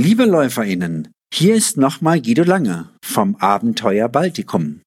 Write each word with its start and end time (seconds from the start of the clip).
Liebe 0.00 0.24
LäuferInnen, 0.24 1.12
hier 1.34 1.54
ist 1.54 1.76
nochmal 1.76 2.22
Guido 2.22 2.44
Lange 2.44 2.88
vom 3.04 3.36
Abenteuer 3.36 4.08
Baltikum. 4.08 4.80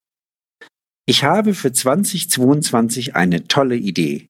Ich 1.08 1.24
habe 1.24 1.54
für 1.54 1.72
2022 1.72 3.16
eine 3.16 3.48
tolle 3.48 3.76
Idee. 3.76 4.26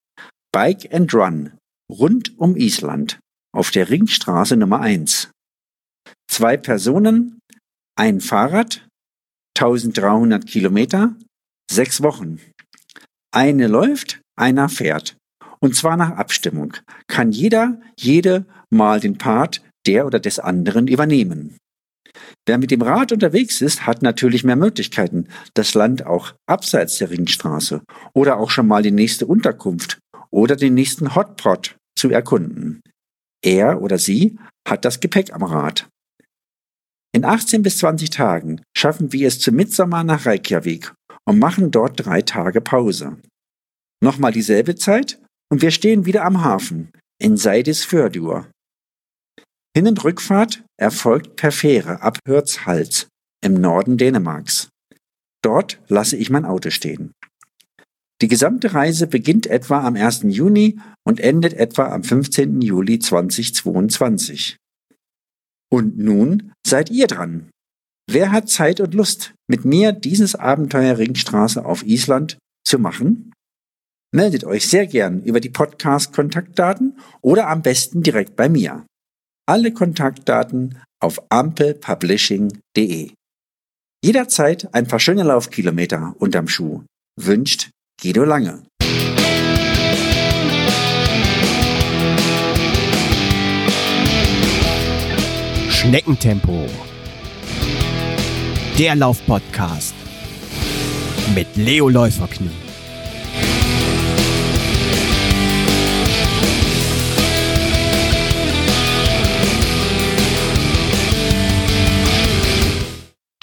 Bike 0.51 0.93
and 0.93 1.13
Run 1.13 1.53
rund 1.89 2.37
um 2.37 2.57
Island 2.57 3.19
auf 3.53 3.71
der 3.71 3.89
Ringstraße 3.89 4.57
Nummer 4.57 4.81
1. 4.81 5.31
Zwei 6.29 6.57
Personen, 6.57 7.39
ein 7.97 8.19
Fahrrad, 8.19 8.85
1300 9.57 10.45
Kilometer, 10.45 11.15
sechs 11.71 12.03
Wochen. 12.03 12.41
Eine 13.33 13.67
läuft, 13.67 14.19
einer 14.37 14.67
fährt. 14.67 15.15
Und 15.61 15.73
zwar 15.77 15.95
nach 15.95 16.17
Abstimmung. 16.17 16.73
Kann 17.07 17.31
jeder, 17.31 17.81
jede 17.97 18.45
mal 18.69 18.99
den 18.99 19.17
Part 19.17 19.61
der 19.87 20.05
oder 20.05 20.19
des 20.19 20.39
anderen 20.39 20.87
übernehmen. 20.87 21.57
Wer 22.45 22.57
mit 22.57 22.71
dem 22.71 22.81
Rad 22.81 23.11
unterwegs 23.11 23.61
ist, 23.61 23.85
hat 23.85 24.01
natürlich 24.01 24.43
mehr 24.43 24.55
Möglichkeiten, 24.55 25.27
das 25.53 25.73
Land 25.73 26.05
auch 26.05 26.33
abseits 26.47 26.97
der 26.97 27.09
Ringstraße 27.09 27.81
oder 28.13 28.37
auch 28.37 28.49
schon 28.49 28.67
mal 28.67 28.83
die 28.83 28.91
nächste 28.91 29.25
Unterkunft 29.25 29.99
oder 30.31 30.55
den 30.55 30.73
nächsten 30.75 31.15
Hotpot 31.15 31.75
zu 31.97 32.09
erkunden. 32.09 32.81
Er 33.43 33.81
oder 33.81 33.97
sie 33.97 34.37
hat 34.67 34.85
das 34.85 34.99
Gepäck 34.99 35.33
am 35.33 35.43
Rad. 35.43 35.87
In 37.13 37.23
18 37.23 37.63
bis 37.63 37.77
20 37.77 38.09
Tagen 38.09 38.61
schaffen 38.75 39.13
wir 39.13 39.27
es 39.27 39.39
zu 39.39 39.51
Mitsommer 39.51 40.03
nach 40.03 40.25
Reykjavik 40.25 40.93
und 41.25 41.39
machen 41.39 41.71
dort 41.71 42.05
drei 42.05 42.21
Tage 42.21 42.61
Pause. 42.61 43.17
Nochmal 44.03 44.33
dieselbe 44.33 44.75
Zeit 44.75 45.19
und 45.49 45.61
wir 45.61 45.71
stehen 45.71 46.05
wieder 46.05 46.25
am 46.25 46.43
Hafen 46.43 46.91
in 47.19 47.37
Seidisfjörður. 47.37 48.47
Hin- 49.75 49.87
und 49.89 50.03
Rückfahrt 50.05 50.63
erfolgt 50.77 51.35
per 51.35 51.51
Fähre 51.51 52.01
ab 52.01 52.19
Hürtshals 52.25 53.07
im 53.43 53.55
Norden 53.55 53.97
Dänemarks. 53.97 54.69
Dort 55.43 55.81
lasse 55.89 56.15
ich 56.15 56.29
mein 56.29 56.45
Auto 56.45 56.69
stehen. 56.69 57.11
Die 58.21 58.29
gesamte 58.29 58.73
Reise 58.73 59.05
beginnt 59.05 59.47
etwa 59.47 59.81
am 59.81 59.97
1. 59.97 60.23
Juni 60.29 60.79
und 61.05 61.19
endet 61.19 61.53
etwa 61.53 61.89
am 61.89 62.03
15. 62.03 62.61
Juli 62.61 62.99
2022. 62.99 64.55
Und 65.69 65.97
nun 65.97 66.53
seid 66.65 66.89
ihr 66.89 67.07
dran. 67.07 67.49
Wer 68.09 68.31
hat 68.31 68.49
Zeit 68.49 68.79
und 68.79 68.93
Lust, 68.93 69.33
mit 69.49 69.65
mir 69.65 69.91
dieses 69.91 70.35
Abenteuer 70.35 70.97
Ringstraße 70.97 71.65
auf 71.65 71.85
Island 71.85 72.37
zu 72.65 72.79
machen? 72.79 73.33
Meldet 74.15 74.45
euch 74.45 74.69
sehr 74.69 74.87
gern 74.87 75.21
über 75.23 75.41
die 75.41 75.49
Podcast-Kontaktdaten 75.49 76.97
oder 77.21 77.49
am 77.49 77.61
besten 77.61 78.03
direkt 78.03 78.37
bei 78.37 78.47
mir. 78.47 78.85
Alle 79.47 79.71
Kontaktdaten 79.71 80.81
auf 80.99 81.21
ampelpublishing.de. 81.29 83.11
Jederzeit 84.03 84.73
ein 84.73 84.87
paar 84.87 84.99
schöne 84.99 85.21
Laufkilometer 85.21 86.15
unterm 86.17 86.47
Schuh. 86.47 86.83
Wünscht 87.15 87.69
Guido 88.01 88.23
Lange. 88.23 88.63
Schneckentempo. 95.69 96.65
Der 98.79 98.95
Laufpodcast 98.95 99.93
mit 101.35 101.55
Leo 101.55 101.87
Läuferknie. 101.89 102.64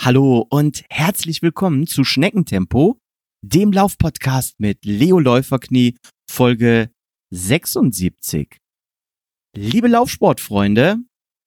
Hallo 0.05 0.45
und 0.51 0.83
herzlich 0.91 1.43
willkommen 1.43 1.87
zu 1.87 2.03
Schneckentempo, 2.03 2.99
dem 3.41 3.71
Laufpodcast 3.71 4.59
mit 4.59 4.85
Leo 4.85 5.21
Läuferknie, 5.21 5.97
Folge 6.29 6.91
76. 7.33 8.59
Liebe 9.57 9.87
Laufsportfreunde, 9.87 10.97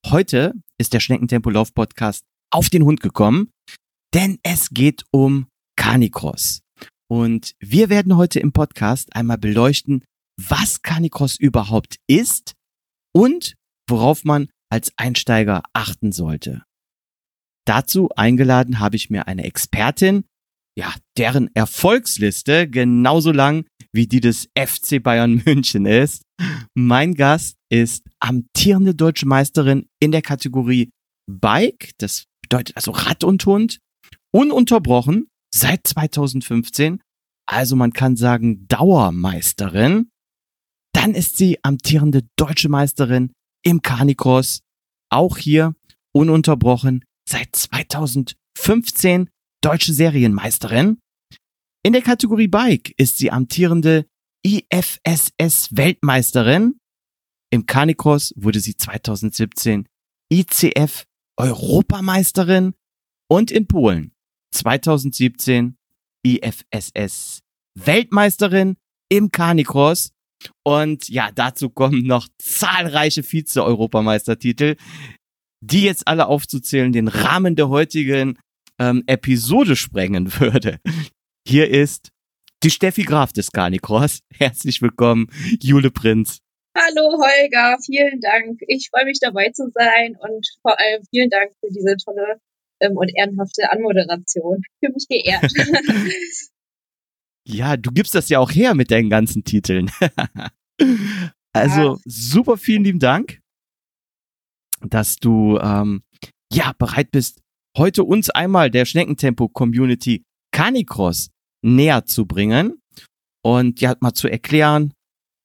heute 0.05 0.53
ist 0.77 0.93
der 0.93 1.01
Schneckentempo 1.01 1.49
Laufpodcast 1.49 2.23
auf 2.49 2.69
den 2.69 2.83
Hund 2.85 3.01
gekommen, 3.01 3.51
denn 4.13 4.39
es 4.41 4.69
geht 4.69 5.03
um 5.11 5.47
Canicross. 5.75 6.61
Und 7.09 7.55
wir 7.59 7.89
werden 7.89 8.15
heute 8.15 8.39
im 8.39 8.53
Podcast 8.53 9.13
einmal 9.13 9.37
beleuchten, 9.37 10.05
was 10.41 10.81
Canicross 10.81 11.37
überhaupt 11.37 11.97
ist 12.07 12.53
und 13.13 13.55
worauf 13.89 14.23
man 14.23 14.47
als 14.71 14.93
Einsteiger 14.95 15.61
achten 15.73 16.13
sollte. 16.13 16.63
Dazu 17.65 18.09
eingeladen 18.15 18.79
habe 18.79 18.95
ich 18.95 19.09
mir 19.09 19.27
eine 19.27 19.43
Expertin, 19.43 20.25
ja, 20.77 20.93
deren 21.17 21.53
Erfolgsliste 21.55 22.69
genauso 22.69 23.31
lang 23.31 23.65
wie 23.93 24.07
die 24.07 24.19
des 24.19 24.49
FC 24.57 25.01
Bayern 25.01 25.35
München 25.45 25.85
ist. 25.85 26.23
Mein 26.75 27.15
Gast 27.15 27.55
ist 27.69 28.05
amtierende 28.19 28.93
deutsche 28.93 29.25
Meisterin 29.25 29.87
in 29.99 30.11
der 30.11 30.21
Kategorie 30.21 30.91
Bike, 31.27 31.91
das 31.97 32.25
bedeutet 32.43 32.75
also 32.75 32.91
Rad 32.91 33.23
und 33.23 33.45
Hund, 33.45 33.79
ununterbrochen 34.31 35.27
seit 35.53 35.87
2015, 35.87 37.01
also 37.47 37.75
man 37.75 37.93
kann 37.93 38.15
sagen 38.15 38.67
Dauermeisterin. 38.67 40.09
Dann 40.93 41.13
ist 41.13 41.37
sie 41.37 41.63
amtierende 41.63 42.27
deutsche 42.35 42.69
Meisterin 42.69 43.31
im 43.63 43.81
Carnicross, 43.81 44.61
auch 45.09 45.37
hier 45.37 45.73
ununterbrochen 46.13 47.03
seit 47.27 47.55
2015 47.55 49.29
deutsche 49.61 49.93
Serienmeisterin. 49.93 50.99
In 51.83 51.93
der 51.93 52.01
Kategorie 52.01 52.47
Bike 52.47 52.93
ist 52.97 53.17
sie 53.17 53.31
amtierende 53.31 54.05
IFSS 54.45 55.75
Weltmeisterin. 55.75 56.79
Im 57.51 57.65
Canicross 57.65 58.33
wurde 58.35 58.59
sie 58.59 58.75
2017 58.75 59.87
ICF 60.31 61.05
Europameisterin 61.37 62.73
und 63.29 63.51
in 63.51 63.67
Polen 63.67 64.13
2017 64.53 65.77
IFSS 66.25 67.41
Weltmeisterin 67.77 68.77
im 69.09 69.31
Canicross. 69.31 70.11
Und 70.63 71.09
ja, 71.09 71.31
dazu 71.31 71.69
kommen 71.69 72.03
noch 72.03 72.27
zahlreiche 72.37 73.23
Vize-Europameistertitel 73.23 74.75
die 75.61 75.83
jetzt 75.83 76.07
alle 76.07 76.27
aufzuzählen, 76.27 76.91
den 76.91 77.07
Rahmen 77.07 77.55
der 77.55 77.69
heutigen 77.69 78.37
ähm, 78.79 79.03
Episode 79.07 79.75
sprengen 79.75 80.39
würde. 80.39 80.79
Hier 81.47 81.69
ist 81.69 82.09
die 82.63 82.71
Steffi 82.71 83.03
Graf 83.03 83.33
des 83.33 83.51
Carnicross. 83.51 84.19
Herzlich 84.33 84.81
willkommen, 84.81 85.27
Jule 85.61 85.91
Prinz. 85.91 86.39
Hallo 86.77 87.11
Holger, 87.11 87.77
vielen 87.85 88.19
Dank. 88.19 88.59
Ich 88.67 88.89
freue 88.89 89.05
mich 89.05 89.19
dabei 89.21 89.49
zu 89.51 89.69
sein 89.73 90.17
und 90.19 90.45
vor 90.61 90.77
allem 90.77 91.03
vielen 91.09 91.29
Dank 91.29 91.51
für 91.61 91.71
diese 91.71 91.95
tolle 92.03 92.39
ähm, 92.81 92.97
und 92.97 93.09
ehrenhafte 93.15 93.71
Anmoderation. 93.71 94.61
Fühle 94.79 94.93
mich 94.93 95.07
geehrt. 95.07 95.51
ja, 97.47 97.77
du 97.77 97.91
gibst 97.91 98.13
das 98.13 98.27
ja 98.27 98.39
auch 98.39 98.51
her 98.51 98.73
mit 98.73 98.91
deinen 98.91 99.09
ganzen 99.09 99.45
Titeln. 99.45 99.89
also 101.53 101.81
ja. 101.81 101.97
super 102.03 102.57
vielen 102.57 102.83
lieben 102.83 102.99
Dank 102.99 103.39
dass 104.89 105.17
du 105.17 105.57
ähm, 105.59 106.03
ja 106.51 106.73
bereit 106.77 107.11
bist, 107.11 107.41
heute 107.77 108.03
uns 108.03 108.29
einmal 108.29 108.71
der 108.71 108.85
Schneckentempo-Community 108.85 110.23
Canicross 110.51 111.29
näher 111.61 112.05
zu 112.05 112.25
bringen 112.25 112.81
und 113.43 113.81
ja 113.81 113.95
mal 113.99 114.13
zu 114.13 114.27
erklären, 114.27 114.93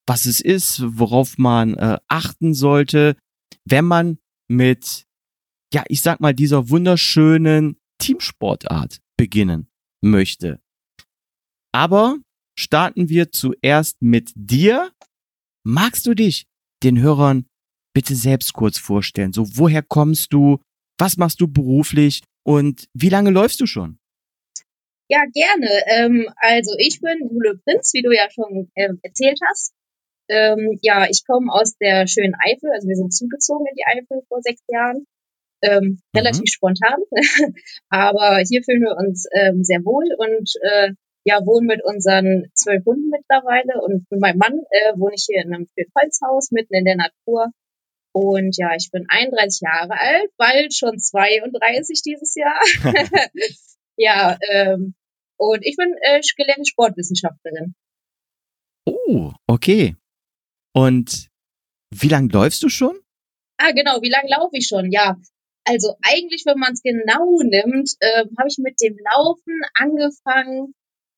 was 0.06 0.26
es 0.26 0.40
ist, 0.40 0.82
worauf 0.98 1.38
man 1.38 1.74
äh, 1.74 1.98
achten 2.08 2.54
sollte, 2.54 3.16
wenn 3.64 3.84
man 3.84 4.18
mit, 4.48 5.04
ja, 5.72 5.84
ich 5.88 6.02
sag 6.02 6.20
mal, 6.20 6.34
dieser 6.34 6.68
wunderschönen 6.68 7.76
Teamsportart 7.98 9.00
beginnen 9.16 9.68
möchte. 10.02 10.60
Aber 11.72 12.16
starten 12.58 13.08
wir 13.08 13.32
zuerst 13.32 14.02
mit 14.02 14.32
dir. 14.34 14.92
Magst 15.64 16.06
du 16.06 16.14
dich 16.14 16.46
den 16.82 16.98
Hörern 16.98 17.46
bitte 17.92 18.14
selbst 18.14 18.52
kurz 18.52 18.78
vorstellen. 18.78 19.32
So, 19.32 19.46
woher 19.56 19.82
kommst 19.82 20.32
du? 20.32 20.58
Was 20.98 21.16
machst 21.16 21.40
du 21.40 21.48
beruflich? 21.48 22.22
Und 22.44 22.86
wie 22.94 23.08
lange 23.08 23.30
läufst 23.30 23.60
du 23.60 23.66
schon? 23.66 23.98
Ja, 25.08 25.24
gerne. 25.34 25.68
Ähm, 25.86 26.28
also 26.36 26.74
ich 26.78 27.00
bin 27.00 27.28
Jule 27.30 27.58
Prinz, 27.64 27.92
wie 27.94 28.02
du 28.02 28.12
ja 28.12 28.30
schon 28.30 28.70
ähm, 28.76 29.00
erzählt 29.02 29.40
hast. 29.48 29.74
Ähm, 30.28 30.78
ja, 30.82 31.06
ich 31.10 31.26
komme 31.26 31.52
aus 31.52 31.76
der 31.78 32.06
schönen 32.06 32.34
Eifel, 32.38 32.70
also 32.72 32.86
wir 32.86 32.94
sind 32.94 33.12
zugezogen 33.12 33.66
in 33.66 33.74
die 33.74 33.84
Eifel 33.84 34.22
vor 34.28 34.40
sechs 34.42 34.62
Jahren. 34.68 35.06
Ähm, 35.62 35.82
mhm. 35.82 36.00
Relativ 36.16 36.52
spontan, 36.52 37.00
aber 37.90 38.40
hier 38.48 38.62
fühlen 38.62 38.82
wir 38.82 38.96
uns 38.96 39.26
ähm, 39.34 39.64
sehr 39.64 39.84
wohl 39.84 40.06
und 40.16 40.48
äh, 40.62 40.92
ja, 41.24 41.44
wohnen 41.44 41.66
mit 41.66 41.84
unseren 41.84 42.46
zwölf 42.54 42.84
Hunden 42.86 43.10
mittlerweile 43.10 43.82
und 43.82 44.10
mit 44.10 44.20
meinem 44.20 44.38
Mann 44.38 44.60
äh, 44.70 44.94
wohne 44.96 45.14
ich 45.16 45.26
hier 45.28 45.42
in 45.42 45.52
einem 45.52 45.66
Holzhaus 45.98 46.50
mitten 46.50 46.74
in 46.74 46.84
der 46.84 46.96
Natur 46.96 47.50
Und 48.12 48.56
ja, 48.56 48.74
ich 48.76 48.90
bin 48.90 49.06
31 49.08 49.60
Jahre 49.60 49.98
alt, 49.98 50.30
bald 50.36 50.74
schon 50.74 50.98
32 50.98 52.02
dieses 52.02 52.34
Jahr. 52.34 52.60
ja, 53.96 54.36
ähm, 54.50 54.94
und 55.36 55.64
ich 55.64 55.76
bin 55.76 55.94
äh, 56.02 56.20
gelernte 56.36 56.66
Sportwissenschaftlerin. 56.66 57.74
Oh, 58.84 59.32
okay. 59.46 59.96
Und 60.74 61.28
wie 61.90 62.08
lange 62.08 62.28
läufst 62.32 62.62
du 62.62 62.68
schon? 62.68 62.98
Ah, 63.58 63.72
genau, 63.72 64.00
wie 64.02 64.10
lange 64.10 64.30
laufe 64.30 64.56
ich 64.56 64.66
schon? 64.66 64.90
Ja, 64.90 65.16
also 65.64 65.94
eigentlich, 66.02 66.44
wenn 66.46 66.58
man 66.58 66.72
es 66.72 66.82
genau 66.82 67.40
nimmt, 67.42 67.90
äh, 68.00 68.24
habe 68.38 68.48
ich 68.48 68.58
mit 68.58 68.80
dem 68.80 68.96
Laufen 69.12 69.60
angefangen, 69.74 70.74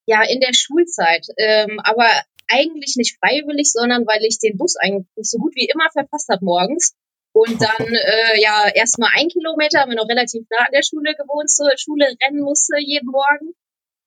ja, 0.06 0.22
in 0.22 0.40
der 0.40 0.52
Schulzeit. 0.52 1.26
Ähm, 1.38 1.80
aber 1.84 2.08
eigentlich 2.48 2.96
nicht 2.96 3.18
freiwillig, 3.18 3.72
sondern 3.72 4.06
weil 4.06 4.24
ich 4.24 4.38
den 4.38 4.56
Bus 4.56 4.76
eigentlich 4.76 5.06
so 5.16 5.38
gut 5.38 5.54
wie 5.54 5.68
immer 5.72 5.88
verpasst 5.92 6.28
habe 6.28 6.44
morgens. 6.44 6.94
Und 7.32 7.60
dann 7.60 7.86
äh, 7.88 8.40
ja 8.40 8.68
erstmal 8.74 9.10
ein 9.14 9.28
Kilometer, 9.28 9.80
haben 9.80 9.90
wir 9.90 9.96
noch 9.96 10.08
relativ 10.08 10.44
nah 10.50 10.66
an 10.66 10.72
der 10.72 10.82
Schule 10.82 11.14
gewohnt, 11.14 11.50
zur 11.50 11.70
Schule 11.76 12.06
rennen 12.22 12.42
musste 12.42 12.76
jeden 12.78 13.10
Morgen. 13.10 13.54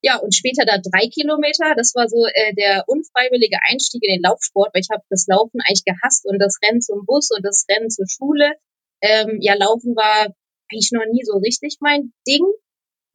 Ja, 0.01 0.17
und 0.17 0.35
später 0.35 0.65
da 0.65 0.77
drei 0.77 1.09
Kilometer. 1.09 1.73
Das 1.75 1.95
war 1.95 2.07
so 2.07 2.25
äh, 2.27 2.53
der 2.53 2.83
unfreiwillige 2.87 3.57
Einstieg 3.67 4.03
in 4.03 4.17
den 4.17 4.21
Laufsport, 4.21 4.69
weil 4.73 4.81
ich 4.81 4.93
habe 4.93 5.03
das 5.09 5.25
Laufen 5.27 5.61
eigentlich 5.61 5.83
gehasst 5.83 6.25
und 6.25 6.37
das 6.37 6.59
Rennen 6.61 6.81
zum 6.81 7.05
Bus 7.05 7.31
und 7.35 7.43
das 7.43 7.65
Rennen 7.69 7.89
zur 7.89 8.05
Schule. 8.07 8.53
Ähm, 9.01 9.39
ja, 9.41 9.55
Laufen 9.55 9.95
war 9.95 10.29
eigentlich 10.69 10.91
noch 10.91 11.05
nie 11.11 11.23
so 11.23 11.37
richtig 11.37 11.77
mein 11.79 12.13
Ding. 12.27 12.45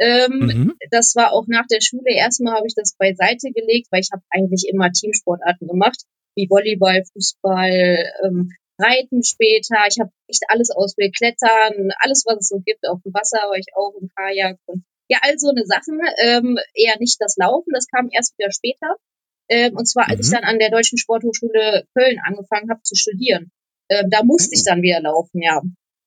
Ähm, 0.01 0.39
mhm. 0.41 0.75
Das 0.91 1.15
war 1.15 1.33
auch 1.33 1.45
nach 1.47 1.67
der 1.71 1.83
Schule. 1.83 2.15
Erstmal 2.17 2.55
habe 2.55 2.67
ich 2.67 2.75
das 2.75 2.97
beiseite 2.97 3.53
gelegt, 3.53 3.89
weil 3.91 4.01
ich 4.01 4.09
habe 4.13 4.23
eigentlich 4.31 4.67
immer 4.69 4.91
Teamsportarten 4.91 5.69
gemacht, 5.69 6.03
wie 6.35 6.49
Volleyball, 6.49 7.05
Fußball, 7.13 7.99
ähm, 8.25 8.49
Reiten 8.81 9.23
später. 9.23 9.77
Ich 9.89 10.01
habe 10.01 10.11
echt 10.27 10.45
alles 10.49 10.71
ausprobiert, 10.71 11.15
Klettern, 11.15 11.91
alles, 12.01 12.25
was 12.27 12.39
es 12.41 12.49
so 12.49 12.61
gibt. 12.65 12.89
Auf 12.89 13.03
dem 13.05 13.13
Wasser 13.13 13.39
war 13.39 13.59
ich 13.59 13.67
auch 13.77 13.93
im 14.01 14.09
Kajak 14.17 14.59
und 14.67 14.85
ja, 15.09 15.19
all 15.23 15.39
so 15.39 15.51
eine 15.51 15.67
Sachen. 15.67 16.01
Ähm, 16.23 16.57
eher 16.73 16.97
nicht 16.99 17.21
das 17.21 17.37
Laufen, 17.37 17.73
das 17.75 17.87
kam 17.89 18.09
erst 18.11 18.39
wieder 18.39 18.51
später. 18.51 18.97
Ähm, 19.51 19.77
und 19.77 19.87
zwar, 19.87 20.09
als 20.09 20.17
mhm. 20.17 20.23
ich 20.23 20.31
dann 20.31 20.45
an 20.49 20.59
der 20.59 20.71
Deutschen 20.71 20.97
Sporthochschule 20.97 21.85
Köln 21.95 22.19
angefangen 22.25 22.71
habe 22.71 22.83
zu 22.83 22.95
studieren. 22.95 23.51
Ähm, 23.91 24.09
da 24.09 24.23
musste 24.23 24.55
mhm. 24.55 24.55
ich 24.55 24.65
dann 24.65 24.83
wieder 24.83 25.03
laufen, 25.03 25.43
ja. 25.43 25.61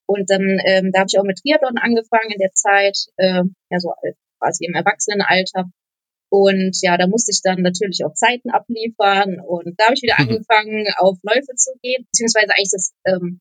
Und 0.06 0.30
dann, 0.30 0.58
ähm, 0.64 0.90
da 0.92 1.00
habe 1.00 1.08
ich 1.08 1.18
auch 1.18 1.24
mit 1.24 1.38
Triathlon 1.38 1.78
angefangen 1.78 2.30
in 2.30 2.38
der 2.38 2.52
Zeit, 2.52 2.96
äh, 3.16 3.42
ja 3.70 3.78
so 3.78 3.92
quasi 4.38 4.66
im 4.66 4.74
Erwachsenenalter. 4.74 5.70
Und 6.30 6.76
ja, 6.82 6.96
da 6.96 7.06
musste 7.06 7.30
ich 7.30 7.40
dann 7.42 7.62
natürlich 7.62 8.04
auch 8.04 8.14
Zeiten 8.14 8.50
abliefern 8.50 9.40
und 9.40 9.78
da 9.78 9.84
habe 9.86 9.94
ich 9.94 10.02
wieder 10.02 10.16
mhm. 10.18 10.30
angefangen, 10.30 10.86
auf 10.98 11.16
Läufe 11.22 11.54
zu 11.54 11.70
gehen, 11.80 12.04
beziehungsweise 12.10 12.50
eigentlich 12.56 12.72
das, 12.72 12.92
ähm, 13.06 13.40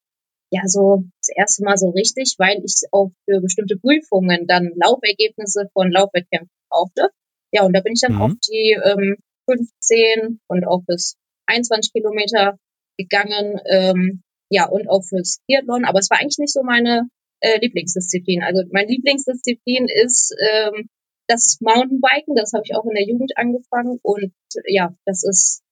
ja, 0.51 0.61
so 0.65 1.03
das 1.19 1.29
erste 1.35 1.63
Mal 1.63 1.77
so 1.77 1.89
richtig, 1.89 2.35
weil 2.37 2.61
ich 2.63 2.83
auch 2.91 3.09
für 3.25 3.41
bestimmte 3.41 3.77
Prüfungen 3.77 4.45
dann 4.47 4.71
Laufergebnisse 4.75 5.69
von 5.73 5.91
Laufwettkämpfen 5.91 6.51
brauchte. 6.69 7.09
Ja, 7.51 7.63
und 7.63 7.73
da 7.73 7.81
bin 7.81 7.93
ich 7.93 8.01
dann 8.01 8.15
mhm. 8.15 8.21
auf 8.21 8.33
die 8.47 8.77
ähm, 8.83 9.17
15 9.49 10.39
und 10.47 10.67
auch 10.67 10.83
bis 10.85 11.15
21 11.47 11.93
Kilometer 11.93 12.57
gegangen. 12.97 13.59
Ähm, 13.69 14.22
ja, 14.53 14.69
und 14.69 14.87
auch 14.87 15.03
fürs 15.03 15.39
Triathlon, 15.45 15.85
aber 15.85 15.99
es 15.99 16.09
war 16.09 16.19
eigentlich 16.19 16.37
nicht 16.37 16.53
so 16.53 16.61
meine 16.63 17.09
äh, 17.41 17.59
Lieblingsdisziplin. 17.59 18.43
Also 18.43 18.61
meine 18.71 18.87
Lieblingsdisziplin 18.87 19.87
ist 19.89 20.35
ähm, 20.39 20.89
das 21.27 21.57
Mountainbiken, 21.61 22.35
das 22.35 22.53
habe 22.53 22.63
ich 22.65 22.75
auch 22.75 22.85
in 22.85 22.95
der 22.95 23.07
Jugend 23.07 23.33
angefangen 23.35 23.99
und 24.03 24.33
ja, 24.67 24.93
das 25.05 25.23
ist 25.23 25.63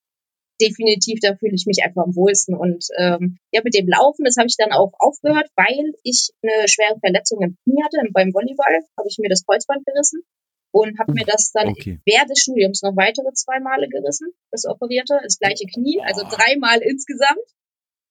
definitiv, 0.60 1.20
da 1.22 1.36
fühle 1.36 1.56
ich 1.56 1.66
mich 1.66 1.84
einfach 1.84 2.04
am 2.04 2.16
wohlsten. 2.16 2.56
Und 2.56 2.86
ähm, 2.98 3.38
ja, 3.52 3.62
mit 3.64 3.74
dem 3.74 3.88
Laufen, 3.90 4.26
das 4.26 4.38
habe 4.38 4.48
ich 4.48 4.58
dann 4.58 4.72
auch 4.72 4.94
aufgehört, 5.00 5.50
weil 5.56 5.94
ich 6.04 6.30
eine 6.42 6.68
schwere 6.68 7.00
Verletzung 7.00 7.42
im 7.42 7.58
Knie 7.64 7.84
hatte. 7.84 7.98
Beim 8.14 8.34
Volleyball 8.34 8.82
habe 8.98 9.08
ich 9.10 9.18
mir 9.20 9.30
das 9.30 9.46
Kreuzband 9.46 9.86
gerissen 9.86 10.22
und 10.72 11.00
habe 11.00 11.14
mir 11.14 11.26
das 11.26 11.52
dann 11.52 11.70
okay. 11.70 12.00
während 12.06 12.30
des 12.30 12.40
Studiums 12.40 12.82
noch 12.82 12.96
weitere 12.96 13.34
zwei 13.34 13.60
Male 13.60 13.90
gerissen, 13.90 14.32
das 14.52 14.66
operierte, 14.66 15.20
das 15.24 15.38
gleiche 15.38 15.66
Knie, 15.66 16.00
also 16.04 16.24
dreimal 16.24 16.80
insgesamt. 16.82 17.44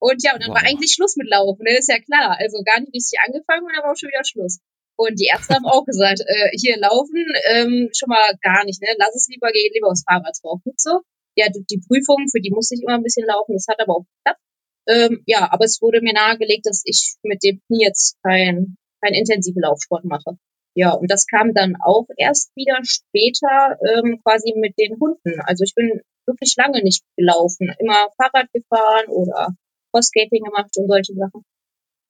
Und 0.00 0.24
ja, 0.24 0.32
und 0.32 0.42
dann 0.42 0.50
wow. 0.50 0.56
war 0.56 0.66
eigentlich 0.66 0.92
Schluss 0.96 1.16
mit 1.16 1.28
Laufen, 1.28 1.62
ne? 1.62 1.76
das 1.76 1.86
ist 1.86 1.92
ja 1.92 2.00
klar. 2.00 2.36
Also 2.40 2.64
gar 2.64 2.80
nicht 2.80 2.94
richtig 2.94 3.20
angefangen 3.20 3.68
und 3.68 3.72
dann 3.76 3.84
war 3.84 3.92
auch 3.92 4.00
schon 4.00 4.08
wieder 4.08 4.24
Schluss. 4.24 4.58
Und 4.96 5.20
die 5.20 5.28
Ärzte 5.32 5.54
haben 5.54 5.64
auch 5.64 5.84
gesagt, 5.84 6.20
äh, 6.20 6.50
hier 6.56 6.76
laufen 6.76 7.24
ähm, 7.52 7.88
schon 7.96 8.08
mal 8.08 8.36
gar 8.42 8.64
nicht, 8.64 8.82
ne? 8.82 8.88
Lass 8.98 9.14
es 9.14 9.28
lieber, 9.28 9.48
geh 9.52 9.70
lieber 9.72 9.88
aufs 9.88 10.04
Fahrrad 10.04 10.36
drauf. 10.42 10.60
Gut 10.64 10.80
so. 10.80 11.00
Ja, 11.36 11.46
die 11.48 11.80
Prüfung, 11.86 12.28
für 12.28 12.40
die 12.40 12.50
musste 12.50 12.74
ich 12.74 12.82
immer 12.82 12.96
ein 12.96 13.02
bisschen 13.02 13.26
laufen, 13.26 13.54
das 13.54 13.66
hat 13.68 13.80
aber 13.80 13.96
auch 13.96 14.04
geklappt. 14.04 14.40
Ähm, 14.88 15.22
ja, 15.26 15.48
aber 15.52 15.64
es 15.64 15.80
wurde 15.80 16.00
mir 16.02 16.12
nahegelegt, 16.12 16.66
dass 16.66 16.82
ich 16.84 17.14
mit 17.22 17.42
dem 17.44 17.60
Knie 17.66 17.84
jetzt 17.84 18.16
kein, 18.22 18.76
kein 19.00 19.14
intensiven 19.14 19.62
Laufsport 19.62 20.04
mache. 20.04 20.36
Ja, 20.74 20.92
und 20.92 21.10
das 21.10 21.26
kam 21.26 21.54
dann 21.54 21.76
auch 21.84 22.06
erst 22.16 22.54
wieder 22.54 22.78
später 22.82 23.78
ähm, 23.88 24.20
quasi 24.22 24.54
mit 24.56 24.74
den 24.78 24.98
Hunden. 25.00 25.40
Also 25.46 25.64
ich 25.64 25.74
bin 25.74 26.00
wirklich 26.26 26.54
lange 26.56 26.82
nicht 26.82 27.04
gelaufen, 27.16 27.72
immer 27.78 28.08
Fahrrad 28.16 28.52
gefahren 28.52 29.08
oder 29.08 29.54
Cross-Skating 29.92 30.44
gemacht 30.44 30.70
und 30.76 30.88
solche 30.88 31.14
Sachen. 31.14 31.44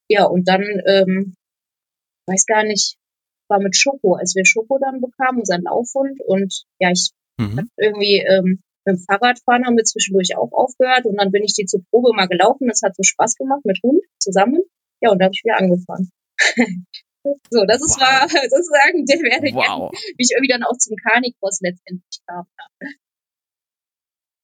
Ja, 0.09 0.25
und 0.25 0.49
dann, 0.49 0.62
ähm, 0.87 1.35
weiß 2.27 2.47
gar 2.47 2.65
nicht, 2.65 2.97
war 3.49 3.61
mit 3.61 3.77
Schoko, 3.77 4.15
als 4.15 4.35
wir 4.35 4.47
Schoko 4.47 4.79
dann 4.79 5.00
bekamen, 5.00 5.41
unseren 5.41 5.62
Laufhund. 5.62 6.21
Und 6.25 6.65
ja, 6.79 6.91
ich 6.91 7.11
mhm. 7.38 7.59
hab 7.59 7.65
irgendwie 7.77 8.25
ähm, 8.27 8.62
mit 8.85 8.97
dem 8.97 8.99
Fahrradfahren 8.99 9.67
haben 9.67 9.77
wir 9.77 9.85
zwischendurch 9.85 10.37
auch 10.37 10.53
aufgehört 10.53 11.05
und 11.05 11.17
dann 11.17 11.31
bin 11.31 11.43
ich 11.43 11.53
die 11.55 11.67
zur 11.67 11.82
Probe 11.91 12.12
mal 12.15 12.29
gelaufen. 12.29 12.69
Das 12.69 12.82
hat 12.82 12.97
so 12.97 13.03
Spaß 13.03 13.37
gemacht 13.37 13.65
mit 13.65 13.79
Hund 13.83 14.03
zusammen. 14.19 14.62
Ja, 15.03 15.11
und 15.11 15.19
da 15.19 15.26
habe 15.26 15.35
ich 15.35 15.43
wieder 15.44 15.59
angefangen. 15.59 16.11
so, 17.50 17.65
das 17.67 17.83
ist 17.83 17.99
wow. 17.99 18.00
war 18.00 18.29
sozusagen 18.49 19.05
der 19.05 19.19
Werdegang, 19.19 19.81
wow. 19.81 19.91
wie 19.93 20.25
ich 20.25 20.31
irgendwie 20.33 20.53
dann 20.53 20.62
auch 20.62 20.76
zum 20.79 20.97
Carnicross 20.97 21.61
letztendlich 21.61 22.21
kam. 22.26 22.47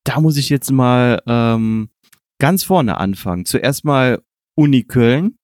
Da 0.05 0.21
muss 0.21 0.37
ich 0.37 0.51
jetzt 0.51 0.71
mal 0.71 1.21
ähm, 1.27 1.91
ganz 2.39 2.65
vorne 2.65 2.99
anfangen. 2.99 3.45
Zuerst 3.45 3.85
mal 3.85 4.23
Uni 4.57 4.85
Köln. 4.85 5.37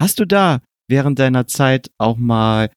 Hast 0.00 0.18
du 0.20 0.24
da 0.24 0.60
während 0.88 1.18
deiner 1.18 1.46
Zeit 1.46 1.90
auch 1.98 2.16
mal 2.16 2.70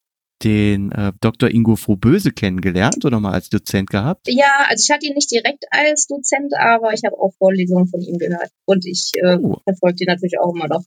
den 0.43 0.91
äh, 0.91 1.11
Dr. 1.19 1.49
Ingo 1.49 1.75
Frohböse 1.75 2.31
kennengelernt 2.31 3.03
oder 3.03 3.19
mal 3.19 3.33
als 3.33 3.49
Dozent 3.49 3.89
gehabt? 3.89 4.27
Ja, 4.27 4.65
also 4.67 4.83
ich 4.83 4.93
hatte 4.93 5.05
ihn 5.05 5.13
nicht 5.13 5.31
direkt 5.31 5.65
als 5.69 6.07
Dozent, 6.07 6.53
aber 6.57 6.93
ich 6.93 7.03
habe 7.03 7.17
auch 7.17 7.33
Vorlesungen 7.37 7.87
von 7.87 8.01
ihm 8.01 8.17
gehört. 8.17 8.49
Und 8.65 8.85
ich 8.85 9.11
äh, 9.15 9.37
oh. 9.37 9.57
verfolge 9.63 10.03
ihn 10.03 10.07
natürlich 10.07 10.39
auch 10.39 10.53
immer 10.53 10.67
noch 10.67 10.83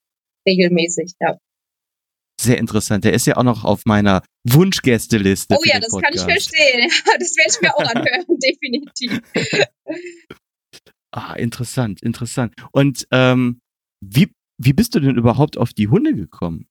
regelmäßig, 0.46 1.14
ja. 1.20 1.38
Sehr 2.40 2.58
interessant. 2.58 3.04
Der 3.04 3.12
ist 3.12 3.26
ja 3.26 3.36
auch 3.36 3.44
noch 3.44 3.64
auf 3.64 3.84
meiner 3.84 4.22
Wunschgästeliste. 4.48 5.54
Oh 5.56 5.62
ja, 5.64 5.78
das 5.78 5.90
Podcast. 5.90 6.02
kann 6.02 6.14
ich 6.14 6.42
verstehen. 6.42 6.90
Das 7.18 7.36
werde 7.36 7.50
ich 7.50 7.60
mir 7.60 7.74
auch 7.74 7.94
anhören, 7.94 8.24
definitiv. 8.42 9.20
Ah, 11.12 11.34
interessant, 11.34 12.02
interessant. 12.02 12.54
Und 12.72 13.06
ähm, 13.10 13.60
wie, 14.00 14.32
wie 14.58 14.72
bist 14.72 14.94
du 14.94 15.00
denn 15.00 15.16
überhaupt 15.16 15.58
auf 15.58 15.72
die 15.72 15.88
Hunde 15.88 16.14
gekommen? 16.14 16.68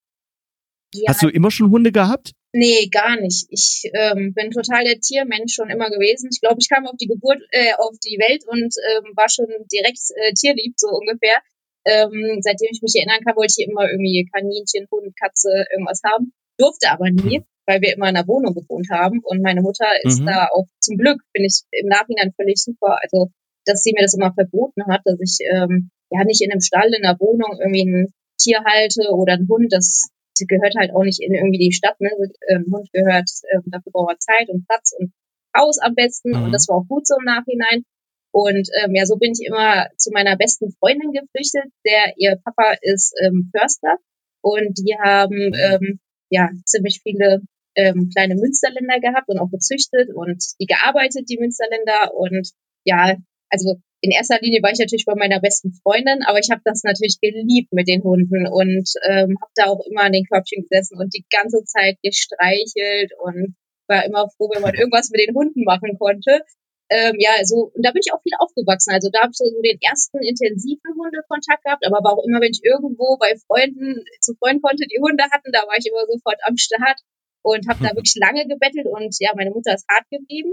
Ja, 0.93 1.09
Hast 1.09 1.23
du 1.23 1.29
immer 1.29 1.51
schon 1.51 1.69
Hunde 1.71 1.91
gehabt? 1.91 2.33
Nee, 2.53 2.89
gar 2.91 3.15
nicht. 3.15 3.47
Ich 3.49 3.89
ähm, 3.93 4.33
bin 4.33 4.51
total 4.51 4.83
der 4.83 4.99
Tiermensch 4.99 5.53
schon 5.53 5.69
immer 5.69 5.89
gewesen. 5.89 6.29
Ich 6.33 6.41
glaube, 6.41 6.57
ich 6.59 6.67
kam 6.67 6.85
auf 6.85 6.97
die 6.99 7.07
Geburt, 7.07 7.39
äh, 7.51 7.73
auf 7.77 7.95
die 8.03 8.19
Welt 8.19 8.43
und 8.45 8.75
ähm, 8.75 9.13
war 9.15 9.29
schon 9.29 9.47
direkt 9.71 10.01
äh, 10.15 10.33
tierlieb, 10.33 10.73
so 10.75 10.89
ungefähr. 10.89 11.39
Ähm, 11.85 12.41
seitdem 12.41 12.69
ich 12.71 12.81
mich 12.81 12.95
erinnern 12.95 13.23
kann, 13.23 13.37
wollte 13.37 13.55
ich 13.57 13.65
immer 13.65 13.89
irgendwie 13.89 14.27
Kaninchen, 14.33 14.87
Hund, 14.91 15.15
Katze, 15.15 15.65
irgendwas 15.71 16.01
haben. 16.03 16.33
Durfte 16.57 16.91
aber 16.91 17.09
nie, 17.09 17.39
mhm. 17.39 17.45
weil 17.65 17.79
wir 17.81 17.93
immer 17.95 18.09
in 18.09 18.17
einer 18.17 18.27
Wohnung 18.27 18.53
gewohnt 18.53 18.87
haben. 18.91 19.21
Und 19.23 19.41
meine 19.41 19.61
Mutter 19.61 19.87
ist 20.03 20.19
mhm. 20.19 20.25
da 20.25 20.49
auch 20.51 20.67
zum 20.79 20.97
Glück, 20.97 21.21
bin 21.31 21.45
ich 21.45 21.63
im 21.71 21.87
Nachhinein 21.87 22.33
völlig 22.35 22.61
super. 22.61 22.99
Also 23.01 23.31
dass 23.71 23.83
sie 23.83 23.93
mir 23.95 24.03
das 24.03 24.13
immer 24.13 24.33
verboten 24.33 24.83
hat, 24.87 25.01
dass 25.05 25.19
ich 25.19 25.37
ähm, 25.49 25.89
ja 26.09 26.23
nicht 26.23 26.41
in 26.41 26.51
einem 26.51 26.61
Stall, 26.61 26.93
in 26.93 27.05
einer 27.05 27.19
Wohnung 27.19 27.57
irgendwie 27.59 27.85
ein 27.85 28.13
Tier 28.39 28.63
halte 28.65 29.13
oder 29.13 29.33
ein 29.33 29.47
Hund. 29.49 29.71
Das 29.71 30.09
gehört 30.47 30.73
halt 30.79 30.91
auch 30.95 31.03
nicht 31.03 31.21
in 31.21 31.33
irgendwie 31.33 31.59
die 31.59 31.73
Stadt. 31.73 31.99
Ne? 31.99 32.09
Ein 32.49 32.65
Hund 32.71 32.89
gehört, 32.91 33.29
ähm, 33.53 33.63
dafür 33.67 33.91
braucht 33.91 34.15
er 34.15 34.19
Zeit 34.19 34.49
und 34.49 34.65
Platz 34.67 34.93
und 34.97 35.13
Haus 35.55 35.79
am 35.79 35.95
besten. 35.95 36.31
Mhm. 36.31 36.43
Und 36.45 36.51
das 36.51 36.67
war 36.67 36.77
auch 36.77 36.87
gut 36.87 37.05
so 37.05 37.15
im 37.19 37.25
Nachhinein. 37.25 37.83
Und 38.31 38.69
ähm, 38.81 38.95
ja, 38.95 39.05
so 39.05 39.17
bin 39.17 39.33
ich 39.33 39.45
immer 39.45 39.87
zu 39.97 40.09
meiner 40.11 40.37
besten 40.37 40.71
Freundin 40.79 41.11
geflüchtet. 41.11 41.71
Der 41.85 42.13
ihr 42.17 42.37
Papa 42.43 42.75
ist 42.81 43.13
ähm, 43.21 43.51
Förster 43.55 43.97
und 44.41 44.77
die 44.79 44.95
haben 44.97 45.51
ähm, 45.53 45.99
ja 46.29 46.49
ziemlich 46.65 47.01
viele 47.03 47.41
ähm, 47.75 48.09
kleine 48.13 48.35
Münsterländer 48.35 48.99
gehabt 48.99 49.27
und 49.27 49.39
auch 49.39 49.51
gezüchtet 49.51 50.09
und 50.13 50.43
die 50.59 50.65
gearbeitet, 50.65 51.29
die 51.29 51.39
Münsterländer. 51.39 52.13
Und 52.15 52.51
ja, 52.85 53.15
also 53.51 53.75
in 54.01 54.11
erster 54.11 54.39
Linie 54.41 54.63
war 54.63 54.71
ich 54.71 54.79
natürlich 54.79 55.05
bei 55.05 55.13
meiner 55.15 55.39
besten 55.39 55.73
Freundin, 55.83 56.23
aber 56.25 56.39
ich 56.39 56.49
habe 56.49 56.61
das 56.65 56.83
natürlich 56.83 57.19
geliebt 57.21 57.71
mit 57.71 57.87
den 57.87 58.01
Hunden 58.01 58.47
und 58.47 58.89
ähm, 59.05 59.37
habe 59.39 59.51
da 59.55 59.65
auch 59.65 59.85
immer 59.85 60.01
an 60.01 60.13
den 60.13 60.25
Körbchen 60.25 60.63
gesessen 60.63 60.97
und 60.97 61.13
die 61.13 61.25
ganze 61.29 61.63
Zeit 61.65 61.97
gestreichelt 62.01 63.11
und 63.21 63.55
war 63.87 64.05
immer 64.05 64.29
froh, 64.35 64.49
wenn 64.53 64.63
man 64.63 64.73
irgendwas 64.73 65.11
mit 65.11 65.21
den 65.21 65.35
Hunden 65.35 65.63
machen 65.63 65.99
konnte. 65.99 66.41
Ähm, 66.89 67.15
ja, 67.19 67.31
also 67.37 67.71
und 67.75 67.85
da 67.85 67.91
bin 67.91 68.01
ich 68.03 68.11
auch 68.11 68.23
viel 68.23 68.35
aufgewachsen. 68.39 68.91
Also 68.91 69.09
da 69.11 69.21
habe 69.23 69.31
ich 69.31 69.37
so 69.37 69.45
den 69.47 69.79
ersten 69.79 70.19
intensiven 70.19 70.91
Hundekontakt 70.97 71.63
gehabt, 71.63 71.85
aber 71.85 72.03
war 72.03 72.17
auch 72.17 72.25
immer, 72.27 72.41
wenn 72.41 72.51
ich 72.51 72.63
irgendwo 72.63 73.15
bei 73.19 73.35
Freunden 73.47 74.03
zu 74.19 74.33
Freunden 74.35 74.61
konnte, 74.61 74.87
die 74.87 74.99
Hunde 74.99 75.23
hatten, 75.31 75.51
da 75.53 75.67
war 75.67 75.77
ich 75.77 75.87
immer 75.87 76.03
sofort 76.07 76.39
am 76.43 76.57
Start 76.57 76.99
und 77.43 77.67
habe 77.69 77.83
da 77.83 77.91
wirklich 77.95 78.15
lange 78.15 78.47
gebettelt 78.47 78.87
und 78.87 79.15
ja, 79.19 79.31
meine 79.35 79.51
Mutter 79.51 79.75
ist 79.75 79.87
hart 79.87 80.09
geblieben. 80.09 80.51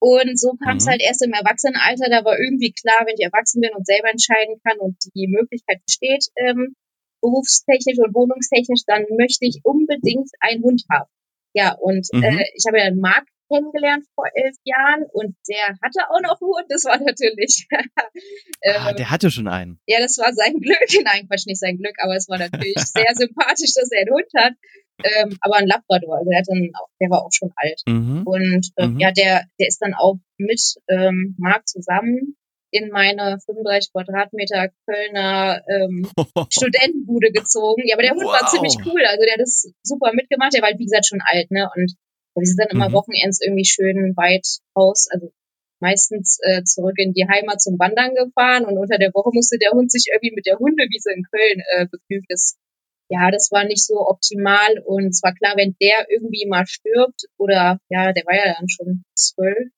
Und 0.00 0.38
so 0.38 0.54
kam 0.62 0.76
es 0.76 0.86
Mhm. 0.86 0.90
halt 0.90 1.02
erst 1.02 1.24
im 1.24 1.32
Erwachsenenalter, 1.32 2.08
da 2.08 2.24
war 2.24 2.38
irgendwie 2.38 2.72
klar, 2.72 3.02
wenn 3.06 3.16
ich 3.18 3.24
erwachsen 3.24 3.60
bin 3.60 3.70
und 3.74 3.86
selber 3.86 4.10
entscheiden 4.10 4.60
kann 4.64 4.78
und 4.78 4.96
die 5.14 5.26
Möglichkeit 5.26 5.82
besteht, 5.84 6.26
ähm, 6.36 6.74
berufstechnisch 7.20 7.98
und 7.98 8.14
wohnungstechnisch, 8.14 8.82
dann 8.86 9.04
möchte 9.18 9.46
ich 9.46 9.60
unbedingt 9.64 10.30
einen 10.40 10.62
Hund 10.62 10.84
haben. 10.90 11.10
Ja, 11.54 11.74
und 11.80 12.06
Mhm. 12.12 12.22
äh, 12.22 12.44
ich 12.54 12.64
habe 12.68 12.78
ja 12.78 12.84
einen 12.84 13.00
Marc 13.00 13.26
kennengelernt 13.52 14.04
vor 14.14 14.26
elf 14.34 14.56
Jahren 14.64 15.04
und 15.12 15.36
der 15.48 15.66
hatte 15.82 16.10
auch 16.10 16.20
noch 16.22 16.40
einen 16.40 16.50
Hund, 16.50 16.66
das 16.68 16.84
war 16.84 16.98
natürlich, 16.98 17.66
Ah, 18.66 18.90
ähm, 18.90 18.96
der 18.96 19.10
hatte 19.10 19.30
schon 19.30 19.48
einen. 19.48 19.80
ja, 19.86 19.98
das 20.00 20.18
war 20.18 20.32
sein 20.34 20.58
Glück. 20.60 20.78
Nein, 21.04 21.26
Quatsch, 21.28 21.46
nicht 21.46 21.60
sein 21.60 21.78
Glück, 21.78 21.94
aber 22.02 22.16
es 22.16 22.28
war 22.28 22.38
natürlich 22.38 22.74
sehr 22.76 23.14
sympathisch, 23.14 23.72
dass 23.74 23.90
er 23.92 24.00
einen 24.02 24.14
Hund 24.14 24.26
hat. 24.36 24.52
Ähm, 25.04 25.38
aber 25.42 25.56
ein 25.58 25.68
Labrador, 25.68 26.16
also 26.18 26.28
der, 26.28 26.40
hat 26.40 26.46
dann 26.48 26.70
auch, 26.74 26.88
der 27.00 27.08
war 27.10 27.22
auch 27.24 27.30
schon 27.32 27.52
alt. 27.54 27.80
Mhm. 27.86 28.22
Und 28.26 28.68
äh, 28.76 28.86
Mhm. 28.88 28.98
ja, 28.98 29.12
der, 29.12 29.44
der 29.60 29.68
ist 29.68 29.78
dann 29.80 29.94
auch 29.94 30.16
mit 30.38 30.60
ähm, 30.88 31.36
Marc 31.38 31.68
zusammen 31.68 32.34
in 32.72 32.90
meine 32.90 33.38
35 33.46 33.92
Quadratmeter 33.92 34.68
Kölner 34.86 35.62
ähm, 35.68 36.10
Studentenbude 36.52 37.30
gezogen. 37.30 37.82
Ja, 37.86 37.94
aber 37.94 38.02
der 38.02 38.12
Hund 38.12 38.24
war 38.26 38.42
Wow. 38.42 38.50
ziemlich 38.50 38.76
cool. 38.84 39.02
Also 39.06 39.22
der 39.24 39.34
hat 39.34 39.40
das 39.40 39.72
super 39.84 40.10
mitgemacht. 40.12 40.52
Der 40.54 40.62
war 40.62 40.68
halt, 40.70 40.78
wie 40.80 40.84
gesagt, 40.84 41.06
schon 41.06 41.20
alt, 41.24 41.50
ne? 41.50 41.70
Und 41.76 41.94
wir 42.34 42.46
sind 42.46 42.58
dann 42.60 42.68
immer 42.70 42.88
Mhm. 42.90 42.94
Wochenends 42.94 43.40
irgendwie 43.44 43.64
schön 43.64 44.14
weit 44.16 44.46
raus, 44.76 45.08
also 45.10 45.32
meistens 45.80 46.38
äh, 46.42 46.62
zurück 46.64 46.94
in 46.96 47.12
die 47.12 47.26
Heimat 47.28 47.60
zum 47.60 47.78
Wandern 47.78 48.14
gefahren 48.14 48.64
und 48.64 48.78
unter 48.78 48.98
der 48.98 49.12
Woche 49.14 49.30
musste 49.32 49.58
der 49.58 49.70
Hund 49.72 49.90
sich 49.92 50.06
irgendwie 50.12 50.34
mit 50.34 50.46
der 50.46 50.58
Hundewiese 50.58 51.12
in 51.12 51.22
Köln 51.30 51.62
äh, 51.74 51.86
begnügen. 51.86 52.26
Das, 52.28 52.56
ja, 53.10 53.30
das 53.30 53.50
war 53.52 53.64
nicht 53.64 53.84
so 53.84 53.94
optimal 54.06 54.78
und 54.84 55.08
es 55.08 55.22
war 55.22 55.34
klar, 55.34 55.54
wenn 55.56 55.76
der 55.80 56.06
irgendwie 56.10 56.46
mal 56.48 56.66
stirbt 56.66 57.22
oder 57.38 57.78
ja, 57.88 58.12
der 58.12 58.24
war 58.26 58.34
ja 58.36 58.54
dann 58.58 58.68
schon 58.68 59.04
zwölf, 59.14 59.70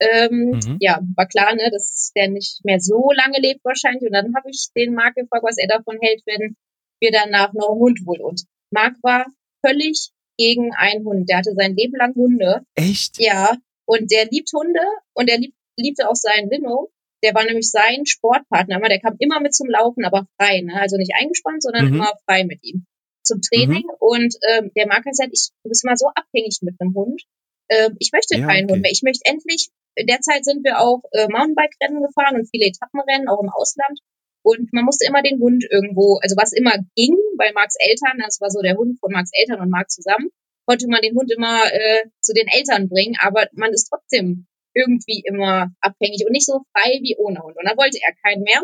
ähm, 0.00 0.50
Mhm. 0.62 0.76
ja, 0.80 1.00
war 1.16 1.26
klar, 1.26 1.54
ne, 1.54 1.70
dass 1.72 2.12
der 2.14 2.28
nicht 2.28 2.64
mehr 2.64 2.80
so 2.80 3.10
lange 3.12 3.38
lebt 3.40 3.64
wahrscheinlich. 3.64 4.02
Und 4.02 4.12
dann 4.12 4.34
habe 4.36 4.50
ich 4.50 4.68
den 4.76 4.94
Marc 4.94 5.14
gefragt, 5.14 5.44
was 5.44 5.58
er 5.58 5.68
davon 5.68 5.96
hält, 6.02 6.22
wenn 6.26 6.56
wir 7.00 7.10
danach 7.12 7.52
noch 7.54 7.70
einen 7.70 7.80
Hund 7.80 8.00
holen. 8.06 8.20
Und 8.22 8.42
Marc 8.70 8.94
war 9.02 9.26
völlig 9.64 10.10
gegen 10.38 10.72
einen 10.74 11.04
Hund. 11.04 11.28
Der 11.28 11.38
hatte 11.38 11.52
sein 11.56 11.74
Leben 11.76 11.96
lang 11.96 12.14
Hunde. 12.14 12.62
Echt? 12.74 13.18
Ja, 13.18 13.56
und 13.86 14.10
der 14.10 14.26
liebt 14.30 14.50
Hunde 14.52 14.80
und 15.14 15.28
er 15.28 15.38
lieb, 15.38 15.54
liebte 15.76 16.08
auch 16.08 16.14
seinen 16.16 16.50
Lino. 16.50 16.90
Der 17.24 17.34
war 17.34 17.44
nämlich 17.44 17.70
sein 17.70 18.04
Sportpartner. 18.06 18.78
Der 18.80 19.00
kam 19.00 19.16
immer 19.18 19.40
mit 19.40 19.54
zum 19.54 19.68
Laufen, 19.68 20.04
aber 20.04 20.26
frei. 20.38 20.60
Ne? 20.60 20.74
Also 20.80 20.96
nicht 20.96 21.12
eingespannt, 21.18 21.62
sondern 21.62 21.86
Mhm. 21.88 21.94
immer 21.94 22.12
frei 22.26 22.44
mit 22.44 22.58
ihm 22.62 22.86
zum 23.22 23.40
Training. 23.40 23.84
Und 23.98 24.34
ähm, 24.52 24.70
der 24.76 24.86
Marc 24.86 24.98
hat 25.04 25.12
gesagt, 25.12 25.30
ich, 25.32 25.48
du 25.64 25.68
bist 25.68 25.84
mal 25.84 25.96
so 25.96 26.06
abhängig 26.14 26.58
mit 26.62 26.74
einem 26.80 26.94
Hund. 26.94 27.22
Ähm, 27.68 27.96
ich 27.98 28.10
möchte 28.12 28.38
Ja, 28.38 28.46
keinen 28.46 28.64
okay. 28.64 28.74
Hund 28.74 28.82
mehr. 28.82 28.92
Ich 28.92 29.02
möchte 29.02 29.22
endlich, 29.24 29.70
in 29.96 30.06
der 30.06 30.20
Zeit 30.20 30.44
sind 30.44 30.62
wir 30.64 30.78
auch 30.78 31.02
äh, 31.12 31.26
Mountainbike-Rennen 31.28 32.02
gefahren 32.02 32.36
und 32.36 32.48
viele 32.50 32.66
Etappenrennen, 32.66 33.28
auch 33.28 33.42
im 33.42 33.48
Ausland. 33.50 33.98
Und 34.44 34.72
man 34.72 34.84
musste 34.84 35.06
immer 35.08 35.22
den 35.22 35.40
Hund 35.40 35.64
irgendwo, 35.68 36.18
also 36.22 36.36
was 36.36 36.52
immer 36.52 36.74
ging, 36.94 37.16
weil 37.38 37.52
Marcs 37.52 37.76
Eltern, 37.78 38.18
das 38.24 38.40
war 38.40 38.50
so 38.50 38.60
der 38.62 38.76
Hund 38.76 38.98
von 39.00 39.12
Marcs 39.12 39.30
Eltern 39.32 39.60
und 39.60 39.70
Marc 39.70 39.90
zusammen, 39.90 40.30
konnte 40.66 40.88
man 40.88 41.00
den 41.00 41.14
Hund 41.14 41.32
immer 41.32 41.62
äh, 41.72 42.04
zu 42.20 42.32
den 42.34 42.48
Eltern 42.48 42.88
bringen, 42.88 43.16
aber 43.20 43.46
man 43.52 43.72
ist 43.72 43.88
trotzdem 43.88 44.46
irgendwie 44.74 45.22
immer 45.24 45.70
abhängig 45.80 46.24
und 46.26 46.32
nicht 46.32 46.46
so 46.46 46.60
frei 46.72 46.98
wie 47.02 47.16
ohne 47.18 47.40
Hund. 47.40 47.56
Und 47.56 47.66
dann 47.66 47.78
wollte 47.78 47.98
er 48.02 48.14
keinen 48.22 48.42
mehr. 48.42 48.62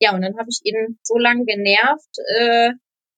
Ja, 0.00 0.14
und 0.14 0.22
dann 0.22 0.36
habe 0.36 0.48
ich 0.50 0.60
ihn 0.64 0.98
so 1.02 1.16
lange 1.18 1.44
genervt, 1.44 2.16
äh, 2.38 2.70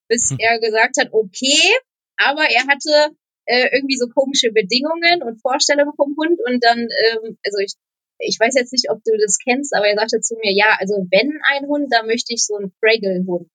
bis 0.09 0.31
Hm. 0.31 0.37
er 0.39 0.61
gesagt 0.61 0.97
hat, 1.01 1.09
okay, 1.13 1.73
aber 2.19 2.45
er 2.45 2.67
hatte 2.67 3.17
äh, 3.47 3.69
irgendwie 3.73 3.97
so 3.97 4.09
komische 4.09 4.53
Bedingungen 4.53 5.23
und 5.23 5.41
Vorstellungen 5.41 5.95
vom 5.97 6.15
Hund 6.17 6.39
und 6.47 6.63
dann, 6.63 6.81
ähm, 6.81 7.39
also 7.45 7.59
ich, 7.65 7.75
ich 8.19 8.39
weiß 8.39 8.55
jetzt 8.57 8.73
nicht, 8.73 8.91
ob 8.91 9.03
du 9.05 9.13
das 9.17 9.39
kennst, 9.39 9.75
aber 9.75 9.87
er 9.87 9.97
sagte 9.97 10.21
zu 10.21 10.35
mir, 10.37 10.53
ja, 10.53 10.77
also 10.79 10.95
wenn 11.11 11.41
ein 11.53 11.67
Hund, 11.67 11.89
dann 11.91 12.07
möchte 12.07 12.35
ich 12.35 12.45
so 12.45 12.57
einen 12.57 12.73
Fraggle-Hund. 12.81 13.49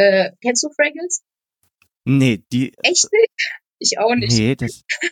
Äh, 0.00 0.30
kennst 0.40 0.62
du 0.64 0.70
Fraggles? 0.70 1.22
Nee, 2.06 2.42
die. 2.52 2.72
Echt 2.82 3.08
nicht? 3.12 3.38
Ich 3.78 3.98
auch 3.98 4.14
nicht. 4.14 4.32
Nee, 4.32 4.56
das. 4.56 4.82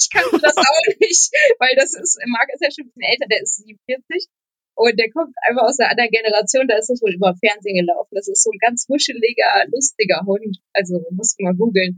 Ich 0.00 0.08
kannte 0.10 0.38
das 0.42 0.56
auch 0.56 0.86
nicht, 0.98 1.30
weil 1.60 1.74
das 1.76 1.94
ist, 1.94 2.18
Marc 2.26 2.48
ist 2.52 2.62
ja 2.62 2.68
schon 2.70 2.86
ein 2.86 2.90
bisschen 2.90 3.10
älter, 3.10 3.26
der 3.30 3.42
ist 3.42 3.56
47 3.62 4.26
und 4.74 4.98
der 4.98 5.10
kommt 5.10 5.34
einfach 5.46 5.62
aus 5.62 5.78
einer 5.78 5.90
anderen 5.90 6.10
Generation, 6.10 6.66
da 6.66 6.76
ist 6.78 6.90
das 6.90 7.00
wohl 7.00 7.14
über 7.14 7.34
Fernsehen 7.38 7.78
gelaufen. 7.86 8.10
Das 8.14 8.26
ist 8.28 8.42
so 8.42 8.50
ein 8.50 8.58
ganz 8.58 8.86
wuscheliger, 8.88 9.66
lustiger 9.70 10.22
Hund. 10.26 10.58
Also 10.74 10.98
musst 11.10 11.38
du 11.38 11.44
mal 11.44 11.54
googeln. 11.54 11.94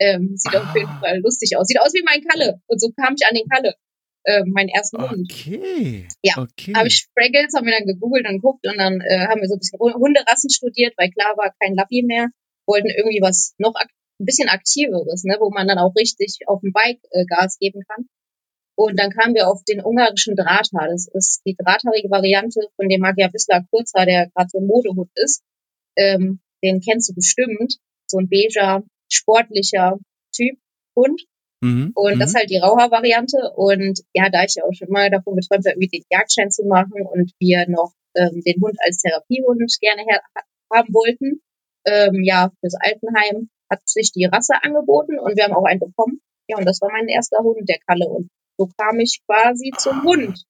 Ähm, 0.00 0.36
sieht 0.36 0.54
auf 0.54 0.74
jeden 0.74 0.88
Ah. 0.90 1.00
Fall 1.00 1.20
lustig 1.20 1.56
aus. 1.56 1.66
Sieht 1.66 1.80
aus 1.80 1.94
wie 1.94 2.02
mein 2.06 2.22
Kalle. 2.22 2.60
Und 2.66 2.80
so 2.80 2.90
kam 2.94 3.14
ich 3.18 3.26
an 3.26 3.34
den 3.34 3.48
Kalle, 3.48 3.74
ähm, 4.26 4.50
meinen 4.54 4.68
ersten 4.68 5.00
Hund. 5.10 5.30
Okay. 5.32 6.08
Ja, 6.22 6.34
Okay. 6.38 6.72
Habe 6.74 6.88
ich 6.88 7.06
Fraggles, 7.14 7.52
haben 7.54 7.66
wir 7.66 7.76
dann 7.78 7.86
gegoogelt 7.86 8.26
und 8.28 8.36
geguckt 8.36 8.66
und 8.66 8.78
dann 8.78 9.00
äh, 9.00 9.26
haben 9.26 9.40
wir 9.40 9.48
so 9.48 9.54
ein 9.54 9.58
bisschen 9.58 9.78
Hu- 9.78 9.94
Hunderassen 9.94 10.50
studiert, 10.50 10.94
weil 10.96 11.10
klar 11.10 11.36
war 11.36 11.52
kein 11.60 11.74
Lappi 11.74 12.02
mehr. 12.02 12.28
Wollten 12.66 12.88
irgendwie 12.88 13.20
was 13.20 13.54
noch 13.58 13.74
ein 13.74 13.88
bisschen 14.18 14.48
aktiveres, 14.48 15.24
ne, 15.24 15.36
wo 15.40 15.50
man 15.50 15.68
dann 15.68 15.78
auch 15.78 15.94
richtig 15.94 16.38
auf 16.46 16.60
dem 16.62 16.72
Bike 16.72 17.00
äh, 17.10 17.24
Gas 17.26 17.58
geben 17.58 17.82
kann. 17.88 18.06
Und 18.76 18.98
dann 18.98 19.10
kamen 19.10 19.34
wir 19.34 19.48
auf 19.48 19.62
den 19.64 19.80
ungarischen 19.84 20.34
Drahthaar. 20.34 20.88
Das 20.88 21.06
ist 21.12 21.42
die 21.46 21.54
drahthaarige 21.56 22.10
Variante 22.10 22.60
von 22.76 22.88
dem 22.88 23.00
Magia 23.00 23.28
Bissler 23.28 23.64
Kurzhaar, 23.70 24.06
der 24.06 24.30
gerade 24.34 24.48
so 24.50 24.58
ein 24.58 24.66
Modehund 24.66 25.10
ist. 25.14 25.42
Ähm, 25.96 26.40
den 26.62 26.80
kennst 26.80 27.08
du 27.10 27.14
bestimmt. 27.14 27.76
So 28.06 28.18
ein 28.18 28.28
beiger, 28.28 28.82
sportlicher 29.12 29.98
Typ 30.34 30.58
Hund. 30.96 31.22
Mhm. 31.64 31.92
Und 31.94 32.18
das 32.20 32.28
ist 32.28 32.34
mhm. 32.34 32.38
halt 32.38 32.50
die 32.50 32.58
Rauhaar-Variante. 32.58 33.52
Und 33.56 34.00
ja, 34.12 34.28
da 34.28 34.44
ich 34.44 34.54
ja 34.56 34.64
auch 34.64 34.74
schon 34.74 34.90
mal 34.90 35.10
davon 35.10 35.36
geträumt 35.36 35.64
habe, 35.64 35.74
irgendwie 35.74 35.98
den 35.98 36.04
Jagdschein 36.10 36.50
zu 36.50 36.64
machen 36.64 37.00
und 37.10 37.32
wir 37.38 37.64
noch 37.68 37.92
ähm, 38.14 38.42
den 38.44 38.60
Hund 38.60 38.76
als 38.84 38.98
Therapiehund 38.98 39.72
gerne 39.80 40.02
her 40.02 40.20
haben 40.72 40.92
wollten, 40.92 41.40
ähm, 41.86 42.22
ja, 42.22 42.50
fürs 42.60 42.74
Altenheim 42.78 43.48
hat 43.70 43.80
sich 43.86 44.12
die 44.12 44.26
Rasse 44.26 44.54
angeboten 44.62 45.18
und 45.18 45.36
wir 45.36 45.44
haben 45.44 45.54
auch 45.54 45.64
einen 45.64 45.80
bekommen. 45.80 46.20
Ja, 46.48 46.58
und 46.58 46.66
das 46.66 46.80
war 46.82 46.90
mein 46.92 47.08
erster 47.08 47.38
Hund, 47.38 47.66
der 47.68 47.78
Kalle. 47.86 48.08
Und 48.08 48.28
so 48.58 48.68
kam 48.76 49.00
ich 49.00 49.22
quasi 49.26 49.72
zum 49.78 50.02
Hund 50.02 50.44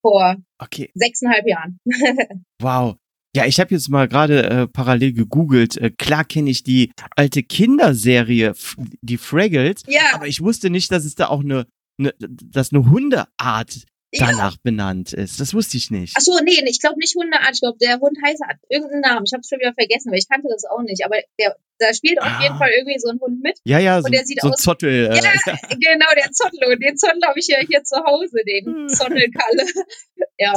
vor 0.00 0.36
Okay. 0.58 0.90
sechseinhalb 0.94 1.46
Jahren. 1.46 1.78
Wow. 2.60 2.96
Ja, 3.34 3.46
ich 3.46 3.58
habe 3.60 3.74
jetzt 3.74 3.88
mal 3.88 4.08
gerade 4.08 4.42
äh, 4.44 4.66
parallel 4.68 5.14
gegoogelt. 5.14 5.76
Äh, 5.78 5.90
klar 5.90 6.24
kenne 6.24 6.50
ich 6.50 6.62
die 6.64 6.92
alte 7.16 7.42
Kinderserie, 7.42 8.52
die 9.00 9.16
Fraggles, 9.16 9.82
Ja, 9.86 10.02
aber 10.12 10.26
ich 10.26 10.40
wusste 10.42 10.68
nicht, 10.70 10.92
dass 10.92 11.04
es 11.04 11.14
da 11.14 11.28
auch 11.28 11.40
eine, 11.40 11.66
eine 11.98 12.12
dass 12.18 12.72
eine 12.72 12.90
Hundeart 12.90 13.84
ja. 14.14 14.26
danach 14.26 14.58
benannt 14.58 15.14
ist. 15.14 15.40
Das 15.40 15.54
wusste 15.54 15.78
ich 15.78 15.90
nicht. 15.90 16.12
Ach 16.16 16.20
so, 16.20 16.32
nee, 16.44 16.62
ich 16.66 16.78
glaube 16.80 16.98
nicht 16.98 17.14
Hundeart. 17.16 17.50
Ich 17.54 17.60
glaube, 17.60 17.78
der 17.80 17.98
Hund 18.00 18.18
heißt 18.22 18.42
hat 18.46 18.56
irgendeinen 18.68 19.00
Namen. 19.00 19.24
Ich 19.24 19.32
habe 19.32 19.40
es 19.40 19.48
schon 19.48 19.58
wieder 19.60 19.72
vergessen, 19.72 20.10
weil 20.12 20.18
ich 20.18 20.28
kannte 20.28 20.48
das 20.50 20.64
auch 20.70 20.82
nicht. 20.82 21.02
Aber 21.06 21.16
der, 21.40 21.56
da 21.78 21.94
spielt 21.94 22.20
auf 22.20 22.26
Ah. 22.28 22.42
jeden 22.42 22.58
Fall 22.58 22.68
irgendwie 22.76 22.98
so 22.98 23.08
ein 23.08 23.18
Hund 23.18 23.40
mit. 23.42 23.56
Ja, 23.64 23.78
ja, 23.78 23.98
so, 24.02 24.04
Und 24.04 24.12
der 24.12 24.26
sieht 24.26 24.42
so 24.42 24.48
ein 24.48 24.52
aus- 24.52 24.60
Zottel. 24.60 25.06
Äh, 25.10 25.14
Ja, 25.16 25.32
genau, 25.70 26.06
der 26.14 26.30
Zottel. 26.32 26.70
Und 26.70 26.82
den 26.82 26.98
Zottel 26.98 27.22
habe 27.26 27.38
ich 27.38 27.46
ja 27.48 27.56
hier 27.66 27.82
zu 27.82 27.96
Hause, 28.04 28.42
den 28.46 28.90
Zottelkalle. 28.90 29.64
ja. 30.38 30.52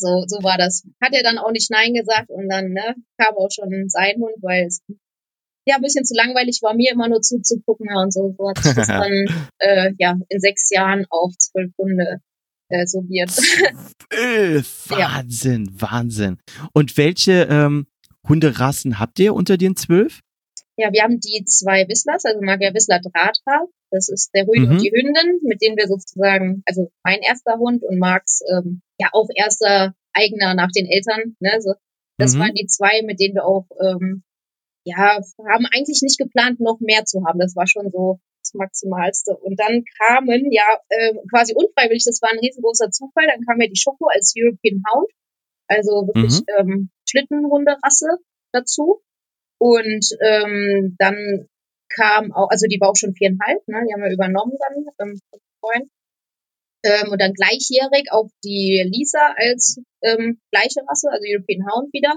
So, 0.00 0.24
so 0.26 0.42
war 0.42 0.56
das. 0.56 0.82
Hat 1.02 1.12
er 1.12 1.22
dann 1.22 1.38
auch 1.38 1.52
nicht 1.52 1.70
Nein 1.70 1.94
gesagt 1.94 2.30
und 2.30 2.48
dann 2.48 2.72
ne, 2.72 2.94
kam 3.18 3.36
auch 3.36 3.50
schon 3.50 3.88
sein 3.88 4.16
Hund, 4.16 4.36
weil 4.42 4.66
es 4.66 4.82
ja 5.66 5.76
ein 5.76 5.82
bisschen 5.82 6.04
zu 6.04 6.14
langweilig 6.14 6.60
war, 6.62 6.74
mir 6.74 6.92
immer 6.92 7.08
nur 7.08 7.20
zuzugucken 7.20 7.88
und 7.94 8.12
so. 8.12 8.34
So 8.36 8.48
hat 8.48 8.58
sich 8.58 8.74
das 8.74 8.86
dann 8.88 9.24
äh, 9.58 9.92
ja 9.98 10.16
in 10.28 10.40
sechs 10.40 10.70
Jahren 10.70 11.04
auf 11.10 11.36
zwölf 11.36 11.70
Hunde 11.76 12.20
äh, 12.68 12.86
summiert. 12.86 13.30
Zwölf. 13.30 13.66
Ja. 14.90 15.18
Wahnsinn, 15.18 15.70
Wahnsinn. 15.80 16.38
Und 16.72 16.96
welche 16.96 17.46
ähm, 17.48 17.86
Hunderassen 18.28 18.98
habt 18.98 19.20
ihr 19.20 19.34
unter 19.34 19.56
den 19.56 19.76
zwölf? 19.76 20.20
Ja, 20.76 20.92
wir 20.92 21.02
haben 21.02 21.20
die 21.20 21.44
zwei 21.44 21.86
Whistlers, 21.86 22.24
also 22.24 22.40
Magia 22.42 22.74
Whistler 22.74 23.00
Drahthaar. 23.00 23.68
Das 23.90 24.08
ist 24.08 24.30
der 24.34 24.46
Rüdi 24.46 24.60
Mhm. 24.66 24.70
und 24.70 24.82
die 24.82 24.90
Hündin, 24.92 25.40
mit 25.42 25.60
denen 25.62 25.76
wir 25.76 25.86
sozusagen, 25.88 26.62
also 26.66 26.90
mein 27.02 27.20
erster 27.20 27.58
Hund 27.58 27.82
und 27.82 27.98
Marks 27.98 28.40
ähm, 28.50 28.82
ja 28.98 29.08
auch 29.12 29.28
erster 29.34 29.94
eigener 30.12 30.54
nach 30.54 30.70
den 30.74 30.86
Eltern. 30.86 31.36
Ne, 31.40 31.60
so. 31.60 31.74
Das 32.18 32.34
Mhm. 32.34 32.40
waren 32.40 32.54
die 32.54 32.66
zwei, 32.66 33.02
mit 33.02 33.20
denen 33.20 33.34
wir 33.34 33.44
auch 33.46 33.66
ähm, 33.82 34.22
ja 34.84 34.96
haben 34.96 35.66
eigentlich 35.74 36.00
nicht 36.02 36.18
geplant, 36.18 36.60
noch 36.60 36.78
mehr 36.80 37.04
zu 37.04 37.24
haben. 37.26 37.38
Das 37.38 37.54
war 37.56 37.66
schon 37.66 37.90
so 37.90 38.18
das 38.42 38.54
Maximalste. 38.54 39.36
Und 39.36 39.58
dann 39.60 39.84
kamen 39.98 40.50
ja 40.50 40.64
ähm, 40.90 41.18
quasi 41.30 41.54
unfreiwillig, 41.54 42.04
das 42.06 42.20
war 42.22 42.30
ein 42.30 42.38
riesengroßer 42.38 42.90
Zufall, 42.90 43.26
dann 43.26 43.44
kam 43.44 43.60
ja 43.60 43.68
die 43.68 43.78
Schoko 43.78 44.06
als 44.06 44.32
European 44.36 44.82
Hound, 44.90 45.10
also 45.68 46.06
wirklich 46.08 46.40
ähm, 46.58 46.90
Schlittenhunderasse 47.08 48.18
dazu. 48.52 49.02
Und 49.58 50.06
ähm, 50.22 50.96
dann 50.98 51.46
kam 51.90 52.32
auch, 52.32 52.48
also 52.50 52.66
die 52.66 52.80
war 52.80 52.90
auch 52.90 52.96
schon 52.96 53.14
viereinhalb, 53.14 53.66
ne? 53.68 53.82
Die 53.86 53.92
haben 53.92 54.02
wir 54.02 54.12
übernommen 54.12 54.56
dann 54.58 55.08
ähm, 55.08 55.20
Freund. 55.60 55.90
Ähm, 56.82 57.12
und 57.12 57.20
dann 57.20 57.34
gleichjährig 57.34 58.08
auch 58.10 58.30
die 58.42 58.82
Lisa 58.88 59.34
als 59.36 59.80
ähm, 60.02 60.40
gleiche 60.50 60.80
Rasse, 60.88 61.10
also 61.10 61.24
European 61.28 61.66
Hound 61.68 61.92
wieder. 61.92 62.16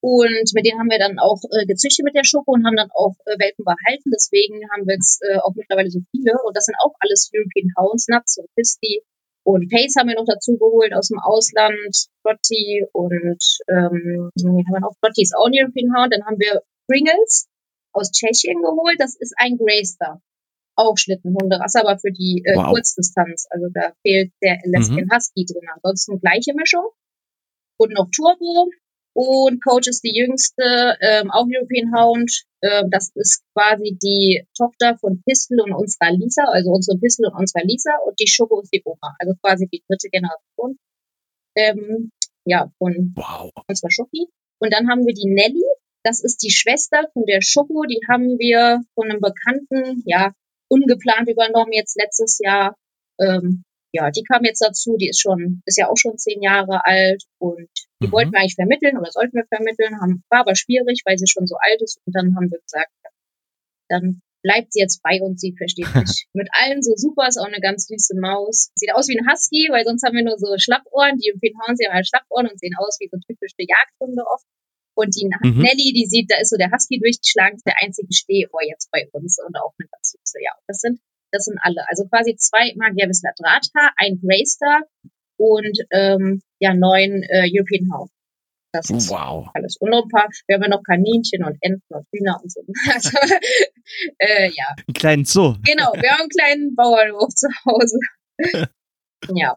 Und 0.00 0.48
mit 0.54 0.64
denen 0.64 0.78
haben 0.78 0.90
wir 0.90 0.98
dann 0.98 1.18
auch 1.18 1.42
äh, 1.50 1.66
gezüchtet 1.66 2.04
mit 2.04 2.14
der 2.14 2.24
Schoko 2.24 2.52
und 2.52 2.64
haben 2.64 2.76
dann 2.76 2.90
auch 2.94 3.16
äh, 3.26 3.36
Welpen 3.38 3.64
behalten. 3.64 4.10
Deswegen 4.14 4.62
haben 4.72 4.86
wir 4.86 4.94
jetzt 4.94 5.20
äh, 5.22 5.38
auch 5.38 5.52
mittlerweile 5.54 5.90
so 5.90 6.00
viele. 6.10 6.32
Und 6.44 6.56
das 6.56 6.64
sind 6.64 6.76
auch 6.80 6.94
alles 7.00 7.30
European 7.34 7.72
Hounds, 7.76 8.08
Nuts 8.08 8.38
und 8.38 8.48
Pisty. 8.54 9.02
Und 9.44 9.70
Pace 9.70 9.94
haben 9.98 10.08
wir 10.08 10.16
noch 10.16 10.26
dazu 10.26 10.56
geholt 10.58 10.92
aus 10.94 11.08
dem 11.08 11.18
Ausland, 11.18 12.08
Flotty 12.22 12.84
und 12.92 13.42
ähm, 13.68 14.30
haben 14.34 14.74
wir 14.74 14.80
noch 14.80 14.96
Flotty 14.98 15.22
ist 15.22 15.36
auch 15.36 15.46
ein 15.46 15.54
European 15.54 15.94
Hound. 15.94 16.12
Dann 16.12 16.26
haben 16.26 16.38
wir 16.38 16.62
Pringles 16.88 17.46
aus 17.96 18.12
Tschechien 18.12 18.60
geholt. 18.62 18.96
Das 18.98 19.16
ist 19.16 19.34
ein 19.38 19.56
Greystar. 19.56 20.22
Auch 20.76 20.96
Schlittenhunderasse, 20.98 21.80
aber 21.80 21.98
für 21.98 22.12
die 22.12 22.42
äh, 22.44 22.54
wow. 22.54 22.70
Kurzdistanz. 22.70 23.46
Also 23.50 23.66
da 23.72 23.92
fehlt 24.02 24.32
der 24.42 24.60
Alaskan 24.64 25.06
mhm. 25.06 25.10
Husky 25.12 25.46
drin. 25.46 25.68
Ansonsten 25.74 26.20
gleiche 26.20 26.52
Mischung. 26.54 26.84
Und 27.78 27.92
noch 27.92 28.08
Turbo. 28.14 28.70
Und 29.14 29.64
Coach 29.64 29.88
ist 29.88 30.04
die 30.04 30.14
jüngste, 30.14 30.98
ähm, 31.00 31.30
auch 31.30 31.46
European 31.48 31.90
Hound. 31.96 32.44
Ähm, 32.60 32.90
das 32.90 33.12
ist 33.14 33.42
quasi 33.54 33.96
die 34.02 34.46
Tochter 34.54 34.98
von 34.98 35.22
Pistol 35.24 35.60
und 35.62 35.72
unserer 35.72 36.12
Lisa, 36.12 36.44
also 36.44 36.70
unsere 36.70 36.98
Pistol 36.98 37.28
und 37.28 37.38
unserer 37.40 37.64
Lisa. 37.64 37.96
Und 38.06 38.20
die 38.20 38.28
Schoko 38.28 38.60
ist 38.60 38.74
die 38.74 38.82
Oma, 38.84 39.16
also 39.18 39.32
quasi 39.42 39.66
die 39.72 39.82
dritte 39.88 40.10
Generation. 40.10 40.78
Ähm, 41.56 42.12
ja, 42.44 42.70
von 42.78 43.14
wow. 43.16 43.50
unserer 43.66 43.90
Schoki. 43.90 44.28
Und 44.58 44.72
dann 44.72 44.88
haben 44.88 45.06
wir 45.06 45.14
die 45.14 45.28
Nelly. 45.28 45.64
Das 46.06 46.22
ist 46.22 46.44
die 46.44 46.52
Schwester 46.52 47.02
von 47.12 47.24
der 47.26 47.42
Schoko. 47.42 47.82
Die 47.82 48.00
haben 48.08 48.38
wir 48.38 48.80
von 48.94 49.10
einem 49.10 49.20
Bekannten, 49.20 50.04
ja, 50.06 50.32
ungeplant 50.68 51.28
übernommen 51.28 51.72
jetzt 51.72 51.98
letztes 52.00 52.38
Jahr. 52.38 52.76
Ähm, 53.18 53.64
ja, 53.92 54.12
die 54.12 54.22
kam 54.22 54.44
jetzt 54.44 54.62
dazu, 54.62 54.96
die 54.96 55.08
ist 55.08 55.20
schon, 55.20 55.62
ist 55.66 55.78
ja 55.78 55.88
auch 55.88 55.96
schon 55.96 56.16
zehn 56.16 56.42
Jahre 56.42 56.86
alt 56.86 57.24
und 57.38 57.68
die 58.00 58.06
mhm. 58.06 58.12
wollten 58.12 58.32
wir 58.32 58.38
eigentlich 58.38 58.54
vermitteln 58.54 58.98
oder 58.98 59.10
sollten 59.10 59.34
wir 59.34 59.46
vermitteln, 59.48 59.98
haben, 60.00 60.22
war 60.30 60.40
aber 60.40 60.54
schwierig, 60.54 61.02
weil 61.04 61.18
sie 61.18 61.26
schon 61.26 61.48
so 61.48 61.56
alt 61.58 61.82
ist 61.82 61.98
und 62.04 62.14
dann 62.14 62.36
haben 62.36 62.50
wir 62.52 62.60
gesagt, 62.60 62.92
dann 63.88 64.20
bleibt 64.42 64.72
sie 64.72 64.80
jetzt 64.80 65.02
bei 65.02 65.18
uns, 65.20 65.40
sie 65.40 65.56
versteht 65.58 65.86
sich 66.06 66.28
mit 66.34 66.48
allen 66.52 66.82
so 66.82 66.94
super, 66.94 67.26
ist 67.26 67.38
auch 67.38 67.50
eine 67.50 67.60
ganz 67.60 67.86
süße 67.88 68.14
Maus. 68.20 68.70
Sieht 68.76 68.94
aus 68.94 69.08
wie 69.08 69.18
ein 69.18 69.26
Husky, 69.26 69.66
weil 69.72 69.84
sonst 69.84 70.04
haben 70.04 70.14
wir 70.14 70.22
nur 70.22 70.38
so 70.38 70.54
Schlappohren, 70.56 71.18
die 71.18 71.32
European 71.32 71.58
Hounds 71.66 71.82
haben 71.82 71.94
halt 71.94 72.06
Schlappohren 72.06 72.46
und 72.46 72.60
sehen 72.60 72.76
aus 72.78 72.98
wie 73.00 73.08
so 73.10 73.18
typische 73.18 73.58
Jagdhunde 73.58 74.22
oft. 74.22 74.46
Und 74.96 75.14
die 75.14 75.28
mhm. 75.28 75.60
Nelly, 75.60 75.92
die 75.92 76.06
sieht, 76.06 76.30
da 76.30 76.40
ist 76.40 76.50
so 76.50 76.56
der 76.56 76.72
Husky 76.72 76.98
durchgeschlagen, 76.98 77.56
ist 77.56 77.66
der 77.66 77.76
einzige 77.84 78.12
Stehohr 78.12 78.64
jetzt 78.66 78.90
bei 78.90 79.06
uns 79.12 79.38
und 79.38 79.54
auch 79.56 79.74
eine 79.78 79.88
ganz 79.88 80.16
süße. 80.16 80.42
Ja, 80.42 80.52
das 80.66 80.80
sind 80.80 81.00
das 81.32 81.44
sind 81.44 81.58
alle. 81.60 81.84
Also 81.88 82.06
quasi 82.08 82.36
zwei 82.36 82.72
Magierbissler 82.76 83.32
Drahthaar, 83.38 83.92
ein 83.96 84.20
Greystar 84.20 84.82
und 85.36 85.78
ähm, 85.90 86.42
ja 86.60 86.74
neun 86.74 87.22
äh, 87.22 87.48
European 87.52 87.92
Hound. 87.92 88.10
Das 88.72 88.90
ist 88.90 89.08
wow. 89.08 89.48
alles. 89.54 89.76
Und 89.78 89.90
noch 89.90 90.04
ein 90.04 90.08
paar, 90.08 90.28
wir 90.46 90.56
haben 90.56 90.62
ja 90.62 90.68
noch 90.68 90.82
Kaninchen 90.82 91.44
und 91.44 91.56
Enten 91.60 91.94
und 91.94 92.06
Hühner 92.12 92.38
und 92.42 92.52
so. 92.52 92.60
Also, 92.92 93.10
äh, 94.18 94.50
ja. 94.50 94.74
Einen 94.86 94.94
kleinen 94.94 95.24
Zoo. 95.24 95.54
Genau, 95.64 95.92
wir 95.94 96.10
haben 96.10 96.22
einen 96.22 96.28
kleinen 96.28 96.74
Bauernhof 96.74 97.34
zu 97.34 97.48
Hause. 97.64 97.98
ja. 99.34 99.56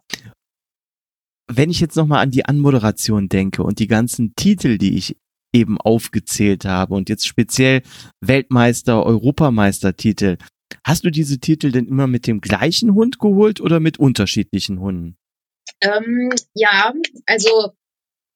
Wenn 1.51 1.69
ich 1.69 1.79
jetzt 1.79 1.95
nochmal 1.95 2.23
an 2.23 2.31
die 2.31 2.45
Anmoderation 2.45 3.27
denke 3.27 3.63
und 3.63 3.79
die 3.79 3.87
ganzen 3.87 4.35
Titel, 4.35 4.77
die 4.77 4.97
ich 4.97 5.17
eben 5.53 5.79
aufgezählt 5.79 6.65
habe 6.65 6.95
und 6.95 7.09
jetzt 7.09 7.27
speziell 7.27 7.81
Weltmeister, 8.21 9.05
Europameistertitel, 9.05 10.37
Hast 10.85 11.03
du 11.03 11.09
diese 11.09 11.39
Titel 11.39 11.71
denn 11.71 11.87
immer 11.87 12.07
mit 12.07 12.27
dem 12.27 12.41
gleichen 12.41 12.93
Hund 12.93 13.19
geholt 13.19 13.61
oder 13.61 13.79
mit 13.79 13.99
unterschiedlichen 13.99 14.79
Hunden? 14.79 15.17
Ähm, 15.81 16.29
ja, 16.53 16.93
also 17.25 17.73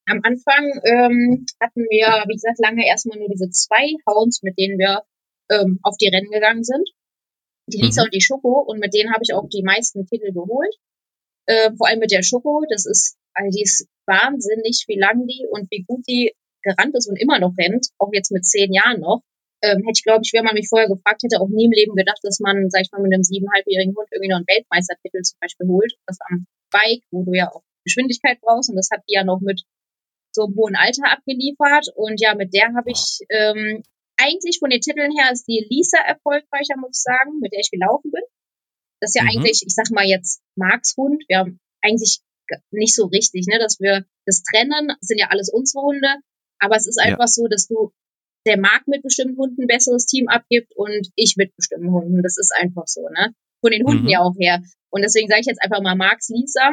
am 0.05 0.19
Anfang 0.23 0.65
ähm, 0.83 1.45
hatten 1.61 1.81
wir, 1.89 2.25
wie 2.27 2.35
gesagt, 2.35 2.59
lange 2.59 2.85
erstmal 2.85 3.17
nur 3.17 3.29
diese 3.29 3.49
zwei 3.49 3.95
Hounds, 4.05 4.43
mit 4.43 4.57
denen 4.57 4.77
wir 4.77 5.03
ähm, 5.49 5.79
auf 5.83 5.95
die 5.97 6.09
Rennen 6.09 6.31
gegangen 6.31 6.63
sind. 6.63 6.89
Die 7.67 7.81
Lisa 7.81 8.01
mhm. 8.01 8.05
und 8.05 8.13
die 8.13 8.21
Schoko. 8.21 8.61
Und 8.61 8.79
mit 8.79 8.93
denen 8.93 9.13
habe 9.13 9.23
ich 9.23 9.33
auch 9.33 9.47
die 9.47 9.63
meisten 9.63 10.05
Titel 10.05 10.33
geholt. 10.33 10.75
Äh, 11.45 11.71
vor 11.77 11.87
allem 11.87 11.99
mit 11.99 12.11
der 12.11 12.23
Schoko. 12.23 12.63
Das 12.69 12.85
ist, 12.85 13.17
also 13.33 13.55
die 13.55 13.63
ist 13.63 13.87
wahnsinnig, 14.05 14.83
wie 14.87 14.99
lang 14.99 15.25
die 15.27 15.45
und 15.49 15.71
wie 15.71 15.83
gut 15.87 16.05
die 16.07 16.33
gerannt 16.63 16.95
ist 16.95 17.07
und 17.07 17.17
immer 17.17 17.39
noch 17.39 17.53
rennt. 17.57 17.87
Auch 17.97 18.09
jetzt 18.13 18.31
mit 18.31 18.45
zehn 18.45 18.73
Jahren 18.73 19.01
noch 19.01 19.21
ähm, 19.63 19.79
hätte 19.79 19.95
ich, 19.95 20.03
glaube 20.03 20.21
ich, 20.23 20.33
wenn 20.33 20.43
man 20.43 20.55
mich 20.55 20.67
vorher 20.67 20.89
gefragt 20.89 21.23
hätte, 21.23 21.39
auch 21.39 21.47
nie 21.47 21.65
im 21.65 21.71
Leben 21.71 21.95
gedacht, 21.95 22.19
dass 22.23 22.39
man, 22.39 22.69
sag 22.69 22.81
ich 22.81 22.91
mal, 22.91 23.01
mit 23.01 23.13
einem 23.13 23.23
siebeneinhalbjährigen 23.23 23.95
Hund 23.95 24.07
irgendwie 24.11 24.29
noch 24.29 24.43
einen 24.43 24.51
Weltmeistertitel 24.51 25.21
zum 25.21 25.39
Beispiel 25.39 25.67
holt. 25.67 25.93
Das 26.05 26.17
am 26.29 26.45
Bike, 26.69 27.03
wo 27.11 27.23
du 27.23 27.33
ja 27.33 27.51
auch 27.51 27.63
Geschwindigkeit 27.85 28.41
brauchst. 28.41 28.69
Und 28.69 28.75
das 28.75 28.89
hat 28.91 29.03
die 29.07 29.15
ja 29.15 29.23
noch 29.23 29.39
mit 29.39 29.63
so 30.35 30.45
einem 30.45 30.55
hohen 30.55 30.75
Alter 30.75 31.07
abgeliefert. 31.11 31.87
Und 31.95 32.19
ja, 32.19 32.35
mit 32.35 32.53
der 32.53 32.75
habe 32.75 32.91
ich 32.91 33.23
ähm, 33.29 33.83
eigentlich 34.17 34.59
von 34.59 34.69
den 34.69 34.81
Titeln 34.81 35.15
her 35.15 35.31
ist 35.31 35.47
die 35.47 35.65
Lisa 35.69 35.97
erfolgreicher, 35.97 36.75
muss 36.75 36.99
ich 36.99 37.03
sagen, 37.03 37.39
mit 37.39 37.53
der 37.53 37.61
ich 37.61 37.71
gelaufen 37.71 38.11
bin. 38.11 38.23
Das 38.99 39.11
ist 39.11 39.15
ja 39.15 39.23
mhm. 39.23 39.29
eigentlich, 39.29 39.63
ich 39.65 39.73
sag 39.73 39.89
mal 39.91 40.05
jetzt 40.05 40.41
Marks 40.55 40.95
Hund. 40.97 41.23
Wir 41.27 41.39
haben 41.39 41.59
eigentlich 41.81 42.19
nicht 42.71 42.95
so 42.95 43.05
richtig, 43.07 43.47
ne, 43.47 43.59
dass 43.59 43.79
wir 43.79 44.05
das 44.25 44.43
trennen, 44.43 44.91
sind 44.99 45.19
ja 45.19 45.27
alles 45.29 45.49
unsere 45.51 45.83
Hunde. 45.83 46.19
Aber 46.63 46.77
es 46.77 46.87
ist 46.87 46.99
einfach 46.99 47.27
ja. 47.27 47.27
so, 47.27 47.47
dass 47.47 47.67
du 47.67 47.91
der 48.45 48.57
Markt 48.57 48.87
mit 48.87 49.03
bestimmten 49.03 49.37
Hunden 49.37 49.63
ein 49.63 49.67
besseres 49.67 50.05
Team 50.05 50.27
abgibt 50.27 50.73
und 50.75 51.09
ich 51.15 51.35
mit 51.37 51.55
bestimmten 51.55 51.91
Hunden. 51.91 52.23
Das 52.23 52.37
ist 52.37 52.53
einfach 52.55 52.87
so, 52.87 53.01
ne? 53.09 53.33
Von 53.61 53.71
den 53.71 53.85
Hunden 53.85 54.03
mhm. 54.03 54.09
ja 54.09 54.19
auch 54.19 54.35
her. 54.37 54.61
Und 54.89 55.01
deswegen 55.01 55.27
sage 55.27 55.41
ich 55.41 55.47
jetzt 55.47 55.61
einfach 55.61 55.81
mal 55.81 55.95
Marx 55.95 56.29
Lisa. 56.29 56.71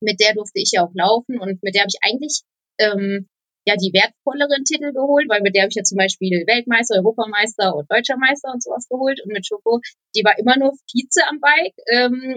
Mit 0.00 0.20
der 0.20 0.34
durfte 0.34 0.60
ich 0.60 0.70
ja 0.72 0.84
auch 0.84 0.94
laufen 0.94 1.40
und 1.40 1.62
mit 1.62 1.74
der 1.74 1.82
habe 1.82 1.90
ich 1.90 1.98
eigentlich 2.02 2.42
ähm, 2.78 3.26
ja 3.66 3.74
die 3.74 3.92
wertvolleren 3.92 4.64
Titel 4.64 4.92
geholt, 4.92 5.26
weil 5.28 5.42
mit 5.42 5.54
der 5.54 5.62
habe 5.62 5.70
ich 5.70 5.76
ja 5.76 5.82
zum 5.82 5.98
Beispiel 5.98 6.46
Weltmeister, 6.46 6.96
Europameister 6.96 7.74
und 7.74 7.90
Deutscher 7.90 8.16
Meister 8.16 8.52
und 8.52 8.62
sowas 8.62 8.86
geholt. 8.88 9.20
Und 9.24 9.32
mit 9.32 9.46
Schoko, 9.46 9.80
die 10.14 10.22
war 10.22 10.38
immer 10.38 10.56
nur 10.56 10.74
Vize 10.86 11.22
am 11.28 11.40
Bike 11.40 11.74
ähm, 11.90 12.36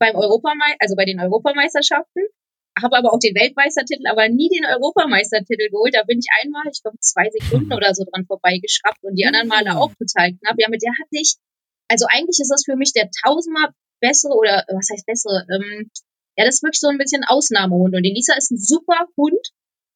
beim 0.00 0.16
Europameister, 0.16 0.76
also 0.80 0.96
bei 0.96 1.04
den 1.04 1.20
Europameisterschaften 1.20 2.24
habe 2.80 2.96
aber 2.96 3.12
auch 3.12 3.18
den 3.18 3.34
Weltmeistertitel, 3.34 4.06
aber 4.06 4.28
nie 4.28 4.48
den 4.48 4.66
Europameistertitel 4.66 5.70
geholt. 5.70 5.94
Da 5.94 6.02
bin 6.02 6.18
ich 6.18 6.26
einmal, 6.42 6.64
ich 6.70 6.82
glaube, 6.82 6.98
zwei 7.00 7.30
Sekunden 7.30 7.72
oder 7.72 7.94
so 7.94 8.04
dran 8.04 8.26
vorbeigeschraubt 8.26 9.02
und 9.02 9.14
die 9.14 9.26
anderen 9.26 9.48
Male 9.48 9.78
auch 9.78 9.92
total 9.94 10.34
knapp. 10.34 10.56
Ja, 10.58 10.68
mit 10.68 10.82
der 10.82 10.92
hatte 10.92 11.14
ich, 11.14 11.36
also 11.88 12.06
eigentlich 12.08 12.40
ist 12.40 12.50
das 12.50 12.64
für 12.64 12.76
mich 12.76 12.92
der 12.92 13.10
tausendmal 13.24 13.70
bessere 14.00 14.34
oder 14.34 14.64
was 14.68 14.88
heißt 14.92 15.06
bessere? 15.06 15.46
Ähm, 15.54 15.90
ja, 16.36 16.44
das 16.44 16.56
ist 16.56 16.62
wirklich 16.62 16.80
so 16.80 16.88
ein 16.88 16.98
bisschen 16.98 17.22
Ausnahmehund. 17.24 17.94
Und 17.94 18.02
die 18.02 18.12
Lisa 18.12 18.34
ist 18.34 18.50
ein 18.50 18.58
super 18.58 19.06
Hund. 19.16 19.46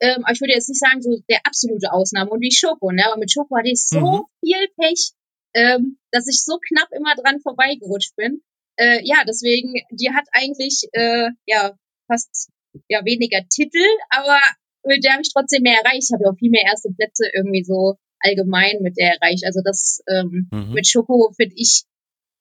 Ähm, 0.00 0.22
aber 0.22 0.32
ich 0.32 0.40
würde 0.40 0.54
jetzt 0.54 0.68
nicht 0.68 0.78
sagen, 0.78 1.02
so 1.02 1.18
der 1.28 1.40
absolute 1.42 1.92
Ausnahmehund 1.92 2.40
wie 2.40 2.54
Schoko, 2.54 2.92
ne? 2.92 3.04
Aber 3.06 3.18
mit 3.18 3.32
Schoko 3.32 3.56
hatte 3.56 3.70
ich 3.70 3.82
so 3.82 4.00
mhm. 4.00 4.22
viel 4.38 4.68
Pech, 4.78 5.10
ähm, 5.54 5.98
dass 6.12 6.28
ich 6.28 6.44
so 6.44 6.58
knapp 6.58 6.88
immer 6.92 7.16
dran 7.16 7.40
vorbeigerutscht 7.40 8.14
bin. 8.14 8.42
Äh, 8.76 9.00
ja, 9.02 9.24
deswegen, 9.26 9.74
die 9.90 10.10
hat 10.14 10.26
eigentlich 10.30 10.86
äh, 10.92 11.30
ja 11.46 11.74
fast 12.06 12.50
ja 12.88 13.04
weniger 13.04 13.42
Titel, 13.48 13.84
aber 14.10 14.40
mit 14.84 15.04
der 15.04 15.12
habe 15.12 15.22
ich 15.22 15.32
trotzdem 15.32 15.62
mehr 15.62 15.80
erreicht. 15.82 16.08
Ich 16.08 16.12
habe 16.12 16.24
ja 16.24 16.30
auch 16.30 16.38
viel 16.38 16.50
mehr 16.50 16.64
erste 16.64 16.90
Plätze 16.90 17.28
irgendwie 17.34 17.64
so 17.64 17.96
allgemein 18.20 18.80
mit 18.80 18.96
der 18.96 19.14
erreicht. 19.14 19.44
Also 19.44 19.60
das 19.64 20.02
ähm, 20.08 20.48
mhm. 20.50 20.72
mit 20.72 20.86
Schoko 20.86 21.32
finde 21.36 21.54
ich 21.56 21.84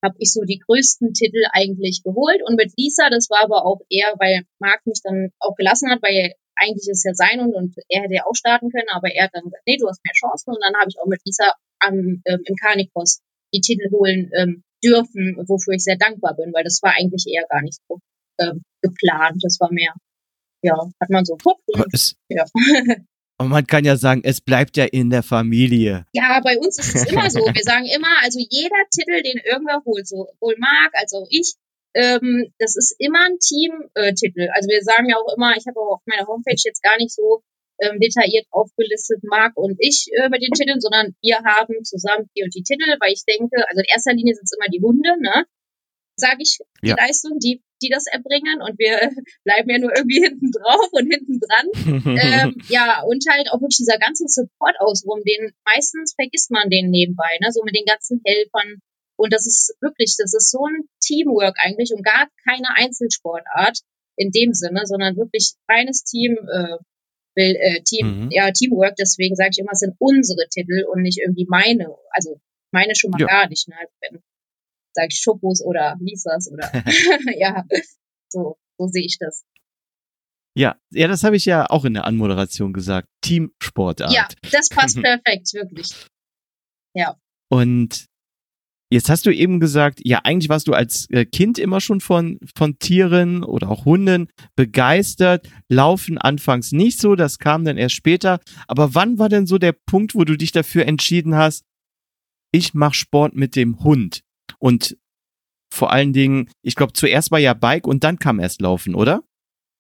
habe 0.04 0.16
ich 0.20 0.32
so 0.32 0.44
die 0.44 0.60
größten 0.60 1.14
Titel 1.14 1.42
eigentlich 1.52 2.04
geholt 2.04 2.42
und 2.46 2.56
mit 2.56 2.72
Lisa, 2.78 3.10
das 3.10 3.30
war 3.30 3.44
aber 3.44 3.66
auch 3.66 3.82
eher, 3.90 4.14
weil 4.20 4.44
Marc 4.60 4.86
mich 4.86 5.02
dann 5.04 5.30
auch 5.40 5.56
gelassen 5.56 5.90
hat, 5.90 6.02
weil 6.04 6.34
eigentlich 6.56 6.88
ist 6.88 7.06
ja 7.06 7.14
sein 7.14 7.40
und, 7.40 7.54
und 7.56 7.76
er 7.90 8.04
hätte 8.04 8.16
ja 8.16 8.26
auch 8.26 8.36
starten 8.36 8.70
können, 8.70 8.90
aber 8.90 9.10
er 9.10 9.26
hat 9.26 9.32
dann 9.34 9.46
gesagt, 9.46 9.64
nee, 9.66 9.78
du 9.78 9.88
hast 9.88 10.02
mehr 10.04 10.14
Chancen 10.14 10.54
und 10.54 10.62
dann 10.62 10.80
habe 10.80 10.90
ich 10.90 11.00
auch 11.00 11.08
mit 11.08 11.22
Lisa 11.26 11.54
am, 11.80 12.22
ähm, 12.26 12.42
im 12.46 12.56
Carnicross 12.56 13.22
die 13.54 13.62
Titel 13.62 13.90
holen 13.92 14.30
ähm, 14.38 14.64
dürfen, 14.84 15.38
wofür 15.48 15.74
ich 15.74 15.84
sehr 15.84 15.98
dankbar 15.98 16.36
bin, 16.36 16.54
weil 16.54 16.64
das 16.64 16.82
war 16.84 16.94
eigentlich 16.94 17.26
eher 17.28 17.46
gar 17.50 17.62
nicht 17.62 17.80
so 17.88 18.00
ähm, 18.40 18.62
geplant. 18.82 19.42
Das 19.42 19.60
war 19.60 19.72
mehr 19.72 19.94
ja, 20.62 20.76
hat 21.00 21.10
man 21.10 21.26
so 21.26 21.38
es, 21.92 22.16
ja. 22.30 22.46
Und 23.40 23.50
man 23.50 23.68
kann 23.68 23.86
ja 23.86 23.98
sagen, 23.98 24.22
es 24.24 24.42
bleibt 24.42 24.78
ja 24.78 24.86
in 24.86 25.12
der 25.12 25.22
Familie. 25.22 26.08
Ja, 26.12 26.42
bei 26.44 26.58
uns 26.58 26.80
ist 26.80 26.96
es 26.96 27.06
immer 27.06 27.30
so. 27.30 27.40
Wir 27.40 27.64
sagen 27.64 27.86
immer, 27.86 28.10
also 28.24 28.40
jeder 28.40 28.82
Titel, 28.90 29.22
den 29.22 29.38
irgendwer 29.46 29.84
holt, 29.86 30.08
so 30.08 30.26
sowohl 30.34 30.56
Marc 30.58 30.92
als 30.94 31.14
auch 31.14 31.28
ich, 31.30 31.54
ähm, 31.94 32.52
das 32.58 32.76
ist 32.76 32.96
immer 32.98 33.26
ein 33.26 33.38
Teamtitel. 33.38 34.42
Äh, 34.42 34.50
also 34.54 34.68
wir 34.70 34.82
sagen 34.82 35.10
ja 35.10 35.18
auch 35.18 35.36
immer, 35.36 35.56
ich 35.56 35.66
habe 35.68 35.80
auch 35.80 35.98
auf 35.98 36.02
meiner 36.06 36.26
Homepage 36.26 36.58
jetzt 36.58 36.82
gar 36.82 36.98
nicht 36.98 37.14
so 37.14 37.44
ähm, 37.80 38.00
detailliert 38.00 38.48
aufgelistet, 38.50 39.22
Marc 39.24 39.56
und 39.56 39.78
ich 39.80 40.10
äh, 40.18 40.30
mit 40.30 40.42
den 40.42 40.54
Titeln, 40.54 40.82
sondern 40.82 41.14
wir 41.22 41.38
haben 41.38 41.84
zusammen 41.84 42.30
die 42.36 42.44
und 42.44 42.54
die 42.56 42.64
Titel, 42.64 42.90
weil 43.00 43.14
ich 43.14 43.24
denke, 43.26 43.58
also 43.70 43.80
in 43.82 43.90
erster 43.94 44.14
Linie 44.14 44.34
sind 44.34 44.46
es 44.46 44.58
immer 44.58 44.70
die 44.70 44.82
Hunde, 44.82 45.14
ne? 45.22 45.46
Sage 46.18 46.38
ich, 46.42 46.58
die 46.82 46.90
ja. 46.90 46.96
Leistung, 46.98 47.40
die 47.40 47.62
die 47.82 47.90
das 47.90 48.06
erbringen 48.08 48.62
und 48.62 48.78
wir 48.80 48.98
bleiben 49.44 49.70
ja 49.70 49.78
nur 49.78 49.96
irgendwie 49.96 50.22
hinten 50.26 50.52
drauf 50.52 50.90
und 50.92 51.12
hinten 51.12 51.40
dran. 51.40 51.68
ähm, 52.18 52.58
ja, 52.70 53.02
und 53.04 53.24
halt 53.30 53.50
auch 53.52 53.62
wirklich 53.62 53.78
dieser 53.78 54.00
ganze 54.00 54.26
Support 54.28 54.76
ausrum, 54.80 55.22
den 55.24 55.54
meistens 55.66 56.14
vergisst 56.16 56.52
man 56.52 56.70
den 56.70 56.90
nebenbei, 56.90 57.38
ne? 57.42 57.52
So 57.52 57.64
mit 57.64 57.76
den 57.76 57.86
ganzen 57.86 58.22
Helfern, 58.26 58.80
Und 59.16 59.34
das 59.34 59.46
ist 59.46 59.76
wirklich, 59.82 60.16
das 60.18 60.34
ist 60.34 60.52
so 60.52 60.66
ein 60.66 60.88
Teamwork 61.02 61.56
eigentlich 61.60 61.92
und 61.94 62.04
gar 62.04 62.28
keine 62.48 62.76
Einzelsportart 62.76 63.80
in 64.18 64.32
dem 64.32 64.54
Sinne, 64.54 64.82
sondern 64.86 65.16
wirklich 65.16 65.54
reines 65.70 66.04
Team, 66.04 66.34
äh, 66.34 66.78
will, 67.36 67.56
äh, 67.56 67.82
Team, 67.84 68.26
mhm. 68.26 68.32
ja, 68.32 68.52
Teamwork. 68.52 68.96
Deswegen 68.96 69.36
sage 69.36 69.52
ich 69.52 69.60
immer, 69.60 69.74
es 69.74 69.80
sind 69.80 69.96
unsere 70.00 70.48
Titel 70.50 70.86
und 70.92 71.04
nicht 71.04 71.20
irgendwie 71.20 71.46
meine. 71.48 71.94
Also 72.10 72.40
meine 72.72 72.96
schon 72.96 73.12
mal 73.12 73.22
ja. 73.22 73.28
gar 73.28 73.48
nicht. 73.48 73.68
Ne? 73.68 73.76
Also 73.80 73.94
wenn 74.02 74.24
sage 74.98 75.10
ich 75.12 75.22
Schokos 75.22 75.64
oder 75.64 75.96
Lisas 76.00 76.52
oder 76.52 76.72
ja, 77.38 77.64
so, 78.30 78.58
so 78.78 78.88
sehe 78.88 79.06
ich 79.06 79.18
das. 79.20 79.46
Ja, 80.58 80.76
ja, 80.92 81.08
das 81.08 81.24
habe 81.24 81.36
ich 81.36 81.46
ja 81.46 81.70
auch 81.70 81.86
in 81.86 81.94
der 81.94 82.06
Anmoderation 82.06 82.74
gesagt. 82.74 83.08
Teamsportart. 83.22 84.12
Ja, 84.12 84.28
das 84.52 84.70
passt 84.70 84.96
perfekt, 85.02 85.54
wirklich. 85.54 85.94
Ja. 86.96 87.16
Und 87.50 88.08
jetzt 88.92 89.10
hast 89.10 89.28
du 89.28 89.30
eben 89.34 89.60
gesagt, 89.60 90.00
ja, 90.04 90.22
eigentlich 90.24 90.50
warst 90.50 90.68
du 90.68 90.74
als 90.74 91.08
äh, 91.12 91.26
Kind 91.26 91.60
immer 91.60 91.80
schon 91.80 92.02
von, 92.02 92.40
von 92.56 92.80
Tieren 92.80 93.44
oder 93.44 93.70
auch 93.70 93.86
Hunden 93.86 94.30
begeistert. 94.56 95.48
Laufen 95.70 96.18
anfangs 96.18 96.72
nicht 96.72 97.00
so, 97.00 97.16
das 97.16 97.38
kam 97.38 97.64
dann 97.64 97.78
erst 97.78 97.96
später. 97.96 98.40
Aber 98.68 98.96
wann 98.96 99.20
war 99.20 99.30
denn 99.30 99.46
so 99.46 99.60
der 99.60 99.74
Punkt, 99.74 100.16
wo 100.16 100.24
du 100.24 100.36
dich 100.38 100.54
dafür 100.54 100.88
entschieden 100.88 101.36
hast, 101.36 101.66
ich 102.52 102.74
mache 102.74 102.96
Sport 102.96 103.36
mit 103.36 103.56
dem 103.56 103.84
Hund? 103.84 104.24
Und 104.60 104.98
vor 105.72 105.92
allen 105.92 106.14
Dingen, 106.14 106.50
ich 106.62 106.76
glaube, 106.76 106.94
zuerst 106.94 107.32
war 107.32 107.40
ja 107.40 107.54
Bike 107.54 107.88
und 107.88 108.04
dann 108.04 108.20
kam 108.20 108.40
erst 108.40 108.62
Laufen, 108.62 108.96
oder? 108.96 109.24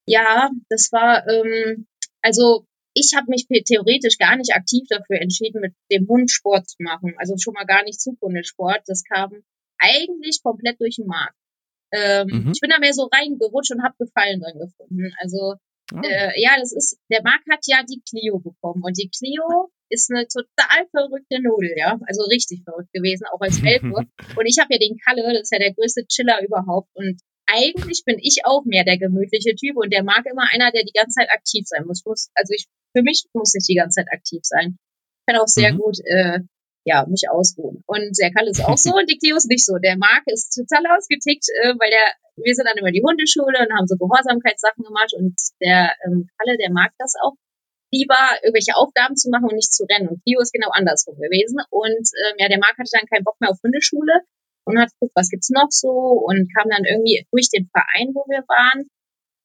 Ja, 0.05 0.49
das 0.69 0.91
war, 0.91 1.27
ähm, 1.27 1.87
also 2.21 2.65
ich 2.93 3.13
habe 3.15 3.27
mich 3.29 3.45
theoretisch 3.47 4.17
gar 4.17 4.35
nicht 4.37 4.53
aktiv 4.53 4.83
dafür 4.89 5.21
entschieden, 5.21 5.61
mit 5.61 5.73
dem 5.91 6.07
Hund 6.07 6.31
Sport 6.31 6.67
zu 6.67 6.77
machen. 6.79 7.13
Also 7.17 7.35
schon 7.37 7.53
mal 7.53 7.65
gar 7.65 7.83
nicht 7.83 8.01
Zukunftssport. 8.01 8.81
Das 8.87 9.03
kam 9.03 9.43
eigentlich 9.77 10.41
komplett 10.41 10.79
durch 10.79 10.95
den 10.95 11.05
Markt. 11.05 11.35
Ähm, 11.91 12.27
mhm. 12.27 12.51
Ich 12.53 12.59
bin 12.59 12.69
da 12.69 12.79
mehr 12.79 12.93
so 12.93 13.09
reingerutscht 13.11 13.71
und 13.71 13.83
habe 13.83 13.95
Gefallen 13.99 14.41
dran 14.41 14.57
gefunden. 14.57 15.13
Also 15.19 15.55
oh. 15.93 16.01
äh, 16.03 16.41
ja, 16.41 16.57
das 16.59 16.73
ist, 16.73 16.97
der 17.11 17.21
Marc 17.23 17.41
hat 17.49 17.59
ja 17.67 17.83
die 17.83 18.01
Clio 18.09 18.39
bekommen 18.39 18.81
und 18.83 18.97
die 18.97 19.09
Clio 19.09 19.69
ist 19.89 20.11
eine 20.11 20.27
total 20.27 20.87
verrückte 20.91 21.41
Nudel, 21.41 21.73
ja. 21.77 21.99
Also 22.07 22.23
richtig 22.23 22.63
verrückt 22.63 22.91
gewesen, 22.93 23.25
auch 23.31 23.41
als 23.41 23.61
Welpe. 23.63 23.87
und 24.37 24.45
ich 24.45 24.57
habe 24.59 24.73
ja 24.73 24.79
den 24.79 24.97
Kalle, 24.97 25.23
das 25.33 25.43
ist 25.43 25.53
ja 25.53 25.59
der 25.59 25.73
größte 25.73 26.05
Chiller 26.07 26.41
überhaupt. 26.43 26.89
Und 26.93 27.21
eigentlich 27.47 28.03
bin 28.05 28.19
ich 28.19 28.41
auch 28.43 28.65
mehr 28.65 28.83
der 28.83 28.97
gemütliche 28.97 29.55
Typ 29.55 29.77
und 29.77 29.91
der 29.91 30.03
mag 30.03 30.25
immer 30.29 30.47
einer, 30.51 30.71
der 30.71 30.83
die 30.83 30.93
ganze 30.93 31.19
Zeit 31.19 31.29
aktiv 31.31 31.65
sein 31.65 31.85
muss. 31.85 32.03
muss 32.05 32.29
also 32.35 32.53
ich, 32.53 32.67
für 32.95 33.03
mich 33.03 33.25
muss 33.33 33.55
ich 33.55 33.65
die 33.65 33.75
ganze 33.75 34.01
Zeit 34.01 34.11
aktiv 34.11 34.41
sein. 34.43 34.77
Ich 34.77 35.25
kann 35.33 35.41
auch 35.41 35.47
sehr 35.47 35.73
mhm. 35.73 35.77
gut 35.77 35.97
äh, 36.05 36.39
ja, 36.87 37.05
mich 37.07 37.29
ausruhen. 37.29 37.83
Und 37.85 38.15
der 38.19 38.31
Kalle 38.31 38.49
ist 38.49 38.63
auch 38.63 38.77
so 38.77 38.91
und 38.95 39.09
die 39.09 39.17
Cleo 39.17 39.35
ist 39.35 39.49
nicht 39.49 39.65
so. 39.65 39.75
Der 39.77 39.97
Marc 39.97 40.23
ist 40.27 40.55
total 40.55 40.87
ausgetickt, 40.95 41.47
äh, 41.63 41.75
weil 41.79 41.91
der, 41.91 42.15
wir 42.39 42.55
sind 42.55 42.67
dann 42.67 42.77
immer 42.77 42.91
die 42.91 43.03
Hundeschule 43.03 43.59
und 43.59 43.75
haben 43.75 43.87
so 43.87 43.95
Gehorsamkeitssachen 43.95 44.83
gemacht 44.83 45.13
und 45.15 45.35
der 45.59 45.95
ähm, 46.05 46.29
Kalle, 46.39 46.57
der 46.57 46.71
mag 46.71 46.91
das 46.97 47.15
auch 47.21 47.35
lieber 47.91 48.19
irgendwelche 48.43 48.75
Aufgaben 48.75 49.15
zu 49.15 49.29
machen 49.29 49.49
und 49.49 49.55
nicht 49.55 49.73
zu 49.73 49.85
rennen. 49.85 50.09
Und 50.09 50.23
Clio 50.23 50.39
ist 50.41 50.53
genau 50.53 50.69
andersrum 50.71 51.15
gewesen. 51.15 51.59
Und 51.69 52.05
ähm, 52.25 52.35
ja, 52.37 52.49
der 52.49 52.59
Marc 52.59 52.77
hatte 52.77 52.91
dann 52.91 53.07
keinen 53.07 53.23
Bock 53.23 53.39
mehr 53.39 53.49
auf 53.49 53.61
Hundeschule 53.63 54.23
und 54.65 54.79
hat 54.79 54.91
geguckt, 54.99 55.15
was 55.15 55.29
gibt's 55.29 55.49
noch 55.49 55.71
so 55.71 55.89
und 55.89 56.51
kam 56.53 56.69
dann 56.69 56.83
irgendwie 56.83 57.25
durch 57.31 57.49
den 57.49 57.69
Verein, 57.71 58.11
wo 58.13 58.27
wir 58.27 58.43
waren, 58.47 58.89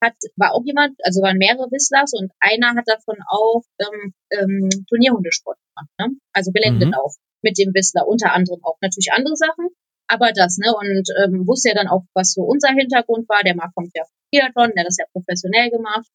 hat, 0.02 0.18
war 0.34 0.52
auch 0.52 0.66
jemand, 0.66 0.98
also 1.04 1.22
waren 1.22 1.38
mehrere 1.38 1.70
Whistlers 1.70 2.12
und 2.12 2.32
einer 2.40 2.74
hat 2.74 2.90
davon 2.90 3.22
auch 3.30 3.62
ähm, 3.78 4.12
ähm, 4.34 4.68
Turnierhundesport 4.90 5.58
gemacht, 5.62 5.90
ne? 6.00 6.18
also 6.34 6.50
Geländelauf 6.50 7.14
mhm. 7.14 7.38
mit 7.46 7.58
dem 7.58 7.70
Whistler, 7.72 8.08
unter 8.08 8.34
anderem 8.34 8.58
auch 8.64 8.78
natürlich 8.82 9.12
andere 9.14 9.36
Sachen, 9.36 9.70
aber 10.08 10.32
das, 10.34 10.58
ne, 10.58 10.74
und 10.74 11.06
ähm, 11.22 11.46
wusste 11.46 11.68
ja 11.70 11.76
dann 11.76 11.86
auch, 11.86 12.02
was 12.14 12.32
so 12.32 12.42
unser 12.42 12.74
Hintergrund 12.74 13.28
war, 13.28 13.46
der 13.46 13.54
Marc 13.54 13.72
kommt 13.76 13.94
ja 13.94 14.02
vom 14.02 14.18
Triathlon, 14.34 14.74
der 14.74 14.82
hat 14.82 14.88
das 14.88 14.98
ja 14.98 15.06
professionell 15.12 15.70
gemacht 15.70 16.10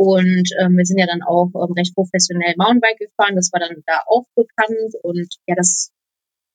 und 0.00 0.48
ähm, 0.58 0.78
wir 0.78 0.86
sind 0.86 0.96
ja 0.96 1.04
dann 1.04 1.20
auch 1.20 1.52
ähm, 1.52 1.74
recht 1.76 1.94
professionell 1.94 2.54
Mountainbike 2.56 2.96
gefahren. 2.96 3.36
Das 3.36 3.52
war 3.52 3.60
dann 3.60 3.82
da 3.84 4.00
auch 4.06 4.24
bekannt. 4.34 4.96
Und 5.02 5.28
ja, 5.46 5.54
dass 5.54 5.92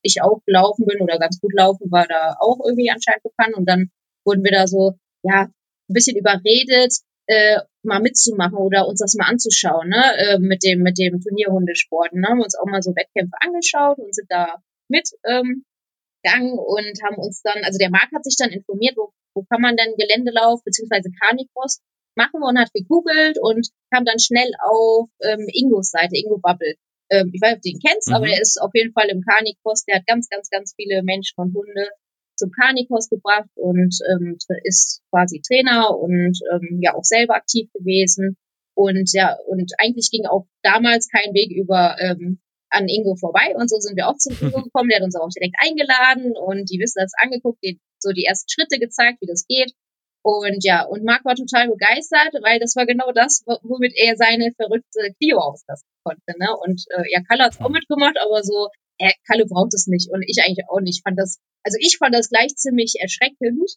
ich 0.01 0.23
auch 0.23 0.41
laufen 0.47 0.87
bin 0.87 0.99
oder 0.99 1.19
ganz 1.19 1.39
gut 1.39 1.53
laufen, 1.53 1.91
war 1.91 2.07
da 2.07 2.37
auch 2.39 2.57
irgendwie 2.65 2.89
anscheinend 2.89 3.21
bekannt. 3.21 3.55
Und 3.55 3.69
dann 3.69 3.91
wurden 4.25 4.43
wir 4.43 4.49
da 4.49 4.65
so, 4.65 4.93
ja, 5.21 5.43
ein 5.43 5.93
bisschen 5.93 6.17
überredet, 6.17 6.91
äh, 7.27 7.59
mal 7.83 8.01
mitzumachen 8.01 8.57
oder 8.57 8.87
uns 8.87 8.97
das 8.99 9.13
mal 9.13 9.29
anzuschauen, 9.29 9.89
ne, 9.89 10.03
äh, 10.17 10.39
mit 10.39 10.63
dem, 10.63 10.81
mit 10.81 10.97
dem 10.97 11.21
Turnierhundesport. 11.21 12.13
Ne? 12.13 12.27
Haben 12.27 12.41
uns 12.41 12.57
auch 12.57 12.65
mal 12.65 12.81
so 12.81 12.95
Wettkämpfe 12.95 13.37
angeschaut 13.41 13.99
und 13.99 14.15
sind 14.15 14.31
da 14.31 14.57
mit 14.89 15.07
ähm, 15.23 15.65
gegangen 16.23 16.57
und 16.57 16.97
haben 17.03 17.17
uns 17.17 17.43
dann, 17.43 17.63
also 17.63 17.77
der 17.77 17.91
Marc 17.91 18.09
hat 18.11 18.23
sich 18.23 18.37
dann 18.37 18.49
informiert, 18.49 18.97
wo, 18.97 19.13
wo 19.35 19.43
kann 19.43 19.61
man 19.61 19.77
denn 19.77 19.93
Geländelauf 19.97 20.63
beziehungsweise 20.63 21.11
Carnicross 21.21 21.83
machen 22.15 22.41
und 22.43 22.59
hat 22.59 22.73
gegoogelt 22.73 23.37
und 23.41 23.67
kam 23.93 24.05
dann 24.05 24.19
schnell 24.19 24.51
auf 24.63 25.09
ähm, 25.21 25.47
Ingos 25.51 25.91
Seite, 25.91 26.15
Ingo 26.15 26.37
Bubble. 26.37 26.75
Ähm, 27.09 27.31
ich 27.33 27.41
weiß 27.41 27.51
nicht, 27.51 27.57
ob 27.57 27.61
du 27.63 27.69
ihn 27.69 27.79
kennst, 27.85 28.09
mhm. 28.09 28.15
aber 28.15 28.27
er 28.27 28.41
ist 28.41 28.61
auf 28.61 28.71
jeden 28.73 28.93
Fall 28.93 29.09
im 29.09 29.21
Carnicross. 29.21 29.85
Der 29.85 29.97
hat 29.97 30.07
ganz, 30.07 30.29
ganz, 30.29 30.49
ganz 30.49 30.73
viele 30.75 31.03
Menschen 31.03 31.35
und 31.37 31.53
Hunde 31.53 31.89
zum 32.35 32.51
Carnicross 32.51 33.09
gebracht 33.09 33.49
und 33.55 33.95
ähm, 34.11 34.37
ist 34.63 35.01
quasi 35.09 35.41
Trainer 35.41 35.97
und 35.97 36.37
ähm, 36.51 36.79
ja 36.81 36.93
auch 36.95 37.03
selber 37.03 37.35
aktiv 37.35 37.69
gewesen. 37.73 38.37
Und 38.75 39.13
ja, 39.13 39.37
und 39.47 39.71
eigentlich 39.77 40.09
ging 40.11 40.25
auch 40.25 40.47
damals 40.61 41.07
kein 41.09 41.33
Weg 41.33 41.51
über 41.51 41.95
ähm, 41.99 42.39
an 42.69 42.89
Ingo 42.89 43.15
vorbei 43.15 43.55
und 43.55 43.69
so 43.69 43.79
sind 43.79 43.95
wir 43.95 44.09
auch 44.09 44.17
zum 44.17 44.35
Ingo 44.41 44.63
gekommen. 44.63 44.89
Der 44.89 44.99
hat 44.99 45.05
uns 45.05 45.15
auch 45.15 45.29
direkt 45.29 45.55
eingeladen 45.59 46.33
und 46.35 46.69
die 46.69 46.79
wissen 46.79 46.99
das 46.99 47.13
angeguckt, 47.17 47.59
die, 47.63 47.79
so 47.99 48.11
die 48.11 48.25
ersten 48.25 48.49
Schritte 48.49 48.79
gezeigt, 48.79 49.21
wie 49.21 49.27
das 49.27 49.45
geht. 49.47 49.71
Und 50.25 50.65
ja, 50.65 50.81
und 50.81 51.03
Marc 51.03 51.23
war 51.23 51.35
total 51.35 51.69
begeistert, 51.69 52.33
weil 52.41 52.57
das 52.57 52.75
war 52.75 52.87
genau 52.87 53.11
das, 53.13 53.45
womit 53.45 53.93
er 53.95 54.17
seine 54.17 54.49
verrückte 54.57 55.13
Clio 55.21 55.37
auslassen 55.37 55.85
konnte. 56.03 56.33
Ne? 56.39 56.49
Und 56.65 56.81
äh, 56.97 57.03
ja, 57.13 57.21
Kalle 57.21 57.43
hat's 57.43 57.61
auch 57.61 57.69
mitgemacht, 57.69 58.17
aber 58.17 58.41
so, 58.41 58.69
äh, 58.97 59.11
Kalle 59.27 59.45
braucht 59.45 59.75
es 59.75 59.85
nicht 59.85 60.09
und 60.09 60.23
ich 60.25 60.41
eigentlich 60.43 60.65
auch 60.67 60.81
nicht. 60.81 60.97
Ich 60.97 61.03
fand 61.03 61.19
das, 61.19 61.37
also 61.61 61.77
ich 61.79 61.97
fand 61.99 62.15
das 62.15 62.29
gleich 62.29 62.55
ziemlich 62.55 62.95
erschreckend, 62.99 63.69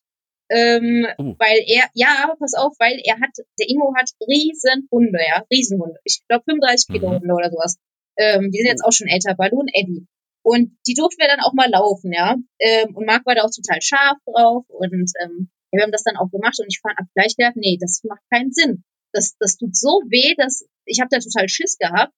ähm, 0.48 1.06
oh. 1.18 1.37
weil 1.37 1.61
er, 1.66 1.84
ja, 1.92 2.32
pass 2.38 2.54
auf, 2.54 2.72
weil 2.78 2.96
er 3.04 3.20
hat, 3.20 3.37
der 3.61 3.68
Ingo 3.68 3.92
hat 3.94 4.08
riesen 4.26 4.88
Hunde, 4.90 5.18
ja, 5.20 5.44
Riesenhunde. 5.52 6.00
Ich 6.04 6.22
glaube 6.28 6.44
35 6.48 6.88
Kilo 6.88 7.11
mhm. 7.11 7.20
Hunde 7.20 7.34
oder 7.34 7.50
sowas. 7.50 7.76
Ähm, 8.16 8.50
die 8.50 8.56
sind 8.56 8.68
jetzt 8.68 8.87
auch 8.87 8.92
schon 8.92 9.08
älter, 9.08 9.34
Balloon 9.34 9.68
Eddie. 9.68 10.06
Und 10.42 10.78
die 10.87 10.94
durften 10.94 11.20
wir 11.20 11.28
dann 11.28 11.44
auch 11.44 11.52
mal 11.52 11.68
laufen, 11.68 12.11
ja. 12.11 12.37
Ähm, 12.58 12.96
und 12.96 13.04
Marc 13.04 13.26
war 13.26 13.34
da 13.34 13.42
auch 13.42 13.52
total 13.54 13.82
scharf 13.82 14.16
drauf 14.24 14.64
und 14.68 15.12
ähm, 15.22 15.50
wir 15.72 15.83
haben 15.83 15.92
das 15.92 16.04
dann 16.04 16.16
auch 16.16 16.31
gemacht 16.31 16.59
und 16.59 16.66
ich 16.68 16.81
habe 16.85 17.09
gleich 17.14 17.37
gedacht, 17.37 17.57
nee, 17.57 17.78
das 17.81 18.02
macht 18.04 18.22
keinen 18.33 18.52
Sinn. 18.52 18.85
Das, 19.12 19.37
das 19.38 19.57
tut 19.57 19.76
so 19.76 20.02
weh, 20.09 20.35
dass 20.37 20.66
ich 20.85 21.00
habe 21.00 21.09
da 21.11 21.18
total 21.18 21.48
Schiss 21.48 21.78
gehabt. 21.78 22.12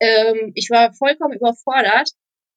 Ähm, 0.00 0.52
ich 0.54 0.68
war 0.70 0.92
vollkommen 0.92 1.34
überfordert, 1.34 2.10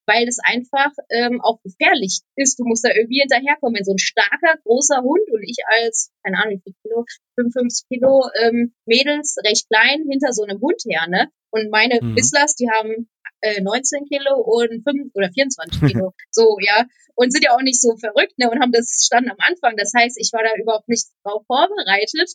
weil 0.06 0.26
es 0.28 0.38
einfach 0.42 0.90
ähm, 1.10 1.40
auch 1.42 1.60
gefährlich 1.62 2.20
ist. 2.36 2.58
Du 2.58 2.64
musst 2.64 2.84
da 2.84 2.90
irgendwie 2.94 3.20
hinterherkommen. 3.20 3.76
Wenn 3.76 3.84
so 3.84 3.92
ein 3.92 3.98
starker, 3.98 4.58
großer 4.62 5.02
Hund 5.02 5.22
und 5.30 5.42
ich 5.42 5.58
als, 5.66 6.10
keine 6.24 6.38
Ahnung, 6.38 6.58
wie 6.58 6.62
viel 6.62 6.74
Kilo, 6.82 7.04
55 7.34 7.88
Kilo 7.88 8.22
ähm, 8.42 8.74
Mädels, 8.86 9.36
recht 9.44 9.68
klein, 9.68 10.06
hinter 10.08 10.32
so 10.32 10.44
einem 10.44 10.60
Hund 10.60 10.82
her, 10.86 11.06
ne? 11.08 11.28
Und 11.50 11.70
meine 11.70 11.98
mhm. 12.00 12.14
Bisslers, 12.14 12.54
die 12.54 12.70
haben 12.70 13.08
äh, 13.40 13.60
19 13.60 14.06
Kilo 14.06 14.40
und 14.40 14.82
5 14.82 15.14
oder 15.14 15.30
24 15.32 15.80
Kilo. 15.80 16.12
so, 16.30 16.56
ja. 16.60 16.86
Und 17.14 17.32
sind 17.32 17.44
ja 17.44 17.54
auch 17.54 17.62
nicht 17.62 17.80
so 17.80 17.96
verrückt, 17.96 18.38
ne? 18.38 18.50
Und 18.50 18.60
haben 18.60 18.72
das 18.72 19.04
stand 19.06 19.30
am 19.30 19.38
Anfang. 19.38 19.76
Das 19.76 19.92
heißt, 19.96 20.18
ich 20.20 20.32
war 20.32 20.42
da 20.42 20.50
überhaupt 20.60 20.88
nicht 20.88 21.06
drauf 21.24 21.44
vorbereitet. 21.46 22.34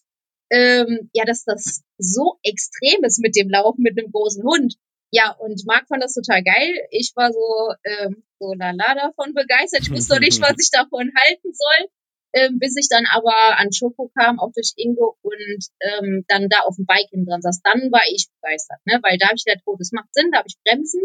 Ähm, 0.49 1.09
ja, 1.13 1.23
dass 1.23 1.43
das 1.45 1.81
so 1.97 2.37
extrem 2.43 3.03
ist 3.03 3.21
mit 3.21 3.35
dem 3.35 3.49
Laufen 3.49 3.83
mit 3.83 3.97
einem 3.97 4.11
großen 4.11 4.43
Hund. 4.43 4.75
Ja, 5.11 5.35
und 5.39 5.65
Marc 5.65 5.87
fand 5.87 6.03
das 6.03 6.13
total 6.13 6.43
geil. 6.43 6.87
Ich 6.89 7.13
war 7.15 7.31
so, 7.31 7.73
ähm, 7.83 8.23
so 8.39 8.53
lala 8.53 8.95
davon 8.95 9.33
begeistert. 9.33 9.83
Ich 9.83 9.91
wusste 9.91 10.15
noch 10.15 10.19
nicht, 10.21 10.41
was 10.41 10.55
ich 10.59 10.71
davon 10.71 11.11
halten 11.15 11.53
soll 11.53 11.89
ähm, 12.33 12.59
bis 12.59 12.75
ich 12.77 12.87
dann 12.89 13.05
aber 13.11 13.59
an 13.59 13.71
Schoko 13.71 14.09
kam, 14.17 14.39
auch 14.39 14.51
durch 14.53 14.73
Ingo 14.77 15.17
und 15.21 15.61
ähm, 15.81 16.23
dann 16.27 16.47
da 16.49 16.61
auf 16.65 16.75
dem 16.75 16.85
Bike 16.85 17.09
hin 17.11 17.25
dran 17.25 17.41
saß. 17.41 17.61
Dann 17.63 17.91
war 17.91 18.03
ich 18.09 18.27
begeistert, 18.39 18.79
ne? 18.85 18.99
weil 19.03 19.17
da 19.17 19.27
habe 19.27 19.35
ich 19.35 19.45
gedacht, 19.45 19.63
oh, 19.65 19.75
das 19.77 19.91
macht 19.91 20.13
Sinn, 20.13 20.31
da 20.31 20.39
habe 20.39 20.47
ich 20.47 20.57
Bremsen. 20.63 21.01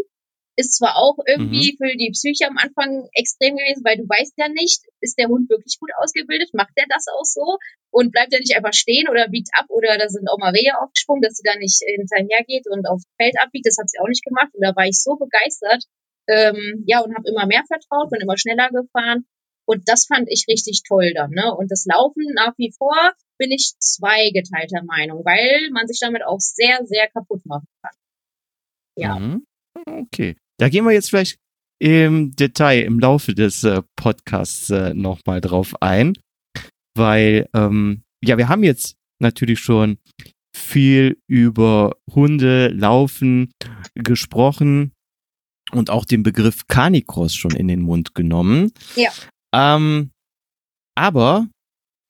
Ist 0.59 0.73
zwar 0.79 0.97
auch 0.97 1.19
irgendwie 1.29 1.77
mhm. 1.77 1.77
für 1.77 1.93
die 2.01 2.17
Psyche 2.17 2.49
am 2.49 2.57
Anfang 2.57 3.05
extrem 3.13 3.61
gewesen, 3.61 3.85
weil 3.85 4.01
du 4.01 4.09
weißt 4.09 4.41
ja 4.41 4.49
nicht, 4.49 4.89
ist 5.05 5.19
der 5.19 5.29
Hund 5.29 5.51
wirklich 5.51 5.77
gut 5.79 5.91
ausgebildet, 6.01 6.55
macht 6.55 6.73
der 6.79 6.87
das 6.89 7.05
auch 7.13 7.29
so 7.29 7.59
und 7.93 8.11
bleibt 8.11 8.33
er 8.33 8.41
nicht 8.41 8.57
einfach 8.57 8.73
stehen 8.73 9.05
oder 9.11 9.29
biegt 9.29 9.53
ab 9.53 9.67
oder 9.69 9.99
da 9.99 10.09
sind 10.09 10.31
auch 10.33 10.39
mal 10.39 10.57
Rehe 10.57 10.73
aufgesprungen, 10.81 11.21
dass 11.21 11.37
sie 11.37 11.45
da 11.45 11.59
nicht 11.61 11.77
hinterher 11.85 12.41
geht 12.49 12.65
und 12.73 12.89
aufs 12.89 13.05
Feld 13.21 13.37
abbiegt, 13.37 13.67
das 13.67 13.77
hat 13.77 13.91
sie 13.91 14.01
auch 14.01 14.09
nicht 14.09 14.25
gemacht 14.25 14.49
und 14.57 14.65
da 14.65 14.73
war 14.73 14.87
ich 14.89 14.97
so 14.97 15.21
begeistert, 15.21 15.85
ähm, 16.25 16.85
ja, 16.89 17.05
und 17.05 17.13
habe 17.13 17.29
immer 17.29 17.45
mehr 17.45 17.63
vertraut, 17.69 18.09
bin 18.09 18.25
immer 18.25 18.39
schneller 18.41 18.73
gefahren 18.73 19.29
und 19.67 19.89
das 19.89 20.07
fand 20.07 20.29
ich 20.31 20.47
richtig 20.49 20.83
toll 20.87 21.13
dann. 21.15 21.31
Ne? 21.31 21.55
Und 21.55 21.71
das 21.71 21.85
Laufen 21.87 22.23
nach 22.35 22.55
wie 22.57 22.73
vor 22.77 22.97
bin 23.39 23.51
ich 23.51 23.75
zweigeteilter 23.79 24.83
Meinung, 24.85 25.25
weil 25.25 25.71
man 25.73 25.87
sich 25.87 25.99
damit 26.01 26.25
auch 26.25 26.41
sehr, 26.41 26.81
sehr 26.85 27.09
kaputt 27.09 27.45
machen 27.45 27.67
kann. 27.83 27.95
Ja. 28.99 29.19
Mhm. 29.19 29.45
Okay. 29.87 30.37
Da 30.59 30.69
gehen 30.69 30.85
wir 30.85 30.93
jetzt 30.93 31.11
vielleicht 31.11 31.39
im 31.79 32.35
Detail 32.35 32.83
im 32.83 32.99
Laufe 32.99 33.35
des 33.35 33.65
äh, 33.65 33.83
Podcasts 33.97 34.71
äh, 34.71 34.95
nochmal 34.95 35.43
drauf 35.43 35.75
ein, 35.83 36.17
weil 36.97 37.49
ähm, 37.55 38.03
ja, 38.25 38.39
wir 38.39 38.49
haben 38.49 38.65
jetzt 38.65 38.97
natürlich 39.21 39.61
schon 39.61 39.99
viel 40.57 41.19
über 41.27 41.97
Hunde, 42.11 42.69
Laufen 42.69 43.53
gesprochen 43.95 44.93
und 45.73 45.91
auch 45.91 46.07
den 46.07 46.23
Begriff 46.23 46.67
Canicross 46.67 47.35
schon 47.35 47.55
in 47.55 47.69
den 47.69 47.83
Mund 47.83 48.15
genommen. 48.15 48.73
Ja. 48.95 49.11
Ähm, 49.57 50.11
aber 50.97 51.49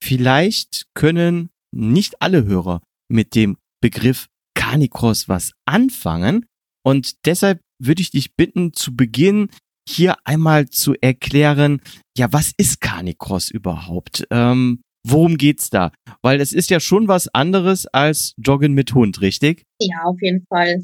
vielleicht 0.03 0.85
können 0.93 1.49
nicht 1.73 2.21
alle 2.21 2.45
Hörer 2.45 2.81
mit 3.09 3.35
dem 3.35 3.57
Begriff 3.81 4.27
Canicross 4.55 5.29
was 5.29 5.53
anfangen. 5.65 6.45
Und 6.83 7.25
deshalb 7.25 7.61
würde 7.81 8.01
ich 8.01 8.11
dich 8.11 8.35
bitten, 8.35 8.73
zu 8.73 8.95
Beginn 8.95 9.49
hier 9.87 10.15
einmal 10.25 10.67
zu 10.69 10.95
erklären, 10.99 11.81
ja, 12.17 12.31
was 12.33 12.51
ist 12.57 12.81
Canicross 12.81 13.49
überhaupt? 13.49 14.25
Ähm, 14.31 14.81
worum 15.05 15.37
geht's 15.37 15.69
da? 15.69 15.91
Weil 16.21 16.41
es 16.41 16.51
ist 16.51 16.69
ja 16.69 16.79
schon 16.79 17.07
was 17.07 17.27
anderes 17.33 17.85
als 17.87 18.33
Joggen 18.37 18.73
mit 18.73 18.93
Hund, 18.93 19.21
richtig? 19.21 19.63
Ja, 19.79 20.03
auf 20.03 20.17
jeden 20.21 20.45
Fall. 20.47 20.81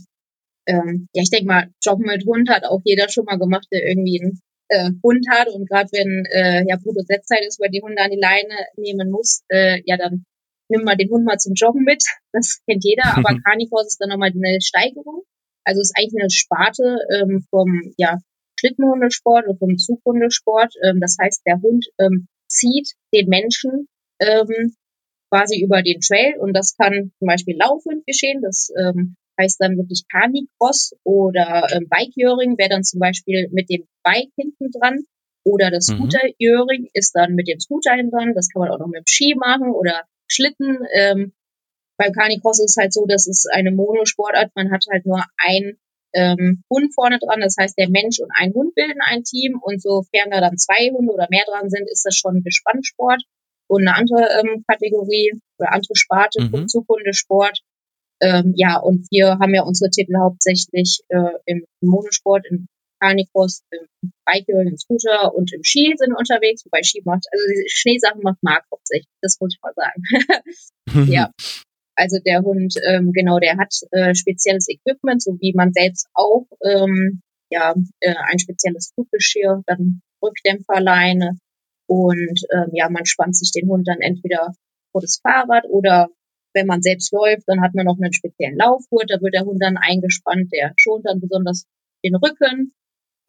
Ähm, 0.66 1.08
ja, 1.14 1.24
ich 1.24 1.30
denke 1.30 1.48
mal, 1.48 1.72
Joggen 1.84 2.06
mit 2.06 2.26
Hund 2.26 2.50
hat 2.50 2.64
auch 2.64 2.82
jeder 2.86 3.10
schon 3.10 3.26
mal 3.26 3.38
gemacht, 3.38 3.68
der 3.72 3.86
irgendwie 3.86 4.22
einen 4.22 4.40
äh, 4.74 4.90
Hund 5.04 5.26
hat 5.30 5.48
und 5.50 5.70
gerade 5.70 5.90
wenn 5.92 6.26
äh, 6.34 6.66
ja 6.68 6.78
Bruttosetzzeit 6.78 7.46
ist, 7.46 7.60
weil 7.60 7.70
die 7.70 7.82
Hunde 7.82 8.02
an 8.02 8.12
die 8.12 8.20
Leine 8.20 8.56
nehmen 8.76 9.12
muss, 9.12 9.44
äh, 9.50 9.82
ja 9.86 9.98
dann 9.98 10.26
nimm 10.70 10.84
mal 10.84 10.98
den 10.98 11.10
Hund 11.10 11.26
mal 11.26 11.38
zum 11.38 11.54
Joggen 11.54 11.84
mit. 11.84 12.04
Das 12.34 12.62
kennt 12.68 12.84
jeder, 12.84 13.16
aber 13.16 13.38
Carnivores 13.46 13.90
ist 13.94 14.02
dann 14.02 14.10
nochmal 14.10 14.32
eine 14.34 14.60
Steigerung. 14.60 15.22
Also 15.64 15.82
ist 15.82 15.94
eigentlich 15.96 16.20
eine 16.20 16.32
Sparte 16.32 16.98
ähm, 17.14 17.46
vom 17.50 17.94
ja, 17.98 18.18
Schlittenhundesport 18.60 19.48
oder 19.48 19.58
vom 19.58 19.78
Zughundesport. 19.78 20.74
Ähm, 20.84 21.00
das 21.00 21.18
heißt, 21.22 21.44
der 21.46 21.62
Hund 21.62 21.86
ähm, 22.00 22.28
zieht 22.48 22.94
den 23.14 23.30
Menschen 23.30 23.88
ähm, 24.20 24.76
quasi 25.30 25.62
über 25.62 25.84
den 25.84 26.00
Trail 26.00 26.40
und 26.40 26.54
das 26.54 26.76
kann 26.76 27.12
zum 27.20 27.28
Beispiel 27.28 27.58
laufend 27.58 28.06
geschehen. 28.06 28.42
Das 28.42 28.70
ähm, 28.78 29.16
heißt 29.40 29.58
dann 29.60 29.78
wirklich 29.78 30.04
Canicross 30.12 30.94
oder 31.04 31.68
ähm, 31.74 31.88
Bike-Jöring 31.90 32.58
wäre 32.58 32.70
dann 32.70 32.84
zum 32.84 33.00
Beispiel 33.00 33.50
mit 33.52 33.70
dem 33.70 33.88
Bike 34.04 34.32
hinten 34.36 34.72
dran 34.72 35.00
oder 35.44 35.72
das 35.72 35.88
Mhm. 35.90 35.96
Scooter-Jöring 35.98 36.90
ist 36.94 37.12
dann 37.16 37.34
mit 37.36 37.48
dem 37.48 37.60
Scooter 37.60 37.94
hinten 37.94 38.12
dran. 38.12 38.34
Das 38.36 38.50
kann 38.50 38.62
man 38.62 38.72
auch 38.72 38.80
noch 38.80 38.88
mit 38.88 39.00
dem 39.00 39.08
Ski 39.08 39.36
machen 39.36 39.72
oder 39.72 40.04
Schlitten. 40.28 40.80
Ähm, 40.96 41.34
beim 41.98 42.12
Canicross 42.14 42.60
ist 42.60 42.72
es 42.78 42.82
halt 42.82 42.94
so, 42.94 43.06
das 43.06 43.28
ist 43.28 43.48
eine 43.52 43.72
Monosportart. 43.72 44.52
Man 44.56 44.72
hat 44.72 44.86
halt 44.92 45.06
nur 45.06 45.24
ein 45.38 45.78
ähm, 46.14 46.64
Hund 46.70 46.94
vorne 46.94 47.20
dran. 47.20 47.42
Das 47.42 47.56
heißt, 47.60 47.78
der 47.78 47.90
Mensch 47.90 48.20
und 48.20 48.32
ein 48.36 48.54
Hund 48.54 48.74
bilden 48.76 49.02
ein 49.02 49.24
Team. 49.24 49.60
Und 49.62 49.82
sofern 49.82 50.30
da 50.32 50.40
dann 50.42 50.58
zwei 50.58 50.90
Hunde 50.92 51.12
oder 51.14 51.28
mehr 51.30 51.44
dran 51.48 51.70
sind, 51.70 51.90
ist 51.90 52.06
das 52.06 52.16
schon 52.16 52.44
Gespannsport. 52.44 53.22
Und 53.68 53.88
eine 53.88 53.96
andere 53.98 54.28
ähm, 54.40 54.64
Kategorie 54.68 55.34
oder 55.60 55.74
andere 55.74 55.96
Sparte 55.96 56.42
Mhm. 56.44 56.50
vom 56.52 56.68
Zughundesport. 56.68 57.60
Ähm, 58.24 58.54
ja, 58.56 58.78
und 58.78 59.08
wir 59.12 59.38
haben 59.40 59.54
ja 59.54 59.64
unsere 59.64 59.90
Titel 59.90 60.14
hauptsächlich 60.18 61.02
äh, 61.10 61.34
im 61.46 61.66
Monosport, 61.82 62.46
im 62.50 62.68
Carnicross, 63.02 63.64
im 63.72 64.12
Bike, 64.26 64.48
im 64.48 64.78
Scooter 64.78 65.36
und 65.36 65.52
im 65.54 65.64
Ski 65.64 65.94
sind 65.98 66.14
unterwegs, 66.14 66.66
wobei 66.66 66.84
Ski 66.84 67.02
macht, 67.04 67.26
also 67.32 67.46
die 67.48 67.70
Schneesachen 67.70 68.22
macht 68.24 68.42
Marc 68.42 68.64
hauptsächlich, 68.72 69.12
das 69.22 69.38
muss 69.42 69.54
ich 69.54 69.62
mal 69.62 69.74
sagen. 69.76 71.12
ja. 71.12 71.32
Also 71.96 72.18
der 72.26 72.42
Hund, 72.42 72.74
ähm, 72.88 73.12
genau, 73.12 73.40
der 73.40 73.58
hat 73.58 73.74
äh, 73.92 74.16
spezielles 74.16 74.68
Equipment, 74.70 75.22
so 75.22 75.38
wie 75.40 75.54
man 75.54 75.74
selbst 75.74 76.08
auch, 76.14 76.48
ähm, 76.64 77.22
ja, 77.52 77.76
äh, 78.00 78.16
ein 78.32 78.40
spezielles 78.40 78.94
Fluggeschirr, 78.96 79.62
dann 79.68 80.02
Rückdämpferleine 80.24 81.38
und 81.88 82.40
ähm, 82.52 82.70
ja, 82.72 82.90
man 82.90 83.06
spannt 83.06 83.36
sich 83.36 83.52
den 83.52 83.70
Hund 83.70 83.88
dann 83.88 84.00
entweder 84.00 84.54
vor 84.92 85.02
das 85.02 85.20
Fahrrad 85.22 85.66
oder 85.70 86.10
wenn 86.54 86.68
man 86.68 86.82
selbst 86.82 87.12
läuft, 87.12 87.44
dann 87.48 87.62
hat 87.62 87.74
man 87.74 87.86
noch 87.86 87.98
einen 88.00 88.14
speziellen 88.14 88.58
Laufgurt, 88.58 89.10
da 89.10 89.22
wird 89.22 89.34
der 89.34 89.46
Hund 89.46 89.62
dann 89.62 89.78
eingespannt, 89.78 90.52
der 90.54 90.74
schont 90.78 91.06
dann 91.06 91.20
besonders 91.20 91.66
den 92.04 92.16
Rücken. 92.16 92.74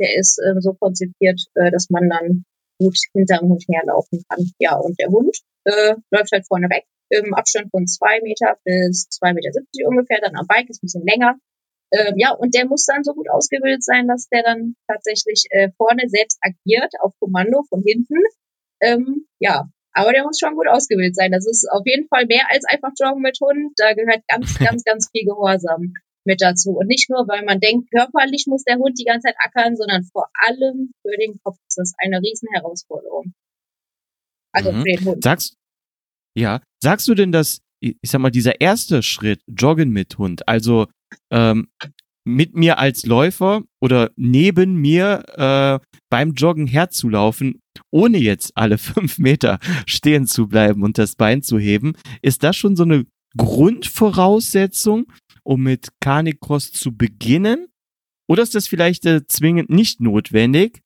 Der 0.01 0.19
ist 0.19 0.41
ähm, 0.45 0.61
so 0.61 0.75
konzipiert, 0.75 1.41
äh, 1.55 1.71
dass 1.71 1.89
man 1.91 2.09
dann 2.09 2.45
gut 2.79 2.99
hinter 3.13 3.39
dem 3.39 3.51
Hund 3.51 3.65
herlaufen 3.71 4.23
kann. 4.29 4.51
Ja, 4.59 4.77
und 4.77 4.99
der 4.99 5.09
Hund 5.09 5.37
äh, 5.65 5.95
läuft 6.11 6.33
halt 6.33 6.47
vorne 6.47 6.69
weg 6.69 6.85
im 7.11 7.35
Abstand 7.35 7.71
von 7.71 7.87
zwei 7.87 8.21
Meter 8.23 8.57
bis 8.65 9.09
zwei 9.09 9.33
Meter 9.33 9.53
siebzig 9.53 9.87
ungefähr, 9.87 10.21
dann 10.21 10.37
am 10.37 10.47
Bike 10.47 10.69
ist 10.69 10.83
ein 10.83 10.87
bisschen 10.87 11.07
länger. 11.07 11.37
Ähm, 11.93 12.15
ja, 12.17 12.33
und 12.33 12.55
der 12.55 12.67
muss 12.67 12.87
dann 12.87 13.05
so 13.05 13.15
gut 13.15 13.29
ausgebildet 13.31 13.85
sein, 13.85 14.09
dass 14.09 14.29
der 14.29 14.43
dann 14.43 14.75
tatsächlich 14.89 15.45
äh, 15.51 15.71
vorne 15.77 16.09
selbst 16.09 16.39
agiert, 16.41 16.93
auf 17.01 17.13
Kommando 17.21 17.63
von 17.69 17.83
hinten. 17.87 18.17
Ähm, 18.81 19.27
ja, 19.39 19.69
aber 19.95 20.13
der 20.13 20.25
muss 20.25 20.39
schon 20.39 20.55
gut 20.55 20.69
ausgebildet 20.69 21.17
sein. 21.17 21.33
Das 21.33 21.47
ist 21.47 21.67
auf 21.71 21.83
jeden 21.87 22.09
Fall 22.09 22.27
mehr 22.27 22.45
als 22.51 22.65
einfach 22.67 22.91
Joggen 23.01 23.23
mit 23.23 23.39
Hund. 23.41 23.73
Da 23.77 23.95
gehört 23.95 24.23
ganz, 24.29 24.55
ganz, 24.59 24.85
ganz 24.85 25.09
viel 25.11 25.25
Gehorsam 25.25 25.95
mit 26.27 26.41
dazu. 26.41 26.71
Und 26.73 26.87
nicht 26.89 27.09
nur, 27.11 27.27
weil 27.29 27.45
man 27.45 27.61
denkt, 27.61 27.91
körperlich 27.91 28.47
muss 28.49 28.65
der 28.65 28.77
Hund 28.77 28.99
die 28.99 29.05
ganze 29.05 29.29
Zeit 29.29 29.37
ackern, 29.39 29.77
sondern 29.77 30.05
vor 30.05 30.29
allem 30.35 30.93
für 31.03 31.17
den 31.19 31.39
Kopf 31.43 31.59
ist 31.69 31.79
das 31.79 31.93
eine 31.99 32.19
riesen 32.21 32.49
Herausforderung. 32.53 33.35
Also 34.53 34.73
Mhm. 34.73 34.79
für 34.83 34.85
den 34.97 35.05
Hund. 35.05 35.23
Sagst, 35.25 35.55
ja, 36.37 36.61
sagst 36.83 37.07
du 37.09 37.15
denn, 37.15 37.33
dass, 37.33 37.61
ich 37.81 37.97
sag 38.05 38.21
mal, 38.21 38.31
dieser 38.31 38.61
erste 38.61 39.03
Schritt, 39.03 39.43
Joggen 39.47 39.91
mit 39.91 40.19
Hund, 40.19 40.49
also 40.49 40.87
ähm, 41.31 41.69
mit 42.27 42.55
mir 42.55 42.79
als 42.79 43.05
Läufer 43.05 43.63
oder 43.83 44.11
neben 44.17 44.77
mir 44.77 45.23
äh, 45.37 45.79
beim 46.11 46.33
Joggen 46.33 46.67
herzulaufen, 46.67 47.61
ohne 47.91 48.19
jetzt 48.19 48.53
alle 48.57 48.79
fünf 48.79 49.19
Meter 49.19 49.59
stehen 49.87 50.27
zu 50.27 50.49
bleiben 50.49 50.83
und 50.83 50.99
das 50.99 51.17
Bein 51.17 51.43
zu 51.43 51.59
heben, 51.59 51.95
ist 52.23 52.43
das 52.43 52.57
schon 52.57 52.77
so 52.77 52.85
eine 52.85 53.05
Grundvoraussetzung, 53.37 55.07
um 55.43 55.63
mit 55.63 55.89
Canicross 56.01 56.73
zu 56.73 56.97
beginnen? 56.97 57.67
Oder 58.29 58.43
ist 58.43 58.55
das 58.55 58.69
vielleicht 58.69 59.05
äh, 59.07 59.27
zwingend 59.27 59.71
nicht 59.71 60.01
notwendig, 60.01 60.81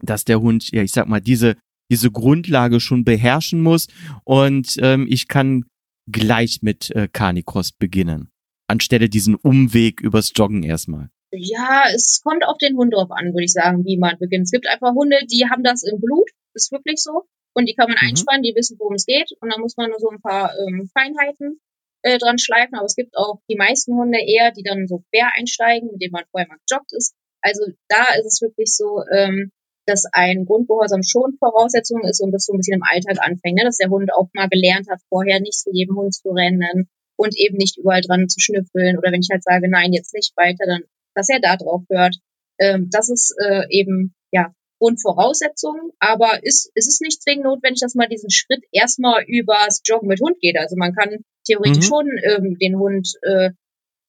dass 0.00 0.24
der 0.24 0.40
Hund, 0.40 0.70
ja, 0.72 0.82
ich 0.82 0.92
sag 0.92 1.08
mal, 1.08 1.20
diese, 1.20 1.56
diese 1.90 2.10
Grundlage 2.10 2.80
schon 2.80 3.04
beherrschen 3.04 3.60
muss 3.62 3.86
und 4.24 4.76
ähm, 4.80 5.06
ich 5.08 5.28
kann 5.28 5.64
gleich 6.10 6.62
mit 6.62 6.90
äh, 6.90 7.08
Canicross 7.12 7.72
beginnen, 7.72 8.30
anstelle 8.68 9.08
diesen 9.08 9.34
Umweg 9.34 10.00
übers 10.00 10.32
Joggen 10.34 10.62
erstmal. 10.62 11.10
Ja, 11.32 11.84
es 11.94 12.20
kommt 12.24 12.44
auf 12.46 12.56
den 12.58 12.76
Hund 12.76 12.94
drauf 12.94 13.10
an, 13.10 13.34
würde 13.34 13.44
ich 13.44 13.52
sagen, 13.52 13.84
wie 13.84 13.98
man 13.98 14.16
beginnt. 14.18 14.44
Es 14.44 14.50
gibt 14.50 14.66
einfach 14.66 14.94
Hunde, 14.94 15.18
die 15.30 15.46
haben 15.50 15.62
das 15.62 15.82
im 15.82 16.00
Blut, 16.00 16.30
ist 16.54 16.72
wirklich 16.72 17.02
so. 17.02 17.24
Und 17.54 17.68
die 17.68 17.74
kann 17.74 17.88
man 17.88 17.98
Mhm. 18.00 18.10
einspannen, 18.10 18.42
die 18.42 18.54
wissen, 18.54 18.78
worum 18.78 18.94
es 18.94 19.04
geht. 19.04 19.32
Und 19.40 19.52
dann 19.52 19.60
muss 19.60 19.76
man 19.76 19.90
nur 19.90 19.98
so 19.98 20.08
ein 20.10 20.20
paar 20.20 20.54
ähm, 20.58 20.88
Feinheiten 20.96 21.60
äh, 22.02 22.18
dran 22.18 22.38
schleifen. 22.38 22.76
Aber 22.76 22.86
es 22.86 22.94
gibt 22.94 23.16
auch 23.16 23.40
die 23.50 23.56
meisten 23.56 23.94
Hunde 23.94 24.18
eher, 24.18 24.52
die 24.52 24.62
dann 24.62 24.86
so 24.86 25.02
quer 25.10 25.32
einsteigen, 25.36 25.90
mit 25.92 26.00
denen 26.00 26.12
man 26.12 26.24
vorher 26.30 26.48
mal 26.48 26.58
gejoggt 26.68 26.92
ist. 26.92 27.14
Also 27.42 27.62
da 27.88 28.04
ist 28.18 28.26
es 28.26 28.40
wirklich 28.42 28.74
so, 28.74 29.02
ähm, 29.12 29.50
dass 29.86 30.04
ein 30.12 30.44
Grundgehorsam 30.44 31.02
schon 31.02 31.36
Voraussetzung 31.38 32.04
ist 32.04 32.20
und 32.20 32.32
das 32.32 32.44
so 32.44 32.52
ein 32.52 32.58
bisschen 32.58 32.74
im 32.74 32.82
Alltag 32.88 33.18
anfängt, 33.20 33.56
ne? 33.56 33.64
dass 33.64 33.78
der 33.78 33.88
Hund 33.90 34.12
auch 34.14 34.28
mal 34.34 34.48
gelernt 34.48 34.88
hat, 34.90 35.00
vorher 35.08 35.40
nicht 35.40 35.58
zu 35.58 35.70
jedem 35.72 35.96
Hund 35.96 36.14
zu 36.14 36.30
rennen 36.30 36.88
und 37.16 37.34
eben 37.36 37.56
nicht 37.56 37.78
überall 37.78 38.02
dran 38.02 38.28
zu 38.28 38.38
schnüffeln. 38.38 38.98
Oder 38.98 39.12
wenn 39.12 39.20
ich 39.22 39.28
halt 39.32 39.42
sage, 39.42 39.68
nein, 39.68 39.92
jetzt 39.92 40.14
nicht 40.14 40.36
weiter, 40.36 40.64
dann 40.66 40.82
dass 41.18 41.28
er 41.28 41.40
da 41.40 41.56
drauf 41.56 41.82
hört. 41.90 42.16
Ähm, 42.60 42.88
das 42.90 43.10
ist 43.10 43.34
äh, 43.44 43.64
eben 43.70 44.14
ja 44.32 44.52
Grundvoraussetzung, 44.80 45.90
aber 45.98 46.38
ist, 46.42 46.70
ist 46.74 46.88
es 46.88 47.00
nicht 47.00 47.22
zwingend 47.22 47.44
notwendig, 47.44 47.80
dass 47.80 47.94
man 47.96 48.08
diesen 48.08 48.30
Schritt 48.30 48.62
erstmal 48.72 49.24
übers 49.26 49.80
Joggen 49.84 50.08
mit 50.08 50.20
Hund 50.20 50.38
geht. 50.40 50.56
Also 50.58 50.76
man 50.76 50.94
kann 50.94 51.24
theoretisch 51.46 51.86
Mhm. 51.86 51.88
schon 51.88 52.06
ähm, 52.22 52.56
den 52.60 52.78
Hund, 52.78 53.08
äh, 53.22 53.50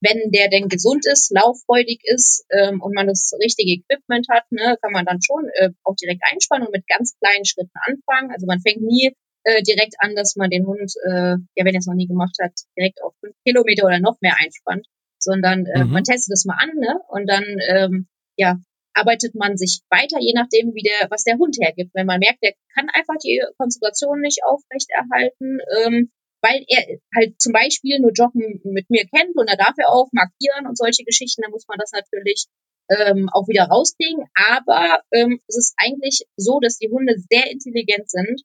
wenn 0.02 0.32
der 0.32 0.50
denn 0.50 0.70
gesund 0.70 1.06
ist, 1.12 1.32
lauffreudig 1.32 2.00
ist 2.04 2.46
ähm, 2.52 2.82
und 2.82 2.94
man 2.96 3.08
das 3.08 3.32
richtige 3.44 3.82
Equipment 3.82 4.28
hat, 4.30 4.44
ne, 4.52 4.78
kann 4.82 4.94
man 4.94 5.06
dann 5.06 5.22
schon 5.22 5.50
äh, 5.56 5.72
auch 5.84 5.96
direkt 5.96 6.22
einspannen 6.32 6.68
und 6.68 6.74
mit 6.74 6.88
ganz 6.88 7.18
kleinen 7.20 7.46
Schritten 7.46 7.76
anfangen. 7.86 8.32
Also 8.32 8.46
man 8.46 8.62
fängt 8.62 8.82
nie 8.82 9.12
äh, 9.44 9.62
direkt 9.64 9.96
an, 10.00 10.16
dass 10.16 10.36
man 10.38 10.50
den 10.50 10.66
Hund, 10.66 10.94
äh, 11.06 11.36
ja, 11.56 11.66
wenn 11.66 11.74
er 11.76 11.80
es 11.80 11.88
noch 11.88 11.96
nie 11.96 12.08
gemacht 12.08 12.38
hat, 12.42 12.54
direkt 12.78 13.02
auf 13.04 13.14
fünf 13.20 13.36
Kilometer 13.46 13.86
oder 13.86 14.00
noch 14.00 14.18
mehr 14.22 14.36
einspannt, 14.40 14.86
sondern 15.20 15.66
äh, 15.66 15.86
Mhm. 15.86 15.92
man 15.92 16.04
testet 16.04 16.34
es 16.34 16.46
mal 16.46 16.58
an, 16.60 16.72
ne? 16.76 17.00
Und 17.10 17.28
dann 17.30 17.44
ähm, 17.70 18.08
ja 18.38 18.58
arbeitet 18.94 19.36
man 19.36 19.56
sich 19.56 19.82
weiter, 19.90 20.18
je 20.20 20.34
nachdem, 20.36 20.74
wie 20.74 20.82
der, 20.84 21.10
was 21.10 21.24
der 21.24 21.38
Hund 21.38 21.56
hergibt. 21.62 21.92
Wenn 21.94 22.08
man 22.08 22.20
merkt, 22.20 22.44
der 22.44 22.54
kann 22.74 22.90
einfach 22.94 23.16
die 23.24 23.42
Konzentration 23.58 24.20
nicht 24.20 24.40
aufrechterhalten, 24.46 25.60
ähm, 25.86 26.12
weil 26.42 26.66
er 26.68 26.98
halt 27.16 27.40
zum 27.40 27.54
Beispiel 27.54 28.00
nur 28.00 28.12
Joggen 28.12 28.60
mit 28.64 28.90
mir 28.90 29.06
kennt 29.14 29.36
und 29.36 29.50
da 29.50 29.56
darf 29.56 29.76
er 29.78 29.90
auch 29.90 30.10
markieren 30.12 30.68
und 30.68 30.78
solche 30.78 31.04
Geschichten, 31.04 31.42
dann 31.44 31.52
muss 31.52 31.68
man 31.68 31.78
das 31.80 31.92
natürlich 31.92 32.48
ähm, 32.90 33.30
auch 33.32 33.48
wieder 33.48 33.66
rauskriegen. 33.66 34.26
Aber 34.36 35.02
ähm, 35.12 35.40
es 35.48 35.58
ist 35.58 35.76
eigentlich 35.78 36.24
so, 36.36 36.60
dass 36.60 36.78
die 36.78 36.90
Hunde 36.90 37.14
sehr 37.30 37.52
intelligent 37.52 38.10
sind 38.10 38.42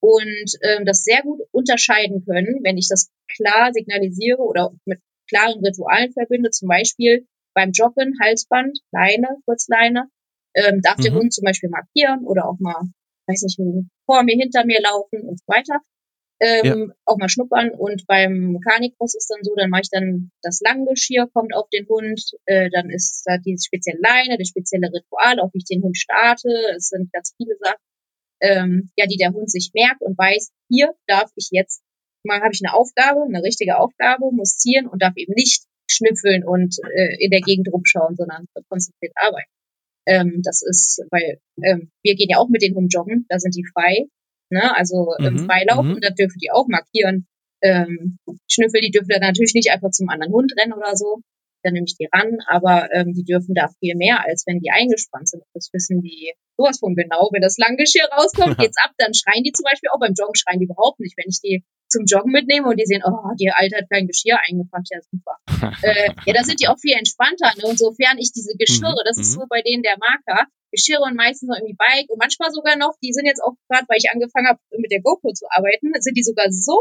und 0.00 0.48
ähm, 0.62 0.84
das 0.86 1.02
sehr 1.02 1.22
gut 1.22 1.40
unterscheiden 1.50 2.24
können, 2.24 2.60
wenn 2.62 2.78
ich 2.78 2.88
das 2.88 3.10
klar 3.34 3.72
signalisiere 3.72 4.38
oder 4.38 4.70
mit 4.84 5.00
klaren 5.28 5.64
Ritualen 5.64 6.12
verbinde, 6.12 6.50
zum 6.50 6.68
Beispiel 6.68 7.26
beim 7.54 7.72
Joggen, 7.72 8.14
Halsband, 8.22 8.78
Leine, 8.92 9.28
Kurzleine, 9.44 10.08
ähm, 10.54 10.80
darf 10.82 10.96
der 10.96 11.12
Mhm. 11.12 11.16
Hund 11.16 11.32
zum 11.32 11.44
Beispiel 11.44 11.70
markieren 11.70 12.24
oder 12.24 12.46
auch 12.48 12.58
mal, 12.58 12.82
weiß 13.26 13.42
nicht, 13.42 13.58
vor 14.06 14.22
mir, 14.22 14.36
hinter 14.36 14.64
mir 14.64 14.80
laufen 14.82 15.22
und 15.22 15.38
so 15.38 15.44
weiter. 15.46 15.80
Ähm, 16.40 16.92
Auch 17.04 17.16
mal 17.18 17.28
schnuppern 17.28 17.70
und 17.70 18.06
beim 18.06 18.60
Canicross 18.64 19.16
ist 19.16 19.28
dann 19.28 19.42
so, 19.42 19.56
dann 19.56 19.70
mache 19.70 19.82
ich 19.82 19.90
dann 19.90 20.30
das 20.42 20.60
Langgeschirr, 20.60 21.26
kommt 21.32 21.52
auf 21.52 21.68
den 21.70 21.88
Hund, 21.88 22.20
äh, 22.44 22.70
dann 22.70 22.90
ist 22.90 23.22
da 23.24 23.38
die 23.38 23.56
spezielle 23.58 23.98
Leine, 24.00 24.38
das 24.38 24.46
spezielle 24.48 24.86
Ritual, 24.86 25.40
auf 25.40 25.52
wie 25.52 25.58
ich 25.58 25.64
den 25.64 25.82
Hund 25.82 25.98
starte. 25.98 26.48
Es 26.76 26.90
sind 26.90 27.12
ganz 27.12 27.34
viele 27.36 27.56
Sachen, 27.60 27.82
ähm, 28.40 28.90
ja, 28.96 29.06
die 29.06 29.16
der 29.16 29.32
Hund 29.32 29.50
sich 29.50 29.72
merkt 29.74 30.00
und 30.00 30.16
weiß, 30.16 30.52
hier 30.68 30.94
darf 31.08 31.32
ich 31.34 31.48
jetzt, 31.50 31.82
mal 32.24 32.40
habe 32.40 32.52
ich 32.52 32.60
eine 32.64 32.74
Aufgabe, 32.74 33.22
eine 33.24 33.42
richtige 33.42 33.78
Aufgabe, 33.78 34.30
muss 34.32 34.56
ziehen 34.56 34.86
und 34.86 35.02
darf 35.02 35.16
eben 35.16 35.32
nicht 35.34 35.64
schnüffeln 35.90 36.44
und 36.44 36.76
äh, 36.94 37.16
in 37.18 37.30
der 37.30 37.40
Gegend 37.40 37.72
rumschauen, 37.72 38.16
sondern 38.16 38.46
konzentriert 38.68 39.12
arbeiten. 39.16 39.50
Ähm, 40.06 40.40
das 40.42 40.62
ist, 40.62 41.02
weil 41.10 41.38
ähm, 41.62 41.90
wir 42.02 42.14
gehen 42.14 42.28
ja 42.30 42.38
auch 42.38 42.48
mit 42.48 42.62
den 42.62 42.74
Hunden 42.74 42.88
joggen, 42.88 43.26
da 43.28 43.38
sind 43.38 43.54
die 43.54 43.64
frei, 43.72 44.06
ne? 44.50 44.76
also 44.76 45.14
im 45.18 45.34
Mhm, 45.34 45.46
Freilauf 45.46 45.84
mhm. 45.84 45.94
und 45.94 46.04
da 46.04 46.10
dürfen 46.10 46.38
die 46.42 46.50
auch 46.50 46.66
markieren. 46.68 47.26
Ähm, 47.62 48.18
Schnüffel, 48.48 48.80
die 48.80 48.90
dürfen 48.90 49.08
dann 49.08 49.20
natürlich 49.20 49.54
nicht 49.54 49.70
einfach 49.70 49.90
zum 49.90 50.08
anderen 50.08 50.32
Hund 50.32 50.52
rennen 50.58 50.72
oder 50.72 50.94
so, 50.96 51.20
dann 51.62 51.72
nehme 51.72 51.86
ich 51.86 51.96
die 51.96 52.08
ran, 52.12 52.38
aber 52.46 52.88
ähm, 52.92 53.14
die 53.14 53.24
dürfen 53.24 53.54
da 53.54 53.68
viel 53.80 53.96
mehr, 53.96 54.24
als 54.24 54.44
wenn 54.46 54.60
die 54.60 54.70
eingespannt 54.70 55.28
sind. 55.28 55.42
Das 55.54 55.70
wissen 55.72 56.02
die 56.02 56.32
sowas 56.56 56.78
von 56.78 56.94
genau. 56.94 57.30
Wenn 57.32 57.42
das 57.42 57.58
Langgeschirr 57.58 58.08
rauskommt, 58.12 58.58
geht's 58.58 58.78
ab, 58.82 58.92
dann 58.98 59.14
schreien 59.14 59.44
die 59.44 59.52
zum 59.52 59.64
Beispiel 59.64 59.90
auch 59.90 60.00
beim 60.00 60.14
Joggen 60.14 60.34
schreien 60.34 60.60
die 60.60 60.66
überhaupt 60.66 61.00
nicht. 61.00 61.16
Wenn 61.16 61.28
ich 61.28 61.40
die 61.40 61.64
zum 61.88 62.04
Joggen 62.04 62.32
mitnehme 62.32 62.68
und 62.68 62.76
die 62.76 62.84
sehen, 62.84 63.02
oh, 63.04 63.32
die 63.40 63.50
Alte 63.50 63.76
hat 63.76 63.88
kein 63.90 64.06
Geschirr 64.06 64.38
eingepackt, 64.44 64.88
ja 64.90 65.00
super. 65.00 65.40
äh, 65.82 66.12
ja, 66.26 66.32
da 66.34 66.44
sind 66.44 66.60
die 66.60 66.68
auch 66.68 66.78
viel 66.78 66.92
entspannter. 66.92 67.50
Ne? 67.56 67.64
Und 67.64 67.78
sofern 67.78 68.18
ich 68.18 68.30
diese 68.32 68.54
Geschirre, 68.58 68.98
Mhm, 68.98 69.06
das 69.06 69.18
ist 69.18 69.36
mhm. 69.36 69.40
so 69.40 69.46
bei 69.48 69.62
denen 69.62 69.82
der 69.82 69.96
Marker, 69.98 70.46
Geschirre 70.70 71.02
und 71.02 71.16
meistens 71.16 71.48
noch 71.48 71.56
irgendwie 71.56 71.78
Bike 71.78 72.10
und 72.10 72.18
manchmal 72.20 72.52
sogar 72.52 72.76
noch, 72.76 72.92
die 73.02 73.12
sind 73.12 73.24
jetzt 73.24 73.40
auch 73.40 73.56
gerade, 73.68 73.86
weil 73.88 73.96
ich 73.96 74.10
angefangen 74.12 74.48
habe, 74.48 74.60
mit 74.76 74.92
der 74.92 75.00
GoPro 75.00 75.32
zu 75.32 75.46
arbeiten, 75.48 75.92
sind 76.00 76.16
die 76.16 76.22
sogar 76.22 76.52
so 76.52 76.76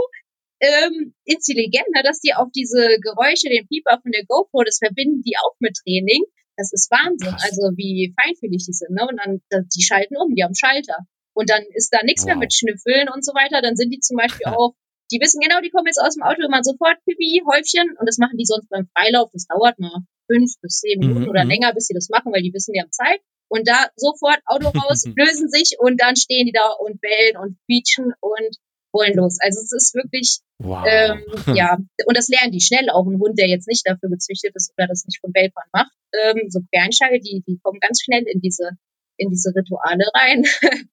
ähm, 0.59 1.13
intelligent, 1.25 1.87
ne, 1.93 2.01
dass 2.03 2.19
die 2.19 2.33
auf 2.33 2.49
diese 2.55 2.97
Geräusche, 3.01 3.49
den 3.49 3.67
Pieper 3.67 3.99
von 4.01 4.11
der 4.11 4.25
GoPro, 4.25 4.63
das 4.63 4.79
verbinden 4.79 5.21
die 5.21 5.35
auch 5.37 5.55
mit 5.59 5.75
Training. 5.83 6.23
Das 6.57 6.73
ist 6.73 6.89
Wahnsinn, 6.89 7.29
Krass. 7.29 7.43
also 7.43 7.77
wie 7.77 8.15
feinfühlig 8.19 8.65
die 8.65 8.73
sind. 8.73 8.91
Ne? 8.91 9.05
Und 9.07 9.17
dann, 9.23 9.41
da- 9.49 9.61
die 9.61 9.83
schalten 9.83 10.17
um, 10.17 10.33
die 10.33 10.43
haben 10.43 10.55
Schalter. 10.55 11.05
Und 11.33 11.51
dann 11.51 11.61
ist 11.75 11.93
da 11.93 12.01
nichts 12.03 12.25
mehr 12.25 12.33
Wow. 12.35 12.41
mit 12.41 12.53
Schnüffeln 12.53 13.09
und 13.13 13.23
so 13.23 13.33
weiter. 13.37 13.61
Dann 13.61 13.75
sind 13.75 13.91
die 13.93 13.99
zum 13.99 14.17
Beispiel 14.17 14.47
auch, 14.47 14.73
die 15.11 15.21
wissen 15.21 15.39
genau, 15.39 15.61
die 15.61 15.69
kommen 15.69 15.85
jetzt 15.85 16.01
aus 16.01 16.15
dem 16.15 16.23
Auto 16.23 16.41
immer 16.41 16.63
sofort 16.63 16.97
Pipi, 17.05 17.43
Häufchen. 17.45 17.93
Und 17.99 18.09
das 18.09 18.17
machen 18.17 18.37
die 18.41 18.45
sonst 18.49 18.67
beim 18.69 18.89
Freilauf. 18.97 19.29
Das 19.31 19.45
dauert 19.45 19.77
mal 19.77 20.01
fünf 20.25 20.57
bis 20.61 20.79
zehn 20.81 20.97
Minuten 20.97 21.23
Mhm, 21.23 21.29
oder 21.29 21.43
mhm. 21.45 21.51
länger, 21.51 21.73
bis 21.75 21.85
sie 21.85 21.93
das 21.93 22.09
machen, 22.09 22.33
weil 22.33 22.41
die 22.41 22.51
wissen, 22.53 22.73
die 22.73 22.81
haben 22.81 22.91
Zeit. 22.91 23.21
Und 23.49 23.67
da 23.69 23.87
sofort 23.95 24.41
Auto 24.49 24.67
raus, 24.81 25.05
lösen 25.15 25.47
sich 25.53 25.77
und 25.77 26.01
dann 26.01 26.15
stehen 26.17 26.47
die 26.47 26.51
da 26.57 26.73
und 26.81 26.99
bellen 26.99 27.37
und 27.37 27.55
quietschen 27.69 28.11
und 28.19 28.57
wollen 28.97 29.13
los. 29.15 29.37
Also 29.39 29.61
es 29.61 29.71
ist 29.71 29.93
wirklich, 29.93 30.39
Wow. 30.59 30.83
ähm, 30.89 31.21
ja, 31.55 31.77
und 31.77 32.17
das 32.17 32.27
lernen 32.29 32.51
die 32.51 32.61
schnell 32.61 32.89
auch. 32.89 33.05
Ein 33.05 33.19
Hund, 33.19 33.37
der 33.37 33.47
jetzt 33.47 33.67
nicht 33.67 33.85
dafür 33.87 34.09
gezüchtet 34.09 34.55
ist 34.55 34.73
oder 34.75 34.87
das 34.87 35.05
nicht 35.05 35.19
von 35.21 35.31
Welpern 35.33 35.69
macht, 35.71 35.91
ähm, 36.13 36.49
so 36.49 36.59
Quereinsteiger, 36.73 37.19
die, 37.19 37.43
die 37.47 37.59
kommen 37.61 37.79
ganz 37.79 38.01
schnell 38.01 38.23
in 38.25 38.41
diese, 38.41 38.71
in 39.17 39.29
diese 39.29 39.53
Rituale 39.55 40.03
rein. 40.15 40.43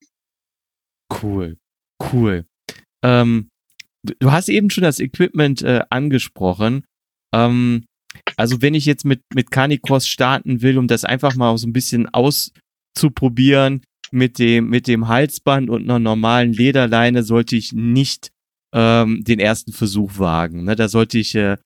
Cool, 1.23 1.59
cool. 2.12 2.45
Ähm, 3.05 3.49
du- 4.05 4.14
du 4.19 4.33
hast 4.33 4.49
eben 4.49 4.71
schon 4.71 4.85
das 4.85 5.01
Equipment 5.01 5.62
äh, 5.62 5.83
angesprochen. 5.90 6.85
Ähm, 7.35 7.85
also 8.37 8.62
wenn 8.62 8.75
ich 8.75 8.85
jetzt 8.87 9.05
mit, 9.05 9.21
mit 9.35 9.51
Canicross 9.51 10.07
starten 10.09 10.62
will, 10.62 10.79
um 10.79 10.88
das 10.88 11.05
einfach 11.05 11.35
mal 11.37 11.57
so 11.59 11.67
ein 11.67 11.73
bisschen 11.73 12.09
auszuprobieren, 12.12 13.83
mit 14.14 14.38
dem, 14.38 14.68
mit 14.68 14.87
dem 14.87 15.09
Halsband 15.09 15.68
und 15.70 15.83
einer 15.85 15.98
normalen 15.98 16.53
Lederleine 16.53 17.22
sollte 17.22 17.57
ich 17.57 17.72
nicht 17.72 18.31
ähm, 18.74 19.22
den 19.24 19.38
ersten 19.40 19.72
Versuch 19.72 20.18
wagen. 20.18 20.64
Ne? 20.64 20.77
Da 20.77 20.88
sollte 20.88 21.18
ich 21.18 21.35
äh, 21.35 21.57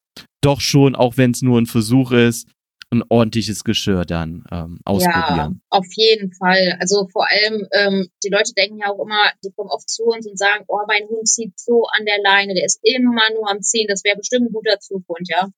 doch 0.42 0.60
schon, 0.60 0.94
auch 0.94 1.16
wenn 1.16 1.30
es 1.32 1.42
nur 1.42 1.60
ein 1.60 1.66
Versuch 1.66 2.10
ist, 2.12 2.48
ein 2.90 3.02
ordentliches 3.10 3.64
Geschirr 3.64 4.06
dann 4.06 4.44
ähm, 4.50 4.78
Ja, 4.80 4.84
ausprobieren. 4.86 5.60
auf 5.68 5.86
jeden 5.94 6.32
Fall. 6.32 6.76
Also 6.80 7.06
vor 7.12 7.26
allem, 7.30 7.66
ähm, 7.72 8.08
die 8.24 8.30
Leute 8.30 8.54
denken 8.54 8.78
ja 8.78 8.86
auch 8.90 9.04
immer, 9.04 9.30
die 9.44 9.50
kommen 9.54 9.68
oft 9.68 9.88
zu 9.90 10.04
uns 10.04 10.26
und 10.26 10.38
sagen, 10.38 10.64
oh, 10.68 10.78
mein 10.88 11.06
Hund 11.08 11.28
zieht 11.28 11.52
so 11.58 11.84
an 11.98 12.06
der 12.06 12.18
Leine, 12.22 12.54
der 12.54 12.64
ist 12.64 12.80
immer 12.82 13.22
nur 13.34 13.50
am 13.50 13.60
Ziehen, 13.60 13.86
das 13.88 14.04
wäre 14.04 14.16
bestimmt 14.16 14.48
ein 14.48 14.52
guter 14.54 14.78
Zughund, 14.80 15.28
ja. 15.28 15.48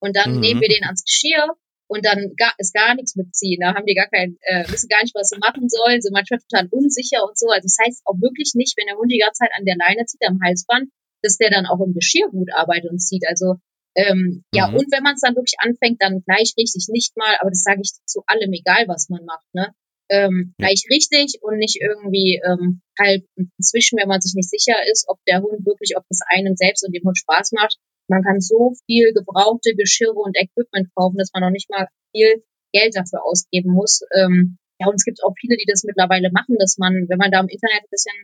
Und 0.00 0.14
dann 0.16 0.34
Mhm. 0.34 0.40
nehmen 0.40 0.60
wir 0.60 0.68
den 0.68 0.84
ans 0.84 1.02
Geschirr 1.04 1.56
und 1.88 2.04
dann 2.04 2.34
gar, 2.36 2.52
ist 2.58 2.72
gar 2.74 2.94
nichts 2.94 3.16
mit 3.16 3.34
Ziehen. 3.34 3.60
Da 3.60 3.74
haben 3.74 3.86
die 3.86 3.94
gar 3.94 4.08
kein, 4.08 4.36
äh, 4.42 4.64
wissen 4.70 4.88
gar 4.88 5.02
nicht, 5.02 5.14
was 5.14 5.28
sie 5.30 5.38
machen 5.38 5.68
sollen, 5.68 6.00
sind 6.00 6.12
manchmal 6.12 6.40
total 6.40 6.68
unsicher 6.70 7.24
und 7.26 7.36
so. 7.38 7.48
Also 7.48 7.64
das 7.66 7.76
heißt 7.84 8.02
auch 8.04 8.20
wirklich 8.20 8.52
nicht, 8.54 8.76
wenn 8.76 8.86
der 8.86 8.96
Hund 8.96 9.10
die 9.10 9.18
ganze 9.18 9.40
Zeit 9.40 9.50
an 9.58 9.64
der 9.64 9.76
Leine 9.76 10.04
zieht, 10.06 10.20
am 10.26 10.38
Halsband, 10.44 10.90
dass 11.22 11.36
der 11.38 11.50
dann 11.50 11.66
auch 11.66 11.80
im 11.84 11.94
Geschirr 11.94 12.28
gut 12.30 12.48
arbeitet 12.54 12.90
und 12.90 13.00
zieht. 13.00 13.24
Also 13.26 13.56
ähm, 13.96 14.44
ja, 14.54 14.68
Mhm. 14.68 14.76
und 14.76 14.86
wenn 14.92 15.02
man 15.02 15.14
es 15.14 15.22
dann 15.22 15.34
wirklich 15.34 15.56
anfängt, 15.58 16.00
dann 16.00 16.22
gleich 16.22 16.54
richtig 16.56 16.86
nicht 16.88 17.16
mal, 17.16 17.34
aber 17.40 17.50
das 17.50 17.62
sage 17.64 17.80
ich 17.82 17.90
zu 18.06 18.22
allem, 18.26 18.52
egal 18.52 18.86
was 18.86 19.08
man 19.08 19.24
macht, 19.24 19.46
ne? 19.54 19.74
Ähm, 20.10 20.54
Ja. 20.58 20.68
gleich 20.68 20.84
richtig 20.90 21.40
und 21.42 21.58
nicht 21.58 21.76
irgendwie 21.80 22.40
ähm, 22.46 22.80
halb 22.98 23.24
inzwischen, 23.56 23.98
wenn 23.98 24.08
man 24.08 24.20
sich 24.20 24.34
nicht 24.34 24.48
sicher 24.48 24.76
ist, 24.92 25.04
ob 25.08 25.18
der 25.26 25.42
Hund 25.42 25.66
wirklich, 25.66 25.96
ob 25.96 26.04
das 26.08 26.20
einem 26.28 26.54
selbst 26.56 26.84
und 26.86 26.94
dem 26.94 27.02
Hund 27.04 27.18
Spaß 27.18 27.52
macht. 27.52 27.76
Man 28.08 28.22
kann 28.22 28.40
so 28.40 28.74
viel 28.86 29.12
gebrauchte 29.12 29.74
Geschirre 29.74 30.14
und 30.18 30.36
Equipment 30.36 30.88
kaufen, 30.94 31.18
dass 31.18 31.30
man 31.32 31.42
noch 31.42 31.50
nicht 31.50 31.70
mal 31.70 31.88
viel 32.14 32.42
Geld 32.72 32.96
dafür 32.96 33.24
ausgeben 33.24 33.72
muss. 33.72 34.00
Ähm, 34.14 34.58
ja, 34.80 34.86
und 34.88 34.94
es 34.96 35.04
gibt 35.04 35.22
auch 35.24 35.34
viele, 35.38 35.56
die 35.56 35.66
das 35.68 35.84
mittlerweile 35.84 36.30
machen, 36.32 36.56
dass 36.58 36.78
man, 36.78 37.06
wenn 37.08 37.18
man 37.18 37.30
da 37.30 37.40
im 37.40 37.48
Internet 37.48 37.82
ein 37.84 37.90
bisschen 37.90 38.14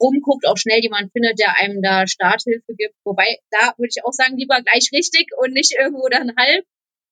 rumguckt, 0.00 0.46
auch 0.46 0.56
schnell 0.56 0.80
jemand 0.80 1.12
findet, 1.12 1.38
der 1.38 1.56
einem 1.56 1.82
da 1.82 2.06
Starthilfe 2.06 2.74
gibt. 2.76 2.94
Wobei, 3.04 3.38
da 3.50 3.74
würde 3.76 3.90
ich 3.94 4.04
auch 4.04 4.12
sagen, 4.12 4.36
lieber 4.36 4.60
gleich 4.62 4.90
richtig 4.92 5.30
und 5.38 5.52
nicht 5.52 5.72
irgendwo 5.78 6.08
dann 6.08 6.34
halb. 6.36 6.64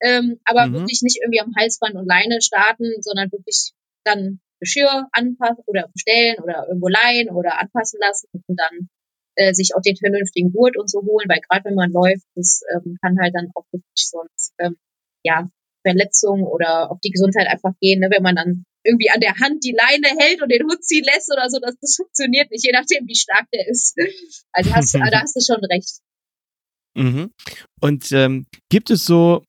Ähm, 0.03 0.41
aber 0.45 0.67
Mhm. 0.69 0.75
wirklich 0.75 1.01
nicht 1.03 1.19
irgendwie 1.23 1.41
am 1.41 1.55
Halsband 1.57 1.95
und 1.95 2.07
Leine 2.07 2.41
starten, 2.43 2.91
sondern 3.01 3.31
wirklich 3.31 3.73
dann 4.05 4.41
Geschirr 4.61 5.09
anpassen 5.13 5.63
oder 5.67 5.89
bestellen 5.93 6.39
oder 6.43 6.67
irgendwo 6.69 6.89
leihen 6.89 7.31
oder 7.31 7.59
anpassen 7.61 8.01
lassen 8.01 8.29
und 8.33 8.57
dann 8.59 8.89
äh, 9.37 9.55
sich 9.55 9.71
auch 9.75 9.83
den 9.83 9.97
vernünftigen 9.97 10.53
Gurt 10.53 10.77
und 10.77 10.91
so 10.91 11.01
holen, 11.03 11.29
weil 11.29 11.41
gerade 11.49 11.65
wenn 11.65 11.75
man 11.75 11.93
läuft, 11.93 12.27
das 12.35 12.63
ähm, 12.75 12.97
kann 13.03 13.19
halt 13.21 13.35
dann 13.35 13.51
auch 13.55 13.65
wirklich 13.73 14.09
sonst 14.09 14.55
ähm, 14.59 14.77
ja 15.25 15.49
Verletzungen 15.85 16.45
oder 16.45 16.91
auf 16.91 17.01
die 17.01 17.11
Gesundheit 17.11 17.49
einfach 17.49 17.73
gehen, 17.81 18.01
ne? 18.01 18.09
wenn 18.11 18.23
man 18.23 18.37
dann 18.37 18.65
irgendwie 18.85 19.11
an 19.11 19.21
der 19.21 19.37
Hand 19.37 19.65
die 19.65 19.77
Leine 19.77 20.09
hält 20.19 20.43
und 20.43 20.51
den 20.51 20.63
Hund 20.63 20.85
ziehen 20.85 21.05
lässt 21.05 21.33
oder 21.33 21.49
so, 21.49 21.59
das, 21.61 21.75
das 21.81 21.97
funktioniert 21.97 22.51
nicht, 22.51 22.65
je 22.65 22.73
nachdem, 22.73 23.07
wie 23.07 23.15
stark 23.15 23.47
der 23.53 23.69
ist. 23.69 23.97
Also 24.53 24.75
hast, 24.75 24.95
da 24.95 25.21
hast 25.21 25.37
du 25.37 25.41
schon 25.41 25.65
recht. 25.65 26.01
Mhm. 26.95 27.33
Und 27.81 28.13
ähm, 28.13 28.47
gibt 28.69 28.91
es 28.91 29.05
so 29.05 29.45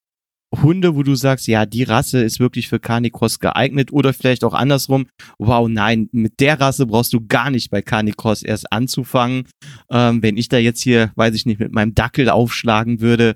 Hunde, 0.62 0.96
wo 0.96 1.04
du 1.04 1.16
sagst, 1.16 1.48
ja, 1.48 1.66
die 1.66 1.84
Rasse 1.84 2.22
ist 2.24 2.40
wirklich 2.40 2.68
für 2.70 2.80
Canicross 2.80 3.40
geeignet 3.40 3.92
oder 3.92 4.14
vielleicht 4.14 4.44
auch 4.44 4.54
andersrum, 4.54 5.08
wow, 5.40 5.68
nein, 5.68 6.10
mit 6.12 6.40
der 6.40 6.60
Rasse 6.60 6.86
brauchst 6.86 7.12
du 7.14 7.26
gar 7.26 7.50
nicht 7.50 7.72
bei 7.72 7.82
Canicross 7.82 8.44
erst 8.44 8.72
anzufangen. 8.72 9.48
Ähm, 9.90 10.22
wenn 10.22 10.38
ich 10.38 10.50
da 10.50 10.58
jetzt 10.58 10.82
hier, 10.82 11.12
weiß 11.16 11.34
ich 11.36 11.46
nicht, 11.46 11.60
mit 11.60 11.72
meinem 11.74 11.96
Dackel 11.96 12.30
aufschlagen 12.30 13.02
würde, 13.02 13.36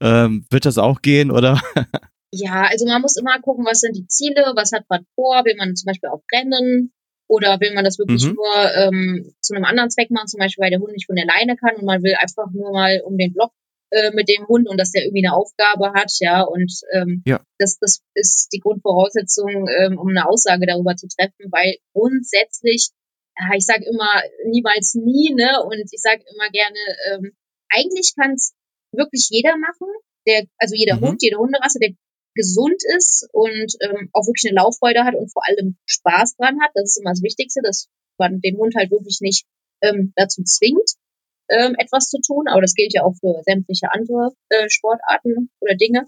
ähm, 0.00 0.44
wird 0.50 0.66
das 0.66 0.78
auch 0.78 1.02
gehen, 1.02 1.30
oder? 1.30 1.60
Ja, 2.32 2.64
also 2.68 2.84
man 2.86 3.00
muss 3.00 3.16
immer 3.16 3.38
gucken, 3.40 3.64
was 3.64 3.80
sind 3.80 3.96
die 3.96 4.08
Ziele, 4.08 4.52
was 4.56 4.72
hat 4.72 4.84
man 4.90 5.06
vor, 5.14 5.44
will 5.44 5.54
man 5.56 5.74
zum 5.76 5.86
Beispiel 5.86 6.10
auch 6.10 6.22
rennen 6.34 6.92
oder 7.28 7.60
will 7.60 7.72
man 7.72 7.84
das 7.84 7.98
wirklich 7.98 8.24
Mhm. 8.24 8.34
nur 8.34 8.74
ähm, 8.74 9.32
zu 9.40 9.54
einem 9.54 9.64
anderen 9.64 9.90
Zweck 9.90 10.10
machen, 10.10 10.26
zum 10.26 10.38
Beispiel 10.40 10.62
weil 10.62 10.70
der 10.70 10.80
Hund 10.80 10.92
nicht 10.92 11.06
von 11.06 11.16
der 11.16 11.24
Leine 11.24 11.56
kann 11.56 11.76
und 11.76 11.84
man 11.86 12.02
will 12.02 12.14
einfach 12.20 12.50
nur 12.52 12.72
mal 12.72 13.00
um 13.06 13.16
den 13.16 13.32
Block 13.32 13.52
äh, 13.90 14.10
mit 14.12 14.28
dem 14.28 14.46
Hund 14.48 14.68
und 14.68 14.78
dass 14.78 14.90
der 14.92 15.04
irgendwie 15.04 15.26
eine 15.26 15.36
Aufgabe 15.36 15.92
hat, 15.94 16.12
ja, 16.20 16.42
und 16.42 16.72
ähm, 16.92 17.22
Ja. 17.26 17.42
das, 17.58 17.78
das 17.80 18.00
ist 18.14 18.48
die 18.52 18.60
Grundvoraussetzung, 18.60 19.68
ähm, 19.68 19.98
um 19.98 20.08
eine 20.08 20.28
Aussage 20.28 20.66
darüber 20.66 20.96
zu 20.96 21.06
treffen, 21.08 21.50
weil 21.50 21.76
grundsätzlich, 21.94 22.90
ja, 23.38 23.54
ich 23.56 23.64
sage 23.66 23.84
immer 23.84 24.10
niemals 24.50 24.94
nie, 24.94 25.32
ne, 25.34 25.62
und 25.64 25.78
ich 25.78 26.00
sage 26.00 26.22
immer 26.34 26.48
gerne, 26.50 26.78
ähm, 27.12 27.32
eigentlich 27.70 28.14
kann 28.18 28.32
es 28.34 28.54
wirklich 28.92 29.28
jeder 29.30 29.56
machen, 29.56 29.88
der, 30.26 30.44
also 30.58 30.74
jeder 30.74 30.96
Mhm. 30.96 31.00
Hund, 31.02 31.22
jede 31.22 31.36
Hunderasse, 31.38 31.78
der 31.80 31.90
gesund 32.34 32.82
ist 32.96 33.28
und 33.32 33.72
ähm, 33.80 34.10
auch 34.12 34.26
wirklich 34.26 34.50
eine 34.50 34.56
Lauffreude 34.56 35.04
hat 35.04 35.14
und 35.14 35.32
vor 35.32 35.42
allem 35.48 35.76
Spaß 35.86 36.36
dran 36.36 36.60
hat. 36.60 36.70
Das 36.74 36.84
ist 36.90 37.00
immer 37.00 37.10
das 37.12 37.22
Wichtigste, 37.22 37.60
dass 37.62 37.88
man 38.18 38.40
den 38.40 38.56
Hund 38.58 38.74
halt 38.76 38.90
wirklich 38.90 39.18
nicht 39.20 39.46
ähm, 39.82 40.12
dazu 40.16 40.42
zwingt, 40.42 40.96
ähm, 41.48 41.74
etwas 41.78 42.08
zu 42.08 42.18
tun. 42.20 42.48
Aber 42.48 42.60
das 42.60 42.74
gilt 42.74 42.94
ja 42.94 43.02
auch 43.02 43.14
für 43.20 43.42
sämtliche 43.44 43.92
andere 43.92 44.30
äh, 44.50 44.68
Sportarten 44.68 45.50
oder 45.60 45.74
Dinge. 45.74 46.06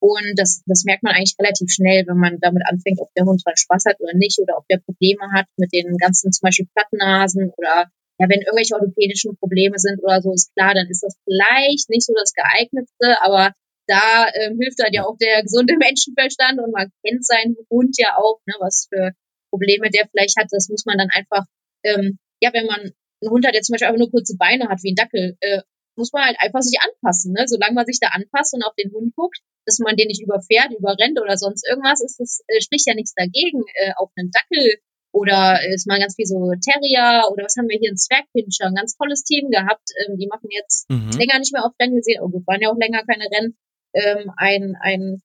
Und 0.00 0.32
das, 0.36 0.62
das 0.66 0.84
merkt 0.84 1.02
man 1.02 1.14
eigentlich 1.14 1.36
relativ 1.38 1.70
schnell, 1.70 2.06
wenn 2.06 2.16
man 2.16 2.40
damit 2.40 2.62
anfängt, 2.64 3.00
ob 3.00 3.12
der 3.14 3.26
Hund 3.26 3.42
dran 3.44 3.56
Spaß 3.56 3.84
hat 3.86 4.00
oder 4.00 4.14
nicht 4.14 4.38
oder 4.40 4.56
ob 4.56 4.66
der 4.68 4.78
Probleme 4.78 5.30
hat 5.32 5.46
mit 5.56 5.72
den 5.74 5.96
ganzen 5.98 6.32
zum 6.32 6.46
Beispiel 6.46 6.68
Plattnasen 6.72 7.52
oder 7.56 7.90
ja, 8.20 8.28
wenn 8.28 8.40
irgendwelche 8.40 8.74
orthopädischen 8.74 9.36
Probleme 9.36 9.78
sind 9.78 10.02
oder 10.02 10.20
so, 10.20 10.32
ist 10.32 10.52
klar, 10.54 10.74
dann 10.74 10.88
ist 10.88 11.02
das 11.02 11.16
vielleicht 11.24 11.88
nicht 11.88 12.04
so 12.04 12.12
das 12.12 12.32
geeignetste, 12.34 13.16
aber 13.22 13.52
da 13.86 14.28
ähm, 14.34 14.58
hilft 14.60 14.78
dann 14.78 14.92
ja 14.92 15.04
auch 15.04 15.16
der 15.16 15.42
gesunde 15.42 15.76
Menschenverstand 15.80 16.60
und 16.60 16.72
man 16.72 16.92
kennt 17.04 17.24
seinen 17.24 17.56
Hund 17.70 17.96
ja 17.98 18.16
auch, 18.16 18.40
ne, 18.46 18.54
was 18.60 18.88
für 18.92 19.12
Probleme 19.50 19.90
der 19.90 20.08
vielleicht 20.08 20.38
hat. 20.38 20.48
Das 20.50 20.68
muss 20.68 20.84
man 20.86 20.98
dann 20.98 21.10
einfach, 21.10 21.44
ähm, 21.84 22.18
ja, 22.40 22.52
wenn 22.52 22.66
man 22.66 22.92
einen 23.20 23.30
Hund 23.30 23.46
hat, 23.46 23.54
der 23.54 23.62
zum 23.62 23.74
Beispiel 23.74 23.88
einfach 23.88 23.98
nur 23.98 24.10
kurze 24.10 24.36
Beine 24.36 24.68
hat, 24.68 24.82
wie 24.82 24.92
ein 24.92 24.96
Dackel, 24.96 25.36
äh, 25.40 25.62
muss 25.96 26.12
man 26.12 26.24
halt 26.24 26.36
einfach 26.40 26.62
sich 26.62 26.78
anpassen. 26.80 27.32
Ne? 27.32 27.44
Solange 27.46 27.74
man 27.74 27.86
sich 27.86 27.98
da 28.00 28.08
anpasst 28.08 28.54
und 28.54 28.64
auf 28.64 28.74
den 28.74 28.92
Hund 28.92 29.14
guckt, 29.14 29.38
dass 29.66 29.78
man 29.78 29.96
den 29.96 30.08
nicht 30.08 30.22
überfährt, 30.22 30.72
überrennt 30.72 31.20
oder 31.20 31.36
sonst 31.36 31.66
irgendwas, 31.68 32.00
ist 32.00 32.18
das, 32.18 32.42
äh, 32.48 32.60
spricht 32.60 32.86
ja 32.86 32.94
nichts 32.94 33.14
dagegen, 33.14 33.62
äh, 33.74 33.92
auf 33.96 34.10
einen 34.16 34.30
Dackel 34.30 34.80
oder 35.12 35.58
ist 35.74 35.86
mal 35.86 35.98
ganz 35.98 36.14
viel 36.14 36.26
so 36.26 36.52
Terrier 36.62 37.26
oder 37.32 37.44
was 37.44 37.56
haben 37.58 37.68
wir 37.68 37.78
hier, 37.78 37.90
ein 37.90 37.96
Zwergpinscher, 37.96 38.66
ein 38.66 38.74
ganz 38.74 38.96
tolles 38.96 39.24
Team 39.24 39.50
gehabt. 39.50 39.90
Ähm, 40.00 40.16
die 40.16 40.28
machen 40.28 40.48
jetzt 40.50 40.88
mhm. 40.88 41.10
länger 41.18 41.38
nicht 41.38 41.52
mehr 41.52 41.64
auf 41.64 41.74
Rennen 41.80 41.96
gesehen, 41.96 42.22
oh 42.22 42.28
gut, 42.28 42.46
waren 42.46 42.60
ja 42.60 42.70
auch 42.70 42.78
länger 42.78 43.04
keine 43.04 43.26
Rennen. 43.26 43.58
Ähm, 43.92 44.30
ein, 44.36 44.76
ein 44.80 45.22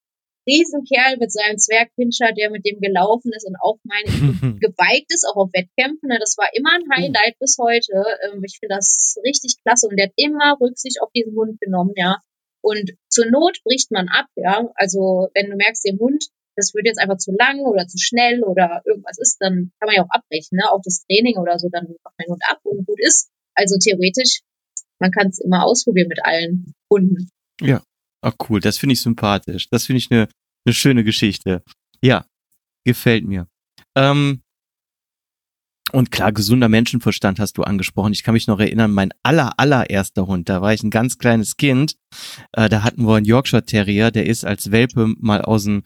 Riesenkerl 0.47 1.17
mit 1.17 1.31
seinem 1.31 1.57
Zwergpinscher, 1.57 2.31
der 2.37 2.49
mit 2.49 2.65
dem 2.65 2.79
gelaufen 2.79 3.31
ist 3.35 3.47
und 3.47 3.57
auch 3.61 3.79
mein 3.83 4.05
gebiked 4.61 5.11
ist, 5.11 5.25
auch 5.27 5.35
auf 5.35 5.49
Wettkämpfen. 5.53 6.09
Ne? 6.09 6.17
Das 6.19 6.37
war 6.37 6.49
immer 6.53 6.71
ein 6.73 6.89
Highlight 6.93 7.37
bis 7.39 7.57
heute. 7.59 7.93
Ähm, 8.23 8.43
ich 8.43 8.59
finde 8.59 8.75
das 8.75 9.17
richtig 9.25 9.57
klasse 9.63 9.87
und 9.87 9.97
der 9.97 10.07
hat 10.07 10.13
immer 10.15 10.57
Rücksicht 10.61 11.01
auf 11.01 11.11
diesen 11.11 11.35
Hund 11.35 11.59
genommen, 11.59 11.93
ja. 11.95 12.17
Und 12.61 12.93
zur 13.09 13.29
Not 13.29 13.59
bricht 13.63 13.91
man 13.91 14.07
ab, 14.09 14.27
ja. 14.35 14.69
Also 14.75 15.29
wenn 15.33 15.49
du 15.49 15.55
merkst, 15.55 15.85
dem 15.85 15.99
Hund, 15.99 16.25
das 16.55 16.73
wird 16.73 16.87
jetzt 16.87 16.99
einfach 16.99 17.17
zu 17.17 17.31
lang 17.31 17.59
oder 17.61 17.85
zu 17.87 17.97
schnell 17.97 18.43
oder 18.43 18.81
irgendwas 18.85 19.17
ist, 19.19 19.37
dann 19.39 19.71
kann 19.79 19.87
man 19.87 19.95
ja 19.95 20.03
auch 20.03 20.13
abbrechen, 20.13 20.57
ne? 20.57 20.69
Auch 20.71 20.81
das 20.83 21.05
Training 21.05 21.37
oder 21.37 21.57
so, 21.59 21.69
dann 21.69 21.87
macht 22.03 22.15
den 22.19 22.31
Hund 22.31 22.43
ab 22.49 22.59
und 22.63 22.85
gut 22.85 22.99
ist. 23.01 23.29
Also 23.55 23.77
theoretisch, 23.77 24.41
man 24.99 25.11
kann 25.11 25.27
es 25.27 25.39
immer 25.39 25.65
ausprobieren 25.65 26.07
mit 26.07 26.23
allen 26.23 26.73
Hunden. 26.89 27.29
Ja, 27.61 27.81
Ach 28.25 28.33
cool, 28.49 28.59
das 28.59 28.79
finde 28.79 28.93
ich 28.93 29.01
sympathisch. 29.01 29.67
Das 29.69 29.85
finde 29.85 29.99
ich 29.99 30.09
eine 30.09 30.27
ne 30.65 30.73
schöne 30.73 31.03
Geschichte. 31.03 31.61
Ja, 32.01 32.25
gefällt 32.83 33.23
mir. 33.23 33.47
Ähm, 33.95 34.41
und 35.91 36.09
klar, 36.09 36.31
gesunder 36.31 36.67
Menschenverstand 36.67 37.39
hast 37.39 37.59
du 37.59 37.63
angesprochen. 37.63 38.13
Ich 38.13 38.23
kann 38.23 38.33
mich 38.33 38.47
noch 38.47 38.59
erinnern, 38.59 38.91
mein 38.91 39.11
aller, 39.21 39.59
allererster 39.59 40.25
Hund, 40.25 40.49
da 40.49 40.63
war 40.63 40.73
ich 40.73 40.81
ein 40.81 40.89
ganz 40.89 41.19
kleines 41.19 41.55
Kind. 41.57 41.97
Äh, 42.53 42.67
da 42.67 42.81
hatten 42.81 43.05
wir 43.05 43.15
einen 43.15 43.27
Yorkshire 43.27 43.63
Terrier, 43.63 44.09
der 44.09 44.25
ist 44.25 44.43
als 44.43 44.71
Welpe 44.71 45.13
mal 45.19 45.43
aus 45.43 45.65
dem, 45.65 45.83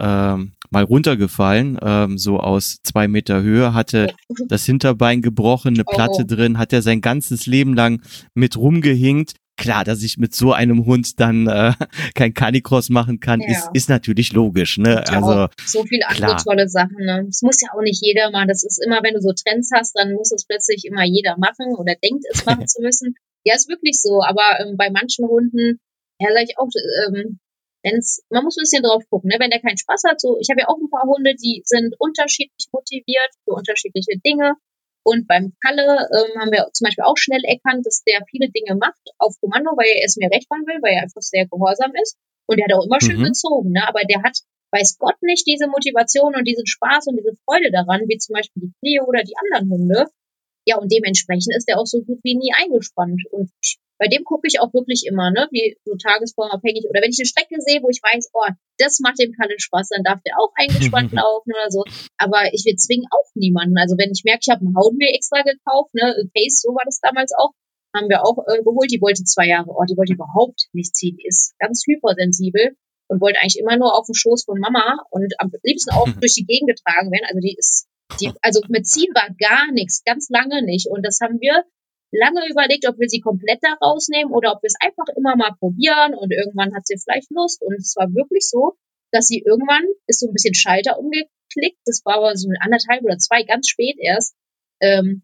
ähm, 0.00 0.52
mal 0.70 0.84
runtergefallen, 0.84 1.76
ähm, 1.82 2.18
so 2.18 2.38
aus 2.38 2.78
zwei 2.84 3.08
Meter 3.08 3.42
Höhe, 3.42 3.74
hatte 3.74 4.14
das 4.46 4.64
Hinterbein 4.64 5.22
gebrochen, 5.22 5.74
eine 5.74 5.84
Platte 5.84 6.22
oh. 6.22 6.26
drin, 6.26 6.56
hat 6.56 6.72
er 6.72 6.82
sein 6.82 7.00
ganzes 7.00 7.46
Leben 7.46 7.74
lang 7.74 8.00
mit 8.34 8.56
rumgehinkt 8.56 9.34
klar, 9.60 9.84
dass 9.84 10.02
ich 10.02 10.16
mit 10.16 10.34
so 10.34 10.52
einem 10.52 10.86
Hund 10.86 11.20
dann 11.20 11.46
äh, 11.46 11.72
kein 12.14 12.34
Canicross 12.34 12.88
machen 12.88 13.20
kann, 13.20 13.40
ja. 13.40 13.48
ist, 13.48 13.68
ist 13.74 13.88
natürlich 13.88 14.32
logisch. 14.32 14.78
Ne? 14.78 15.04
Ja, 15.06 15.20
also 15.20 15.48
so 15.64 15.84
viele 15.84 16.08
andere 16.08 16.36
tolle 16.36 16.68
Sachen. 16.68 16.96
Ne? 16.98 17.24
Das 17.26 17.42
muss 17.42 17.60
ja 17.60 17.68
auch 17.76 17.82
nicht 17.82 18.02
jeder 18.02 18.30
machen. 18.30 18.48
Das 18.48 18.64
ist 18.64 18.82
immer, 18.84 19.02
wenn 19.02 19.14
du 19.14 19.20
so 19.20 19.32
Trends 19.32 19.70
hast, 19.74 19.96
dann 19.96 20.14
muss 20.14 20.32
es 20.32 20.46
plötzlich 20.46 20.84
immer 20.86 21.04
jeder 21.04 21.36
machen 21.38 21.76
oder 21.76 21.94
denkt 21.94 22.24
es 22.32 22.44
machen 22.46 22.66
zu 22.66 22.80
müssen. 22.80 23.14
Ja, 23.44 23.54
ist 23.54 23.68
wirklich 23.68 24.00
so. 24.00 24.22
Aber 24.22 24.42
ähm, 24.60 24.76
bei 24.76 24.90
manchen 24.90 25.28
Hunden, 25.28 25.78
ja, 26.18 26.28
sag 26.32 26.44
ich 26.44 26.58
auch, 26.58 26.68
ähm, 27.06 27.38
wenn's, 27.84 28.22
man 28.30 28.44
muss 28.44 28.56
ein 28.56 28.64
bisschen 28.64 28.82
drauf 28.82 29.04
gucken, 29.10 29.28
ne? 29.28 29.36
wenn 29.38 29.50
der 29.50 29.60
keinen 29.60 29.78
Spaß 29.78 30.04
hat. 30.08 30.20
So, 30.20 30.38
ich 30.40 30.48
habe 30.50 30.60
ja 30.60 30.68
auch 30.68 30.78
ein 30.80 30.90
paar 30.90 31.04
Hunde, 31.04 31.34
die 31.36 31.62
sind 31.64 31.94
unterschiedlich 31.98 32.68
motiviert 32.72 33.30
für 33.44 33.52
unterschiedliche 33.52 34.18
Dinge. 34.24 34.54
Und 35.02 35.26
beim 35.26 35.54
Kalle 35.64 36.08
ähm, 36.12 36.40
haben 36.40 36.52
wir 36.52 36.68
zum 36.72 36.84
Beispiel 36.84 37.04
auch 37.04 37.16
schnell 37.16 37.42
erkannt, 37.44 37.86
dass 37.86 38.04
der 38.04 38.20
viele 38.28 38.50
Dinge 38.50 38.76
macht 38.76 39.00
auf 39.18 39.34
Kommando, 39.40 39.72
weil 39.76 39.88
er 39.96 40.04
es 40.04 40.16
mir 40.16 40.30
recht 40.30 40.50
machen 40.50 40.66
will, 40.66 40.80
weil 40.82 40.94
er 40.94 41.02
einfach 41.02 41.22
sehr 41.22 41.46
gehorsam 41.46 41.92
ist. 42.02 42.18
Und 42.46 42.58
der 42.58 42.66
hat 42.66 42.74
auch 42.74 42.84
immer 42.84 43.00
schön 43.00 43.20
mhm. 43.20 43.32
gezogen, 43.32 43.72
ne? 43.72 43.86
aber 43.86 44.02
der 44.04 44.22
hat 44.22 44.36
weiß 44.72 44.98
Gott 44.98 45.16
nicht 45.22 45.46
diese 45.46 45.66
Motivation 45.66 46.34
und 46.34 46.46
diesen 46.46 46.66
Spaß 46.66 47.08
und 47.08 47.16
diese 47.16 47.34
Freude 47.44 47.70
daran, 47.70 48.02
wie 48.06 48.18
zum 48.18 48.34
Beispiel 48.34 48.62
die 48.62 48.72
Clio 48.78 49.04
oder 49.04 49.22
die 49.22 49.34
anderen 49.36 49.70
Hunde. 49.70 50.06
Ja, 50.66 50.76
und 50.76 50.92
dementsprechend 50.92 51.56
ist 51.56 51.68
er 51.68 51.78
auch 51.78 51.86
so 51.86 52.02
gut 52.02 52.20
wie 52.22 52.36
nie 52.36 52.52
eingespannt. 52.54 53.22
Und 53.30 53.50
ich 53.62 53.78
bei 54.00 54.08
dem 54.08 54.24
gucke 54.24 54.48
ich 54.48 54.58
auch 54.64 54.72
wirklich 54.72 55.04
immer, 55.04 55.28
ne, 55.30 55.46
wie 55.52 55.76
so 55.84 55.92
tagesformabhängig. 55.92 56.88
Oder 56.88 57.04
wenn 57.04 57.12
ich 57.12 57.20
eine 57.20 57.28
Strecke 57.28 57.60
sehe, 57.60 57.84
wo 57.84 57.92
ich 57.92 58.00
weiß, 58.00 58.32
oh, 58.32 58.48
das 58.80 58.98
macht 59.04 59.20
dem 59.20 59.36
Kalle 59.36 59.60
Spaß, 59.60 59.92
dann 59.92 60.02
darf 60.02 60.24
der 60.24 60.40
auch 60.40 60.48
eingespannt 60.56 61.12
laufen 61.20 61.52
oder 61.52 61.68
so. 61.68 61.84
Aber 62.16 62.48
ich 62.56 62.64
will 62.64 62.80
zwingen 62.80 63.04
auch 63.12 63.28
niemanden. 63.36 63.76
Also 63.76 64.00
wenn 64.00 64.08
ich 64.08 64.24
merke, 64.24 64.40
ich 64.40 64.48
habe 64.48 64.64
einen 64.64 64.72
Haudenmehl 64.72 65.12
extra 65.12 65.44
gekauft, 65.44 65.92
ne, 65.92 66.16
Pace, 66.32 66.64
so 66.64 66.72
war 66.72 66.88
das 66.88 67.04
damals 67.04 67.36
auch, 67.36 67.52
haben 67.92 68.08
wir 68.08 68.24
auch 68.24 68.40
äh, 68.48 68.64
geholt. 68.64 68.88
Die 68.88 69.04
wollte 69.04 69.20
zwei 69.28 69.52
Jahre, 69.52 69.68
oh, 69.68 69.84
die 69.84 70.00
wollte 70.00 70.16
überhaupt 70.16 70.72
nicht 70.72 70.96
ziehen. 70.96 71.20
Die 71.20 71.28
ist 71.28 71.52
ganz 71.60 71.84
hypersensibel 71.84 72.72
und 73.12 73.20
wollte 73.20 73.44
eigentlich 73.44 73.60
immer 73.60 73.76
nur 73.76 73.92
auf 73.92 74.08
dem 74.08 74.16
Schoß 74.16 74.48
von 74.48 74.56
Mama 74.56 75.04
und 75.12 75.28
am 75.44 75.52
liebsten 75.60 75.92
auch 75.92 76.08
durch 76.24 76.40
die 76.40 76.48
Gegend 76.48 76.72
getragen 76.72 77.12
werden. 77.12 77.28
Also 77.28 77.40
die 77.44 77.52
ist, 77.52 77.84
die, 78.16 78.32
also 78.40 78.64
mit 78.72 78.88
Ziehen 78.88 79.12
war 79.12 79.28
gar 79.36 79.68
nichts, 79.76 80.00
ganz 80.08 80.32
lange 80.32 80.64
nicht. 80.64 80.88
Und 80.88 81.04
das 81.04 81.20
haben 81.20 81.36
wir 81.36 81.68
lange 82.12 82.48
überlegt, 82.50 82.86
ob 82.88 82.98
wir 82.98 83.08
sie 83.08 83.20
komplett 83.20 83.60
da 83.62 83.74
rausnehmen 83.80 84.32
oder 84.32 84.52
ob 84.52 84.62
wir 84.62 84.68
es 84.68 84.78
einfach 84.80 85.06
immer 85.16 85.36
mal 85.36 85.54
probieren 85.58 86.14
und 86.14 86.32
irgendwann 86.32 86.74
hat 86.74 86.86
sie 86.86 86.98
vielleicht 86.98 87.30
Lust. 87.30 87.62
Und 87.62 87.74
es 87.78 87.94
war 87.96 88.12
wirklich 88.14 88.48
so, 88.48 88.74
dass 89.12 89.26
sie 89.26 89.42
irgendwann 89.44 89.84
ist 90.06 90.20
so 90.20 90.28
ein 90.28 90.32
bisschen 90.32 90.54
Schalter 90.54 90.98
umgeklickt. 90.98 91.78
Das 91.84 92.02
war 92.04 92.16
aber 92.16 92.36
so 92.36 92.48
ein 92.48 92.58
anderthalb 92.60 93.02
oder 93.02 93.18
zwei 93.18 93.42
ganz 93.42 93.68
spät 93.68 93.96
erst. 93.98 94.34
Ähm, 94.80 95.22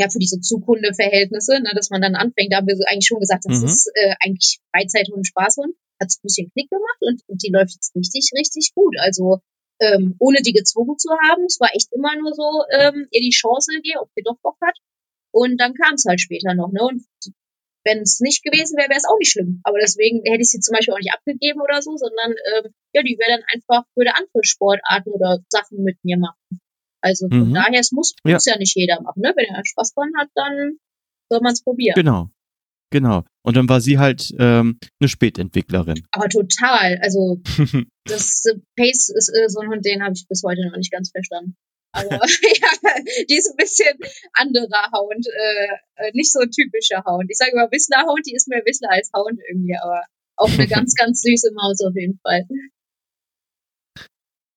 ja, 0.00 0.08
für 0.08 0.18
diese 0.18 0.40
Zukunde-Verhältnisse, 0.40 1.60
ne, 1.60 1.72
dass 1.74 1.90
man 1.90 2.00
dann 2.00 2.16
anfängt, 2.16 2.52
da 2.52 2.58
haben 2.58 2.66
wir 2.66 2.76
so 2.76 2.84
eigentlich 2.86 3.06
schon 3.06 3.20
gesagt, 3.20 3.44
das 3.44 3.60
mhm. 3.60 3.66
ist 3.66 3.90
äh, 3.94 4.14
eigentlich 4.24 4.60
Freizeit- 4.72 5.08
Spaßhund. 5.08 5.74
Hat 6.00 6.08
ein 6.08 6.22
bisschen 6.22 6.50
Klick 6.50 6.70
gemacht 6.70 6.98
und, 7.00 7.20
und 7.28 7.42
die 7.44 7.52
läuft 7.52 7.74
jetzt 7.74 7.94
richtig, 7.94 8.30
richtig 8.34 8.72
gut. 8.74 8.96
Also 8.98 9.38
ähm, 9.80 10.16
ohne 10.18 10.38
die 10.42 10.52
gezwungen 10.52 10.98
zu 10.98 11.10
haben. 11.10 11.44
Es 11.44 11.60
war 11.60 11.70
echt 11.74 11.92
immer 11.92 12.16
nur 12.16 12.32
so, 12.34 12.64
ähm, 12.70 13.06
ihr 13.10 13.20
die 13.20 13.30
Chance 13.30 13.72
gegeben, 13.72 14.00
ob 14.00 14.10
sie 14.14 14.22
doch 14.22 14.38
Bock 14.42 14.56
hat. 14.62 14.76
Und 15.32 15.60
dann 15.60 15.74
kam 15.74 15.94
es 15.94 16.04
halt 16.06 16.20
später 16.20 16.54
noch, 16.54 16.70
ne? 16.72 16.82
Und 16.82 17.02
wenn 17.84 17.98
es 17.98 18.20
nicht 18.20 18.44
gewesen 18.44 18.76
wäre, 18.76 18.88
wäre 18.88 18.98
es 18.98 19.08
auch 19.08 19.18
nicht 19.18 19.32
schlimm. 19.32 19.60
Aber 19.64 19.78
deswegen 19.80 20.22
hätte 20.24 20.42
ich 20.42 20.50
sie 20.50 20.60
zum 20.60 20.74
Beispiel 20.74 20.94
auch 20.94 21.02
nicht 21.02 21.12
abgegeben 21.12 21.60
oder 21.60 21.82
so, 21.82 21.96
sondern 21.96 22.30
ähm, 22.30 22.72
ja, 22.94 23.02
die 23.02 23.18
wäre 23.18 23.38
dann 23.38 23.44
einfach, 23.52 23.84
würde 23.96 24.14
andere 24.14 24.44
Sportarten 24.44 25.10
oder 25.10 25.38
Sachen 25.48 25.82
mit 25.82 25.98
mir 26.04 26.18
machen. 26.18 26.60
Also 27.00 27.28
von 27.28 27.48
mhm. 27.48 27.54
daher, 27.54 27.80
es 27.80 27.90
muss, 27.90 28.14
ja. 28.24 28.34
muss 28.34 28.46
ja 28.46 28.56
nicht 28.58 28.76
jeder 28.76 29.00
machen, 29.02 29.20
ne? 29.22 29.32
Wenn 29.34 29.46
er 29.46 29.62
Spaß 29.64 29.94
dran 29.94 30.12
hat, 30.16 30.28
dann 30.34 30.78
soll 31.28 31.40
man 31.42 31.52
es 31.52 31.64
probieren. 31.64 31.94
Genau. 31.96 32.30
Genau. 32.92 33.24
Und 33.42 33.56
dann 33.56 33.68
war 33.68 33.80
sie 33.80 33.98
halt 33.98 34.32
ähm, 34.38 34.78
eine 35.00 35.08
Spätentwicklerin. 35.08 36.06
Aber 36.12 36.28
total. 36.28 36.98
Also 37.02 37.40
das 38.04 38.44
äh, 38.44 38.58
Pace 38.76 39.08
ist 39.08 39.30
äh, 39.34 39.48
so 39.48 39.60
ein 39.60 39.68
Hund, 39.68 39.84
den 39.84 40.02
habe 40.02 40.12
ich 40.14 40.26
bis 40.28 40.42
heute 40.44 40.64
noch 40.68 40.76
nicht 40.76 40.92
ganz 40.92 41.10
verstanden. 41.10 41.56
Aber 41.92 42.10
ja, 42.10 42.68
die 43.28 43.36
ist 43.36 43.50
ein 43.50 43.56
bisschen 43.56 43.98
anderer 44.32 44.90
Hound, 44.92 45.26
äh, 45.26 46.10
nicht 46.14 46.32
so 46.32 46.40
ein 46.40 46.50
typischer 46.50 47.04
Hound. 47.04 47.30
Ich 47.30 47.36
sage 47.36 47.52
immer 47.52 47.70
Wissler 47.70 48.04
Hound, 48.06 48.26
die 48.26 48.34
ist 48.34 48.48
mehr 48.48 48.64
Wissler 48.64 48.90
als 48.90 49.10
Hound 49.14 49.38
irgendwie, 49.48 49.76
aber 49.76 50.02
auch 50.36 50.50
eine 50.50 50.66
ganz, 50.68 50.94
ganz 50.94 51.20
süße 51.22 51.52
Maus 51.54 51.80
auf 51.86 51.94
jeden 51.94 52.18
Fall. 52.20 52.46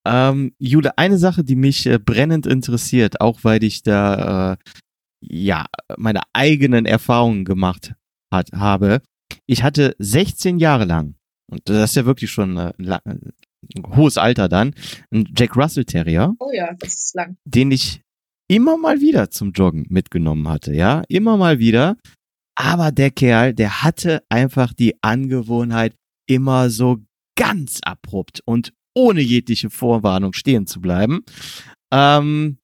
Ähm, 0.08 0.54
Jule, 0.60 0.98
eine 0.98 1.18
Sache, 1.18 1.44
die 1.44 1.56
mich 1.56 1.86
äh, 1.88 1.98
brennend 1.98 2.46
interessiert, 2.46 3.22
auch 3.22 3.44
weil 3.44 3.64
ich 3.64 3.82
da 3.82 4.54
äh, 4.54 4.58
ja 5.22 5.66
meine 5.98 6.22
eigenen 6.34 6.86
Erfahrungen 6.86 7.44
gemacht 7.44 7.96
hat, 8.32 8.52
habe. 8.54 9.02
Ich 9.48 9.64
hatte 9.64 9.96
16 9.98 10.60
Jahre 10.60 10.86
lang, 10.86 11.16
und 11.52 11.68
das 11.68 11.92
ist 11.92 11.96
ja 11.96 12.06
wirklich 12.06 12.30
schon 12.30 12.58
äh, 12.58 12.74
hohes 13.96 14.18
Alter 14.18 14.50
dann, 14.50 14.74
ein 15.12 15.28
Jack 15.36 15.56
Russell 15.56 15.86
Terrier. 15.86 16.34
Oh 16.40 16.52
ja, 16.54 16.74
das 16.80 16.94
ist 16.94 17.16
lang. 17.16 17.38
Den 17.46 17.72
ich 17.72 18.02
immer 18.48 18.78
mal 18.78 19.02
wieder 19.02 19.30
zum 19.30 19.52
Joggen 19.52 19.86
mitgenommen 19.90 20.48
hatte, 20.48 20.74
ja, 20.74 21.04
immer 21.08 21.38
mal 21.38 21.60
wieder. 21.60 21.98
Aber 22.58 22.92
der 22.92 23.12
Kerl, 23.12 23.54
der 23.54 23.84
hatte 23.84 24.24
einfach 24.30 24.74
die 24.74 24.96
Angewohnheit, 25.02 25.96
immer 26.28 26.70
so 26.70 26.98
ganz 27.38 27.80
abrupt 27.84 28.42
und 28.46 28.74
ohne 28.96 29.22
jegliche 29.22 29.70
Vorwarnung 29.70 30.34
stehen 30.34 30.68
zu 30.68 30.80
bleiben. 30.80 31.24
Ähm, 31.92 32.58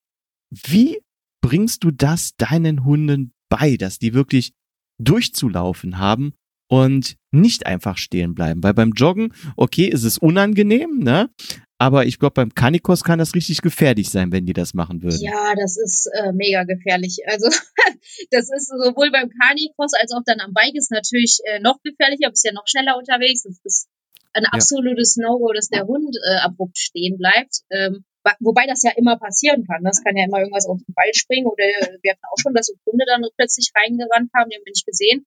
wie 0.50 1.00
bringst 1.42 1.84
du 1.84 1.92
das 1.92 2.36
deinen 2.38 2.86
Hunden 2.86 3.34
bei, 3.50 3.76
dass 3.76 4.00
die 4.00 4.14
wirklich 4.14 4.54
durchzulaufen 5.02 5.98
haben 5.98 6.34
und 6.72 7.18
nicht 7.32 7.66
einfach 7.66 7.98
stehen 7.98 8.34
bleiben. 8.34 8.64
Weil 8.64 8.74
beim 8.74 8.94
Joggen, 8.94 9.34
okay, 9.58 9.88
ist 9.88 10.06
es 10.06 10.18
unangenehm, 10.18 11.00
ne? 11.00 11.30
Aber 11.78 12.06
ich 12.06 12.18
glaube, 12.18 12.36
beim 12.36 12.56
Canicos 12.56 13.04
kann 13.04 13.20
das 13.20 13.36
richtig 13.36 13.62
gefährlich 13.62 14.10
sein, 14.10 14.32
wenn 14.32 14.46
die 14.46 14.54
das 14.54 14.74
machen 14.74 15.04
würden. 15.04 15.20
Ja, 15.20 15.54
das 15.60 15.76
ist 15.76 16.10
äh, 16.14 16.32
mega 16.32 16.64
gefährlich. 16.64 17.18
Also 17.28 17.50
das 18.32 18.48
ist 18.56 18.70
sowohl 18.70 19.12
beim 19.12 19.30
Canicos 19.42 19.92
als 20.00 20.14
auch 20.14 20.22
dann 20.26 20.40
am 20.40 20.54
Bike 20.54 20.76
ist 20.76 20.92
natürlich 20.92 21.40
äh, 21.44 21.60
noch 21.60 21.82
gefährlicher, 21.84 22.30
bist 22.30 22.46
ja 22.46 22.54
noch 22.54 22.68
schneller 22.68 22.98
unterwegs. 22.98 23.44
Das 23.44 23.60
ist 23.66 23.90
ein 24.32 24.46
absolutes 24.46 25.18
ja. 25.20 25.28
No-Go, 25.28 25.52
dass 25.52 25.68
der 25.68 25.86
Hund 25.88 26.16
äh, 26.24 26.38
abrupt 26.40 26.78
stehen 26.78 27.18
bleibt. 27.18 27.68
Ähm, 27.70 28.06
wobei 28.40 28.66
das 28.66 28.82
ja 28.84 28.92
immer 28.96 29.18
passieren 29.18 29.66
kann. 29.68 29.84
Das 29.84 30.02
kann 30.02 30.16
ja 30.16 30.24
immer 30.24 30.40
irgendwas 30.40 30.68
auf 30.68 30.78
den 30.78 30.94
Ball 30.94 31.12
springen 31.14 31.48
oder 31.48 31.66
wir 32.02 32.12
hatten 32.12 32.24
auch 32.32 32.40
schon, 32.40 32.54
dass 32.54 32.68
so 32.68 32.76
Hunde 32.86 33.04
dann 33.06 33.26
plötzlich 33.36 33.74
reingerannt 33.76 34.32
haben, 34.34 34.50
die 34.50 34.56
haben 34.56 34.64
wir 34.64 34.72
nicht 34.72 34.86
gesehen. 34.86 35.26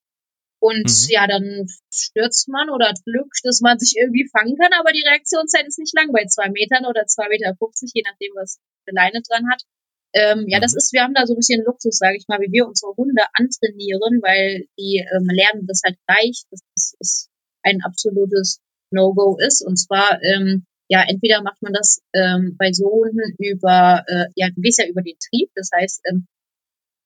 Und 0.65 0.89
mhm. 0.89 1.09
ja, 1.13 1.27
dann 1.27 1.69
stürzt 1.93 2.49
man 2.49 2.71
oder 2.71 2.89
hat 2.89 3.05
Glück, 3.05 3.29
dass 3.43 3.61
man 3.61 3.79
sich 3.79 4.01
irgendwie 4.01 4.27
fangen 4.33 4.57
kann, 4.57 4.73
aber 4.73 4.97
die 4.97 5.05
Reaktionszeit 5.05 5.69
ist 5.69 5.79
nicht 5.79 5.93
lang 5.95 6.09
bei 6.11 6.25
zwei 6.25 6.49
Metern 6.49 6.87
oder 6.89 7.05
zwei 7.05 7.29
Meter 7.29 7.53
50, 7.53 7.93
je 7.93 8.01
nachdem, 8.01 8.33
was 8.33 8.57
eine 8.87 8.97
Leine 8.97 9.21
dran 9.21 9.45
hat. 9.53 9.61
Ähm, 10.17 10.49
ja, 10.49 10.61
das 10.61 10.73
mhm. 10.73 10.79
ist, 10.79 10.93
wir 10.95 11.03
haben 11.03 11.13
da 11.13 11.27
so 11.27 11.35
ein 11.35 11.43
bisschen 11.45 11.63
Luxus, 11.67 11.99
sage 11.99 12.17
ich 12.17 12.25
mal, 12.29 12.41
wie 12.41 12.51
wir 12.51 12.65
unsere 12.65 12.97
Hunde 12.97 13.21
antrainieren, 13.37 14.25
weil 14.25 14.65
die 14.81 15.05
ähm, 15.05 15.29
lernen 15.29 15.67
das 15.67 15.83
halt 15.85 15.99
gleich, 16.09 16.49
dass 16.49 16.65
das 16.73 16.97
ist 16.99 17.29
ein 17.63 17.85
absolutes 17.85 18.65
No-Go 18.91 19.37
ist. 19.37 19.61
Und 19.61 19.77
zwar, 19.77 20.17
ähm, 20.23 20.65
ja, 20.89 21.05
entweder 21.07 21.43
macht 21.43 21.61
man 21.61 21.75
das 21.75 22.01
ähm, 22.15 22.57
bei 22.57 22.73
so 22.73 22.89
Hunden 22.89 23.37
über, 23.37 24.01
äh, 24.09 24.33
ja, 24.35 24.49
du 24.49 24.63
gehst 24.63 24.81
ja 24.81 24.89
über 24.89 25.03
den 25.03 25.21
Trieb, 25.21 25.51
das 25.55 25.69
heißt, 25.77 26.01
ähm, 26.09 26.25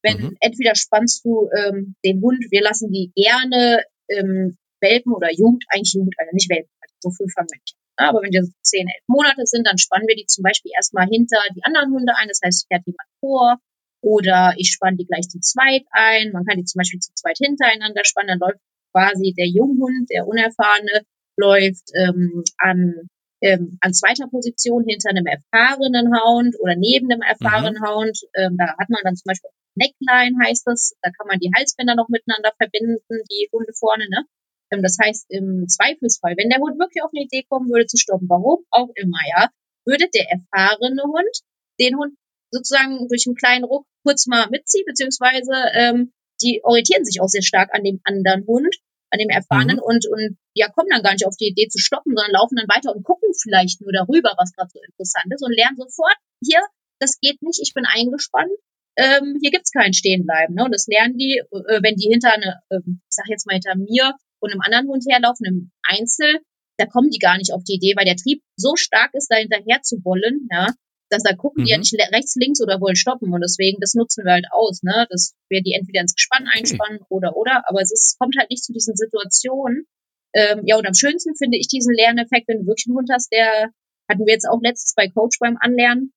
wenn 0.03 0.19
mhm. 0.19 0.37
entweder 0.41 0.75
spannst 0.75 1.25
du 1.25 1.49
ähm, 1.57 1.95
den 2.05 2.21
Hund, 2.21 2.45
wir 2.51 2.63
lassen 2.63 2.93
die 2.93 3.13
gerne 3.15 3.83
ähm, 4.09 4.57
Welpen 4.81 5.13
oder 5.13 5.33
Jugend, 5.33 5.65
eigentlich 5.69 5.95
Jugend, 5.95 6.15
also 6.19 6.31
nicht 6.33 6.51
Welpen, 6.51 6.71
also 6.81 6.95
so 7.01 7.11
früh 7.11 7.31
fangen 7.35 7.49
wir 7.51 7.59
nicht 7.61 7.79
aber 7.99 8.23
wenn 8.23 8.31
die 8.31 8.41
so 8.41 8.53
zehn, 8.63 8.87
elf 8.87 9.05
Monate 9.09 9.45
sind, 9.45 9.67
dann 9.67 9.79
spannen 9.79 10.07
wir 10.07 10.15
die 10.15 10.27
zum 10.27 10.43
Beispiel 10.43 10.73
erstmal 10.75 11.07
hinter 11.07 11.39
die 11.55 11.65
anderen 11.65 11.93
Hunde 11.93 12.15
ein. 12.17 12.29
Das 12.29 12.41
heißt, 12.45 12.67
fährt 12.69 12.87
jemand 12.87 13.09
vor 13.21 13.59
oder 14.01 14.55
ich 14.57 14.71
spanne 14.71 14.97
die 14.97 15.07
gleich 15.07 15.29
zu 15.29 15.41
zweit 15.41 15.83
ein. 15.91 16.31
Man 16.33 16.45
kann 16.45 16.59
die 16.59 16.65
zum 16.65 16.79
Beispiel 16.79 17.01
zu 17.01 17.13
zweit 17.15 17.39
hintereinander 17.39 18.05
spannen. 18.05 18.39
Dann 18.39 18.49
läuft 18.49 18.61
quasi 18.95 19.35
der 19.37 19.49
Junghund, 19.49 20.09
der 20.11 20.27
Unerfahrene, 20.27 21.03
läuft 21.37 21.91
ähm, 21.99 22.45
an, 22.59 23.09
ähm, 23.43 23.79
an 23.81 23.93
zweiter 23.93 24.29
Position 24.29 24.85
hinter 24.87 25.11
einem 25.11 25.27
erfahrenen 25.27 26.15
Hound 26.15 26.55
oder 26.61 26.77
neben 26.77 27.11
einem 27.11 27.23
erfahrenen 27.23 27.83
mhm. 27.83 27.87
Hound. 27.87 28.19
Ähm, 28.35 28.57
da 28.57 28.79
hat 28.79 28.89
man 28.89 29.03
dann 29.03 29.17
zum 29.17 29.27
Beispiel 29.27 29.51
Neckline 29.79 30.37
heißt 30.45 30.67
das. 30.67 30.95
Da 31.03 31.11
kann 31.11 31.27
man 31.27 31.39
die 31.39 31.51
Halsbänder 31.57 31.95
noch 31.95 32.09
miteinander 32.09 32.53
verbinden, 32.59 32.99
die 33.31 33.49
Hunde 33.53 33.73
vorne, 33.73 34.07
ne? 34.11 34.25
Ähm, 34.71 34.83
das 34.83 34.99
heißt, 35.01 35.27
im 35.31 35.67
Zweifelsfall, 35.69 36.35
wenn 36.37 36.51
der 36.51 36.61
Hund 36.61 36.79
wirklich 36.79 37.03
auf 37.03 37.11
eine 37.15 37.25
Idee 37.25 37.45
kommen 37.49 37.71
würde 37.71 37.87
zu 37.87 37.97
stoppen, 37.97 38.29
warum 38.29 38.65
auch 38.71 38.91
immer, 38.95 39.19
ja, 39.37 39.49
würde 39.87 40.09
der 40.13 40.27
erfahrene 40.29 41.03
Hund 41.03 41.35
den 41.81 41.97
Hund 41.97 42.15
sozusagen 42.51 43.09
durch 43.09 43.25
einen 43.27 43.37
kleinen 43.37 43.65
Ruck 43.65 43.87
kurz 44.05 44.27
mal 44.27 44.49
mitziehen, 44.51 44.85
beziehungsweise 44.87 45.53
ähm, 45.75 46.13
die 46.43 46.61
orientieren 46.63 47.05
sich 47.05 47.21
auch 47.21 47.29
sehr 47.29 47.43
stark 47.43 47.75
an 47.75 47.85
dem 47.85 48.01
anderen 48.05 48.47
Hund, 48.47 48.75
an 49.11 49.19
dem 49.19 49.29
Erfahrenen 49.29 49.77
mhm. 49.77 49.83
und, 49.83 50.07
und 50.09 50.39
ja, 50.55 50.69
kommen 50.69 50.89
dann 50.91 51.03
gar 51.03 51.13
nicht 51.13 51.27
auf 51.27 51.37
die 51.37 51.49
Idee 51.49 51.69
zu 51.69 51.79
stoppen, 51.79 52.15
sondern 52.15 52.33
laufen 52.33 52.57
dann 52.57 52.69
weiter 52.69 52.95
und 52.95 53.05
gucken 53.05 53.31
vielleicht 53.41 53.81
nur 53.81 53.93
darüber, 53.93 54.35
was 54.37 54.53
gerade 54.53 54.71
so 54.73 54.81
interessant 54.81 55.33
ist 55.33 55.45
und 55.45 55.55
lernen 55.55 55.77
sofort, 55.77 56.17
hier, 56.43 56.61
das 57.01 57.19
geht 57.21 57.43
nicht, 57.43 57.61
ich 57.63 57.75
bin 57.75 57.85
eingespannt, 57.87 58.53
ähm, 58.99 59.39
hier 59.41 59.51
gibt's 59.51 59.71
kein 59.71 59.95
Stehenbleiben. 59.95 60.57
Ne? 60.57 60.65
Und 60.65 60.75
das 60.75 60.87
lernen 60.89 61.17
die, 61.17 61.39
äh, 61.39 61.81
wenn 61.83 61.95
die 61.95 62.11
hinter 62.11 62.35
eine, 62.35 62.61
äh, 62.69 62.83
ich 62.85 63.15
sag 63.15 63.27
jetzt 63.29 63.47
mal 63.47 63.55
hinter 63.55 63.77
mir 63.77 64.13
und 64.41 64.51
einem 64.51 64.61
anderen 64.61 64.89
Hund 64.89 65.05
herlaufen, 65.09 65.47
im 65.47 65.71
Einzel, 65.83 66.41
da 66.79 66.87
kommen 66.87 67.11
die 67.11 67.19
gar 67.19 67.39
nicht 67.39 67.53
auf 67.55 67.63
die 67.63 67.75
Idee, 67.75 67.95
weil 67.97 68.07
der 68.07 68.17
Trieb 68.17 68.43
so 68.57 68.75
stark 68.75 69.11
ist, 69.15 69.29
da 69.31 69.37
hinterher 69.37 69.83
zu 69.83 70.03
wollen, 70.05 70.49
ja, 70.51 70.75
dass 71.11 71.23
da 71.23 71.35
gucken 71.35 71.63
mhm. 71.63 71.67
die 71.67 71.71
ja 71.71 71.77
mhm. 71.77 71.83
nicht 71.83 71.95
rechts, 72.13 72.35
links 72.35 72.61
oder 72.61 72.81
wollen 72.81 72.97
stoppen. 72.97 73.33
Und 73.33 73.41
deswegen, 73.41 73.79
das 73.81 73.95
nutzen 73.95 74.25
wir 74.25 74.33
halt 74.33 74.47
aus, 74.51 74.83
ne, 74.83 75.07
dass 75.11 75.35
wir 75.49 75.63
die 75.63 75.75
entweder 75.79 76.01
ins 76.01 76.15
Gespann 76.15 76.47
einspannen 76.51 77.01
oder, 77.09 77.37
oder, 77.37 77.63
aber 77.69 77.81
es 77.81 77.93
ist, 77.93 78.19
kommt 78.19 78.35
halt 78.37 78.51
nicht 78.51 78.65
zu 78.65 78.73
diesen 78.73 78.97
Situationen. 78.97 79.87
Ähm, 80.35 80.63
ja, 80.67 80.77
und 80.77 80.87
am 80.87 80.95
schönsten 80.95 81.35
finde 81.37 81.57
ich 81.57 81.69
diesen 81.69 81.95
Lerneffekt, 81.95 82.49
wenn 82.49 82.61
du 82.61 82.67
wirklich 82.67 82.87
einen 82.89 82.97
Hund 82.97 83.11
hast, 83.13 83.31
der 83.33 83.71
hatten 84.11 84.27
wir 84.27 84.33
jetzt 84.33 84.49
auch 84.49 84.61
letztes 84.61 84.95
bei 84.95 85.09
Coach 85.09 85.39
beim 85.39 85.57
Anlernen. 85.61 86.13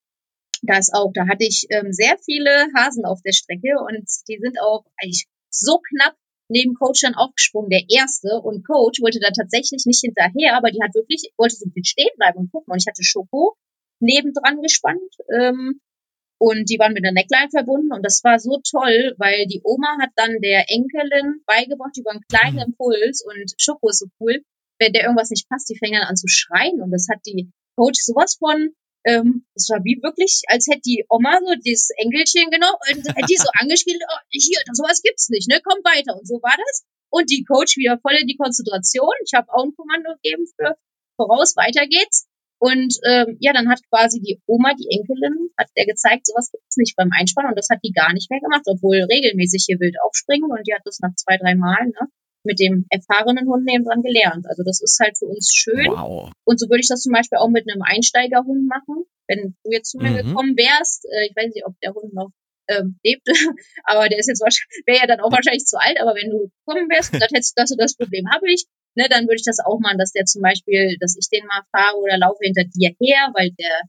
Da 0.62 0.78
ist 0.78 0.94
auch, 0.94 1.10
da 1.12 1.26
hatte 1.26 1.44
ich 1.44 1.66
ähm, 1.70 1.92
sehr 1.92 2.16
viele 2.24 2.68
Hasen 2.76 3.04
auf 3.04 3.20
der 3.22 3.32
Strecke 3.32 3.78
und 3.80 4.06
die 4.28 4.38
sind 4.40 4.60
auch 4.60 4.84
eigentlich 5.00 5.26
so 5.50 5.78
knapp 5.78 6.14
neben 6.48 6.74
Coach 6.74 7.00
dann 7.02 7.14
aufgesprungen, 7.14 7.70
der 7.70 7.84
erste. 7.88 8.40
Und 8.42 8.66
Coach 8.66 9.00
wollte 9.00 9.20
da 9.20 9.30
tatsächlich 9.30 9.84
nicht 9.86 10.00
hinterher, 10.00 10.56
aber 10.56 10.70
die 10.70 10.82
hat 10.82 10.94
wirklich, 10.94 11.32
wollte 11.36 11.56
so 11.56 11.66
ein 11.66 11.72
bisschen 11.72 11.84
stehen 11.84 12.14
bleiben 12.16 12.38
und 12.38 12.52
gucken. 12.52 12.72
Und 12.72 12.78
ich 12.78 12.86
hatte 12.86 13.02
Schoko 13.02 13.56
nebendran 14.00 14.60
gespannt. 14.60 15.10
Ähm, 15.34 15.80
und 16.38 16.68
die 16.68 16.78
waren 16.78 16.92
mit 16.92 17.04
der 17.04 17.12
Neckline 17.12 17.50
verbunden 17.50 17.92
und 17.92 18.02
das 18.04 18.18
war 18.24 18.40
so 18.40 18.58
toll, 18.68 19.14
weil 19.16 19.46
die 19.46 19.60
Oma 19.62 19.96
hat 20.02 20.10
dann 20.16 20.40
der 20.42 20.64
Enkelin 20.66 21.38
beigebracht 21.46 21.96
über 21.96 22.10
einen 22.10 22.26
kleinen 22.26 22.56
mhm. 22.56 22.74
Impuls 22.74 23.24
und 23.24 23.54
Schoko 23.58 23.90
ist 23.90 24.00
so 24.00 24.06
cool, 24.18 24.42
wenn 24.80 24.92
der 24.92 25.04
irgendwas 25.04 25.30
nicht 25.30 25.48
passt, 25.48 25.70
die 25.70 25.78
fängt 25.78 25.94
dann 25.94 26.02
an 26.02 26.16
zu 26.16 26.26
schreien 26.26 26.82
und 26.82 26.90
das 26.90 27.06
hat 27.08 27.20
die 27.26 27.52
Coach 27.76 28.02
sowas 28.02 28.38
von 28.40 28.74
ähm, 29.04 29.46
das 29.54 29.68
war 29.70 29.82
wie 29.84 29.98
wirklich, 30.02 30.42
als 30.48 30.66
hätte 30.70 30.86
die 30.86 31.04
Oma 31.08 31.38
so 31.44 31.54
dieses 31.56 31.90
Engelchen 31.98 32.50
genommen 32.50 32.78
und 32.90 33.02
hätte 33.08 33.26
die 33.28 33.36
so 33.36 33.48
angespielt, 33.58 34.02
oh, 34.02 34.20
hier, 34.30 34.58
sowas 34.72 35.02
gibt's 35.02 35.28
nicht, 35.28 35.48
ne, 35.48 35.60
komm 35.62 35.82
weiter. 35.82 36.16
Und 36.16 36.26
so 36.26 36.40
war 36.42 36.56
das. 36.56 36.84
Und 37.10 37.30
die 37.30 37.44
Coach 37.44 37.76
wieder 37.76 37.98
voll 37.98 38.16
in 38.18 38.26
die 38.26 38.36
Konzentration. 38.36 39.12
Ich 39.24 39.34
habe 39.34 39.52
auch 39.52 39.64
ein 39.64 39.74
Kommando 39.74 40.14
gegeben 40.22 40.46
für 40.56 40.76
voraus, 41.16 41.56
weiter 41.56 41.86
geht's. 41.86 42.26
Und 42.62 42.94
ähm, 43.04 43.36
ja, 43.40 43.52
dann 43.52 43.68
hat 43.68 43.82
quasi 43.90 44.20
die 44.20 44.40
Oma, 44.46 44.72
die 44.78 44.86
Enkelin, 44.86 45.50
hat 45.58 45.66
der 45.76 45.84
gezeigt, 45.84 46.26
sowas 46.26 46.48
gibt's 46.52 46.76
nicht 46.76 46.94
beim 46.94 47.10
Einspannen 47.10 47.50
und 47.50 47.58
das 47.58 47.68
hat 47.68 47.80
die 47.82 47.90
gar 47.90 48.12
nicht 48.12 48.30
mehr 48.30 48.38
gemacht, 48.38 48.62
obwohl 48.66 49.02
regelmäßig 49.10 49.64
hier 49.66 49.80
wild 49.80 49.96
aufspringen 50.06 50.48
und 50.48 50.62
die 50.62 50.72
hat 50.72 50.82
das 50.84 51.00
nach 51.00 51.12
zwei, 51.16 51.38
drei 51.38 51.56
Mal, 51.56 51.86
ne? 51.86 52.06
Mit 52.44 52.58
dem 52.58 52.86
erfahrenen 52.90 53.46
Hund 53.46 53.64
neben 53.64 53.84
dran 53.84 54.02
gelernt. 54.02 54.46
Also 54.48 54.62
das 54.64 54.80
ist 54.82 54.98
halt 55.00 55.16
für 55.18 55.26
uns 55.26 55.50
schön. 55.54 55.86
Wow. 55.88 56.30
Und 56.44 56.58
so 56.58 56.68
würde 56.68 56.80
ich 56.80 56.88
das 56.88 57.02
zum 57.02 57.12
Beispiel 57.12 57.38
auch 57.38 57.48
mit 57.48 57.68
einem 57.68 57.82
Einsteigerhund 57.82 58.66
machen. 58.68 59.04
Wenn 59.28 59.54
du 59.62 59.70
jetzt 59.70 59.90
zu 59.90 59.98
mir 59.98 60.10
mhm. 60.10 60.28
gekommen 60.28 60.56
wärst, 60.56 61.06
äh, 61.06 61.26
ich 61.30 61.36
weiß 61.36 61.54
nicht, 61.54 61.66
ob 61.66 61.78
der 61.80 61.94
Hund 61.94 62.12
noch 62.14 62.30
ähm, 62.68 62.98
lebt, 63.02 63.26
aber 63.84 64.08
der 64.08 64.18
ist 64.18 64.28
jetzt 64.28 64.42
wahrscheinlich, 64.42 64.82
wäre 64.86 64.98
ja 64.98 65.06
dann 65.06 65.20
auch 65.20 65.32
wahrscheinlich 65.32 65.64
zu 65.64 65.78
alt, 65.78 65.98
aber 66.00 66.14
wenn 66.14 66.30
du 66.30 66.50
gekommen 66.62 66.88
wärst 66.90 67.12
und 67.12 67.20
das 67.20 67.30
hättest, 67.32 67.58
du 67.58 67.76
das 67.76 67.96
Problem 67.96 68.26
habe 68.30 68.46
ich, 68.50 68.66
ne, 68.94 69.06
dann 69.10 69.24
würde 69.24 69.36
ich 69.36 69.44
das 69.44 69.58
auch 69.64 69.78
machen, 69.80 69.98
dass 69.98 70.12
der 70.12 70.24
zum 70.24 70.42
Beispiel, 70.42 70.96
dass 71.00 71.16
ich 71.18 71.28
den 71.28 71.46
mal 71.46 71.62
fahre 71.74 71.98
oder 71.98 72.18
laufe 72.18 72.42
hinter 72.42 72.64
dir 72.64 72.94
her, 73.00 73.30
weil 73.34 73.50
der 73.58 73.82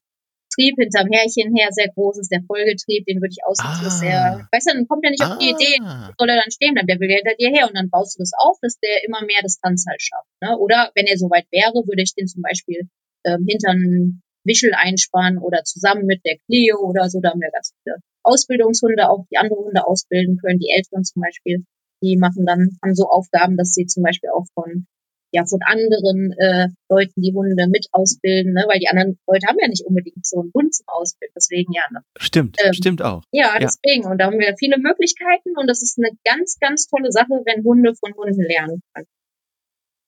Trieb 0.53 0.75
hinterm 0.77 1.09
Härchen 1.11 1.55
her 1.55 1.69
sehr 1.71 1.89
groß 1.89 2.19
ist, 2.19 2.31
der 2.31 2.43
Folgetrieb, 2.45 3.05
den 3.05 3.21
würde 3.21 3.33
ich 3.33 3.45
ausnutzen, 3.45 3.81
ah. 3.81 3.83
dass 3.83 4.01
er, 4.01 4.47
weißt 4.51 4.69
du, 4.69 4.73
dann 4.73 4.87
kommt 4.87 5.03
er 5.03 5.11
nicht 5.11 5.25
auf 5.25 5.37
die 5.37 5.49
Idee, 5.49 5.81
ah. 5.81 6.13
soll 6.17 6.29
er 6.29 6.37
dann 6.37 6.51
stehen 6.51 6.73
bleiben, 6.73 6.87
der 6.87 6.99
will 6.99 7.09
ja 7.09 7.17
hinter 7.17 7.35
dir 7.35 7.49
her 7.49 7.67
und 7.67 7.75
dann 7.75 7.89
baust 7.89 8.15
du 8.15 8.21
das 8.21 8.31
auf, 8.37 8.57
dass 8.61 8.77
der 8.79 9.03
immer 9.05 9.25
mehr 9.25 9.41
Distanz 9.43 9.85
halt 9.89 10.01
schafft. 10.01 10.29
Ne? 10.41 10.57
Oder 10.57 10.91
wenn 10.95 11.07
er 11.07 11.17
soweit 11.17 11.45
wäre, 11.51 11.73
würde 11.73 12.03
ich 12.03 12.13
den 12.13 12.27
zum 12.27 12.41
Beispiel 12.41 12.89
ähm, 13.25 13.45
hinter 13.49 13.71
einen 13.71 14.21
Wischel 14.45 14.71
einspannen 14.75 15.39
oder 15.39 15.63
zusammen 15.63 16.05
mit 16.05 16.21
der 16.25 16.37
Clio 16.45 16.77
oder 16.79 17.09
so, 17.09 17.19
da 17.21 17.31
haben 17.31 17.41
wir 17.41 17.51
ganz 17.51 17.73
viele 17.81 17.97
Ausbildungshunde, 18.23 19.09
auch 19.09 19.25
die 19.31 19.37
andere 19.37 19.59
Hunde 19.59 19.85
ausbilden 19.85 20.37
können, 20.37 20.59
die 20.59 20.69
Älteren 20.69 21.03
zum 21.03 21.21
Beispiel, 21.21 21.65
die 22.03 22.17
machen 22.17 22.45
dann, 22.45 22.77
haben 22.83 22.95
so 22.95 23.07
Aufgaben, 23.07 23.57
dass 23.57 23.73
sie 23.73 23.85
zum 23.85 24.03
Beispiel 24.03 24.29
auch 24.29 24.45
von 24.53 24.85
ja 25.33 25.45
von 25.45 25.59
anderen 25.63 26.31
äh, 26.37 26.67
Leuten 26.89 27.21
die 27.21 27.33
Hunde 27.33 27.67
mit 27.67 27.87
ausbilden, 27.91 28.53
ne? 28.53 28.65
weil 28.67 28.79
die 28.79 28.87
anderen 28.87 29.19
Leute 29.27 29.47
haben 29.47 29.57
ja 29.59 29.67
nicht 29.67 29.85
unbedingt 29.85 30.25
so 30.25 30.41
einen 30.41 30.51
Hund 30.53 30.73
zum 30.73 30.85
Ausbilden, 30.87 31.33
deswegen 31.35 31.73
ja. 31.73 31.83
Ne? 31.91 32.01
Stimmt, 32.17 32.57
ähm, 32.63 32.73
stimmt 32.73 33.01
auch. 33.01 33.23
Ja, 33.31 33.57
deswegen. 33.59 34.03
Ja. 34.03 34.11
Und 34.11 34.19
da 34.19 34.25
haben 34.25 34.39
wir 34.39 34.55
viele 34.57 34.77
Möglichkeiten 34.77 35.57
und 35.57 35.67
das 35.67 35.81
ist 35.81 35.97
eine 35.97 36.15
ganz, 36.23 36.57
ganz 36.59 36.87
tolle 36.87 37.11
Sache, 37.11 37.41
wenn 37.45 37.63
Hunde 37.63 37.95
von 37.95 38.13
Hunden 38.13 38.43
lernen 38.43 38.81
können. 38.93 39.07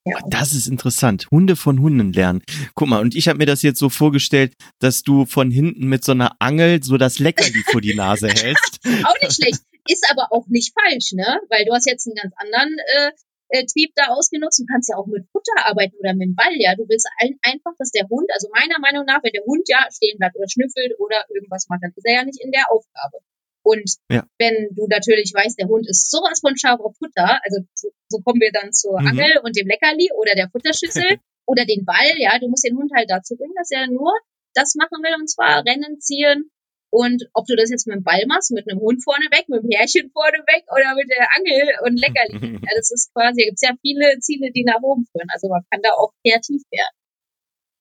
Ja. 0.08 0.20
Das 0.28 0.54
ist 0.54 0.68
interessant. 0.68 1.26
Hunde 1.32 1.56
von 1.56 1.82
Hunden 1.82 2.14
lernen. 2.14 2.44
Guck 2.76 2.90
mal, 2.90 3.02
und 3.02 3.16
ich 3.16 3.28
habe 3.28 3.40
mir 3.40 3.48
das 3.48 3.64
jetzt 3.64 3.80
so 3.80 3.90
vorgestellt, 3.90 4.54
dass 4.80 5.02
du 5.02 5.26
von 5.26 5.50
hinten 5.50 5.88
mit 5.88 6.04
so 6.04 6.12
einer 6.12 6.36
Angel 6.38 6.84
so 6.84 6.98
das 6.98 7.18
Leckerli 7.18 7.64
vor 7.72 7.82
die 7.82 7.96
Nase 7.96 8.28
hältst. 8.28 8.80
auch 9.04 9.20
nicht 9.22 9.34
schlecht. 9.34 9.62
Ist 9.88 10.06
aber 10.12 10.28
auch 10.32 10.46
nicht 10.48 10.74
falsch, 10.80 11.14
ne? 11.14 11.40
Weil 11.50 11.66
du 11.66 11.74
hast 11.74 11.88
jetzt 11.88 12.08
einen 12.08 12.16
ganz 12.16 12.34
anderen 12.38 12.76
äh, 12.98 13.12
äh, 13.50 13.66
Trieb 13.66 13.92
da 13.96 14.14
ausgenutzt. 14.14 14.60
Du 14.60 14.66
kannst 14.66 14.90
ja 14.90 14.98
auch 14.98 15.08
mit 15.08 15.26
Futter 15.32 15.66
arbeiten 15.66 15.96
oder 16.00 16.14
mit 16.14 16.30
dem 16.30 16.36
Ball, 16.36 16.56
ja. 16.58 16.76
Du 16.76 16.88
willst 16.88 17.08
ein, 17.20 17.38
einfach, 17.42 17.74
dass 17.78 17.92
der 17.92 18.08
Hund, 18.10 18.30
also 18.34 18.50
meiner 18.54 18.80
Meinung 18.80 19.06
nach, 19.06 19.24
wenn 19.24 19.34
der 19.34 19.46
Hund 19.46 19.68
ja 19.68 19.88
stehen 19.92 20.18
bleibt 20.18 20.36
oder 20.36 20.48
schnüffelt 20.50 20.98
oder 21.00 21.26
irgendwas 21.30 21.68
macht, 21.70 21.84
dann 21.84 21.94
ist 21.96 22.06
er 22.06 22.22
ja 22.22 22.24
nicht 22.26 22.42
in 22.42 22.52
der 22.52 22.72
Aufgabe. 22.72 23.20
Und 23.66 23.98
ja. 24.12 24.24
wenn 24.38 24.70
du 24.78 24.86
natürlich 24.88 25.34
weißt, 25.34 25.58
der 25.58 25.68
Hund 25.68 25.90
ist 25.90 26.12
sowas 26.12 26.40
von 26.40 26.56
scharf 26.56 26.80
auf 26.80 26.96
Futter, 26.98 27.42
also 27.42 27.66
so, 27.74 27.90
so 28.10 28.22
kommen 28.22 28.40
wir 28.40 28.52
dann 28.54 28.72
zur 28.74 29.02
mhm. 29.02 29.08
Angel 29.08 29.42
und 29.42 29.58
dem 29.58 29.68
Leckerli 29.68 30.10
oder 30.14 30.36
der 30.36 30.50
Futterschüssel 30.50 31.18
oder 31.50 31.66
den 31.66 31.84
Ball, 31.84 32.14
ja, 32.18 32.38
du 32.38 32.48
musst 32.48 32.64
den 32.64 32.78
Hund 32.78 32.92
halt 32.96 33.10
dazu 33.10 33.36
bringen, 33.36 33.58
dass 33.58 33.72
er 33.72 33.88
nur 33.88 34.14
das 34.54 34.76
machen 34.76 35.02
will, 35.02 35.16
und 35.20 35.28
zwar 35.28 35.66
Rennen, 35.66 36.00
Ziehen 36.00 36.52
und 36.96 37.28
ob 37.34 37.46
du 37.46 37.58
das 37.58 37.70
jetzt 37.70 37.88
mit 37.88 37.98
dem 37.98 38.04
Ball 38.04 38.24
machst, 38.26 38.52
mit 38.52 38.70
einem 38.70 38.80
Hund 38.80 39.04
vorne 39.04 39.26
weg, 39.32 39.50
mit 39.50 39.64
dem 39.64 39.70
Härchen 39.70 40.12
vorne 40.12 40.38
weg 40.48 40.64
oder 40.72 40.96
mit 40.96 41.10
der 41.10 41.28
Angel 41.36 41.68
und 41.84 42.00
Leckerli. 42.00 42.54
ja, 42.64 42.70
das 42.78 42.90
ist 42.92 43.14
quasi, 43.14 43.42
da 43.42 43.46
gibt 43.48 43.60
es 43.62 43.68
ja 43.68 43.76
viele 43.82 44.20
Ziele, 44.20 44.50
die 44.56 44.64
nach 44.64 44.82
oben 44.82 45.06
führen. 45.12 45.28
Also 45.34 45.50
man 45.50 45.62
kann 45.70 45.82
da 45.84 45.90
auch 45.98 46.14
kreativ 46.24 46.62
werden. 46.72 46.96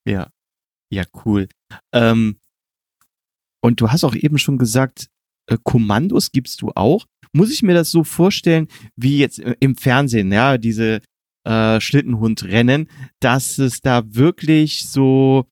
Ja, 0.06 0.30
ja, 0.90 1.04
cool. 1.24 1.48
Ähm, 1.92 2.40
und 3.62 3.80
du 3.80 3.92
hast 3.92 4.02
auch 4.02 4.16
eben 4.16 4.38
schon 4.38 4.58
gesagt, 4.58 5.06
äh, 5.48 5.58
Kommandos 5.62 6.32
gibst 6.32 6.60
du 6.60 6.72
auch. 6.74 7.06
Muss 7.32 7.52
ich 7.52 7.62
mir 7.62 7.74
das 7.74 7.92
so 7.92 8.02
vorstellen, 8.02 8.66
wie 8.96 9.18
jetzt 9.18 9.38
im 9.38 9.76
Fernsehen, 9.76 10.32
ja, 10.32 10.58
diese 10.58 11.00
äh, 11.44 11.80
Schlittenhundrennen, 11.80 12.88
dass 13.20 13.58
es 13.58 13.80
da 13.80 14.02
wirklich 14.06 14.88
so 14.88 15.46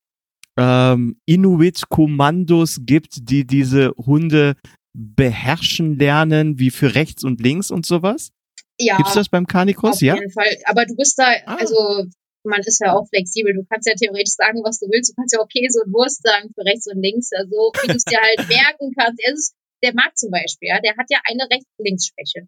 ähm, 0.59 1.17
Inuit-Kommandos 1.27 2.81
gibt, 2.85 3.29
die 3.31 3.47
diese 3.47 3.91
Hunde 3.97 4.55
beherrschen 4.95 5.99
lernen, 5.99 6.59
wie 6.59 6.71
für 6.71 6.95
rechts 6.95 7.25
und 7.25 7.41
links 7.41 7.71
und 7.71 7.87
sowas? 7.87 8.31
Ja, 8.79 8.97
Gibt's 8.97 9.15
das 9.15 9.29
beim 9.29 9.47
Canicross? 9.47 9.97
auf 9.97 10.03
Ja. 10.03 10.15
jeden 10.15 10.31
Fall. 10.31 10.57
Aber 10.67 10.85
du 10.87 10.95
bist 10.97 11.19
da, 11.19 11.33
Ah. 11.47 11.57
also 11.57 12.05
man 12.45 12.61
ist 12.61 12.81
ja 12.81 12.93
auch 12.95 13.07
flexibel. 13.09 13.55
Du 13.55 13.65
kannst 13.71 13.89
ja 13.89 13.95
theoretisch 13.95 14.35
sagen, 14.35 14.61
was 14.65 14.81
du 14.81 14.87
willst. 14.91 15.11
Du 15.11 15.15
kannst 15.15 15.33
ja 15.35 15.41
auch 15.41 15.49
Käse 15.49 15.81
und 15.85 15.93
Wurst 15.93 16.23
sagen 16.23 16.51
für 16.55 16.65
rechts 16.65 16.87
und 16.93 17.01
links. 17.01 17.31
Also 17.33 17.71
wie 17.83 17.87
du 17.89 17.95
es 17.97 18.05
dir 18.05 18.19
halt 18.21 18.37
merken 18.49 18.93
kannst. 18.99 19.21
Er 19.25 19.33
ist, 19.35 19.55
der 19.85 19.95
Marc 19.95 20.17
zum 20.19 20.31
Beispiel, 20.31 20.69
ja, 20.69 20.81
der 20.81 20.97
hat 20.97 21.07
ja 21.11 21.19
eine 21.25 21.45
Rechts-Links-Schwäche. 21.51 22.47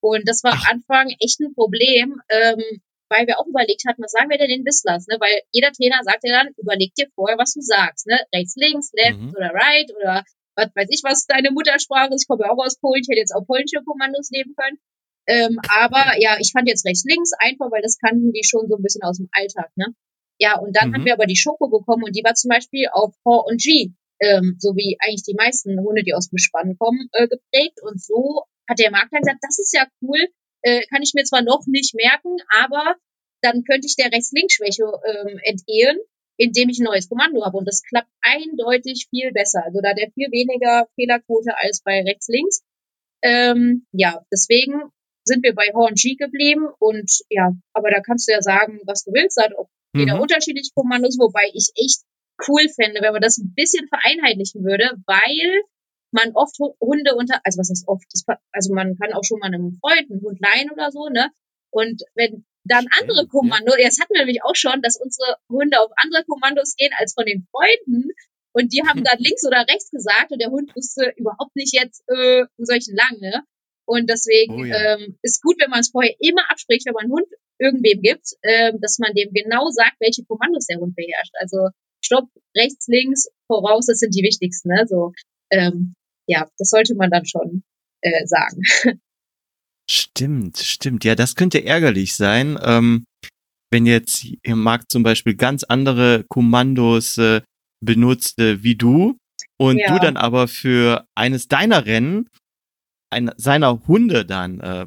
Und 0.00 0.28
das 0.28 0.44
war 0.44 0.52
am 0.52 0.58
Ach. 0.62 0.70
Anfang 0.70 1.08
echt 1.20 1.40
ein 1.40 1.52
Problem, 1.54 2.20
ähm, 2.30 2.62
weil 3.08 3.26
wir 3.26 3.38
auch 3.38 3.46
überlegt 3.46 3.84
hatten, 3.86 4.02
was 4.02 4.12
sagen 4.12 4.30
wir 4.30 4.38
denn 4.38 4.48
den 4.48 4.64
Whistlers, 4.64 5.06
ne? 5.06 5.16
Weil 5.20 5.42
jeder 5.52 5.72
Trainer 5.72 6.00
sagt 6.02 6.20
ja 6.24 6.42
dann, 6.42 6.54
überleg 6.56 6.94
dir 6.94 7.08
vorher, 7.14 7.38
was 7.38 7.54
du 7.54 7.60
sagst, 7.60 8.06
ne? 8.06 8.18
Rechts, 8.34 8.56
links, 8.56 8.90
left 8.92 9.20
Mhm. 9.20 9.34
oder 9.36 9.50
right 9.52 9.90
oder 9.96 10.24
was 10.56 10.70
weiß 10.74 10.88
ich, 10.90 11.02
was 11.02 11.26
deine 11.26 11.50
Muttersprache 11.50 12.14
ist. 12.14 12.22
Ich 12.22 12.28
komme 12.28 12.44
ja 12.46 12.52
auch 12.52 12.64
aus 12.64 12.78
Polen, 12.78 13.02
ich 13.02 13.08
hätte 13.10 13.20
jetzt 13.20 13.34
auch 13.34 13.46
polnische 13.46 13.82
Kommandos 13.84 14.30
nehmen 14.30 14.54
können. 14.56 14.78
Ähm, 15.26 15.58
aber 15.68 16.20
ja, 16.20 16.36
ich 16.38 16.52
fand 16.52 16.68
jetzt 16.68 16.86
rechts, 16.86 17.04
links 17.04 17.32
einfach, 17.38 17.70
weil 17.72 17.82
das 17.82 17.98
kannten 17.98 18.32
die 18.32 18.44
schon 18.44 18.68
so 18.68 18.76
ein 18.76 18.82
bisschen 18.82 19.02
aus 19.02 19.16
dem 19.16 19.28
Alltag, 19.32 19.70
ne? 19.76 19.86
Ja, 20.38 20.58
und 20.58 20.76
dann 20.76 20.90
Mhm. 20.90 20.94
haben 20.94 21.04
wir 21.04 21.14
aber 21.14 21.26
die 21.26 21.36
Schoko 21.36 21.68
bekommen 21.68 22.04
und 22.04 22.14
die 22.14 22.24
war 22.24 22.34
zum 22.34 22.50
Beispiel 22.50 22.88
auf 22.92 23.14
H 23.24 23.30
und 23.46 23.60
G, 23.60 23.92
ähm, 24.20 24.56
so 24.58 24.76
wie 24.76 24.96
eigentlich 25.00 25.22
die 25.22 25.34
meisten 25.34 25.78
Hunde, 25.80 26.02
die 26.02 26.14
aus 26.14 26.28
dem 26.28 26.38
Spann 26.38 26.76
kommen, 26.78 27.08
äh, 27.12 27.26
geprägt. 27.28 27.80
Und 27.82 28.02
so 28.02 28.44
hat 28.68 28.78
der 28.78 28.90
Markt 28.90 29.12
dann 29.12 29.22
gesagt, 29.22 29.42
das 29.42 29.58
ist 29.58 29.74
ja 29.74 29.86
cool, 30.02 30.28
äh, 30.64 30.82
kann 30.90 31.02
ich 31.02 31.12
mir 31.14 31.24
zwar 31.24 31.42
noch 31.42 31.62
nicht 31.66 31.94
merken, 31.94 32.36
aber 32.64 32.96
dann 33.42 33.62
könnte 33.64 33.86
ich 33.86 33.96
der 33.96 34.10
Rechts-Links-Schwäche 34.10 34.84
ähm, 34.84 35.38
entgehen, 35.44 35.98
indem 36.36 36.68
ich 36.70 36.80
ein 36.80 36.84
neues 36.84 37.08
Kommando 37.08 37.44
habe. 37.44 37.58
Und 37.58 37.68
das 37.68 37.82
klappt 37.82 38.10
eindeutig 38.22 39.06
viel 39.10 39.30
besser. 39.32 39.62
Also 39.64 39.80
da 39.82 39.90
hat 39.90 39.98
er 39.98 40.10
viel 40.12 40.30
weniger 40.32 40.88
Fehlerquote 40.94 41.52
als 41.56 41.82
bei 41.84 42.02
Rechts-Links. 42.02 42.62
Ähm, 43.22 43.86
ja, 43.92 44.20
deswegen 44.32 44.90
sind 45.24 45.42
wir 45.44 45.54
bei 45.54 45.68
Horn 45.72 45.94
G 45.94 46.16
geblieben 46.16 46.68
und 46.78 47.10
ja, 47.30 47.52
aber 47.72 47.90
da 47.90 48.00
kannst 48.00 48.28
du 48.28 48.32
ja 48.32 48.42
sagen, 48.42 48.80
was 48.86 49.04
du 49.04 49.12
willst, 49.12 49.40
hat 49.42 49.56
auch 49.56 49.68
jeder 49.94 50.16
Mhm. 50.16 50.20
unterschiedliche 50.22 50.70
Kommandos, 50.74 51.18
wobei 51.18 51.48
ich 51.54 51.70
echt 51.76 52.02
cool 52.48 52.68
fände, 52.68 53.00
wenn 53.00 53.12
man 53.12 53.22
das 53.22 53.38
ein 53.38 53.54
bisschen 53.54 53.88
vereinheitlichen 53.88 54.64
würde, 54.64 54.90
weil 55.06 55.62
man 56.14 56.32
oft 56.34 56.56
Hu- 56.58 56.74
Hunde 56.80 57.14
unter, 57.14 57.40
also 57.44 57.58
was 57.58 57.68
heißt 57.70 57.88
oft, 57.88 58.04
das, 58.12 58.24
also 58.52 58.72
man 58.74 58.96
kann 58.96 59.12
auch 59.12 59.24
schon 59.24 59.38
mal 59.40 59.46
einem 59.48 59.78
Freund 59.80 60.10
einen 60.10 60.22
Hund 60.22 60.38
leihen 60.40 60.70
oder 60.70 60.90
so, 60.90 61.08
ne? 61.08 61.30
Und 61.70 62.02
wenn 62.14 62.44
dann 62.64 62.86
andere 63.00 63.26
Kommandos, 63.26 63.74
das 63.82 64.00
hatten 64.00 64.14
wir 64.14 64.20
nämlich 64.24 64.42
auch 64.42 64.54
schon, 64.56 64.80
dass 64.80 64.96
unsere 64.98 65.36
Hunde 65.50 65.80
auf 65.80 65.90
andere 65.96 66.24
Kommandos 66.24 66.76
gehen 66.76 66.92
als 66.96 67.12
von 67.12 67.26
den 67.26 67.46
Freunden 67.50 68.08
und 68.56 68.72
die 68.72 68.82
haben 68.88 69.02
dann 69.04 69.18
links 69.18 69.44
oder 69.44 69.66
rechts 69.68 69.90
gesagt 69.90 70.30
und 70.30 70.40
der 70.40 70.50
Hund 70.50 70.74
wusste 70.74 71.12
überhaupt 71.16 71.54
nicht 71.56 71.74
jetzt, 71.74 72.04
äh, 72.08 72.44
denn 72.56 72.96
lang, 72.96 73.20
ne? 73.20 73.42
Und 73.86 74.08
deswegen 74.08 74.54
Oh 74.60 74.64
ja. 74.64 74.96
ähm, 74.96 75.18
ist 75.20 75.42
gut, 75.42 75.56
wenn 75.60 75.68
man 75.68 75.80
es 75.80 75.90
vorher 75.90 76.14
immer 76.20 76.48
abspricht, 76.50 76.86
wenn 76.86 76.94
man 76.94 77.04
einen 77.04 77.12
Hund 77.12 77.26
irgendwem 77.58 78.00
gibt, 78.00 78.32
ähm, 78.42 78.80
dass 78.80 78.98
man 78.98 79.12
dem 79.14 79.32
genau 79.34 79.68
sagt, 79.70 79.96
welche 80.00 80.24
Kommandos 80.24 80.66
der 80.66 80.78
Hund 80.78 80.96
beherrscht. 80.96 81.34
Also 81.38 81.68
Stopp, 82.02 82.28
rechts, 82.56 82.86
links, 82.88 83.28
voraus, 83.46 83.86
das 83.86 83.98
sind 83.98 84.14
die 84.14 84.22
wichtigsten. 84.22 84.68
Ne? 84.70 84.84
So, 84.86 85.12
ähm, 85.50 85.94
ja, 86.26 86.48
das 86.58 86.70
sollte 86.70 86.94
man 86.94 87.10
dann 87.10 87.26
schon 87.26 87.62
äh, 88.00 88.26
sagen. 88.26 88.62
Stimmt, 89.90 90.56
stimmt. 90.58 91.04
Ja, 91.04 91.14
das 91.14 91.34
könnte 91.34 91.62
ärgerlich 91.64 92.14
sein, 92.14 92.58
ähm, 92.62 93.04
wenn 93.70 93.84
jetzt 93.84 94.24
ihr 94.24 94.56
Markt 94.56 94.90
zum 94.90 95.02
Beispiel 95.02 95.34
ganz 95.34 95.62
andere 95.62 96.24
Kommandos 96.28 97.18
äh, 97.18 97.42
benutzt 97.84 98.38
äh, 98.38 98.62
wie 98.62 98.76
du 98.76 99.18
und 99.60 99.78
Ja. 99.80 99.92
du 99.92 99.98
dann 99.98 100.16
aber 100.16 100.48
für 100.48 101.06
eines 101.14 101.48
deiner 101.48 101.84
Rennen 101.84 102.30
ein, 103.10 103.30
seiner 103.36 103.86
Hunde 103.86 104.24
dann 104.24 104.60
äh, 104.60 104.86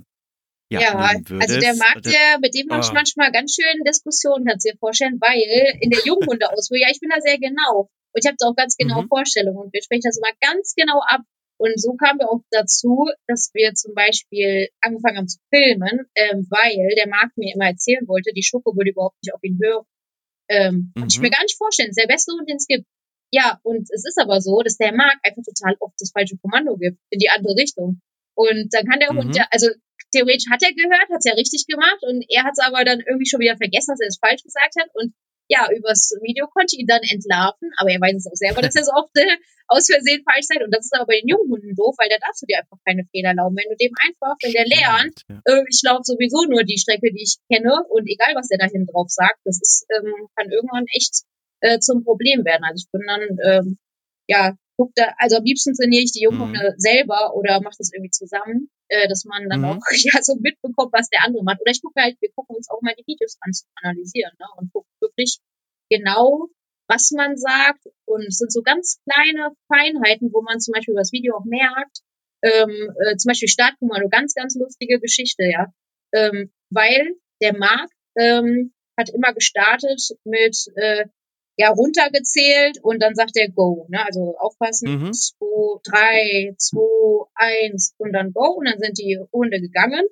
ja, 0.72 0.82
Ja, 0.82 0.96
also 1.40 1.60
der 1.60 1.76
Markt, 1.76 2.06
der, 2.06 2.40
mit 2.42 2.56
dem 2.56 2.70
habe 2.72 2.82
ich 2.82 2.90
Ah. 2.90 2.94
manchmal 2.94 3.32
ganz 3.32 3.56
schön 3.56 3.84
Diskussionen, 3.86 4.46
kannst 4.46 4.66
du 4.66 4.72
dir 4.72 4.78
vorstellen, 4.80 5.20
weil 5.22 5.40
in 5.80 5.92
der 5.92 6.00
Junghundeausbildung, 6.04 6.82
ja, 6.82 6.92
ich 6.92 7.00
bin 7.00 7.10
da 7.10 7.22
sehr 7.22 7.38
genau 7.38 7.90
und 8.18 8.26
ich 8.26 8.28
habe 8.28 8.38
da 8.40 8.48
auch 8.50 8.56
ganz 8.56 8.76
genaue 8.78 9.04
Mhm. 9.04 9.10
Vorstellungen 9.10 9.60
und 9.60 9.74
wir 9.74 9.84
sprechen 9.84 10.10
das 10.10 10.18
immer 10.18 10.34
ganz 10.42 10.74
genau 10.76 11.00
ab. 11.06 11.22
Und 11.60 11.80
so 11.80 11.94
kamen 11.94 12.18
wir 12.20 12.30
auch 12.30 12.42
dazu, 12.50 13.06
dass 13.28 13.52
wir 13.54 13.74
zum 13.76 13.94
Beispiel 13.94 14.70
angefangen 14.82 15.18
haben 15.18 15.28
zu 15.28 15.38
filmen, 15.54 16.06
ähm, 16.16 16.48
weil 16.50 16.90
der 16.98 17.08
Markt 17.08 17.38
mir 17.38 17.54
immer 17.54 17.66
erzählen 17.70 18.08
wollte, 18.08 18.34
die 18.34 18.44
Schoko 18.44 18.76
würde 18.76 18.90
überhaupt 18.92 19.18
nicht 19.24 19.34
auf 19.34 19.44
ihn 19.44 19.60
hören. 19.62 19.86
Ähm, 20.50 20.94
Kann 20.98 21.08
ich 21.10 21.18
Mhm. 21.18 21.24
mir 21.24 21.30
gar 21.30 21.44
nicht 21.44 21.58
vorstellen. 21.58 21.90
Das 21.90 21.98
ist 21.98 22.04
der 22.04 22.14
beste 22.14 22.32
Hund, 22.34 22.50
den 22.50 22.58
es 22.58 22.68
gibt. 22.68 22.86
Ja, 23.32 23.60
und 23.64 23.90
es 23.92 24.06
ist 24.06 24.18
aber 24.18 24.40
so, 24.42 24.62
dass 24.64 24.78
der 24.78 24.94
Markt 24.96 25.20
einfach 25.26 25.44
total 25.44 25.76
oft 25.80 25.96
das 26.00 26.12
falsche 26.12 26.38
Kommando 26.38 26.78
gibt, 26.78 26.98
in 27.10 27.20
die 27.20 27.30
andere 27.30 27.56
Richtung. 27.56 28.02
Und 28.36 28.74
dann 28.74 28.86
kann 28.86 29.00
der 29.00 29.14
Mhm. 29.14 29.18
Hund 29.18 29.36
ja, 29.36 29.46
also 29.52 29.68
theoretisch 30.14 30.50
hat 30.50 30.64
er 30.64 30.74
gehört, 30.74 31.10
hat 31.10 31.20
es 31.20 31.26
ja 31.26 31.34
richtig 31.34 31.66
gemacht 31.68 32.00
und 32.02 32.24
er 32.30 32.44
hat 32.46 32.54
es 32.56 32.64
aber 32.64 32.86
dann 32.86 33.02
irgendwie 33.02 33.28
schon 33.28 33.42
wieder 33.42 33.58
vergessen, 33.58 33.92
dass 33.92 34.00
er 34.00 34.08
es 34.08 34.20
falsch 34.22 34.44
gesagt 34.44 34.76
hat. 34.80 34.90
Und 34.94 35.14
ja, 35.48 35.68
übers 35.72 36.12
Video 36.22 36.48
konnte 36.48 36.76
ich 36.76 36.80
ihn 36.80 36.88
dann 36.88 37.04
entlarven, 37.04 37.72
aber 37.78 37.92
er 37.92 38.02
weiß 38.02 38.16
es 38.16 38.28
auch 38.28 38.36
selber, 38.36 38.62
dass 38.62 38.76
er 38.76 38.84
so 38.84 38.92
oft 38.92 39.16
äh, 39.16 39.38
aus 39.68 39.88
Versehen 39.88 40.24
falsch 40.24 40.48
sagt. 40.48 40.64
Und 40.64 40.74
das 40.74 40.86
ist 40.86 40.96
aber 40.96 41.08
bei 41.08 41.20
den 41.20 41.28
jungen 41.28 41.52
Hunden 41.52 41.76
doof, 41.76 41.96
weil 41.98 42.10
da 42.10 42.20
darfst 42.20 42.42
du 42.42 42.48
dir 42.48 42.60
einfach 42.60 42.80
keine 42.86 43.04
Fehler 43.12 43.32
erlauben. 43.32 43.56
Wenn 43.56 43.72
du 43.72 43.78
dem 43.80 43.96
einfach, 44.04 44.36
wenn 44.44 44.56
der 44.56 44.68
lernt, 44.68 45.24
äh, 45.28 45.64
ich 45.68 45.80
laufe 45.84 46.04
sowieso 46.04 46.48
nur 46.48 46.64
die 46.64 46.80
Strecke, 46.80 47.12
die 47.12 47.24
ich 47.24 47.40
kenne 47.52 47.84
und 47.90 48.08
egal, 48.08 48.36
was 48.36 48.48
der 48.48 48.60
da 48.60 48.68
hinten 48.68 48.92
drauf 48.92 49.08
sagt, 49.08 49.40
das 49.44 49.60
ist, 49.62 49.88
ähm, 49.96 50.28
kann 50.36 50.52
irgendwann 50.52 50.86
echt 50.92 51.24
äh, 51.62 51.80
zum 51.80 52.04
Problem 52.04 52.44
werden. 52.44 52.64
Also 52.64 52.84
ich 52.84 52.92
bin 52.92 53.04
dann, 53.08 53.24
ähm, 53.44 53.78
ja, 54.28 54.56
guck 54.76 54.92
da, 54.96 55.16
also 55.18 55.38
am 55.38 55.44
liebsten 55.44 55.74
trainiere 55.74 56.04
ich 56.04 56.12
die 56.12 56.24
Junghunde 56.24 56.76
selber 56.78 57.36
oder 57.36 57.62
mache 57.62 57.80
das 57.80 57.92
irgendwie 57.94 58.12
zusammen, 58.12 58.70
äh, 58.90 59.08
dass 59.08 59.26
man 59.26 59.50
dann 59.50 59.62
Mhm. 59.62 59.66
auch 59.66 59.82
ja 59.92 60.22
so 60.24 60.36
mitbekommt, 60.40 60.94
was 60.94 61.10
der 61.10 61.24
andere 61.24 61.44
macht. 61.44 61.62
Oder 61.62 61.72
ich 61.72 61.82
gucke 61.82 62.02
halt, 62.02 62.18
wir 62.22 62.32
gucken 62.34 62.56
uns 62.56 62.70
auch 62.70 62.82
mal 62.82 62.96
die 62.98 63.06
Videos 63.08 63.38
an 63.42 63.54
zu 63.54 63.66
analysieren 63.82 64.34
ne? 64.40 64.46
und 64.58 64.72
gucken 64.72 64.92
wirklich 65.00 65.40
genau, 65.90 66.48
was 66.88 67.12
man 67.12 67.38
sagt. 67.38 67.86
Und 68.06 68.26
es 68.28 68.38
sind 68.38 68.52
so 68.52 68.62
ganz 68.62 69.00
kleine 69.04 69.52
Feinheiten, 69.68 70.32
wo 70.34 70.42
man 70.42 70.60
zum 70.60 70.74
Beispiel 70.74 70.94
über 70.94 71.02
das 71.02 71.12
Video 71.12 71.36
auch 71.38 71.46
merkt, 71.46 72.02
ähm, 72.44 72.94
äh, 73.06 73.16
zum 73.18 73.30
Beispiel 73.30 73.50
Startkommando, 73.50 74.10
ganz, 74.10 74.34
ganz 74.34 74.56
lustige 74.56 75.00
Geschichte, 75.00 75.44
ja. 75.44 75.68
Ähm, 76.14 76.52
weil 76.70 77.16
der 77.42 77.58
Marc 77.58 77.90
ähm, 78.16 78.74
hat 78.98 79.10
immer 79.10 79.34
gestartet 79.34 80.02
mit 80.24 80.56
äh, 80.76 81.06
ja 81.58 81.70
runtergezählt 81.70 82.80
und 82.84 83.02
dann 83.02 83.16
sagt 83.16 83.36
er 83.36 83.50
Go, 83.50 83.88
ne? 83.90 84.06
Also 84.06 84.36
aufpassen, 84.40 84.90
Mhm. 85.00 85.14
zwei, 85.14 85.80
drei, 85.84 86.56
zwei, 86.58 87.26
eins 87.36 87.96
und 87.98 88.14
dann 88.14 88.32
Go 88.34 88.54
und 88.58 88.66
dann 88.66 88.80
sind 88.80 88.98
die 88.98 89.20
Hunde 89.34 89.60
gegangen. 89.60 90.06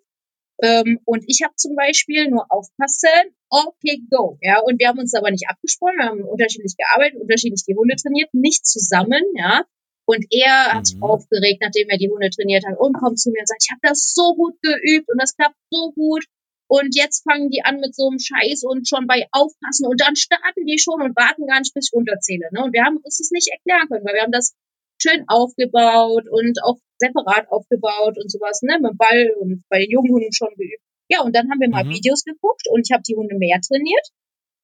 Ähm, 0.64 1.00
und 1.06 1.24
ich 1.28 1.42
habe 1.44 1.54
zum 1.56 1.76
Beispiel 1.76 2.30
nur 2.30 2.46
aufpassen, 2.50 3.10
okay, 3.50 4.02
go. 4.10 4.38
Ja, 4.42 4.60
und 4.62 4.80
wir 4.80 4.88
haben 4.88 5.00
uns 5.00 5.14
aber 5.14 5.30
nicht 5.32 5.50
abgesprochen, 5.50 5.98
wir 5.98 6.06
haben 6.06 6.24
unterschiedlich 6.24 6.76
gearbeitet, 6.78 7.20
unterschiedlich 7.22 7.64
die 7.68 7.76
Hunde 7.76 7.96
trainiert, 7.98 8.34
nicht 8.34 8.66
zusammen, 8.66 9.22
ja. 9.36 9.64
Und 10.08 10.24
er 10.32 10.74
hat 10.74 10.86
sich 10.88 10.96
Mhm. 10.98 11.04
aufgeregt, 11.04 11.62
nachdem 11.62 11.90
er 11.90 11.98
die 11.98 12.10
Hunde 12.10 12.30
trainiert 12.30 12.64
hat 12.66 12.78
und 12.80 12.94
kommt 12.94 13.20
zu 13.20 13.32
mir 13.32 13.40
und 13.42 13.48
sagt, 13.48 13.64
ich 13.66 13.72
habe 13.72 13.82
das 13.84 14.14
so 14.14 14.36
gut 14.36 14.56
geübt 14.62 15.10
und 15.12 15.20
das 15.22 15.36
klappt 15.36 15.58
so 15.72 15.92
gut. 15.92 16.24
Und 16.68 16.96
jetzt 16.96 17.24
fangen 17.24 17.50
die 17.50 17.64
an 17.64 17.80
mit 17.80 17.96
so 17.96 18.10
einem 18.10 18.20
Scheiß 18.20 18.64
und 18.64 18.88
schon 18.90 19.06
bei 19.06 19.28
aufpassen 19.32 19.86
und 19.86 20.02
dann 20.02 20.16
starten 20.16 20.66
die 20.66 20.80
schon 20.80 21.02
und 21.02 21.16
warten 21.16 21.46
gar 21.46 21.60
nicht, 21.60 21.74
bis 21.74 21.90
ich 21.90 21.94
runterzähle. 21.94 22.50
Ne? 22.52 22.64
Und 22.64 22.74
wir 22.74 22.84
haben 22.84 22.98
uns 22.98 23.18
das 23.18 23.30
nicht 23.32 23.50
erklären 23.52 23.88
können, 23.88 24.06
weil 24.06 24.16
wir 24.16 24.24
haben 24.24 24.32
das 24.32 24.56
schön 25.00 25.26
aufgebaut 25.28 26.26
und 26.30 26.58
auch 26.64 26.78
separat 26.98 27.52
aufgebaut 27.52 28.18
und 28.18 28.32
sowas, 28.32 28.62
ne, 28.64 28.80
mit 28.80 28.92
dem 28.92 28.98
Ball 28.98 29.32
und 29.40 29.64
bei 29.70 29.80
den 29.80 29.92
jungen 29.92 30.12
Hunden 30.12 30.34
schon 30.34 30.56
geübt. 30.56 30.82
Ja, 31.10 31.22
und 31.22 31.36
dann 31.36 31.52
haben 31.52 31.60
wir 31.60 31.70
mal 31.70 31.84
Mhm. 31.84 31.92
Videos 31.92 32.24
geguckt 32.24 32.66
und 32.70 32.88
ich 32.88 32.92
habe 32.94 33.04
die 33.08 33.16
Hunde 33.16 33.36
mehr 33.38 33.60
trainiert. 33.62 34.08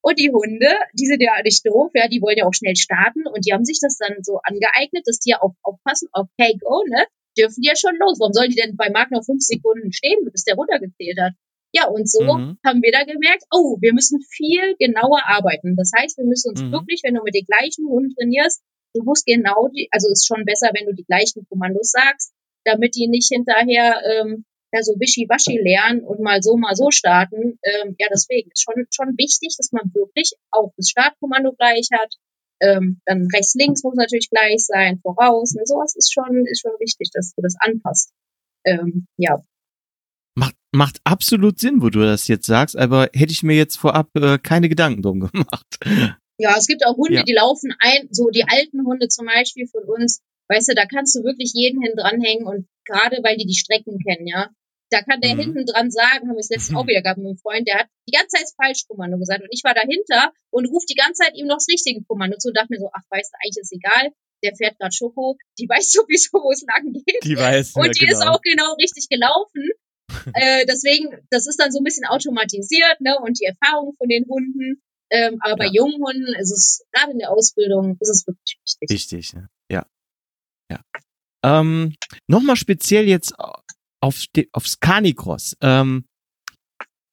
Und 0.02 0.18
die 0.18 0.32
Hunde, 0.32 0.68
die 0.98 1.06
sind 1.06 1.22
ja 1.22 1.40
nicht 1.44 1.64
doof, 1.68 1.92
ja, 1.94 2.08
die 2.08 2.22
wollen 2.22 2.38
ja 2.38 2.48
auch 2.48 2.54
schnell 2.54 2.76
starten 2.76 3.28
und 3.28 3.46
die 3.46 3.54
haben 3.54 3.66
sich 3.66 3.80
das 3.80 3.98
dann 3.98 4.24
so 4.24 4.40
angeeignet, 4.42 5.06
dass 5.06 5.20
die 5.20 5.30
ja 5.32 5.42
auch 5.42 5.54
aufpassen, 5.62 6.08
okay, 6.14 6.58
go, 6.60 6.82
ne, 6.90 7.06
dürfen 7.38 7.62
die 7.62 7.68
ja 7.68 7.76
schon 7.76 7.96
los. 8.00 8.18
Warum 8.20 8.34
sollen 8.34 8.50
die 8.50 8.56
denn 8.56 8.76
bei 8.76 8.90
Marc 8.90 9.12
noch 9.12 9.24
fünf 9.24 9.44
Sekunden 9.44 9.92
stehen, 9.94 10.18
bis 10.32 10.44
der 10.44 10.56
runtergezählt 10.56 11.20
hat? 11.20 11.34
Ja, 11.74 11.88
und 11.88 12.10
so 12.10 12.22
Mhm. 12.24 12.58
haben 12.66 12.82
wir 12.82 12.92
da 12.92 13.04
gemerkt, 13.04 13.44
oh, 13.52 13.78
wir 13.80 13.94
müssen 13.94 14.20
viel 14.22 14.76
genauer 14.78 15.22
arbeiten. 15.26 15.76
Das 15.76 15.92
heißt, 15.98 16.18
wir 16.18 16.26
müssen 16.26 16.50
uns 16.52 16.64
Mhm. 16.64 16.72
wirklich, 16.72 17.02
wenn 17.04 17.16
du 17.16 17.24
mit 17.24 17.34
den 17.36 17.46
gleichen 17.46 17.88
Hunden 17.88 18.14
trainierst, 18.16 18.62
du 18.94 19.04
musst 19.04 19.26
genau 19.26 19.70
die, 19.70 19.88
also 19.92 20.08
es 20.12 20.20
ist 20.22 20.28
schon 20.28 20.44
besser, 20.46 20.72
wenn 20.74 20.86
du 20.86 20.94
die 20.94 21.06
gleichen 21.06 21.46
Kommandos 21.48 21.92
sagst, 21.92 22.34
damit 22.66 22.96
die 22.96 23.08
nicht 23.08 23.30
hinterher 23.32 24.02
ähm, 24.06 24.46
ja 24.74 24.84
so 24.84 24.94
wischiwaschi 25.00 25.58
lernen 25.60 26.04
und 26.04 26.20
mal 26.20 26.42
so, 26.44 26.58
mal 26.58 26.76
so 26.76 26.92
starten. 26.92 27.58
Ähm, 27.64 27.96
ja, 28.00 28.08
deswegen 28.12 28.52
ist 28.52 28.64
schon, 28.64 28.86
schon 28.92 29.16
wichtig, 29.18 29.56
dass 29.58 29.72
man 29.72 29.92
wirklich 29.94 30.34
auch 30.52 30.72
das 30.78 30.90
Startkommando 30.90 31.54
gleich 31.54 31.88
hat. 31.94 32.14
Ähm, 32.62 33.02
dann 33.06 33.28
rechts, 33.34 33.56
links 33.56 33.84
muss 33.84 33.96
natürlich 33.96 34.30
gleich 34.30 34.66
sein, 34.66 35.00
voraus. 35.02 35.54
Ne, 35.56 35.64
sowas 35.66 35.96
ist 35.96 36.14
schon, 36.14 36.46
ist 36.46 36.62
schon 36.62 36.74
wichtig, 36.80 37.10
dass 37.14 37.34
du 37.34 37.42
das 37.42 37.56
anpasst. 37.60 38.12
Ähm, 38.66 39.08
ja, 39.18 39.42
Macht, 40.74 41.00
absolut 41.04 41.60
Sinn, 41.60 41.82
wo 41.82 41.90
du 41.90 42.00
das 42.00 42.28
jetzt 42.28 42.46
sagst, 42.46 42.78
aber 42.78 43.10
hätte 43.14 43.34
ich 43.34 43.44
mir 43.44 43.56
jetzt 43.58 43.76
vorab 43.78 44.08
äh, 44.16 44.38
keine 44.38 44.70
Gedanken 44.70 45.02
drum 45.02 45.20
gemacht. 45.32 45.68
Ja, 46.38 46.56
es 46.58 46.66
gibt 46.68 46.86
auch 46.86 46.96
Hunde, 46.96 47.16
Ja. 47.16 47.24
die 47.24 47.34
laufen 47.34 47.74
ein, 47.80 48.08
so 48.12 48.30
die 48.30 48.46
alten 48.48 48.86
Hunde 48.86 49.08
zum 49.10 49.26
Beispiel 49.26 49.68
von 49.68 49.84
uns, 49.84 50.22
weißt 50.50 50.70
du, 50.70 50.74
da 50.76 50.86
kannst 50.86 51.14
du 51.16 51.24
wirklich 51.24 51.52
jeden 51.54 51.82
hin 51.82 51.92
dranhängen 51.96 52.48
und 52.48 52.68
gerade 52.86 53.18
weil 53.22 53.38
die 53.38 53.46
die 53.46 53.58
Strecken 53.60 54.00
kennen, 54.00 54.28
ja. 54.28 54.50
Da 54.90 55.02
kann 55.04 55.22
der 55.22 55.36
Mhm. 55.36 55.40
hinten 55.40 55.66
dran 55.66 55.92
sagen, 55.92 56.28
haben 56.28 56.36
wir 56.36 56.40
es 56.40 56.50
letztens 56.50 56.78
auch 56.78 56.88
wieder 56.88 57.02
gehabt 57.02 57.18
mit 57.20 57.28
einem 57.28 57.38
Freund, 57.38 57.68
der 57.68 57.80
hat 57.80 57.88
die 58.08 58.12
ganze 58.16 58.36
Zeit 58.36 58.44
das 58.44 58.56
Falschkommando 58.56 59.18
gesagt 59.20 59.42
und 59.42 59.50
ich 59.52 59.64
war 59.64 59.74
dahinter 59.74 60.32
und 60.52 60.66
ruft 60.68 60.90
die 60.90 60.96
ganze 60.96 61.24
Zeit 61.24 61.36
ihm 61.36 61.48
noch 61.48 61.58
das 61.58 61.68
richtige 61.70 62.02
Kommando 62.08 62.38
zu 62.38 62.48
und 62.50 62.58
dachte 62.58 62.68
mir 62.72 62.80
so, 62.80 62.90
ach 62.94 63.04
weißt 63.10 63.32
du, 63.32 63.36
eigentlich 63.44 63.62
ist 63.62 63.72
egal, 63.74 64.12
der 64.44 64.56
fährt 64.56 64.80
gerade 64.80 64.92
Schoko, 64.96 65.38
die 65.60 65.68
weiß 65.70 65.92
sowieso, 65.92 66.40
wo 66.40 66.52
es 66.52 66.64
lang 66.64 66.92
geht. 66.92 67.24
Die 67.24 67.38
weiß. 67.38 67.76
Und 67.76 67.86
ja, 67.88 67.92
die 67.92 68.08
ist 68.08 68.20
genau. 68.22 68.32
auch 68.34 68.42
genau 68.42 68.74
richtig 68.80 69.08
gelaufen. 69.10 69.68
Äh, 70.34 70.66
deswegen, 70.68 71.10
das 71.30 71.48
ist 71.48 71.60
dann 71.60 71.72
so 71.72 71.80
ein 71.80 71.84
bisschen 71.84 72.06
automatisiert, 72.06 73.00
ne? 73.02 73.18
Und 73.22 73.40
die 73.40 73.46
Erfahrung 73.46 73.94
von 73.98 74.08
den 74.08 74.26
Hunden. 74.28 74.82
Ähm, 75.14 75.38
aber 75.42 75.58
bei 75.58 75.66
Ja. 75.66 75.72
jungen 75.74 76.02
Hunden 76.02 76.34
ist 76.40 76.52
es, 76.52 76.86
gerade 76.94 77.12
in 77.12 77.20
der 77.20 77.32
Ausbildung, 77.32 77.98
ist 78.00 78.10
es 78.10 78.26
wirklich 78.26 78.58
wichtig. 78.64 78.90
Richtig, 78.90 79.34
ne? 79.34 79.50
ja. 79.70 79.86
Ja. 80.72 80.80
Ähm, 81.44 81.96
Nochmal 82.28 82.56
speziell 82.56 83.08
jetzt 83.08 83.34
auf, 84.02 84.26
aufs 84.54 84.80
Canicross. 84.80 85.58
Ähm, 85.62 86.06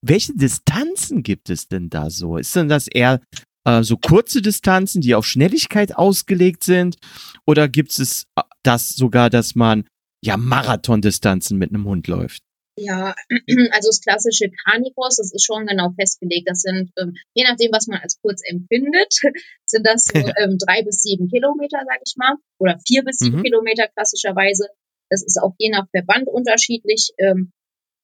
welche 0.01 0.33
Distanzen 0.37 1.25
gibt 1.25 1.51
es 1.51 1.67
denn 1.67 1.91
da 1.91 2.09
so? 2.09 2.37
Ist 2.37 2.55
denn 2.55 2.69
das 2.69 2.87
eher 2.87 3.21
äh, 3.65 3.83
so 3.83 3.97
kurze 3.97 4.43
Distanzen, 4.43 5.01
die 5.01 5.17
auf 5.17 5.27
Schnelligkeit 5.27 5.97
ausgelegt 5.97 6.63
sind? 6.63 6.99
Oder 7.47 7.69
gibt 7.69 7.99
es 7.99 8.27
äh, 8.37 8.43
das 8.63 8.91
sogar, 8.91 9.29
dass 9.29 9.57
man 9.57 9.89
ja 10.25 10.37
Marathondistanzen 10.37 11.59
mit 11.59 11.71
einem 11.71 11.85
Hund 11.85 12.07
läuft? 12.07 12.43
Ja, 12.79 13.15
also 13.73 13.89
das 13.89 14.01
klassische 14.01 14.51
Carnicross, 14.65 15.17
das 15.17 15.33
ist 15.33 15.45
schon 15.45 15.67
genau 15.67 15.91
festgelegt. 15.99 16.49
Das 16.49 16.61
sind, 16.61 16.91
ähm, 16.99 17.15
je 17.35 17.45
nachdem, 17.45 17.73
was 17.73 17.87
man 17.87 18.01
als 18.01 18.21
kurz 18.21 18.43
empfindet, 18.45 19.13
sind 19.67 19.87
das 19.87 20.05
so 20.05 20.19
ähm, 20.19 20.59
drei 20.59 20.83
bis 20.83 21.03
sieben 21.03 21.29
Kilometer, 21.29 21.79
sag 21.87 22.01
ich 22.05 22.15
mal, 22.17 22.35
oder 22.59 22.79
vier 22.87 23.05
bis 23.05 23.19
sieben 23.19 23.39
Mhm. 23.39 23.43
Kilometer 23.43 23.89
klassischerweise. 23.89 24.69
Das 25.11 25.25
ist 25.25 25.41
auch 25.43 25.55
je 25.59 25.71
nach 25.71 25.87
Verband 25.91 26.29
unterschiedlich. 26.29 27.11
Ähm, 27.19 27.53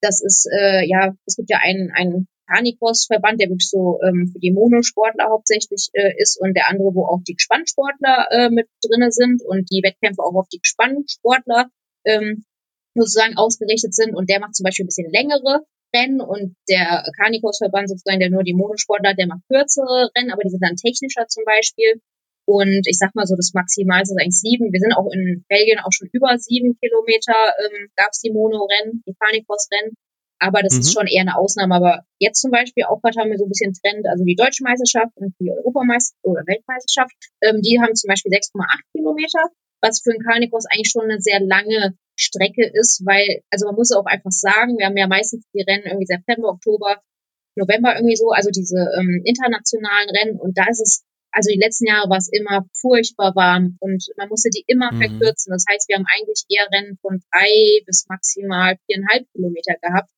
das 0.00 0.22
ist, 0.22 0.46
äh, 0.52 0.86
ja, 0.86 1.14
es 1.26 1.36
gibt 1.36 1.50
ja 1.50 1.58
einen, 1.62 1.90
einen 1.92 2.28
Carnicross-Verband, 2.46 3.40
der 3.40 3.48
wirklich 3.48 3.70
so 3.70 3.98
ähm, 4.02 4.30
für 4.32 4.38
die 4.38 4.52
Monosportler 4.52 5.30
hauptsächlich 5.30 5.88
äh, 5.94 6.12
ist 6.18 6.38
und 6.40 6.54
der 6.54 6.68
andere, 6.68 6.94
wo 6.94 7.06
auch 7.06 7.22
die 7.26 7.34
Gespannsportler 7.34 8.26
äh, 8.30 8.50
mit 8.50 8.68
drinne 8.82 9.10
sind 9.10 9.42
und 9.42 9.70
die 9.70 9.82
Wettkämpfe 9.82 10.22
auch 10.22 10.34
auf 10.34 10.48
die 10.48 10.60
Gespannsportler 10.60 11.70
ähm, 12.04 12.44
sozusagen 12.94 13.36
ausgerichtet 13.36 13.94
sind 13.94 14.14
und 14.14 14.30
der 14.30 14.40
macht 14.40 14.54
zum 14.54 14.64
Beispiel 14.64 14.84
ein 14.84 14.88
bisschen 14.88 15.10
längere 15.10 15.64
Rennen 15.94 16.20
und 16.20 16.56
der 16.68 17.04
Carnicross-Verband 17.18 17.88
sozusagen, 17.88 18.20
der 18.20 18.30
nur 18.30 18.42
die 18.42 18.54
Monosportler 18.54 19.10
hat, 19.10 19.18
der 19.18 19.28
macht 19.28 19.46
kürzere 19.48 20.10
Rennen, 20.16 20.32
aber 20.32 20.42
die 20.42 20.50
sind 20.50 20.62
dann 20.62 20.76
technischer 20.76 21.26
zum 21.28 21.44
Beispiel. 21.44 22.00
Und 22.46 22.84
ich 22.86 22.98
sag 22.98 23.14
mal 23.14 23.26
so, 23.26 23.36
das 23.36 23.52
Maximalste 23.54 24.12
ist 24.14 24.20
eigentlich 24.20 24.40
sieben. 24.40 24.72
Wir 24.72 24.80
sind 24.80 24.92
auch 24.92 25.08
in 25.10 25.44
Belgien 25.48 25.78
auch 25.80 25.92
schon 25.92 26.08
über 26.12 26.36
sieben 26.36 26.76
Kilometer, 26.78 27.32
ähm, 27.62 27.88
gab 27.96 28.10
es 28.12 28.20
die 28.20 28.32
Mono-Rennen, 28.32 29.02
die 29.06 29.14
Carnicross-Rennen. 29.18 29.94
Aber 30.40 30.60
das 30.60 30.74
ist 30.76 30.90
Mhm. 30.90 30.92
schon 30.92 31.06
eher 31.06 31.22
eine 31.22 31.38
Ausnahme. 31.38 31.74
Aber 31.76 32.02
jetzt 32.18 32.42
zum 32.42 32.50
Beispiel 32.50 32.84
auch 32.84 33.00
gerade 33.00 33.16
haben 33.18 33.30
wir 33.30 33.38
so 33.38 33.46
ein 33.46 33.48
bisschen 33.48 33.72
Trend, 33.72 34.04
also 34.06 34.24
die 34.24 34.34
Deutsche 34.36 34.62
Meisterschaft 34.62 35.16
und 35.16 35.32
die 35.40 35.50
Europameisterschaft 35.50 36.20
oder 36.20 36.42
Weltmeisterschaft, 36.44 37.14
ähm, 37.40 37.62
die 37.62 37.80
haben 37.80 37.94
zum 37.94 38.08
Beispiel 38.08 38.32
6,8 38.32 38.82
Kilometer, 38.92 39.40
was 39.84 40.00
für 40.02 40.10
einen 40.12 40.24
Carnicross 40.24 40.64
eigentlich 40.72 40.90
schon 40.90 41.04
eine 41.04 41.20
sehr 41.20 41.40
lange 41.40 41.92
Strecke 42.16 42.64
ist, 42.72 43.02
weil, 43.04 43.42
also 43.50 43.66
man 43.66 43.74
muss 43.76 43.92
auch 43.92 44.06
einfach 44.06 44.30
sagen, 44.32 44.78
wir 44.78 44.86
haben 44.86 44.96
ja 44.96 45.08
meistens 45.08 45.44
die 45.52 45.62
Rennen 45.62 45.84
irgendwie 45.84 46.06
September, 46.06 46.48
Oktober, 46.48 47.02
November 47.56 47.94
irgendwie 47.94 48.16
so, 48.16 48.30
also 48.30 48.50
diese 48.50 48.78
ähm, 48.98 49.22
internationalen 49.24 50.10
Rennen 50.10 50.40
und 50.40 50.56
da 50.56 50.64
ist 50.70 50.80
es, 50.80 51.04
also 51.32 51.50
die 51.52 51.58
letzten 51.60 51.86
Jahre 51.86 52.08
war 52.08 52.18
es 52.18 52.30
immer 52.32 52.64
furchtbar 52.80 53.34
warm 53.34 53.76
und 53.80 54.00
man 54.16 54.28
musste 54.28 54.50
die 54.50 54.64
immer 54.66 54.90
Mhm. 54.92 54.98
verkürzen. 54.98 55.50
Das 55.50 55.64
heißt, 55.68 55.88
wir 55.88 55.96
haben 55.96 56.06
eigentlich 56.14 56.44
eher 56.48 56.66
Rennen 56.72 56.96
von 57.02 57.20
drei 57.30 57.82
bis 57.86 58.06
maximal 58.08 58.76
viereinhalb 58.86 59.26
Kilometer 59.34 59.74
gehabt. 59.82 60.10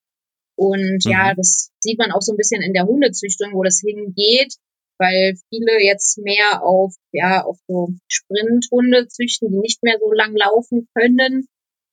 Und 0.57 1.05
ja, 1.05 1.33
Mhm. 1.33 1.37
das 1.37 1.73
sieht 1.81 1.99
man 1.99 2.13
auch 2.13 2.23
so 2.23 2.33
ein 2.33 2.37
bisschen 2.37 2.63
in 2.63 2.73
der 2.73 2.87
Hundezüchtung, 2.87 3.53
wo 3.55 3.63
das 3.63 3.81
hingeht, 3.81 4.55
weil 4.99 5.35
viele 5.51 5.83
jetzt 5.83 6.19
mehr 6.19 6.63
auf, 6.63 6.95
ja, 7.13 7.45
auf 7.45 7.59
so 7.69 7.91
Sprinthunde 8.09 9.09
züchten, 9.09 9.51
die 9.51 9.59
nicht 9.59 9.83
mehr 9.83 9.99
so 10.01 10.13
lang 10.13 10.35
laufen 10.37 10.89
können. 10.95 11.47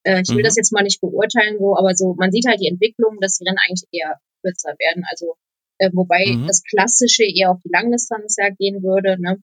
Äh, 0.06 0.22
ich 0.22 0.30
will 0.30 0.42
Mhm. 0.42 0.44
das 0.44 0.56
jetzt 0.58 0.72
mal 0.74 0.84
nicht 0.84 1.02
beurteilen, 1.02 1.58
so, 1.60 1.78
aber 1.78 1.96
so, 1.96 2.14
man 2.16 2.32
sieht 2.32 2.46
halt 2.48 2.60
die 2.62 2.68
Entwicklung, 2.68 3.18
dass 3.22 3.38
die 3.38 3.46
Rennen 3.46 3.60
eigentlich 3.68 3.88
eher 3.92 4.20
kürzer 4.44 4.76
werden. 4.80 5.04
Also, 5.10 5.36
äh, 5.80 5.90
wobei 5.94 6.24
Mhm. 6.38 6.48
das 6.48 6.64
Klassische 6.64 7.24
eher 7.24 7.52
auf 7.52 7.60
die 7.64 7.70
Langdistanz 7.72 8.36
ja 8.38 8.50
gehen 8.50 8.84
würde, 8.84 9.20
ne? 9.22 9.38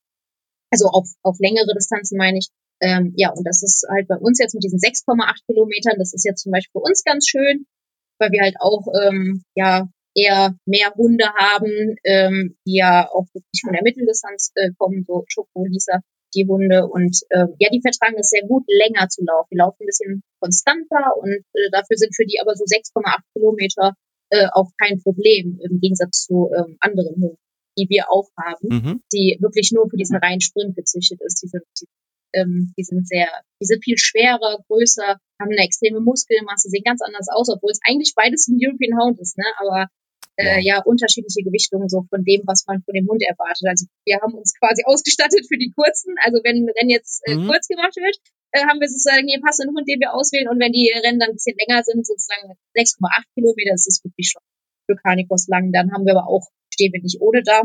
Also 0.73 0.87
auf, 0.89 1.09
auf 1.23 1.37
längere 1.41 1.75
Distanzen 1.75 2.17
meine 2.17 2.39
ich. 2.39 2.49
Ähm, 2.81 3.13
ja, 3.17 3.31
und 3.33 3.45
das 3.47 3.63
ist 3.63 3.87
halt 3.91 4.09
bei 4.09 4.17
uns 4.17 4.39
jetzt 4.39 4.55
mit 4.55 4.65
diesen 4.65 4.79
6,8 4.79 5.45
Kilometern, 5.47 5.99
das 5.99 6.15
ist 6.15 6.25
jetzt 6.25 6.43
zum 6.43 6.53
Beispiel 6.53 6.73
für 6.81 6.85
uns 6.87 7.05
ganz 7.05 7.29
schön, 7.29 7.67
weil 8.19 8.31
wir 8.33 8.41
halt 8.43 8.57
auch 8.61 8.87
ähm, 9.03 9.43
ja 9.55 9.89
eher 10.21 10.55
mehr 10.67 10.93
Hunde 10.97 11.27
haben, 11.39 11.97
ähm, 12.05 12.57
die 12.67 12.77
ja 12.77 13.09
auch 13.11 13.27
wirklich 13.33 13.63
von 13.65 13.73
der 13.73 13.83
Mitteldistanz 13.83 14.53
äh, 14.55 14.71
kommen, 14.79 15.05
so 15.07 15.25
Schoko, 15.29 15.65
Lisa, 15.65 16.01
die 16.35 16.47
Hunde. 16.47 16.87
Und 16.87 17.17
ähm, 17.31 17.55
ja, 17.59 17.69
die 17.73 17.81
vertragen 17.83 18.19
es 18.19 18.31
sehr 18.31 18.47
gut, 18.47 18.65
länger 18.69 19.09
zu 19.09 19.23
laufen. 19.25 19.49
Die 19.53 19.59
laufen 19.59 19.83
ein 19.83 19.87
bisschen 19.87 20.23
konstanter 20.41 21.17
und 21.17 21.45
äh, 21.55 21.71
dafür 21.73 21.97
sind 21.97 22.15
für 22.15 22.25
die 22.25 22.41
aber 22.41 22.55
so 22.55 22.65
6,8 22.65 23.23
Kilometer 23.35 23.95
äh, 24.31 24.47
auch 24.53 24.71
kein 24.81 25.03
Problem, 25.03 25.59
im 25.61 25.81
Gegensatz 25.81 26.27
zu 26.27 26.51
ähm, 26.57 26.77
anderen 26.81 27.15
Hunden, 27.17 27.39
die 27.77 27.89
wir 27.89 28.11
auch 28.11 28.29
haben 28.39 28.69
Mhm. 28.69 29.03
die 29.13 29.39
wirklich 29.41 29.73
nur 29.73 29.89
für 29.91 29.97
diesen 29.97 30.17
reinen 30.17 30.41
Sprint 30.41 30.77
gezüchtet 30.77 31.21
ist. 31.23 31.43
Die 31.43 31.49
sind, 31.49 31.65
die, 31.81 31.87
ähm, 32.35 32.73
die 32.79 32.85
sind 32.85 33.09
sehr, 33.09 33.27
die 33.61 33.67
sind 33.67 33.83
viel 33.83 33.99
schwerer, 33.99 34.63
größer, 34.69 35.19
haben 35.41 35.51
eine 35.51 35.65
extreme 35.65 36.01
Muskelmasse, 36.01 36.69
sehen 36.69 36.85
ganz 36.85 37.01
anders 37.03 37.27
aus, 37.29 37.49
obwohl 37.49 37.73
es 37.73 37.81
eigentlich 37.85 38.15
beides 38.15 38.47
ein 38.47 38.59
European 38.63 38.99
Hound 39.01 39.19
ist, 39.19 39.37
ne? 39.37 39.47
Aber 39.59 39.89
äh, 40.41 40.61
ja, 40.65 40.81
unterschiedliche 40.83 41.45
Gewichtungen 41.45 41.89
so 41.89 42.03
von 42.09 42.25
dem, 42.25 42.43
was 42.47 42.65
man 42.67 42.83
von 42.83 42.95
dem 42.95 43.07
Hund 43.09 43.23
erwartet. 43.23 43.69
Also 43.69 43.87
wir 44.05 44.19
haben 44.21 44.35
uns 44.35 44.55
quasi 44.59 44.83
ausgestattet 44.89 45.45
für 45.47 45.59
die 45.59 45.71
kurzen. 45.77 46.15
Also 46.25 46.41
wenn 46.45 46.65
Rennen 46.69 46.91
jetzt 46.91 47.23
äh, 47.29 47.37
Mhm. 47.37 47.47
kurz 47.49 47.69
gemacht 47.69 47.95
wird, 47.97 48.17
äh, 48.53 48.65
haben 48.67 48.81
wir 48.81 48.89
sozusagen 48.89 49.27
den 49.27 49.41
passenden 49.43 49.77
Hund, 49.77 49.87
den 49.89 50.01
wir 50.01 50.15
auswählen. 50.15 50.49
Und 50.49 50.59
wenn 50.61 50.73
die 50.73 50.91
Rennen 50.91 51.21
dann 51.21 51.31
ein 51.31 51.39
bisschen 51.39 51.57
länger 51.61 51.83
sind, 51.85 52.07
sozusagen 52.07 52.57
6,8 52.75 53.29
Kilometer, 53.37 53.73
das 53.77 53.87
ist 53.87 54.05
wirklich 54.05 54.31
schon 54.33 54.43
für 54.89 54.97
Carnicross 54.97 55.47
lang. 55.49 55.71
Dann 55.73 55.93
haben 55.93 56.05
wir 56.05 56.17
aber 56.17 56.27
auch, 56.29 56.49
stehen 56.73 56.93
wir 56.93 57.03
nicht 57.03 57.21
ohne 57.21 57.43
da, 57.43 57.63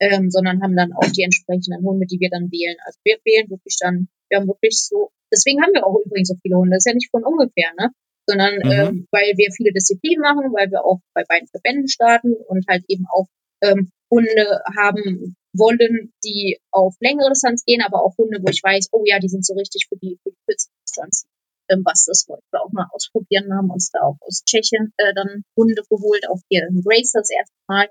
ähm, 0.00 0.28
sondern 0.30 0.60
haben 0.62 0.76
dann 0.76 0.92
auch 0.92 1.08
die 1.08 1.22
entsprechenden 1.22 1.84
Hunde, 1.84 2.06
die 2.06 2.20
wir 2.20 2.28
dann 2.28 2.50
wählen. 2.52 2.76
Also 2.84 2.98
wir 3.04 3.16
wählen 3.24 3.48
wirklich 3.48 3.76
dann, 3.80 4.08
wir 4.28 4.38
haben 4.38 4.48
wirklich 4.48 4.76
so, 4.76 5.10
deswegen 5.32 5.62
haben 5.62 5.72
wir 5.72 5.86
auch 5.86 5.96
übrigens 6.04 6.28
so 6.28 6.34
viele 6.42 6.56
Hunde. 6.56 6.76
Das 6.76 6.84
ist 6.84 6.90
ja 6.90 6.94
nicht 6.94 7.10
von 7.10 7.24
ungefähr, 7.24 7.72
ne? 7.80 7.90
Sondern 8.26 8.54
Mhm. 8.56 8.70
ähm, 8.70 9.06
weil 9.10 9.34
wir 9.36 9.52
viele 9.52 9.72
Disziplinen 9.72 10.20
machen, 10.20 10.52
weil 10.52 10.70
wir 10.70 10.84
auch 10.84 11.00
bei 11.14 11.24
beiden 11.24 11.48
Verbänden 11.48 11.88
starten 11.88 12.34
und 12.34 12.66
halt 12.68 12.84
eben 12.88 13.06
auch 13.12 13.26
ähm, 13.62 13.90
Hunde 14.10 14.62
haben 14.76 15.36
wollen, 15.52 16.12
die 16.24 16.58
auf 16.70 16.94
längere 17.00 17.30
Distanz 17.30 17.64
gehen, 17.64 17.82
aber 17.82 18.04
auch 18.04 18.16
Hunde, 18.18 18.38
wo 18.42 18.50
ich 18.50 18.62
weiß, 18.62 18.88
oh 18.92 19.02
ja, 19.04 19.18
die 19.18 19.28
sind 19.28 19.44
so 19.44 19.54
richtig 19.54 19.86
für 19.88 19.96
die, 19.96 20.18
für 20.22 20.30
die 20.30 20.38
kurze 20.46 20.68
Distanz. 20.86 21.26
Ähm, 21.68 21.82
was 21.84 22.04
das 22.04 22.26
wollten 22.28 22.46
wir 22.52 22.62
auch 22.62 22.72
mal 22.72 22.86
ausprobieren, 22.92 23.52
haben 23.52 23.70
uns 23.70 23.90
da 23.90 24.00
auch 24.02 24.16
aus 24.20 24.44
Tschechien 24.44 24.92
äh, 24.98 25.14
dann 25.14 25.42
Hunde 25.56 25.82
geholt, 25.88 26.28
auch 26.28 26.40
hier 26.48 26.66
in 26.68 26.82
Grace 26.82 27.12
das 27.12 27.30
erste 27.30 27.56
Mal. 27.68 27.88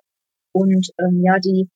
Und 0.53 0.91
ähm, 0.99 1.21
ja, 1.23 1.39
die 1.39 1.69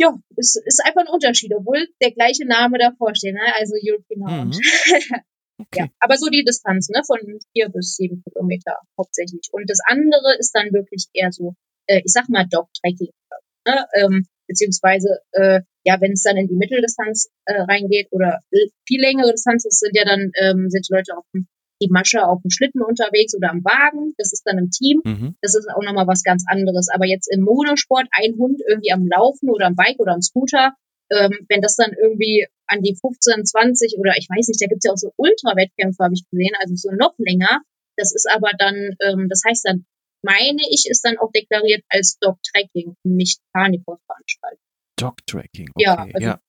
ja, 0.00 0.18
es 0.36 0.56
ist 0.64 0.82
einfach 0.84 1.02
ein 1.02 1.12
Unterschied, 1.12 1.54
obwohl 1.54 1.86
der 2.02 2.10
gleiche 2.10 2.44
Name 2.44 2.78
davor 2.78 3.14
steht, 3.14 3.34
ne? 3.34 3.54
Also 3.56 3.74
European 3.80 4.26
Hound. 4.26 4.56
Mhm. 4.56 5.20
Ja, 5.74 5.86
aber 6.00 6.16
so 6.16 6.28
die 6.28 6.44
Distanz, 6.44 6.88
ne, 6.88 7.02
von 7.06 7.18
vier 7.52 7.68
bis 7.68 7.96
sieben 7.96 8.22
Kilometer 8.22 8.76
hauptsächlich. 8.98 9.48
Und 9.52 9.68
das 9.68 9.78
andere 9.86 10.36
ist 10.38 10.52
dann 10.52 10.72
wirklich 10.72 11.06
eher 11.12 11.32
so, 11.32 11.54
äh, 11.86 12.00
ich 12.04 12.12
sag 12.12 12.28
mal 12.28 12.46
Dog-Tracking, 12.48 13.12
ne? 13.66 13.86
ähm, 13.94 14.26
beziehungsweise, 14.46 15.20
äh, 15.32 15.60
ja, 15.84 16.00
wenn 16.00 16.12
es 16.12 16.22
dann 16.22 16.36
in 16.36 16.48
die 16.48 16.56
Mitteldistanz 16.56 17.30
äh, 17.46 17.60
reingeht 17.62 18.08
oder 18.10 18.40
viel 18.86 19.00
längere 19.00 19.32
Distanz, 19.32 19.64
das 19.64 19.78
sind 19.78 19.96
ja 19.96 20.04
dann, 20.04 20.30
ähm, 20.40 20.68
sind 20.68 20.86
die 20.88 20.92
Leute 20.92 21.16
auf 21.16 21.24
dem, 21.34 21.46
die 21.80 21.88
Masche 21.90 22.24
auf 22.24 22.40
dem 22.42 22.50
Schlitten 22.50 22.80
unterwegs 22.80 23.34
oder 23.34 23.50
am 23.50 23.64
Wagen, 23.64 24.14
das 24.16 24.32
ist 24.32 24.42
dann 24.44 24.58
im 24.58 24.70
Team. 24.70 25.00
Mhm. 25.04 25.34
Das 25.42 25.56
ist 25.56 25.68
auch 25.68 25.82
nochmal 25.82 26.06
was 26.06 26.22
ganz 26.22 26.44
anderes. 26.46 26.88
Aber 26.88 27.06
jetzt 27.06 27.26
im 27.32 27.40
Monosport 27.40 28.06
ein 28.12 28.34
Hund 28.38 28.60
irgendwie 28.68 28.92
am 28.92 29.08
Laufen 29.08 29.50
oder 29.50 29.66
am 29.66 29.74
Bike 29.74 29.98
oder 29.98 30.12
am 30.12 30.22
Scooter, 30.22 30.74
ähm, 31.12 31.46
wenn 31.48 31.60
das 31.60 31.76
dann 31.76 31.92
irgendwie 31.92 32.46
an 32.66 32.80
die 32.82 32.96
15, 32.98 33.44
20 33.44 33.96
oder 33.98 34.14
ich 34.16 34.28
weiß 34.30 34.48
nicht, 34.48 34.60
da 34.62 34.66
gibt's 34.66 34.84
ja 34.84 34.92
auch 34.92 34.96
so 34.96 35.12
Ultra-Wettkämpfe, 35.16 36.02
habe 36.02 36.14
ich 36.14 36.24
gesehen, 36.30 36.54
also 36.60 36.74
so 36.74 36.90
noch 36.90 37.14
länger. 37.18 37.60
Das 37.96 38.14
ist 38.14 38.26
aber 38.32 38.50
dann, 38.58 38.96
ähm, 39.04 39.28
das 39.28 39.42
heißt 39.46 39.64
dann, 39.66 39.84
meine 40.24 40.62
ich, 40.70 40.86
ist 40.88 41.02
dann 41.04 41.18
auch 41.18 41.30
deklariert 41.32 41.82
als 41.90 42.16
Dog-Tracking 42.20 42.94
und 43.04 43.16
nicht 43.16 43.40
Carnivore-Veranstaltung. 43.54 44.64
Dog-Tracking, 44.98 45.68
okay. 45.74 45.84
Ja, 45.84 45.96
also 46.14 46.26
ja. 46.26 46.40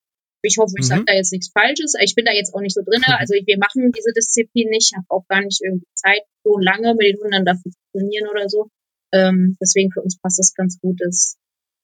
Ich 0.45 0.57
hoffe, 0.59 0.73
ich 0.77 0.83
Mhm. 0.85 0.89
sage 0.89 1.03
da 1.07 1.13
jetzt 1.13 1.31
nichts 1.31 1.51
Falsches. 1.51 1.93
Ich 2.01 2.15
bin 2.15 2.25
da 2.25 2.33
jetzt 2.33 2.53
auch 2.53 2.59
nicht 2.61 2.75
so 2.75 2.81
drin. 2.83 3.01
Also 3.25 3.33
wir 3.33 3.57
machen 3.57 3.91
diese 3.91 4.11
Disziplin 4.13 4.69
nicht. 4.69 4.91
Ich 4.91 4.97
habe 4.97 5.05
auch 5.09 5.25
gar 5.27 5.41
nicht 5.41 5.61
irgendwie 5.63 5.87
Zeit, 5.95 6.21
so 6.43 6.57
lange 6.59 6.93
mit 6.95 7.07
den 7.07 7.19
Hunden 7.19 7.45
dafür 7.45 7.71
zu 7.71 7.79
trainieren 7.93 8.27
oder 8.29 8.49
so. 8.49 8.67
Ähm, 9.13 9.57
deswegen 9.61 9.91
für 9.91 10.01
uns 10.01 10.19
passt 10.19 10.39
das 10.39 10.53
ganz 10.53 10.79
gut, 10.79 10.99
dass 10.99 11.37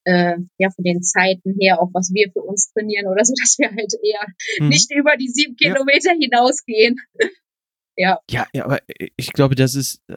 äh, 0.04 0.36
ja 0.58 0.70
von 0.70 0.84
den 0.84 1.02
Zeiten 1.02 1.54
her 1.60 1.80
auch 1.80 1.90
was 1.92 2.10
wir 2.12 2.30
für 2.32 2.42
uns 2.42 2.72
trainieren 2.72 3.06
oder 3.06 3.24
so, 3.24 3.34
dass 3.40 3.58
wir 3.58 3.68
halt 3.70 3.92
eher 4.02 4.26
Mhm. 4.60 4.68
nicht 4.68 4.90
über 4.92 5.16
die 5.16 5.28
sieben 5.28 5.56
Ja. 5.60 5.72
Kilometer 5.74 6.12
hinausgehen. 6.18 6.96
ja, 7.96 8.18
Ja, 8.30 8.46
ja, 8.52 8.64
aber 8.64 8.78
ich 9.16 9.32
glaube, 9.32 9.54
das 9.54 9.74
ist 9.74 10.00
äh, 10.08 10.14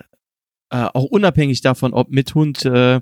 auch 0.94 1.06
unabhängig 1.06 1.62
davon, 1.62 1.94
ob 1.94 2.10
mit 2.10 2.34
Hund, 2.36 2.66
äh, 2.66 3.02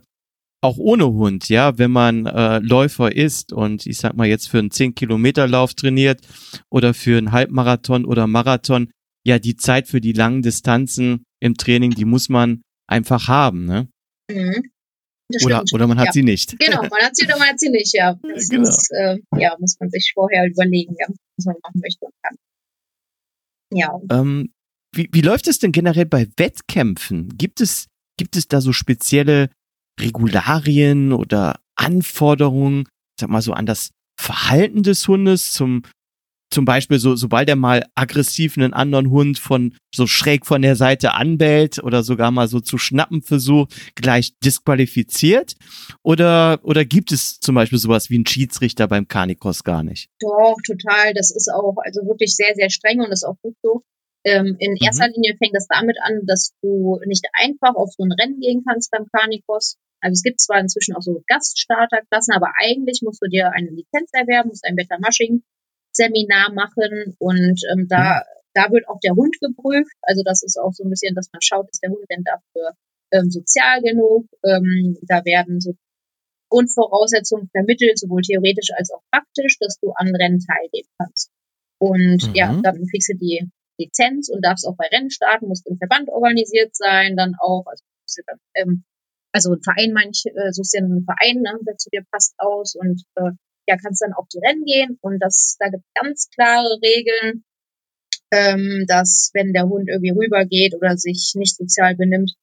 auch 0.63 0.77
ohne 0.77 1.07
Hund, 1.07 1.49
ja, 1.49 1.77
wenn 1.79 1.89
man 1.91 2.25
äh, 2.27 2.59
Läufer 2.59 3.15
ist 3.15 3.51
und 3.53 3.85
ich 3.87 3.97
sag 3.97 4.15
mal 4.15 4.27
jetzt 4.27 4.47
für 4.49 4.59
einen 4.59 4.69
10-Kilometer-Lauf 4.69 5.73
trainiert 5.73 6.21
oder 6.69 6.93
für 6.93 7.17
einen 7.17 7.31
Halbmarathon 7.31 8.05
oder 8.05 8.27
Marathon, 8.27 8.91
ja, 9.25 9.39
die 9.39 9.55
Zeit 9.55 9.87
für 9.87 10.01
die 10.01 10.13
langen 10.13 10.41
Distanzen 10.43 11.23
im 11.39 11.55
Training, 11.55 11.91
die 11.91 12.05
muss 12.05 12.29
man 12.29 12.61
einfach 12.87 13.27
haben, 13.27 13.65
ne? 13.65 13.87
Mhm. 14.29 14.69
Oder, 15.43 15.63
oder 15.73 15.87
man 15.87 15.99
hat 15.99 16.07
ja. 16.07 16.11
sie 16.13 16.23
nicht. 16.23 16.57
Genau, 16.59 16.81
man 16.81 17.01
hat 17.01 17.15
sie 17.15 17.25
oder 17.25 17.37
man 17.37 17.49
hat 17.49 17.59
sie 17.59 17.69
nicht, 17.69 17.93
ja. 17.93 18.19
Das 18.35 18.49
genau. 18.49 18.67
ist, 18.67 18.91
äh, 18.91 19.17
ja, 19.37 19.55
muss 19.59 19.77
man 19.79 19.89
sich 19.89 20.11
vorher 20.13 20.45
überlegen, 20.47 20.95
ja, 20.99 21.07
was 21.37 21.45
man 21.45 21.55
machen 21.63 21.81
möchte 21.81 22.05
und 22.05 22.13
kann. 22.21 22.35
Ja. 23.73 23.99
Ähm, 24.11 24.53
wie, 24.93 25.09
wie 25.11 25.21
läuft 25.21 25.47
es 25.47 25.59
denn 25.59 25.71
generell 25.71 26.05
bei 26.05 26.27
Wettkämpfen? 26.37 27.37
Gibt 27.37 27.61
es, 27.61 27.87
gibt 28.17 28.35
es 28.35 28.47
da 28.47 28.61
so 28.61 28.73
spezielle 28.73 29.49
Regularien 29.99 31.13
oder 31.13 31.59
Anforderungen, 31.75 32.87
sag 33.19 33.29
mal 33.29 33.41
so 33.41 33.53
an 33.53 33.65
das 33.65 33.91
Verhalten 34.19 34.83
des 34.83 35.07
Hundes 35.07 35.51
zum 35.53 35.83
zum 36.51 36.65
Beispiel 36.65 36.99
so, 36.99 37.15
sobald 37.15 37.49
er 37.49 37.55
mal 37.55 37.85
aggressiv 37.95 38.57
einen 38.57 38.73
anderen 38.73 39.09
Hund 39.09 39.39
von 39.39 39.73
so 39.93 40.05
schräg 40.05 40.45
von 40.45 40.61
der 40.61 40.75
Seite 40.75 41.13
anbellt 41.13 41.83
oder 41.83 42.03
sogar 42.03 42.31
mal 42.31 42.47
so 42.47 42.59
zu 42.59 42.77
schnappen 42.77 43.21
versucht, 43.21 43.95
gleich 43.95 44.37
disqualifiziert? 44.39 45.55
Oder, 46.03 46.59
oder 46.63 46.85
gibt 46.85 47.11
es 47.11 47.39
zum 47.39 47.55
Beispiel 47.55 47.79
sowas 47.79 48.09
wie 48.09 48.15
einen 48.15 48.27
Schiedsrichter 48.27 48.87
beim 48.87 49.07
Carnicross 49.07 49.63
gar 49.63 49.83
nicht? 49.83 50.09
Doch, 50.19 50.57
total. 50.65 51.13
Das 51.13 51.31
ist 51.31 51.49
auch 51.51 51.75
also 51.83 52.01
wirklich 52.01 52.35
sehr, 52.35 52.53
sehr 52.55 52.69
streng 52.69 52.99
und 52.99 53.11
ist 53.11 53.25
auch 53.25 53.37
gut 53.41 53.55
so. 53.63 53.83
Ähm, 54.23 54.55
in 54.59 54.71
mhm. 54.71 54.77
erster 54.81 55.07
Linie 55.07 55.35
fängt 55.37 55.55
das 55.55 55.67
damit 55.67 55.97
an, 56.01 56.21
dass 56.25 56.53
du 56.61 56.99
nicht 57.05 57.25
einfach 57.33 57.75
auf 57.75 57.89
so 57.97 58.03
ein 58.03 58.11
Rennen 58.11 58.39
gehen 58.39 58.63
kannst 58.67 58.91
beim 58.91 59.07
Carnicross. 59.11 59.77
Also 59.99 60.13
es 60.13 60.23
gibt 60.23 60.41
zwar 60.41 60.59
inzwischen 60.59 60.95
auch 60.95 61.01
so 61.01 61.21
Gaststarterklassen, 61.27 62.33
aber 62.33 62.51
eigentlich 62.59 63.01
musst 63.03 63.21
du 63.21 63.29
dir 63.29 63.51
eine 63.53 63.69
Lizenz 63.69 64.09
erwerben, 64.13 64.49
musst 64.49 64.65
ein 64.65 64.75
Better 64.75 64.97
Mushing 64.99 65.43
Seminar 65.91 66.53
machen 66.53 67.15
und 67.19 67.59
ähm, 67.71 67.87
da, 67.87 68.23
da 68.53 68.71
wird 68.71 68.87
auch 68.87 68.99
der 69.03 69.13
Hund 69.13 69.35
geprüft. 69.39 69.95
Also 70.01 70.23
das 70.25 70.43
ist 70.43 70.57
auch 70.57 70.73
so 70.73 70.83
ein 70.83 70.89
bisschen, 70.89 71.15
dass 71.15 71.29
man 71.31 71.41
schaut, 71.41 71.69
ist 71.69 71.83
der 71.83 71.91
Hund 71.91 72.05
denn 72.09 72.23
dafür 72.23 72.73
ähm, 73.11 73.29
sozial 73.29 73.81
genug. 73.81 74.27
Ähm, 74.43 74.97
da 75.01 75.23
werden 75.25 75.59
so 75.59 75.73
Grundvoraussetzungen 76.49 77.49
vermittelt, 77.49 77.97
sowohl 77.97 78.21
theoretisch 78.21 78.69
als 78.75 78.91
auch 78.91 79.01
praktisch, 79.11 79.57
dass 79.59 79.79
du 79.79 79.91
an 79.91 80.13
Rennen 80.15 80.39
teilnehmen 80.39 80.89
kannst. 80.97 81.31
Und 81.79 82.27
mhm. 82.27 82.35
ja, 82.35 82.59
dann 82.61 82.85
kriegst 82.87 83.09
du 83.09 83.17
die 83.17 83.49
Lizenz 83.79 84.29
und 84.29 84.43
darfst 84.45 84.67
auch 84.67 84.75
bei 84.77 84.87
Rennen 84.91 85.09
starten, 85.09 85.47
musst 85.47 85.67
im 85.67 85.77
Verband 85.77 86.09
organisiert 86.09 86.75
sein, 86.75 87.15
dann 87.15 87.35
auch, 87.39 87.65
also, 87.65 87.83
dann, 88.27 88.37
ähm, 88.55 88.83
also 89.31 89.53
ein 89.53 89.63
Verein, 89.63 89.93
manch, 89.93 90.25
äh, 90.25 90.51
suchst 90.51 90.73
dir 90.73 90.83
einen 90.83 91.05
Verein, 91.05 91.41
ne, 91.41 91.57
der 91.65 91.77
zu 91.77 91.89
dir 91.89 92.03
passt 92.11 92.35
aus 92.37 92.75
und 92.75 93.01
äh, 93.15 93.31
ja, 93.67 93.77
kannst 93.77 94.01
dann 94.01 94.13
auf 94.13 94.27
die 94.33 94.39
Rennen 94.39 94.65
gehen 94.65 94.97
und 95.01 95.19
das, 95.19 95.57
da 95.59 95.69
gibt 95.69 95.83
es 95.83 96.01
ganz 96.01 96.29
klare 96.33 96.79
Regeln, 96.81 97.43
ähm, 98.31 98.85
dass 98.87 99.31
wenn 99.33 99.53
der 99.53 99.67
Hund 99.67 99.89
irgendwie 99.89 100.11
rübergeht 100.11 100.75
oder 100.75 100.97
sich 100.97 101.33
nicht 101.35 101.55
sozial 101.57 101.95
benimmt, 101.95 102.33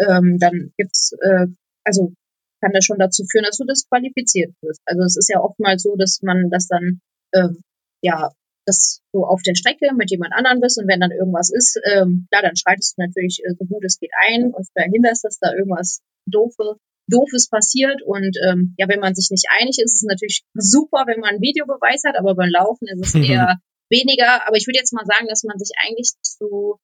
ähm, 0.00 0.38
dann 0.38 0.72
gibt's, 0.76 1.12
äh, 1.20 1.46
also 1.84 2.12
kann 2.60 2.72
das 2.72 2.84
schon 2.84 2.98
dazu 2.98 3.24
führen, 3.30 3.44
dass 3.44 3.58
du 3.58 3.64
disqualifiziert 3.64 4.54
wirst. 4.62 4.80
Also 4.86 5.02
es 5.02 5.16
ist 5.16 5.28
ja 5.28 5.40
oftmals 5.40 5.82
so, 5.82 5.96
dass 5.96 6.20
man 6.22 6.48
das 6.50 6.66
dann, 6.66 7.00
ähm, 7.34 7.60
ja, 8.02 8.30
dass 8.66 9.02
du 9.12 9.24
auf 9.24 9.42
der 9.42 9.54
Strecke 9.54 9.94
mit 9.94 10.10
jemand 10.10 10.32
anderem 10.32 10.60
bist 10.60 10.78
und 10.80 10.88
wenn 10.88 11.00
dann 11.00 11.10
irgendwas 11.10 11.50
ist, 11.52 11.78
ähm, 11.92 12.26
klar, 12.30 12.42
dann 12.42 12.56
schreitest 12.56 12.96
du 12.96 13.02
natürlich 13.02 13.42
äh, 13.44 13.52
so 13.58 13.66
gut 13.66 13.84
es 13.84 13.98
geht 13.98 14.12
ein 14.26 14.52
und 14.54 14.66
verhinderst, 14.72 15.24
dass 15.24 15.38
da 15.38 15.52
irgendwas 15.52 16.00
doofe 16.26 16.76
Doofes 17.08 17.48
passiert. 17.48 18.02
Und 18.04 18.36
ähm, 18.46 18.74
ja, 18.78 18.88
wenn 18.88 19.00
man 19.00 19.14
sich 19.14 19.30
nicht 19.30 19.46
einig 19.60 19.78
ist, 19.78 19.94
ist 19.94 20.02
es 20.02 20.08
natürlich 20.08 20.44
super, 20.54 21.04
wenn 21.06 21.20
man 21.20 21.30
einen 21.30 21.42
Videobeweis 21.42 22.02
hat, 22.06 22.16
aber 22.16 22.34
beim 22.34 22.50
Laufen 22.50 22.88
ist 22.88 23.14
es 23.14 23.14
eher 23.28 23.58
weniger. 23.90 24.46
Aber 24.46 24.56
ich 24.56 24.66
würde 24.66 24.78
jetzt 24.78 24.92
mal 24.92 25.06
sagen, 25.06 25.28
dass 25.28 25.44
man 25.44 25.58
sich 25.58 25.72
eigentlich 25.82 26.12
zu 26.22 26.78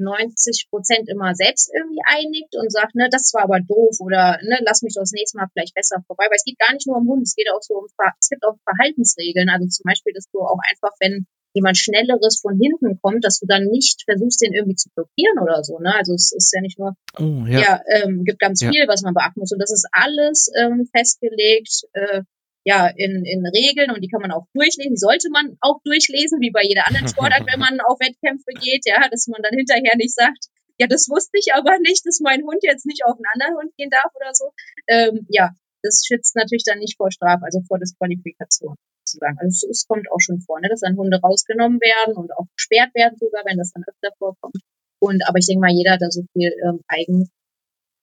90 0.00 0.68
Prozent 0.70 1.08
immer 1.08 1.34
selbst 1.34 1.70
irgendwie 1.76 2.00
einigt 2.06 2.56
und 2.56 2.72
sagt, 2.72 2.94
ne, 2.94 3.08
das 3.10 3.32
war 3.34 3.44
aber 3.44 3.60
doof 3.60 4.00
oder 4.00 4.40
ne, 4.42 4.58
lass 4.64 4.82
mich 4.82 4.94
doch 4.94 5.02
das 5.02 5.12
nächste 5.12 5.36
Mal 5.38 5.48
vielleicht 5.52 5.74
besser 5.74 6.02
vorbei. 6.06 6.26
Weil 6.28 6.36
es 6.40 6.44
geht 6.44 6.58
gar 6.58 6.72
nicht 6.72 6.86
nur 6.86 6.96
um 6.96 7.06
Hund, 7.06 7.22
es 7.22 7.36
geht 7.36 7.50
auch 7.52 7.62
so 7.62 7.74
um, 7.74 7.86
es 7.86 8.28
gibt 8.28 8.44
auch 8.44 8.56
Verhaltensregeln. 8.64 9.48
Also 9.48 9.68
zum 9.68 9.84
Beispiel, 9.84 10.12
dass 10.14 10.28
du 10.32 10.40
auch 10.40 10.58
einfach, 10.70 10.96
wenn 11.00 11.26
jemand 11.52 11.76
Schnelleres 11.76 12.40
von 12.40 12.58
hinten 12.58 13.00
kommt, 13.02 13.24
dass 13.24 13.40
du 13.40 13.46
dann 13.46 13.64
nicht 13.64 14.02
versuchst, 14.04 14.40
den 14.40 14.54
irgendwie 14.54 14.76
zu 14.76 14.88
blockieren 14.94 15.38
oder 15.42 15.64
so. 15.64 15.78
Ne? 15.78 15.94
Also 15.94 16.14
es 16.14 16.32
ist 16.32 16.52
ja 16.54 16.60
nicht 16.60 16.78
nur, 16.78 16.94
oh, 17.18 17.46
ja, 17.46 17.60
ja 17.60 17.80
ähm, 17.88 18.24
gibt 18.24 18.38
ganz 18.38 18.60
ja. 18.60 18.70
viel, 18.70 18.86
was 18.86 19.02
man 19.02 19.14
beachten 19.14 19.40
muss. 19.40 19.52
Und 19.52 19.60
das 19.60 19.72
ist 19.72 19.88
alles 19.92 20.50
ähm, 20.58 20.88
festgelegt, 20.94 21.82
äh, 21.92 22.22
ja, 22.64 22.88
in, 22.88 23.24
in 23.24 23.46
Regeln 23.46 23.90
und 23.90 24.02
die 24.02 24.08
kann 24.08 24.20
man 24.20 24.32
auch 24.32 24.46
durchlesen. 24.52 24.92
Die 24.92 25.00
sollte 25.00 25.30
man 25.30 25.56
auch 25.60 25.80
durchlesen, 25.82 26.40
wie 26.40 26.50
bei 26.50 26.62
jeder 26.62 26.86
anderen 26.86 27.08
Sportart, 27.08 27.48
wenn 27.50 27.58
man 27.58 27.80
auf 27.80 27.98
Wettkämpfe 28.00 28.52
geht, 28.52 28.84
ja, 28.84 29.08
dass 29.10 29.28
man 29.28 29.40
dann 29.42 29.56
hinterher 29.56 29.96
nicht 29.96 30.14
sagt, 30.14 30.52
ja, 30.78 30.86
das 30.86 31.08
wusste 31.08 31.38
ich 31.38 31.52
aber 31.54 31.78
nicht, 31.80 32.04
dass 32.06 32.20
mein 32.20 32.42
Hund 32.42 32.60
jetzt 32.62 32.86
nicht 32.86 33.04
auf 33.04 33.16
einen 33.16 33.32
anderen 33.32 33.56
Hund 33.56 33.76
gehen 33.76 33.90
darf 33.90 34.12
oder 34.14 34.32
so. 34.32 34.52
Ähm, 34.88 35.26
ja, 35.28 35.50
das 35.82 36.04
schützt 36.06 36.36
natürlich 36.36 36.64
dann 36.64 36.78
nicht 36.78 36.96
vor 36.96 37.10
Strafe, 37.10 37.44
also 37.44 37.60
vor 37.66 37.78
Disqualifikation 37.78 38.76
sozusagen. 39.04 39.38
Also 39.38 39.68
es, 39.70 39.86
kommt 39.86 40.10
auch 40.10 40.20
schon 40.20 40.40
vor, 40.40 40.60
ne, 40.60 40.68
dass 40.68 40.80
dann 40.80 40.96
Hunde 40.96 41.20
rausgenommen 41.20 41.80
werden 41.80 42.16
und 42.16 42.32
auch 42.36 42.46
gesperrt 42.56 42.94
werden 42.94 43.18
sogar, 43.18 43.44
wenn 43.44 43.58
das 43.58 43.72
dann 43.72 43.84
öfter 43.86 44.10
vorkommt. 44.18 44.56
Und 45.00 45.26
aber 45.26 45.38
ich 45.38 45.46
denke 45.46 45.60
mal, 45.60 45.72
jeder 45.72 45.92
hat 45.92 46.02
da 46.02 46.10
so 46.10 46.22
viel 46.32 46.52
ähm, 46.64 46.80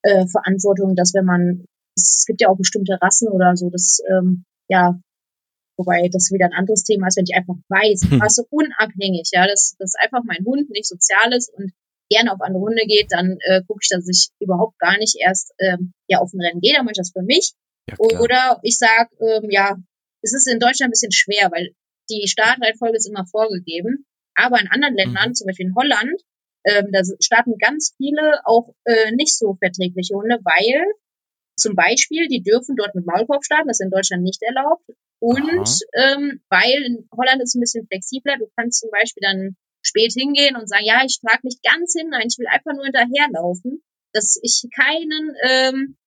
Eigenverantwortung, 0.04 0.92
äh, 0.92 0.96
dass 0.96 1.14
wenn 1.14 1.26
man, 1.26 1.66
es 1.96 2.26
gibt 2.26 2.42
ja 2.42 2.50
auch 2.50 2.58
bestimmte 2.58 2.98
Rassen 3.02 3.30
oder 3.30 3.56
so, 3.56 3.70
das 3.70 4.00
ähm, 4.10 4.46
ja, 4.70 5.00
wobei 5.78 6.10
das 6.12 6.32
wieder 6.32 6.46
ein 6.48 6.58
anderes 6.58 6.84
Thema 6.84 7.08
ist, 7.08 7.18
wenn 7.18 7.26
ich 7.30 7.36
einfach 7.36 7.56
weiß, 7.70 8.10
hm. 8.10 8.22
Rasse 8.22 8.46
unabhängig, 8.50 9.30
ja, 9.32 9.48
dass 9.48 9.76
das 9.80 9.94
einfach 9.96 10.24
mein 10.26 10.44
Hund 10.46 10.70
nicht 10.72 10.88
sozial 10.88 11.34
ist 11.34 11.54
und 11.54 11.72
gerne 12.10 12.34
auf 12.34 12.42
andere 12.42 12.62
Hunde 12.62 12.84
geht, 12.88 13.12
dann 13.12 13.38
äh, 13.46 13.62
gucke 13.68 13.82
ich, 13.84 13.90
dass 13.90 14.08
ich 14.08 14.30
überhaupt 14.40 14.80
gar 14.80 14.98
nicht 14.98 15.18
erst 15.20 15.54
ähm, 15.60 15.94
ja 16.08 16.20
auf 16.20 16.34
ein 16.34 16.42
Rennen 16.42 16.62
gehe, 16.62 16.74
dann 16.74 16.86
mache 16.86 16.94
ich 16.94 16.98
das 16.98 17.12
für 17.12 17.24
mich. 17.24 17.54
Ja, 17.90 17.96
Oder 18.00 18.60
ich 18.64 18.78
sage, 18.78 19.10
ähm, 19.20 19.50
ja, 19.50 19.78
es 20.22 20.34
ist 20.34 20.48
in 20.48 20.60
Deutschland 20.60 20.90
ein 20.90 20.96
bisschen 20.96 21.12
schwer, 21.12 21.50
weil 21.52 21.74
die 22.10 22.28
Startreihenfolge 22.28 22.98
ist 22.98 23.10
immer 23.10 23.26
vorgegeben. 23.26 24.06
Aber 24.36 24.60
in 24.60 24.68
anderen 24.68 24.96
Ländern, 24.96 25.30
mhm. 25.30 25.34
zum 25.34 25.48
Beispiel 25.48 25.68
in 25.68 25.76
Holland, 25.76 26.22
ähm, 26.66 26.92
da 26.92 27.02
starten 27.20 27.58
ganz 27.58 27.94
viele 27.98 28.42
auch 28.46 28.74
äh, 28.86 29.12
nicht 29.12 29.38
so 29.38 29.56
verträgliche 29.60 30.16
Hunde, 30.16 30.40
weil 30.44 30.86
zum 31.58 31.74
Beispiel, 31.74 32.28
die 32.28 32.44
dürfen 32.44 32.76
dort 32.76 32.94
mit 32.94 33.06
Maulkorb 33.08 33.44
starten, 33.44 33.68
das 33.68 33.80
ist 33.80 33.86
in 33.86 33.90
Deutschland 33.92 34.24
nicht 34.24 34.44
erlaubt. 34.44 34.86
Und 35.20 35.70
ähm, 35.98 36.42
weil 36.50 36.84
in 36.86 37.10
Holland 37.18 37.42
ist 37.42 37.50
es 37.50 37.56
ein 37.56 37.62
bisschen 37.62 37.88
flexibler, 37.88 38.38
du 38.38 38.48
kannst 38.56 38.82
zum 38.82 38.92
Beispiel 38.92 39.22
dann 39.22 39.58
spät 39.82 40.14
hingehen 40.14 40.56
und 40.56 40.70
sagen, 40.70 40.86
ja, 40.86 41.02
ich 41.04 41.20
trage 41.20 41.42
nicht 41.44 41.64
ganz 41.64 41.94
hin, 41.98 42.10
nein, 42.10 42.28
ich 42.28 42.38
will 42.38 42.48
einfach 42.48 42.74
nur 42.74 42.86
hinterherlaufen, 42.86 43.82
dass 44.14 44.38
ich 44.44 44.70
keinen 44.76 45.36
ähm, 45.42 45.98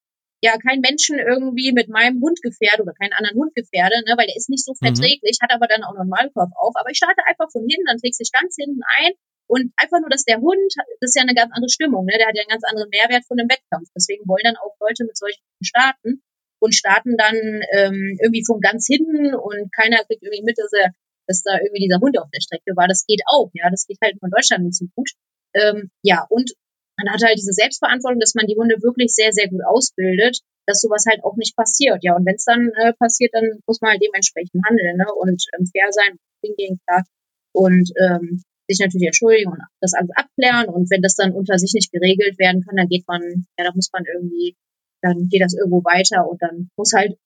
ja 0.40 0.56
kein 0.56 0.80
Menschen 0.80 1.18
irgendwie 1.18 1.72
mit 1.72 1.88
meinem 1.88 2.20
Hund 2.20 2.40
gefährde 2.42 2.82
oder 2.82 2.94
keinen 2.96 3.12
anderen 3.12 3.36
Hund 3.36 3.54
gefährde, 3.54 4.00
ne, 4.08 4.16
weil 4.16 4.26
der 4.26 4.36
ist 4.36 4.48
nicht 4.48 4.64
so 4.64 4.72
mhm. 4.72 4.86
verträglich, 4.86 5.38
mhm. 5.38 5.44
hat 5.44 5.52
aber 5.52 5.68
dann 5.68 5.84
auch 5.84 5.92
noch 5.92 6.04
einen 6.04 6.10
Maulkorb 6.10 6.50
auf. 6.56 6.74
Aber 6.76 6.90
ich 6.90 6.96
starte 6.96 7.22
einfach 7.26 7.50
von 7.52 7.66
hinten, 7.68 7.86
dann 7.86 8.00
trägst 8.00 8.20
du 8.20 8.24
dich 8.24 8.32
ganz 8.32 8.56
hinten 8.56 8.80
ein 9.00 9.12
und 9.50 9.72
einfach 9.76 10.00
nur, 10.00 10.08
dass 10.08 10.24
der 10.24 10.40
Hund, 10.40 10.72
das 11.00 11.12
ist 11.12 11.16
ja 11.16 11.22
eine 11.22 11.34
ganz 11.34 11.52
andere 11.52 11.68
Stimmung, 11.68 12.06
ne, 12.06 12.16
der 12.16 12.28
hat 12.28 12.36
ja 12.36 12.42
einen 12.42 12.54
ganz 12.54 12.64
anderen 12.64 12.88
Mehrwert 12.88 13.26
von 13.28 13.38
einem 13.38 13.50
Wettkampf. 13.52 13.88
Deswegen 13.92 14.24
wollen 14.24 14.46
dann 14.46 14.56
auch 14.56 14.74
Leute 14.80 15.04
mit 15.04 15.16
solchen 15.18 15.44
starten 15.60 16.22
und 16.60 16.74
starten 16.74 17.16
dann 17.16 17.36
ähm, 17.76 18.16
irgendwie 18.20 18.44
von 18.46 18.60
ganz 18.60 18.86
hinten 18.86 19.34
und 19.34 19.72
keiner 19.72 20.04
kriegt 20.04 20.22
irgendwie 20.22 20.44
mit, 20.44 20.56
dass, 20.56 20.72
er, 20.72 20.92
dass 21.26 21.42
da 21.42 21.58
irgendwie 21.58 21.84
dieser 21.84 22.00
Hund 22.00 22.16
auf 22.16 22.30
der 22.32 22.40
Strecke 22.40 22.76
war. 22.76 22.88
Das 22.88 23.04
geht 23.04 23.20
auch, 23.26 23.50
ja, 23.52 23.68
das 23.68 23.86
geht 23.86 23.98
halt 24.00 24.16
von 24.20 24.30
Deutschland 24.30 24.64
nicht 24.64 24.76
so 24.76 24.86
gut. 24.94 25.10
Ähm, 25.52 25.90
ja, 26.02 26.26
und 26.28 26.52
man 27.00 27.12
hat 27.12 27.22
halt 27.24 27.38
diese 27.38 27.52
Selbstverantwortung, 27.52 28.20
dass 28.20 28.34
man 28.34 28.46
die 28.46 28.56
Hunde 28.56 28.76
wirklich 28.82 29.12
sehr, 29.14 29.32
sehr 29.32 29.48
gut 29.48 29.64
ausbildet, 29.64 30.40
dass 30.66 30.80
sowas 30.80 31.04
halt 31.08 31.24
auch 31.24 31.36
nicht 31.36 31.56
passiert. 31.56 31.98
Ja, 32.02 32.14
und 32.16 32.26
wenn 32.26 32.36
es 32.36 32.44
dann 32.44 32.70
äh, 32.76 32.92
passiert, 32.94 33.32
dann 33.34 33.60
muss 33.66 33.80
man 33.80 33.92
halt 33.92 34.02
dementsprechend 34.02 34.62
handeln 34.68 34.96
ne? 34.96 35.06
und 35.16 35.42
ähm, 35.56 35.66
fair 35.66 35.88
sein, 35.90 36.16
hingehen, 36.44 36.78
klar. 36.86 37.04
Und 37.52 37.90
ähm, 37.98 38.42
sich 38.68 38.78
natürlich 38.78 39.06
entschuldigen 39.06 39.50
und 39.50 39.58
das 39.80 39.94
alles 39.94 40.10
abklären. 40.14 40.68
Und 40.68 40.90
wenn 40.90 41.02
das 41.02 41.14
dann 41.14 41.32
unter 41.32 41.58
sich 41.58 41.72
nicht 41.74 41.90
geregelt 41.90 42.38
werden 42.38 42.62
kann, 42.62 42.76
dann 42.76 42.88
geht 42.88 43.08
man, 43.08 43.46
ja, 43.58 43.64
da 43.64 43.72
muss 43.74 43.90
man 43.92 44.04
irgendwie, 44.04 44.54
dann 45.02 45.28
geht 45.28 45.42
das 45.42 45.54
irgendwo 45.54 45.82
weiter 45.82 46.28
und 46.28 46.40
dann 46.42 46.70
muss 46.76 46.92
halt 46.94 47.16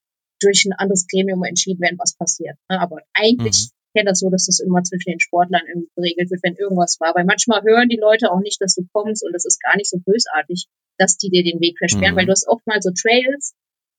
durch 0.40 0.64
ein 0.64 0.72
anderes 0.72 1.06
Gremium 1.06 1.42
entschieden 1.44 1.80
werden, 1.80 1.98
was 1.98 2.16
passiert. 2.16 2.56
Ne? 2.70 2.80
Aber 2.80 3.00
eigentlich 3.14 3.68
mhm 3.70 3.83
kenne 3.94 4.10
das 4.10 4.20
so, 4.20 4.28
dass 4.30 4.46
das 4.46 4.60
immer 4.60 4.82
zwischen 4.82 5.10
den 5.10 5.20
Sportlern 5.20 5.62
irgendwie 5.66 5.90
geregelt 5.94 6.30
wird, 6.30 6.42
wenn 6.42 6.56
irgendwas 6.56 6.98
war. 7.00 7.14
Weil 7.14 7.24
manchmal 7.24 7.62
hören 7.62 7.88
die 7.88 8.00
Leute 8.00 8.30
auch 8.30 8.40
nicht, 8.40 8.60
dass 8.60 8.74
du 8.74 8.82
kommst 8.92 9.24
und 9.24 9.32
das 9.32 9.44
ist 9.44 9.62
gar 9.62 9.76
nicht 9.76 9.88
so 9.88 9.98
bösartig, 9.98 10.66
dass 10.98 11.16
die 11.16 11.30
dir 11.30 11.44
den 11.44 11.60
Weg 11.60 11.78
versperren, 11.78 12.14
mhm. 12.14 12.18
weil 12.18 12.26
du 12.26 12.32
hast 12.32 12.48
oft 12.48 12.66
mal 12.66 12.82
so 12.82 12.90
Trails, 12.90 13.54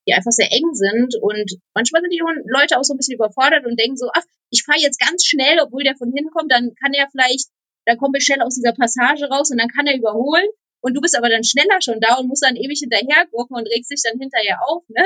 die 0.07 0.13
einfach 0.13 0.31
sehr 0.31 0.51
eng 0.51 0.73
sind 0.73 1.15
und 1.19 1.57
manchmal 1.73 2.01
sind 2.01 2.13
die 2.13 2.21
Leute 2.21 2.77
auch 2.77 2.83
so 2.83 2.93
ein 2.93 2.97
bisschen 2.97 3.15
überfordert 3.15 3.65
und 3.65 3.79
denken 3.79 3.97
so, 3.97 4.09
ach, 4.13 4.23
ich 4.51 4.63
fahre 4.63 4.79
jetzt 4.79 4.99
ganz 4.99 5.25
schnell, 5.25 5.59
obwohl 5.61 5.83
der 5.83 5.97
von 5.97 6.11
hinten 6.13 6.31
kommt, 6.31 6.51
dann 6.51 6.75
kann 6.75 6.93
er 6.93 7.07
vielleicht, 7.09 7.49
dann 7.85 7.97
kommen 7.97 8.13
wir 8.13 8.21
schnell 8.21 8.41
aus 8.41 8.55
dieser 8.55 8.73
Passage 8.73 9.25
raus 9.25 9.49
und 9.49 9.57
dann 9.57 9.69
kann 9.69 9.87
er 9.87 9.97
überholen 9.97 10.47
und 10.81 10.93
du 10.93 11.01
bist 11.01 11.17
aber 11.17 11.29
dann 11.29 11.43
schneller 11.43 11.81
schon 11.81 11.99
da 11.99 12.15
und 12.15 12.27
musst 12.27 12.43
dann 12.43 12.55
ewig 12.55 12.79
hinterher 12.79 13.25
gucken 13.31 13.57
und 13.57 13.67
regst 13.67 13.89
dich 13.89 14.01
dann 14.03 14.19
hinterher 14.19 14.59
auf, 14.67 14.83
ne? 14.89 15.03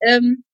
Ähm, 0.00 0.44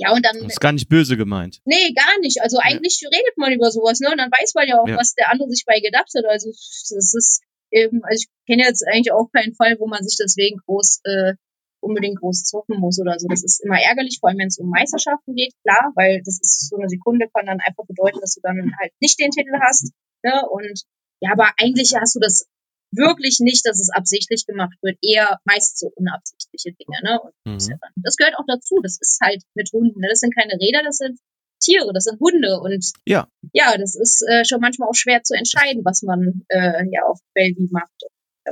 ja, 0.00 0.14
und 0.14 0.24
dann. 0.24 0.36
Das 0.40 0.56
ist 0.56 0.60
gar 0.60 0.72
nicht 0.72 0.88
böse 0.88 1.16
gemeint. 1.18 1.60
Nee, 1.66 1.92
gar 1.92 2.18
nicht. 2.20 2.40
Also 2.40 2.56
eigentlich 2.58 3.00
ja. 3.02 3.10
redet 3.10 3.36
man 3.36 3.52
über 3.52 3.70
sowas, 3.70 4.00
ne? 4.00 4.08
Und 4.10 4.16
dann 4.16 4.30
weiß 4.30 4.54
man 4.54 4.66
ja 4.66 4.80
auch, 4.80 4.88
ja. 4.88 4.96
was 4.96 5.12
der 5.12 5.30
andere 5.30 5.50
sich 5.50 5.64
bei 5.66 5.78
gedacht 5.78 6.08
hat. 6.16 6.24
Also 6.24 6.48
das 6.48 7.12
ist 7.14 7.42
eben, 7.70 8.00
also 8.04 8.24
ich 8.24 8.28
kenne 8.48 8.64
jetzt 8.64 8.82
eigentlich 8.88 9.12
auch 9.12 9.28
keinen 9.30 9.54
Fall, 9.54 9.76
wo 9.78 9.86
man 9.86 10.02
sich 10.02 10.16
deswegen 10.16 10.56
groß 10.64 11.02
äh, 11.04 11.34
unbedingt 11.80 12.18
groß 12.18 12.44
zocken 12.44 12.80
muss 12.80 12.98
oder 12.98 13.18
so. 13.18 13.28
Das 13.28 13.44
ist 13.44 13.60
immer 13.60 13.78
ärgerlich, 13.78 14.18
vor 14.20 14.30
allem 14.30 14.38
wenn 14.38 14.48
es 14.48 14.58
um 14.58 14.70
Meisterschaften 14.70 15.34
geht, 15.34 15.52
klar, 15.62 15.92
weil 15.96 16.22
das 16.24 16.40
ist 16.40 16.70
so 16.70 16.76
eine 16.76 16.88
Sekunde 16.88 17.28
kann 17.28 17.46
dann 17.46 17.60
einfach 17.60 17.84
bedeuten, 17.86 18.20
dass 18.20 18.34
du 18.34 18.40
dann 18.42 18.72
halt 18.80 18.92
nicht 19.00 19.20
den 19.20 19.30
Titel 19.30 19.52
hast. 19.60 19.92
Ne? 20.24 20.32
Und 20.48 20.84
ja, 21.20 21.32
aber 21.32 21.52
eigentlich 21.58 21.92
hast 21.94 22.16
du 22.16 22.20
das 22.20 22.48
wirklich 22.92 23.38
nicht, 23.40 23.66
dass 23.66 23.80
es 23.80 23.90
absichtlich 23.90 24.46
gemacht 24.46 24.76
wird, 24.82 24.98
eher 25.02 25.38
meist 25.44 25.78
so 25.78 25.92
unabsichtliche 25.94 26.72
Dinge. 26.72 26.98
Ne? 27.02 27.20
Und 27.20 27.68
mhm. 27.68 27.78
das 27.96 28.16
gehört 28.16 28.36
auch 28.36 28.46
dazu. 28.46 28.80
Das 28.82 28.98
ist 29.00 29.18
halt 29.22 29.42
mit 29.54 29.70
Hunden. 29.72 30.00
Ne? 30.00 30.08
Das 30.10 30.20
sind 30.20 30.34
keine 30.34 30.54
Räder, 30.54 30.82
das 30.84 30.96
sind 30.96 31.18
Tiere, 31.60 31.92
das 31.92 32.04
sind 32.04 32.18
Hunde. 32.20 32.60
Und 32.60 32.92
ja, 33.06 33.28
ja 33.52 33.76
das 33.78 33.94
ist 33.94 34.24
äh, 34.28 34.44
schon 34.44 34.60
manchmal 34.60 34.88
auch 34.88 34.94
schwer 34.94 35.22
zu 35.22 35.34
entscheiden, 35.34 35.84
was 35.84 36.02
man 36.02 36.42
äh, 36.48 36.84
ja 36.90 37.02
auf 37.04 37.18
Bellevue 37.34 37.68
macht. 37.70 37.90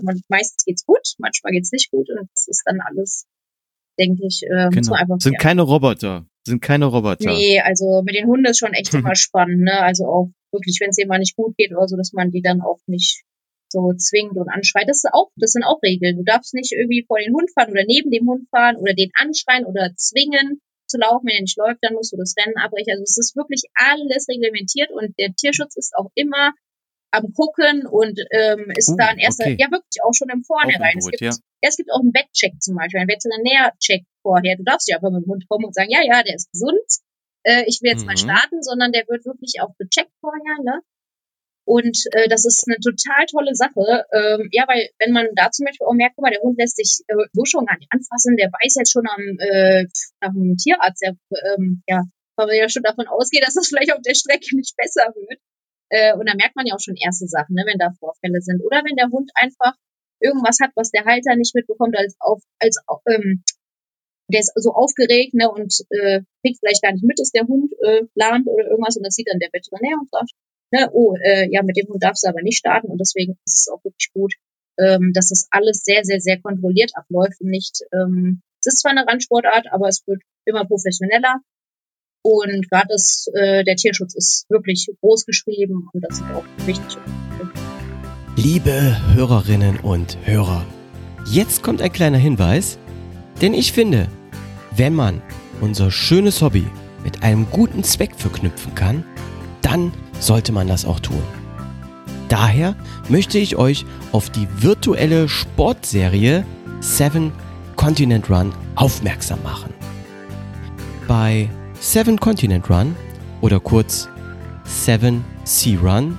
Man, 0.03 0.20
meistens 0.28 0.64
geht's 0.64 0.84
gut, 0.84 1.14
manchmal 1.18 1.53
geht's 1.53 1.72
nicht 1.72 1.91
gut 1.91 2.09
und 2.11 2.28
das 2.34 2.47
ist 2.47 2.62
dann 2.66 2.78
alles, 2.80 3.26
denke 3.99 4.26
ich, 4.26 4.43
äh, 4.43 4.68
genau. 4.68 4.93
einfach. 4.93 5.16
Sind 5.18 5.32
ja. 5.32 5.39
keine 5.39 5.62
Roboter. 5.62 6.26
Sind 6.47 6.61
keine 6.61 6.84
Roboter. 6.84 7.30
Nee, 7.30 7.61
also 7.61 8.03
mit 8.05 8.14
den 8.14 8.26
Hunden 8.26 8.47
ist 8.47 8.59
schon 8.59 8.74
echt 8.74 8.95
immer 8.95 9.16
spannend, 9.16 9.62
ne? 9.62 9.80
Also 9.80 10.05
auch 10.07 10.30
wirklich, 10.53 10.78
wenn 10.80 10.91
es 10.91 10.99
jemand 10.99 11.20
nicht 11.20 11.36
gut 11.36 11.57
geht 11.57 11.72
oder 11.72 11.89
so, 11.89 11.97
dass 11.97 12.12
man 12.12 12.30
die 12.30 12.43
dann 12.43 12.61
auch 12.61 12.78
nicht 12.86 13.24
so 13.69 13.93
zwingt 13.95 14.37
und 14.37 14.49
anschreit. 14.49 14.89
Das 14.89 15.05
ist 15.05 15.11
auch, 15.12 15.31
das 15.37 15.53
sind 15.53 15.64
auch 15.64 15.83
Regeln. 15.83 16.16
Du 16.16 16.25
darfst 16.25 16.55
nicht 16.55 16.73
irgendwie 16.73 17.05
vor 17.07 17.19
den 17.19 17.35
Hund 17.35 17.51
fahren 17.53 17.71
oder 17.71 17.85
neben 17.87 18.11
dem 18.11 18.27
Hund 18.29 18.49
fahren 18.51 18.77
oder 18.77 18.95
den 18.95 19.11
anschreien 19.14 19.66
oder 19.66 19.93
zwingen 19.97 20.61
zu 20.87 20.99
laufen. 20.99 21.27
Wenn 21.27 21.37
er 21.37 21.43
nicht 21.43 21.59
läuft, 21.59 21.79
dann 21.83 21.95
musst 21.95 22.12
du 22.12 22.16
das 22.16 22.35
Rennen 22.39 22.57
abbrechen. 22.57 22.93
Also 22.93 23.03
es 23.03 23.19
ist 23.19 23.37
wirklich 23.37 23.64
alles 23.75 24.27
reglementiert 24.29 24.91
und 24.91 25.14
der 25.19 25.35
Tierschutz 25.35 25.77
ist 25.77 25.95
auch 25.97 26.11
immer 26.14 26.53
am 27.11 27.33
gucken 27.33 27.87
und 27.87 28.21
ähm, 28.33 28.73
ist 28.77 28.91
uh, 28.91 28.97
da 28.97 29.11
in 29.12 29.19
erster, 29.19 29.45
okay. 29.45 29.57
ja 29.59 29.71
wirklich 29.71 30.03
auch 30.05 30.12
schon 30.12 30.29
im 30.29 30.45
Vornherein. 30.45 30.99
Es 30.99 31.09
gibt, 31.09 31.21
ja. 31.23 31.33
es 31.62 31.77
gibt 31.77 31.91
auch 31.93 32.01
einen 32.01 32.12
Wettcheck 32.12 32.61
zum 32.61 32.77
Beispiel, 32.77 33.01
einen 33.01 33.09
Veterinärcheck 33.09 34.05
vorher. 34.23 34.57
Du 34.57 34.64
darfst 34.64 34.89
ja 34.89 34.97
einfach 34.97 35.11
mit 35.11 35.25
dem 35.25 35.31
Hund 35.31 35.49
kommen 35.49 35.64
und 35.64 35.75
sagen, 35.75 35.91
ja, 35.91 36.01
ja, 36.05 36.23
der 36.23 36.35
ist 36.35 36.53
gesund, 36.53 36.85
äh, 37.45 37.64
ich 37.66 37.81
will 37.81 37.93
jetzt 37.93 38.01
mhm. 38.01 38.12
mal 38.12 38.16
starten, 38.16 38.62
sondern 38.62 38.93
der 38.93 39.05
wird 39.09 39.25
wirklich 39.25 39.61
auch 39.61 39.73
gecheckt 39.79 40.12
vorher, 40.21 40.62
ne? 40.62 40.81
Und 41.69 42.01
äh, 42.12 42.29
das 42.33 42.47
ist 42.47 42.64
eine 42.64 42.81
total 42.81 43.27
tolle 43.29 43.55
Sache. 43.55 44.09
Ähm, 44.16 44.49
ja, 44.53 44.64
weil 44.66 44.89
wenn 44.99 45.12
man 45.12 45.29
da 45.37 45.51
zum 45.51 45.66
Beispiel 45.66 45.87
auch 45.87 45.93
merkt, 45.93 46.16
guck 46.16 46.25
mal, 46.25 46.33
der 46.33 46.41
Hund 46.41 46.57
lässt 46.57 46.81
sich 46.81 47.05
äh, 47.09 47.29
so 47.37 47.45
schon 47.45 47.66
gar 47.66 47.77
nicht 47.77 47.93
anfassen, 47.93 48.41
der 48.41 48.49
weiß 48.49 48.81
jetzt 48.81 48.91
schon 48.91 49.05
am 49.05 49.21
äh, 49.37 49.85
nach 50.25 50.33
dem 50.33 50.57
Tierarzt, 50.57 51.05
der, 51.05 51.12
ähm, 51.53 51.85
ja, 51.87 52.09
weil 52.37 52.47
man 52.47 52.57
ja 52.57 52.71
schon 52.71 52.89
davon 52.89 53.07
ausgeht, 53.07 53.45
dass 53.45 53.53
das 53.53 53.69
vielleicht 53.69 53.93
auf 53.93 54.01
der 54.01 54.16
Strecke 54.16 54.57
nicht 54.57 54.81
besser 54.81 55.12
wird. 55.12 55.41
Äh, 55.93 56.16
und 56.16 56.25
da 56.25 56.33
merkt 56.41 56.57
man 56.57 56.64
ja 56.64 56.73
auch 56.75 56.81
schon 56.81 56.97
erste 56.97 57.29
Sachen, 57.29 57.53
ne, 57.53 57.64
wenn 57.69 57.77
da 57.77 57.93
Vorfälle 58.01 58.41
sind. 58.41 58.64
Oder 58.64 58.81
wenn 58.89 58.97
der 58.97 59.12
Hund 59.12 59.29
einfach 59.37 59.77
irgendwas 60.25 60.57
hat, 60.64 60.73
was 60.75 60.89
der 60.89 61.05
Halter 61.05 61.37
nicht 61.37 61.55
mitbekommt, 61.55 61.99
als 61.99 62.16
auf, 62.19 62.41
als 62.64 62.81
ähm, 63.12 63.45
der 64.33 64.41
ist 64.41 64.53
so 64.57 64.73
aufgeregt 64.73 65.35
ne, 65.35 65.53
und 65.53 65.85
äh, 65.91 66.25
kriegt 66.41 66.61
vielleicht 66.61 66.81
gar 66.81 66.93
nicht 66.93 67.05
mit, 67.05 67.21
dass 67.21 67.29
der 67.29 67.45
Hund 67.45 67.73
äh, 67.85 68.09
lahnt 68.14 68.49
oder 68.49 68.73
irgendwas 68.73 68.97
und 68.97 69.05
das 69.05 69.14
sieht 69.14 69.29
dann 69.29 69.39
der 69.39 69.53
Veterinär 69.53 69.97
und 70.01 70.09
sagt, 70.09 70.33
ne, 70.71 70.89
oh, 70.93 71.14
äh, 71.23 71.49
ja, 71.51 71.62
mit 71.62 71.77
dem 71.77 71.89
Hund 71.89 72.03
darfst 72.03 72.25
du 72.25 72.29
aber 72.29 72.43
nicht 72.43 72.59
starten 72.59 72.89
und 72.89 72.99
deswegen 72.99 73.39
ist 73.45 73.66
es 73.66 73.69
auch 73.73 73.83
wirklich 73.85 74.11
gut, 74.12 74.35
ähm, 74.79 75.12
dass 75.14 75.29
das 75.29 75.49
alles 75.51 75.83
sehr, 75.85 76.05
sehr, 76.05 76.21
sehr 76.21 76.41
kontrolliert 76.41 76.93
abläuft 76.95 77.41
und 77.41 77.51
nicht, 77.51 77.81
ähm, 77.93 78.43
es 78.61 78.75
ist 78.75 78.81
zwar 78.81 78.93
eine 78.93 79.07
Randsportart, 79.07 79.66
aber 79.73 79.89
es 79.89 80.03
wird 80.07 80.23
immer 80.45 80.64
professioneller 80.66 81.41
und 82.23 82.69
gerade 82.71 82.95
äh, 83.35 83.64
der 83.64 83.77
Tierschutz 83.77 84.14
ist 84.14 84.47
wirklich 84.49 84.89
groß 85.01 85.25
geschrieben 85.25 85.89
und 85.93 86.05
das 86.05 86.19
ist 86.19 86.25
auch 86.35 86.45
wichtig. 86.66 86.99
Liebe 88.37 88.97
Hörerinnen 89.14 89.81
und 89.81 90.19
Hörer, 90.25 90.64
jetzt 91.31 91.62
kommt 91.62 91.83
ein 91.83 91.93
kleiner 91.93 92.19
Hinweis, 92.19 92.79
denn 93.41 93.55
ich 93.55 93.73
finde, 93.73 94.09
wenn 94.77 94.95
man 94.95 95.23
unser 95.61 95.91
schönes 95.91 96.41
Hobby 96.41 96.66
mit 97.03 97.23
einem 97.23 97.51
guten 97.51 97.83
Zweck 97.83 98.14
verknüpfen 98.14 98.75
kann, 98.75 99.05
dann 99.69 99.93
sollte 100.19 100.51
man 100.53 100.66
das 100.66 100.87
auch 100.87 100.99
tun. 100.99 101.23
Daher 102.29 102.75
möchte 103.09 103.39
ich 103.39 103.57
euch 103.57 103.85
auf 104.12 104.31
die 104.31 104.49
virtuelle 104.61 105.29
Sportserie 105.29 106.45
7 106.81 107.33
Continent 107.77 108.31
Run 108.31 108.53
aufmerksam 108.77 109.43
machen. 109.43 109.73
Bei 111.07 111.49
Seven 111.81 112.19
Continent 112.19 112.69
Run 112.71 112.97
oder 113.41 113.61
kurz 113.61 114.09
Seven 114.64 115.25
Sea 115.45 115.79
Run 115.81 116.16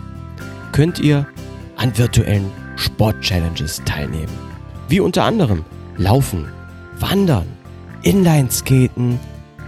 könnt 0.72 1.00
ihr 1.00 1.28
an 1.76 1.98
virtuellen 1.98 2.52
Sport-Challenges 2.76 3.82
teilnehmen. 3.84 4.34
Wie 4.88 5.00
unter 5.00 5.24
anderem 5.24 5.66
Laufen, 5.98 6.48
Wandern, 7.00 7.48
Inlineskaten, 8.04 9.20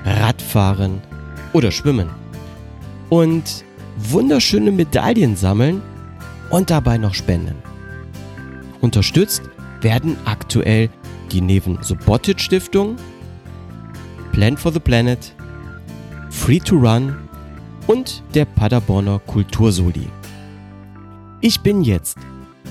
Radfahren 0.06 1.02
oder 1.54 1.72
Schwimmen. 1.72 2.10
Und 3.10 3.66
wunderschöne 4.10 4.72
Medaillen 4.72 5.36
sammeln 5.36 5.82
und 6.50 6.70
dabei 6.70 6.98
noch 6.98 7.14
spenden. 7.14 7.56
Unterstützt 8.82 9.44
werden 9.82 10.18
aktuell 10.26 10.90
die 11.32 11.42
Neven 11.42 11.78
Subotic 11.82 12.40
Stiftung, 12.40 12.96
Plan 14.32 14.58
for 14.58 14.72
the 14.72 14.80
Planet, 14.80 15.34
Free 16.30 16.60
to 16.60 16.76
Run 16.76 17.16
und 17.88 18.24
der 18.34 18.46
Paderborner 18.46 19.20
Kultursoli. 19.20 20.08
Ich 21.42 21.62
bin 21.62 21.84
jetzt 21.84 22.18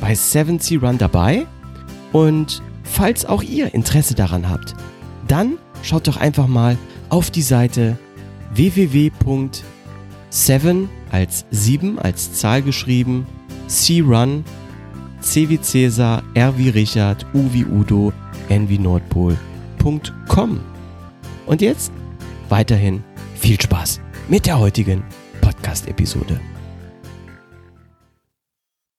bei 0.00 0.12
7C 0.12 0.80
Run 0.80 0.98
dabei 0.98 1.46
und 2.12 2.62
falls 2.84 3.24
auch 3.24 3.42
ihr 3.42 3.74
Interesse 3.74 4.14
daran 4.14 4.48
habt, 4.48 4.74
dann 5.28 5.58
schaut 5.82 6.08
doch 6.08 6.16
einfach 6.16 6.46
mal 6.46 6.76
auf 7.08 7.30
die 7.30 7.42
Seite 7.42 7.98
www.7 8.54 9.69
als 11.10 11.44
7 11.50 11.98
als 11.98 12.32
Zahl 12.34 12.62
geschrieben, 12.62 13.26
C 13.66 14.00
Run, 14.00 14.44
C 15.20 15.48
wie 15.48 15.60
Cäsar, 15.60 16.22
R 16.34 16.56
wie 16.56 16.68
Richard, 16.68 17.26
U 17.34 17.52
wie 17.52 17.64
Udo, 17.64 18.12
N 18.48 18.68
wie 18.68 18.78
Nordpol.com. 18.78 20.60
Und 21.46 21.60
jetzt 21.60 21.92
weiterhin 22.48 23.02
viel 23.34 23.60
Spaß 23.60 24.00
mit 24.28 24.46
der 24.46 24.58
heutigen 24.58 25.02
Podcast-Episode. 25.40 26.40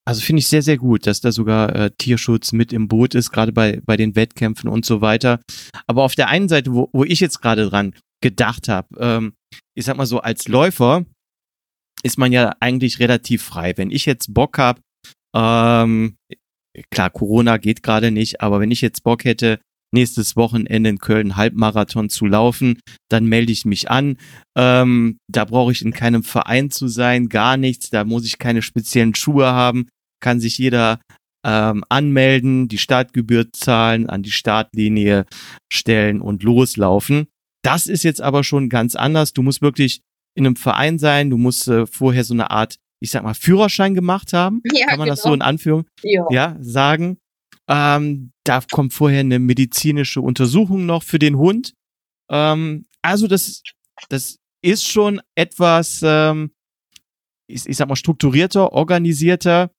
Also 0.05 0.21
finde 0.21 0.39
ich 0.39 0.47
sehr, 0.47 0.61
sehr 0.61 0.77
gut, 0.77 1.07
dass 1.07 1.21
da 1.21 1.32
sogar 1.32 1.73
äh, 1.75 1.91
Tierschutz 1.97 2.51
mit 2.51 2.73
im 2.73 2.88
Boot 2.88 3.15
ist, 3.15 3.32
gerade 3.32 3.53
bei, 3.53 3.79
bei 3.86 3.95
den 3.95 4.15
Wettkämpfen 4.15 4.69
und 4.69 4.86
so 4.86 4.99
weiter. 4.99 5.39
Aber 5.88 6.03
auf 6.03 6.15
der 6.15 6.27
einen 6.27 6.49
Seite, 6.49 6.73
wo, 6.73 6.89
wo 6.91 7.05
ich 7.05 7.19
jetzt 7.19 7.41
gerade 7.41 7.69
dran 7.69 7.93
gedacht 8.21 8.67
habe, 8.67 8.88
ähm, 8.99 9.34
ich 9.75 9.86
sag 9.86 9.95
mal 9.97 10.05
so, 10.05 10.19
als 10.19 10.47
Läufer 10.47 11.05
ist 12.03 12.17
man 12.17 12.31
ja 12.31 12.53
eigentlich 12.59 12.99
relativ 12.99 13.43
frei. 13.43 13.73
Wenn 13.77 13.91
ich 13.91 14.05
jetzt 14.05 14.33
Bock 14.33 14.57
habe, 14.57 14.81
ähm, 15.35 16.17
klar, 16.89 17.09
Corona 17.09 17.57
geht 17.57 17.83
gerade 17.83 18.11
nicht, 18.11 18.41
aber 18.41 18.59
wenn 18.59 18.71
ich 18.71 18.81
jetzt 18.81 19.03
Bock 19.03 19.25
hätte, 19.25 19.59
nächstes 19.93 20.35
Wochenende 20.35 20.89
in 20.89 20.99
Köln 20.99 21.35
Halbmarathon 21.35 22.09
zu 22.09 22.25
laufen, 22.25 22.79
dann 23.09 23.25
melde 23.25 23.51
ich 23.51 23.65
mich 23.65 23.91
an. 23.91 24.17
Ähm, 24.57 25.17
da 25.29 25.45
brauche 25.45 25.71
ich 25.71 25.81
in 25.81 25.91
keinem 25.91 26.23
Verein 26.23 26.71
zu 26.71 26.87
sein, 26.87 27.29
gar 27.29 27.57
nichts. 27.57 27.89
Da 27.89 28.03
muss 28.05 28.25
ich 28.25 28.39
keine 28.39 28.61
speziellen 28.61 29.15
Schuhe 29.15 29.47
haben. 29.47 29.89
Kann 30.21 30.39
sich 30.39 30.57
jeder 30.57 31.01
ähm, 31.45 31.83
anmelden, 31.89 32.67
die 32.67 32.77
Startgebühr 32.77 33.51
zahlen, 33.51 34.09
an 34.09 34.23
die 34.23 34.31
Startlinie 34.31 35.25
stellen 35.71 36.21
und 36.21 36.43
loslaufen. 36.43 37.27
Das 37.63 37.87
ist 37.87 38.03
jetzt 38.03 38.21
aber 38.21 38.43
schon 38.43 38.69
ganz 38.69 38.95
anders. 38.95 39.33
Du 39.33 39.41
musst 39.41 39.61
wirklich 39.61 40.01
in 40.36 40.45
einem 40.45 40.55
Verein 40.55 40.99
sein. 40.99 41.29
Du 41.29 41.38
musst 41.38 41.67
äh, 41.67 41.86
vorher 41.86 42.23
so 42.23 42.34
eine 42.34 42.51
Art, 42.51 42.77
ich 42.99 43.11
sag 43.11 43.23
mal, 43.23 43.34
Führerschein 43.34 43.93
gemacht 43.95 44.34
haben. 44.34 44.61
Ja, 44.73 44.88
Kann 44.88 44.99
man 44.99 45.05
genau. 45.05 45.13
das 45.13 45.21
so 45.21 45.29
genau. 45.29 45.36
in 45.36 45.41
Anführung 45.41 45.86
ja. 46.03 46.25
ja 46.29 46.57
sagen. 46.59 47.17
Ähm, 47.67 48.32
da 48.43 48.61
kommt 48.71 48.93
vorher 48.93 49.21
eine 49.21 49.39
medizinische 49.39 50.21
Untersuchung 50.21 50.86
noch 50.86 51.03
für 51.03 51.19
den 51.19 51.38
Hund. 51.38 51.73
Ähm, 52.29 52.86
also 53.01 53.27
das, 53.27 53.63
das 54.09 54.38
ist 54.61 54.88
schon 54.88 55.21
etwas, 55.36 56.01
ähm, 56.03 56.51
ich, 57.47 57.67
ich 57.67 57.77
sag 57.77 57.88
mal, 57.88 57.95
strukturierter, 57.95 58.73
organisierter. 58.73 59.71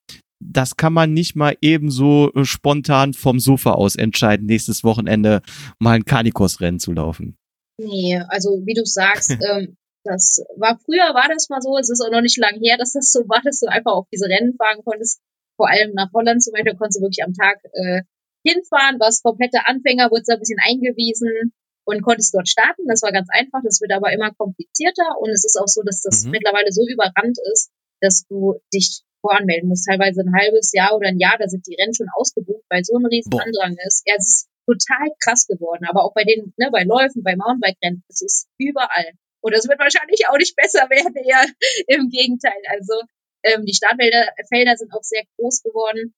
Das 0.45 0.77
kann 0.77 0.93
man 0.93 1.13
nicht 1.13 1.37
mal 1.37 1.57
ebenso 1.61 2.33
äh, 2.35 2.45
spontan 2.45 3.15
vom 3.15 3.39
Sofa 3.39 3.73
aus 3.73 3.95
entscheiden, 3.97 4.47
nächstes 4.47 4.85
Wochenende 4.85 5.43
mal 5.79 5.93
ein 5.93 6.05
Kanikos-Rennen 6.05 6.81
zu 6.81 6.93
laufen. 6.93 7.37
Nee, 7.79 8.19
also 8.29 8.63
wie 8.65 8.75
du 8.75 8.85
sagst, 8.85 9.31
ähm, 9.51 9.77
das 10.05 10.45
war 10.57 10.79
früher 10.85 11.15
war 11.15 11.29
das 11.29 11.49
mal 11.49 11.61
so, 11.61 11.77
es 11.79 11.91
ist 11.91 12.01
auch 12.01 12.11
noch 12.11 12.23
nicht 12.23 12.39
lang 12.39 12.59
her, 12.61 12.77
dass 12.79 12.93
das 12.93 13.13
so 13.13 13.21
war, 13.29 13.41
dass 13.45 13.61
du 13.61 13.67
einfach 13.67 13.93
auf 13.93 14.07
diese 14.13 14.27
Rennen 14.27 14.55
fahren 14.57 14.83
konntest 14.85 15.21
vor 15.57 15.69
allem 15.69 15.93
nach 15.95 16.11
Holland 16.13 16.43
zum 16.43 16.53
Beispiel 16.53 16.75
konntest 16.77 16.99
du 16.99 17.07
wirklich 17.07 17.25
am 17.25 17.35
Tag 17.35 17.63
äh, 17.73 18.03
hinfahren, 18.45 18.99
warst 18.99 19.23
komplette 19.23 19.67
Anfänger, 19.67 20.11
wurdest 20.11 20.29
da 20.29 20.35
ein 20.35 20.41
bisschen 20.41 20.59
eingewiesen 20.59 21.55
und 21.85 22.03
konntest 22.03 22.35
dort 22.35 22.49
starten. 22.49 22.87
Das 22.89 23.03
war 23.03 23.13
ganz 23.13 23.29
einfach, 23.31 23.61
das 23.63 23.81
wird 23.81 23.93
aber 23.93 24.13
immer 24.13 24.33
komplizierter 24.35 25.19
und 25.21 25.31
es 25.31 25.45
ist 25.45 25.59
auch 25.61 25.69
so, 25.69 25.83
dass 25.83 26.03
das 26.03 26.25
mhm. 26.25 26.33
mittlerweile 26.33 26.73
so 26.73 26.83
überrannt 26.83 27.39
ist, 27.53 27.71
dass 28.01 28.27
du 28.27 28.59
dich 28.75 29.03
voranmelden 29.21 29.69
musst. 29.69 29.87
Teilweise 29.87 30.23
ein 30.23 30.35
halbes 30.35 30.73
Jahr 30.73 30.97
oder 30.97 31.09
ein 31.09 31.21
Jahr, 31.21 31.39
da 31.39 31.47
sind 31.47 31.67
die 31.67 31.77
Rennen 31.79 31.95
schon 31.95 32.11
ausgebucht, 32.17 32.65
weil 32.69 32.83
so 32.83 32.99
ein 32.99 33.07
riesen 33.07 33.31
Boah. 33.31 33.43
Andrang 33.47 33.77
ist. 33.87 34.03
Ja, 34.07 34.17
es 34.19 34.27
ist 34.27 34.49
total 34.67 35.15
krass 35.23 35.47
geworden. 35.47 35.87
Aber 35.87 36.03
auch 36.03 36.15
bei 36.15 36.25
den, 36.25 36.53
ne, 36.57 36.71
bei 36.73 36.83
Läufen, 36.83 37.23
bei 37.23 37.37
Mountainbike-Rennen, 37.37 38.03
es 38.09 38.23
ist 38.23 38.49
überall. 38.59 39.15
Und 39.43 39.55
das 39.55 39.69
wird 39.69 39.79
wahrscheinlich 39.79 40.29
auch 40.29 40.39
nicht 40.39 40.57
besser 40.57 40.89
werden, 40.89 41.15
eher 41.17 41.45
im 41.99 42.09
Gegenteil. 42.09 42.63
Also 42.69 42.95
ähm, 43.43 43.67
die 43.67 43.75
Startfelder 43.75 44.33
Felder 44.49 44.77
sind 44.77 44.93
auch 44.95 45.03
sehr 45.03 45.25
groß 45.37 45.63
geworden. 45.63 46.15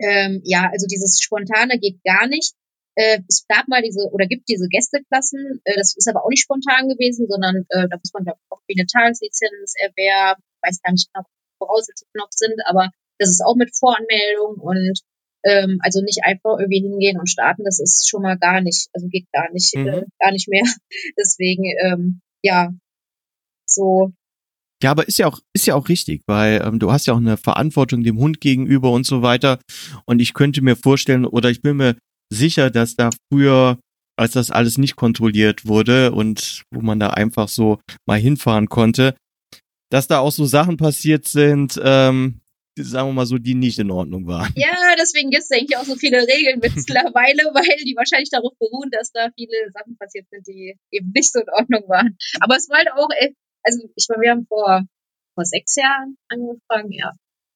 Ähm, 0.00 0.40
ja, 0.44 0.70
also 0.72 0.86
dieses 0.86 1.20
Spontane 1.20 1.78
geht 1.78 2.02
gar 2.04 2.26
nicht. 2.26 2.54
Äh, 2.94 3.20
es 3.28 3.46
gab 3.48 3.68
mal 3.68 3.82
diese 3.82 4.08
oder 4.10 4.26
gibt 4.26 4.48
diese 4.48 4.68
Gästeklassen. 4.68 5.60
Äh, 5.64 5.76
das 5.76 5.94
ist 5.96 6.08
aber 6.08 6.24
auch 6.24 6.30
nicht 6.30 6.42
spontan 6.42 6.88
gewesen, 6.88 7.28
sondern 7.28 7.66
äh, 7.68 7.86
da 7.88 7.96
muss 7.96 8.12
man 8.12 8.24
glaube 8.24 8.38
ich 8.42 8.50
auch 8.50 8.62
wie 8.66 8.74
eine 8.78 8.86
Tageslizenz 8.86 9.74
erwerben. 9.78 10.42
Ich 10.42 10.68
weiß 10.68 10.82
gar 10.82 10.92
nicht 10.92 11.08
genau, 11.12 11.24
was 11.24 11.58
Voraussetzungen 11.58 12.10
noch 12.14 12.30
sind, 12.30 12.58
aber 12.66 12.90
das 13.18 13.30
ist 13.30 13.42
auch 13.44 13.56
mit 13.56 13.76
Voranmeldung 13.76 14.58
und 14.58 15.00
ähm, 15.44 15.78
also 15.82 16.00
nicht 16.02 16.24
einfach 16.24 16.58
irgendwie 16.58 16.80
hingehen 16.80 17.18
und 17.18 17.28
starten. 17.28 17.64
Das 17.64 17.78
ist 17.78 18.08
schon 18.08 18.22
mal 18.22 18.38
gar 18.38 18.60
nicht, 18.60 18.88
also 18.92 19.08
geht 19.08 19.30
gar 19.32 19.50
nicht, 19.52 19.74
mhm. 19.74 19.88
äh, 19.88 20.04
gar 20.18 20.32
nicht 20.32 20.48
mehr. 20.48 20.64
Deswegen 21.18 21.64
ähm, 21.84 22.20
ja, 22.42 22.72
so 23.66 24.12
ja, 24.82 24.92
aber 24.92 25.08
ist 25.08 25.18
ja 25.18 25.26
auch 25.26 25.40
ist 25.52 25.66
ja 25.66 25.74
auch 25.74 25.88
richtig, 25.88 26.22
weil 26.26 26.62
ähm, 26.64 26.78
du 26.78 26.92
hast 26.92 27.06
ja 27.06 27.14
auch 27.14 27.18
eine 27.18 27.36
Verantwortung 27.36 28.04
dem 28.04 28.18
Hund 28.18 28.40
gegenüber 28.40 28.92
und 28.92 29.06
so 29.06 29.22
weiter. 29.22 29.58
Und 30.06 30.20
ich 30.20 30.34
könnte 30.34 30.62
mir 30.62 30.76
vorstellen 30.76 31.24
oder 31.24 31.50
ich 31.50 31.62
bin 31.62 31.78
mir 31.78 31.96
sicher, 32.32 32.70
dass 32.70 32.94
da 32.94 33.10
früher, 33.28 33.78
als 34.16 34.32
das 34.32 34.50
alles 34.52 34.78
nicht 34.78 34.94
kontrolliert 34.94 35.66
wurde 35.66 36.12
und 36.12 36.62
wo 36.72 36.80
man 36.80 37.00
da 37.00 37.10
einfach 37.10 37.48
so 37.48 37.80
mal 38.06 38.20
hinfahren 38.20 38.68
konnte, 38.68 39.16
dass 39.90 40.06
da 40.06 40.20
auch 40.20 40.32
so 40.32 40.44
Sachen 40.44 40.76
passiert 40.76 41.26
sind, 41.26 41.80
ähm, 41.82 42.40
sagen 42.84 43.08
wir 43.08 43.12
mal 43.12 43.26
so, 43.26 43.38
die 43.38 43.54
nicht 43.54 43.78
in 43.78 43.90
Ordnung 43.90 44.26
waren. 44.26 44.52
Ja, 44.56 44.94
deswegen 44.98 45.30
gibt 45.30 45.42
es, 45.42 45.48
denke 45.48 45.66
ich, 45.70 45.76
auch 45.76 45.84
so 45.84 45.96
viele 45.96 46.18
Regeln 46.18 46.60
mittlerweile, 46.60 47.42
weil 47.54 47.84
die 47.84 47.94
wahrscheinlich 47.96 48.30
darauf 48.30 48.52
beruhen, 48.58 48.90
dass 48.90 49.12
da 49.12 49.30
viele 49.34 49.70
Sachen 49.72 49.96
passiert 49.96 50.26
sind, 50.30 50.46
die 50.46 50.76
eben 50.90 51.12
nicht 51.14 51.32
so 51.32 51.40
in 51.40 51.50
Ordnung 51.50 51.88
waren. 51.88 52.16
Aber 52.40 52.56
es 52.56 52.68
war 52.68 52.78
halt 52.78 52.92
auch, 52.92 53.08
also 53.62 53.88
ich 53.94 54.06
meine, 54.08 54.22
wir 54.22 54.30
haben 54.30 54.46
vor, 54.46 54.82
vor 55.34 55.44
sechs 55.44 55.76
Jahren 55.76 56.16
angefangen, 56.28 56.92
ja. 56.92 57.12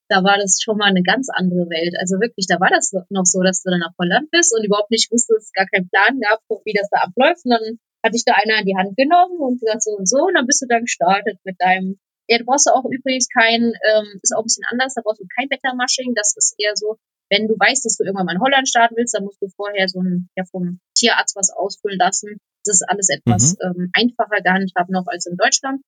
Da 0.08 0.22
war 0.24 0.36
das 0.36 0.60
schon 0.60 0.76
mal 0.76 0.90
eine 0.90 1.02
ganz 1.02 1.28
andere 1.32 1.70
Welt. 1.70 1.94
Also 1.98 2.20
wirklich, 2.20 2.46
da 2.46 2.60
war 2.60 2.68
das 2.68 2.92
noch 3.08 3.24
so, 3.24 3.40
dass 3.40 3.62
du 3.62 3.70
dann 3.70 3.80
nach 3.80 3.96
Holland 3.98 4.30
bist 4.30 4.52
und 4.54 4.62
überhaupt 4.62 4.90
nicht 4.90 5.10
wusstest, 5.10 5.54
gar 5.54 5.66
keinen 5.66 5.88
Plan 5.88 6.20
gab, 6.20 6.40
wie 6.66 6.74
das 6.76 6.90
da 6.90 7.08
abläuft. 7.08 7.46
Und 7.46 7.52
dann 7.52 7.78
hat 8.04 8.14
dich 8.14 8.24
da 8.24 8.34
einer 8.34 8.60
in 8.60 8.66
die 8.66 8.76
Hand 8.76 8.96
genommen 8.96 9.38
und 9.40 9.60
gesagt 9.60 9.82
so 9.82 9.92
und 9.96 10.08
so 10.08 10.26
und 10.26 10.34
dann 10.34 10.46
bist 10.46 10.60
du 10.60 10.66
dann 10.66 10.84
gestartet 10.84 11.38
mit 11.44 11.56
deinem 11.60 11.98
ja, 12.32 12.38
du 12.38 12.46
brauchst 12.46 12.70
auch 12.72 12.84
übrigens 12.88 13.28
kein, 13.28 13.60
ähm, 13.60 14.18
ist 14.22 14.32
auch 14.34 14.40
ein 14.40 14.48
bisschen 14.48 14.64
anders, 14.70 14.94
da 14.94 15.02
brauchst 15.04 15.20
du 15.20 15.26
kein 15.36 15.50
Wettermasching. 15.50 16.14
Das 16.16 16.32
ist 16.34 16.54
eher 16.56 16.72
so, 16.74 16.96
wenn 17.28 17.46
du 17.46 17.54
weißt, 17.54 17.84
dass 17.84 17.96
du 17.96 18.04
irgendwann 18.04 18.24
mal 18.24 18.36
in 18.36 18.40
Holland 18.40 18.68
starten 18.68 18.96
willst, 18.96 19.14
dann 19.14 19.24
musst 19.24 19.40
du 19.42 19.48
vorher 19.54 19.86
so 19.88 20.00
ein, 20.00 20.28
ja, 20.34 20.44
vom 20.50 20.80
Tierarzt 20.96 21.36
was 21.36 21.50
ausfüllen 21.50 21.98
lassen. 21.98 22.40
Das 22.64 22.80
ist 22.80 22.88
alles 22.88 23.08
etwas 23.10 23.52
mhm. 23.60 23.68
ähm, 23.68 23.90
einfacher 23.92 24.40
gehandhabt 24.40 24.88
noch 24.88 25.06
als 25.06 25.26
in 25.26 25.36
Deutschland. 25.36 25.82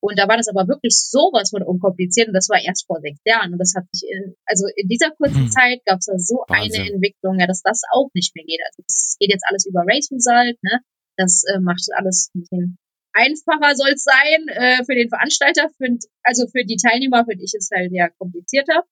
Und 0.00 0.16
da 0.16 0.28
war 0.28 0.36
das 0.36 0.46
aber 0.46 0.68
wirklich 0.68 0.94
sowas 0.94 1.50
von 1.50 1.64
unkompliziert 1.64 2.28
und 2.28 2.34
das 2.34 2.48
war 2.48 2.62
erst 2.62 2.86
vor 2.86 3.00
sechs 3.00 3.18
Jahren. 3.24 3.52
Und 3.52 3.58
das 3.58 3.74
hat 3.74 3.82
sich 3.90 4.08
in, 4.08 4.36
also 4.46 4.66
in 4.76 4.86
dieser 4.86 5.10
kurzen 5.10 5.46
hm. 5.46 5.50
Zeit 5.50 5.82
gab 5.86 5.98
es 5.98 6.06
da 6.06 6.14
so 6.18 6.44
Wahnsinn. 6.46 6.82
eine 6.82 6.92
Entwicklung, 6.94 7.40
ja, 7.40 7.48
dass 7.48 7.62
das 7.62 7.82
auch 7.90 8.08
nicht 8.14 8.34
mehr 8.36 8.44
geht. 8.44 8.60
Also 8.62 8.82
es 8.86 9.16
geht 9.18 9.30
jetzt 9.30 9.44
alles 9.48 9.66
über 9.66 9.82
Race 9.82 10.08
Result, 10.12 10.62
ne? 10.62 10.78
Das 11.16 11.42
äh, 11.50 11.58
macht 11.58 11.82
alles 11.96 12.30
ein 12.34 12.40
bisschen 12.42 12.78
einfacher 13.18 13.74
soll 13.74 13.90
es 13.94 14.04
sein 14.04 14.48
äh, 14.48 14.84
für 14.84 14.94
den 14.94 15.08
Veranstalter, 15.08 15.68
find, 15.76 16.04
also 16.22 16.46
für 16.46 16.64
die 16.64 16.78
Teilnehmer 16.78 17.24
finde 17.26 17.44
ich 17.44 17.52
es 17.58 17.68
halt 17.74 17.90
ja 17.92 18.08
komplizierter. 18.08 18.84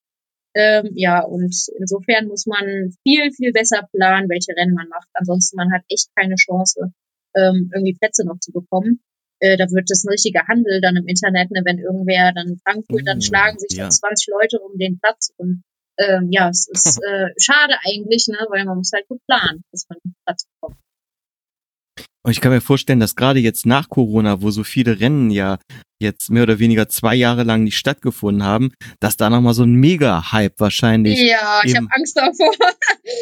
Ähm, 0.55 0.91
ja, 0.95 1.22
und 1.22 1.55
insofern 1.79 2.29
muss 2.29 2.47
man 2.47 2.91
viel, 3.03 3.31
viel 3.31 3.53
besser 3.53 3.87
planen, 3.93 4.29
welche 4.29 4.57
Rennen 4.57 4.74
man 4.74 4.89
macht. 4.89 5.09
Ansonsten 5.12 5.57
man 5.57 5.70
hat 5.70 5.83
echt 5.89 6.09
keine 6.16 6.35
Chance, 6.37 6.93
ähm, 7.37 7.70
irgendwie 7.74 7.95
Plätze 7.95 8.24
noch 8.24 8.41
zu 8.41 8.53
bekommen. 8.53 9.01
Äh, 9.39 9.59
da 9.59 9.66
wird 9.70 9.91
das 9.91 10.05
ein 10.05 10.11
richtiger 10.11 10.47
Handel 10.49 10.81
dann 10.81 10.97
im 10.97 11.07
Internet, 11.07 11.51
ne, 11.51 11.61
wenn 11.64 11.79
irgendwer 11.79 12.33
dann 12.33 12.59
Frankfurt, 12.64 13.03
dann 13.05 13.18
mm, 13.18 13.22
schlagen 13.22 13.59
sich 13.59 13.77
ja. 13.77 13.85
dann 13.85 13.93
20 13.93 14.29
Leute 14.33 14.59
um 14.61 14.79
den 14.79 14.99
Platz 14.99 15.31
und 15.37 15.62
ähm, 15.99 16.29
ja, 16.31 16.49
es 16.49 16.66
ist 16.68 17.01
äh, 17.05 17.29
schade 17.39 17.74
eigentlich, 17.85 18.27
ne, 18.29 18.39
weil 18.49 18.64
man 18.64 18.79
muss 18.79 18.93
halt 18.95 19.07
gut 19.09 19.20
planen, 19.27 19.62
dass 19.72 19.87
man 19.91 19.99
Platz 20.24 20.47
bekommt. 20.55 20.81
Und 22.27 22.33
ich 22.33 22.41
kann 22.41 22.51
mir 22.51 22.61
vorstellen, 22.61 22.99
dass 22.99 23.14
gerade 23.14 23.39
jetzt 23.39 23.66
nach 23.66 23.89
Corona, 23.89 24.43
wo 24.43 24.51
so 24.51 24.64
viele 24.64 24.99
Rennen 24.99 25.31
ja 25.31 25.61
jetzt 26.01 26.29
mehr 26.29 26.43
oder 26.43 26.59
weniger 26.59 26.89
zwei 26.89 27.14
Jahre 27.14 27.45
lang 27.45 27.62
nicht 27.62 27.77
stattgefunden 27.77 28.43
haben, 28.43 28.72
dass 28.99 29.16
da 29.16 29.31
nochmal 29.31 29.55
so 29.55 29.62
ein 29.62 29.74
Mega-Hype 29.74 30.59
wahrscheinlich. 30.59 31.20
Ja, 31.20 31.61
ich 31.64 31.77
habe 31.77 31.87
Angst 31.89 32.16
davor. 32.16 32.53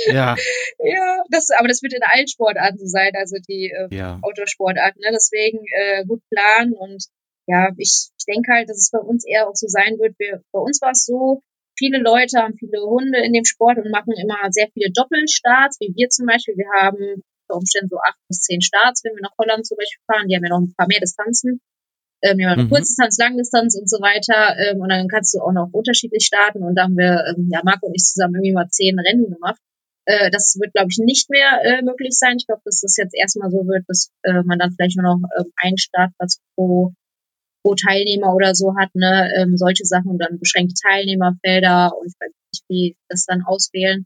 Ja. 0.07 0.37
ja, 0.79 1.23
das, 1.29 1.51
aber 1.51 1.69
das 1.69 1.83
wird 1.83 1.93
in 1.93 2.01
allen 2.03 2.27
Sportarten 2.29 2.79
so 2.79 2.87
sein, 2.87 3.13
also 3.15 3.37
die 3.47 3.71
äh, 3.77 3.95
ja. 3.95 4.19
Autosportarten. 4.23 5.03
Ne? 5.03 5.11
Deswegen 5.13 5.59
äh, 5.77 6.07
gut 6.07 6.23
planen 6.31 6.73
und 6.73 7.05
ja, 7.47 7.73
ich, 7.77 8.09
ich 8.19 8.25
denke 8.27 8.53
halt, 8.55 8.71
dass 8.71 8.79
es 8.79 8.91
bei 8.91 9.01
uns 9.01 9.27
eher 9.27 9.49
auch 9.49 9.55
so 9.55 9.67
sein 9.69 9.99
wird. 9.99 10.15
Wir, 10.19 10.41
bei 10.51 10.61
uns 10.61 10.81
war 10.81 10.93
es 10.93 11.05
so, 11.05 11.43
viele 11.77 11.99
Leute 11.99 12.39
haben 12.39 12.57
viele 12.59 12.81
Hunde 12.81 13.23
in 13.23 13.35
dem 13.35 13.45
Sport 13.45 13.77
und 13.77 13.91
machen 13.91 14.15
immer 14.17 14.39
sehr 14.49 14.69
viele 14.73 14.91
Doppelstarts, 14.95 15.77
wie 15.81 15.93
wir 15.95 16.09
zum 16.09 16.25
Beispiel. 16.25 16.57
Wir 16.57 16.71
haben 16.81 17.23
unter 17.55 17.61
Umständen 17.61 17.89
so 17.91 17.99
acht 17.99 18.19
bis 18.29 18.41
zehn 18.41 18.61
Starts, 18.61 19.05
wenn 19.05 19.15
wir 19.15 19.23
nach 19.23 19.37
Holland 19.39 19.67
zum 19.67 19.77
Beispiel 19.77 20.03
fahren. 20.11 20.29
Die 20.29 20.37
haben 20.37 20.45
ja 20.45 20.51
noch 20.51 20.61
ein 20.61 20.75
paar 20.77 20.89
mehr 20.89 21.01
Distanzen. 21.01 21.61
Ähm, 22.23 22.41
haben 22.49 22.65
mhm. 22.65 22.71
Kurzdistanz, 22.71 23.19
Langdistanz 23.19 23.77
und 23.77 23.89
so 23.89 23.99
weiter. 23.99 24.57
Ähm, 24.59 24.81
und 24.81 24.89
dann 24.89 25.09
kannst 25.09 25.35
du 25.35 25.41
auch 25.41 25.53
noch 25.53 25.69
unterschiedlich 25.73 26.25
starten. 26.25 26.63
Und 26.63 26.75
da 26.75 26.85
haben 26.85 26.97
wir, 26.97 27.25
ähm, 27.29 27.49
ja, 27.53 27.61
Marco 27.65 27.87
und 27.87 27.95
ich 27.95 28.05
zusammen 28.05 28.37
irgendwie 28.37 28.55
mal 28.55 28.69
zehn 28.69 28.99
Rennen 28.99 29.31
gemacht. 29.31 29.61
Äh, 30.07 30.31
das 30.31 30.57
wird, 30.59 30.73
glaube 30.73 30.89
ich, 30.91 30.99
nicht 30.99 31.31
mehr 31.31 31.61
äh, 31.63 31.83
möglich 31.83 32.17
sein. 32.17 32.37
Ich 32.39 32.47
glaube, 32.47 32.63
dass 32.65 32.81
das 32.81 32.97
jetzt 32.97 33.15
erstmal 33.15 33.51
so 33.51 33.67
wird, 33.67 33.85
dass 33.89 34.11
äh, 34.23 34.43
man 34.45 34.59
dann 34.59 34.73
vielleicht 34.73 34.97
nur 34.97 35.05
noch 35.05 35.21
ähm, 35.39 35.53
einen 35.57 35.79
Startplatz 35.79 36.41
pro 36.57 36.93
pro 37.65 37.75
Teilnehmer 37.75 38.35
oder 38.35 38.55
so 38.55 38.75
hat, 38.79 38.95
ne, 38.95 39.33
ähm, 39.39 39.57
solche 39.57 39.87
Sachen 39.87 40.11
und 40.11 40.19
dann 40.19 40.39
beschränkte 40.39 40.75
Teilnehmerfelder 40.87 41.93
und 41.99 42.09
ich 42.09 42.15
weiß 42.21 42.31
nicht, 42.53 42.65
wie 42.69 42.97
das 43.09 43.25
dann 43.25 43.43
auswählen. 43.43 44.05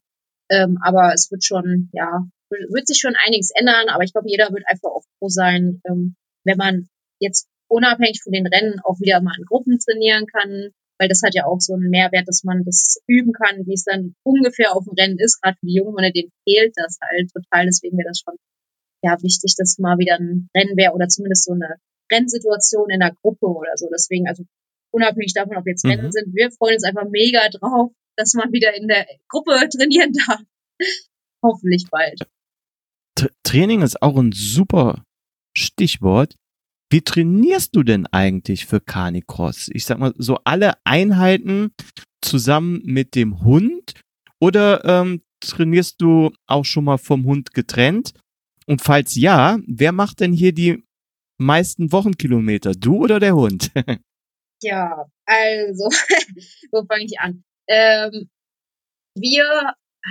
Ähm, 0.50 0.78
aber 0.82 1.12
es 1.12 1.30
wird 1.30 1.44
schon, 1.44 1.90
ja, 1.92 2.24
wird 2.50 2.86
sich 2.86 2.98
schon 2.98 3.14
einiges 3.16 3.50
ändern, 3.54 3.88
aber 3.88 4.04
ich 4.04 4.12
glaube, 4.12 4.28
jeder 4.28 4.50
wird 4.50 4.64
einfach 4.66 4.90
auch 4.90 5.04
froh 5.18 5.28
sein, 5.28 5.80
ähm, 5.88 6.16
wenn 6.44 6.56
man 6.56 6.88
jetzt 7.20 7.48
unabhängig 7.68 8.22
von 8.22 8.32
den 8.32 8.46
Rennen 8.46 8.80
auch 8.84 8.98
wieder 9.00 9.20
mal 9.20 9.34
in 9.38 9.44
Gruppen 9.44 9.78
trainieren 9.78 10.26
kann, 10.26 10.70
weil 10.98 11.08
das 11.08 11.22
hat 11.22 11.34
ja 11.34 11.44
auch 11.44 11.60
so 11.60 11.74
einen 11.74 11.90
Mehrwert, 11.90 12.26
dass 12.26 12.42
man 12.44 12.64
das 12.64 12.98
üben 13.06 13.32
kann, 13.32 13.66
wie 13.66 13.74
es 13.74 13.84
dann 13.84 14.14
ungefähr 14.24 14.74
auf 14.74 14.84
dem 14.84 14.94
Rennen 14.94 15.18
ist, 15.18 15.40
gerade 15.40 15.56
für 15.60 15.66
die 15.66 15.76
Jungen, 15.76 15.94
wenn 15.96 16.12
denen 16.12 16.32
fehlt 16.44 16.72
das 16.76 16.98
halt 17.00 17.30
total, 17.30 17.66
deswegen 17.66 17.96
wäre 17.98 18.08
das 18.08 18.20
schon 18.24 18.34
ja 19.02 19.16
wichtig, 19.22 19.54
dass 19.56 19.78
mal 19.78 19.98
wieder 19.98 20.16
ein 20.18 20.48
Rennen 20.56 20.76
wäre 20.76 20.92
oder 20.92 21.08
zumindest 21.08 21.44
so 21.44 21.52
eine 21.52 21.76
Rennsituation 22.10 22.90
in 22.90 23.00
der 23.00 23.14
Gruppe 23.22 23.46
oder 23.46 23.76
so. 23.76 23.88
Deswegen, 23.92 24.26
also 24.26 24.44
unabhängig 24.90 25.34
davon, 25.34 25.56
ob 25.56 25.66
jetzt 25.66 25.84
Rennen 25.84 26.06
mhm. 26.06 26.12
sind, 26.12 26.34
wir 26.34 26.50
freuen 26.50 26.74
uns 26.74 26.84
einfach 26.84 27.08
mega 27.08 27.48
drauf, 27.48 27.92
dass 28.16 28.34
man 28.34 28.52
wieder 28.52 28.74
in 28.74 28.88
der 28.88 29.06
Gruppe 29.28 29.52
trainieren 29.68 30.12
darf. 30.26 30.42
Hoffentlich 31.44 31.86
bald. 31.90 32.20
Training 33.42 33.82
ist 33.82 34.02
auch 34.02 34.16
ein 34.16 34.32
super 34.32 35.04
Stichwort. 35.56 36.34
Wie 36.90 37.02
trainierst 37.02 37.76
du 37.76 37.82
denn 37.82 38.06
eigentlich 38.06 38.66
für 38.66 38.80
Carnicross? 38.80 39.68
Ich 39.72 39.84
sag 39.84 39.98
mal, 39.98 40.14
so 40.16 40.38
alle 40.44 40.74
Einheiten 40.84 41.72
zusammen 42.22 42.80
mit 42.84 43.14
dem 43.14 43.42
Hund 43.42 44.00
oder 44.40 44.84
ähm, 44.84 45.22
trainierst 45.40 46.00
du 46.00 46.30
auch 46.46 46.64
schon 46.64 46.84
mal 46.84 46.98
vom 46.98 47.24
Hund 47.24 47.52
getrennt? 47.52 48.12
Und 48.66 48.82
falls 48.82 49.14
ja, 49.16 49.58
wer 49.66 49.92
macht 49.92 50.20
denn 50.20 50.32
hier 50.32 50.52
die 50.52 50.84
meisten 51.38 51.92
Wochenkilometer? 51.92 52.72
Du 52.72 52.96
oder 52.96 53.20
der 53.20 53.34
Hund? 53.34 53.70
ja, 54.62 55.06
also, 55.24 55.84
wo 56.72 56.84
fange 56.84 57.04
ich 57.04 57.18
an? 57.20 57.44
Ähm, 57.66 58.28
wir 59.14 59.44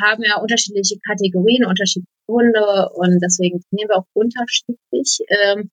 haben 0.01 0.23
ja 0.23 0.37
unterschiedliche 0.37 0.99
Kategorien, 0.99 1.65
unterschiedliche 1.65 2.16
Hunde 2.27 2.89
und 2.93 3.19
deswegen 3.21 3.61
trainieren 3.61 3.89
wir 3.89 3.97
auch 3.97 4.07
unterschiedlich. 4.13 5.19
Ähm, 5.29 5.71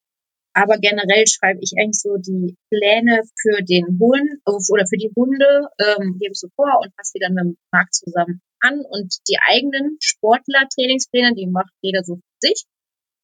aber 0.54 0.78
generell 0.78 1.26
schreibe 1.26 1.58
ich 1.62 1.72
eigentlich 1.76 2.00
so 2.00 2.16
die 2.16 2.56
Pläne 2.70 3.22
für 3.42 3.62
den 3.64 3.98
Hund 3.98 4.40
oder 4.46 4.86
für 4.86 4.96
die 4.96 5.10
Hunde, 5.16 5.68
ähm, 5.80 6.16
gebe 6.20 6.34
so 6.34 6.48
vor 6.54 6.78
und 6.80 6.94
passe 6.96 7.12
die 7.16 7.20
dann 7.20 7.34
mit 7.34 7.44
dem 7.44 7.56
Markt 7.72 7.94
zusammen 7.94 8.40
an. 8.60 8.84
Und 8.88 9.16
die 9.28 9.36
eigenen 9.48 9.96
Sportler-Trainingspläne, 10.00 11.34
die 11.34 11.48
macht 11.48 11.72
jeder 11.82 12.04
so 12.04 12.16
für 12.16 12.38
sich, 12.38 12.64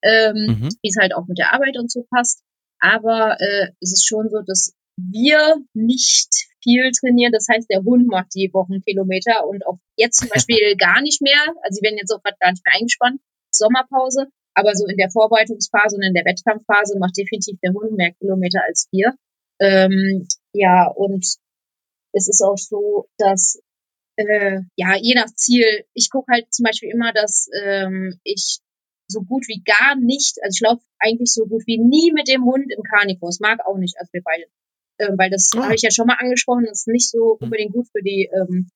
ähm, 0.02 0.34
mhm. 0.34 0.68
wie 0.82 0.88
es 0.88 0.96
halt 1.00 1.14
auch 1.14 1.28
mit 1.28 1.38
der 1.38 1.54
Arbeit 1.54 1.78
und 1.78 1.90
so 1.90 2.04
passt. 2.10 2.42
Aber 2.80 3.36
äh, 3.38 3.68
es 3.80 3.92
ist 3.92 4.08
schon 4.08 4.28
so, 4.28 4.42
dass 4.44 4.74
wir 4.96 5.56
nicht 5.72 6.49
viel 6.62 6.90
trainieren. 6.92 7.32
Das 7.32 7.46
heißt, 7.50 7.68
der 7.70 7.82
Hund 7.82 8.06
macht 8.08 8.34
die 8.34 8.50
Wochenkilometer 8.52 9.46
und 9.46 9.66
auch 9.66 9.78
jetzt 9.96 10.18
zum 10.18 10.28
Beispiel 10.34 10.76
gar 10.76 11.00
nicht 11.02 11.22
mehr. 11.22 11.40
Also 11.62 11.78
sie 11.78 11.82
werden 11.82 11.98
jetzt 11.98 12.12
auch 12.12 12.22
gerade 12.22 12.36
gar 12.40 12.50
nicht 12.50 12.64
mehr 12.64 12.74
eingespannt. 12.78 13.20
Sommerpause. 13.50 14.26
Aber 14.54 14.74
so 14.74 14.86
in 14.86 14.96
der 14.96 15.10
Vorbereitungsphase 15.10 15.96
und 15.96 16.02
in 16.02 16.14
der 16.14 16.24
Wettkampfphase 16.24 16.98
macht 16.98 17.16
definitiv 17.16 17.58
der 17.62 17.72
Hund 17.72 17.92
mehr 17.92 18.12
Kilometer 18.12 18.60
als 18.66 18.88
wir. 18.90 19.14
Ähm, 19.60 20.26
ja, 20.52 20.88
und 20.88 21.24
es 22.12 22.28
ist 22.28 22.42
auch 22.42 22.58
so, 22.58 23.06
dass 23.16 23.62
äh, 24.16 24.60
ja, 24.76 24.96
je 25.00 25.14
nach 25.14 25.32
Ziel, 25.34 25.84
ich 25.94 26.10
gucke 26.10 26.32
halt 26.32 26.52
zum 26.52 26.64
Beispiel 26.64 26.90
immer, 26.90 27.12
dass 27.12 27.48
ähm, 27.62 28.18
ich 28.24 28.58
so 29.08 29.22
gut 29.22 29.46
wie 29.48 29.62
gar 29.64 29.96
nicht, 29.96 30.38
also 30.42 30.56
ich 30.56 30.60
laufe 30.60 30.84
eigentlich 30.98 31.32
so 31.32 31.46
gut 31.46 31.62
wie 31.66 31.78
nie 31.78 32.12
mit 32.12 32.28
dem 32.28 32.44
Hund 32.44 32.70
im 32.70 32.82
Carnivores, 32.82 33.40
mag 33.40 33.60
auch 33.66 33.76
nicht, 33.76 33.96
als 33.98 34.12
wir 34.12 34.22
beide. 34.22 34.44
Ähm, 35.00 35.16
weil 35.16 35.30
das 35.30 35.50
oh. 35.56 35.62
habe 35.62 35.74
ich 35.74 35.82
ja 35.82 35.90
schon 35.90 36.06
mal 36.06 36.18
angesprochen, 36.20 36.66
das 36.68 36.80
ist 36.80 36.88
nicht 36.88 37.10
so 37.10 37.38
hm. 37.40 37.46
unbedingt 37.46 37.72
gut 37.72 37.88
für 37.90 38.02
die 38.02 38.28
ähm, 38.32 38.68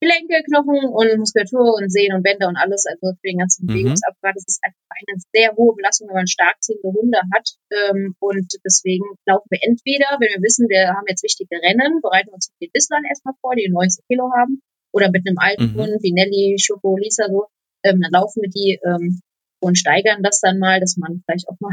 Gelenke, 0.00 0.44
Knochen 0.44 0.92
und 0.92 1.18
Muskulatur 1.18 1.80
und 1.80 1.88
Sehnen 1.88 2.16
und 2.16 2.22
Bänder 2.22 2.48
und 2.48 2.56
alles, 2.56 2.84
also 2.84 3.16
für 3.16 3.28
den 3.28 3.38
ganzen 3.38 3.64
mhm. 3.64 3.68
Bewegungsapparat. 3.68 4.36
Das 4.36 4.44
ist 4.46 4.60
einfach 4.60 4.92
eine 4.92 5.16
sehr 5.32 5.56
hohe 5.56 5.74
Belastung, 5.74 6.08
wenn 6.08 6.20
man 6.20 6.26
stark 6.28 6.60
ziehende 6.60 6.92
Hunde 6.92 7.18
hat. 7.32 7.48
Ähm, 7.72 8.14
und 8.20 8.52
deswegen 8.62 9.06
laufen 9.24 9.48
wir 9.48 9.60
entweder, 9.62 10.20
wenn 10.20 10.36
wir 10.36 10.42
wissen, 10.44 10.68
wir 10.68 10.92
haben 10.92 11.08
jetzt 11.08 11.24
wichtige 11.24 11.56
Rennen, 11.56 12.02
bereiten 12.02 12.28
wir 12.28 12.34
uns 12.34 12.52
mit 12.52 12.68
den 12.68 12.72
Bisslern 12.72 13.08
erstmal 13.08 13.34
vor, 13.40 13.56
die 13.56 13.72
90 13.72 14.04
Kilo 14.06 14.28
haben, 14.36 14.60
oder 14.92 15.10
mit 15.10 15.26
einem 15.26 15.38
alten 15.38 15.72
mhm. 15.72 15.80
Hund 15.80 16.02
wie 16.02 16.12
Nelly, 16.12 16.56
Schoko, 16.60 16.96
Lisa 16.96 17.28
so, 17.28 17.46
ähm, 17.84 18.00
dann 18.00 18.12
laufen 18.12 18.42
wir 18.42 18.50
die 18.50 18.78
ähm, 18.84 19.20
und 19.60 19.78
steigern 19.78 20.22
das 20.22 20.40
dann 20.40 20.58
mal, 20.58 20.80
dass 20.80 20.96
man 20.96 21.22
vielleicht 21.24 21.48
auch 21.48 21.60
mal 21.60 21.72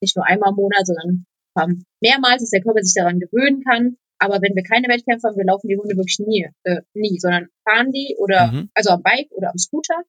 nicht 0.00 0.16
nur 0.16 0.26
einmal 0.26 0.50
im 0.50 0.56
Monat, 0.56 0.86
sondern 0.86 1.26
mehrmals, 2.00 2.42
dass 2.42 2.50
der 2.50 2.62
Körper 2.62 2.82
sich 2.82 2.94
daran 2.94 3.20
gewöhnen 3.20 3.62
kann. 3.62 3.96
Aber 4.18 4.40
wenn 4.40 4.54
wir 4.54 4.62
keine 4.62 4.88
Wettkämpfe 4.88 5.28
haben, 5.28 5.36
wir 5.36 5.44
laufen 5.44 5.68
die 5.68 5.76
Hunde 5.76 5.96
wirklich 5.96 6.18
nie, 6.18 6.48
äh, 6.62 6.80
nie, 6.94 7.18
sondern 7.18 7.48
fahren 7.68 7.92
die 7.92 8.16
oder 8.18 8.52
mhm. 8.52 8.70
also 8.74 8.90
am 8.90 9.02
Bike 9.02 9.30
oder 9.32 9.50
am 9.50 9.58
Scooter. 9.58 10.02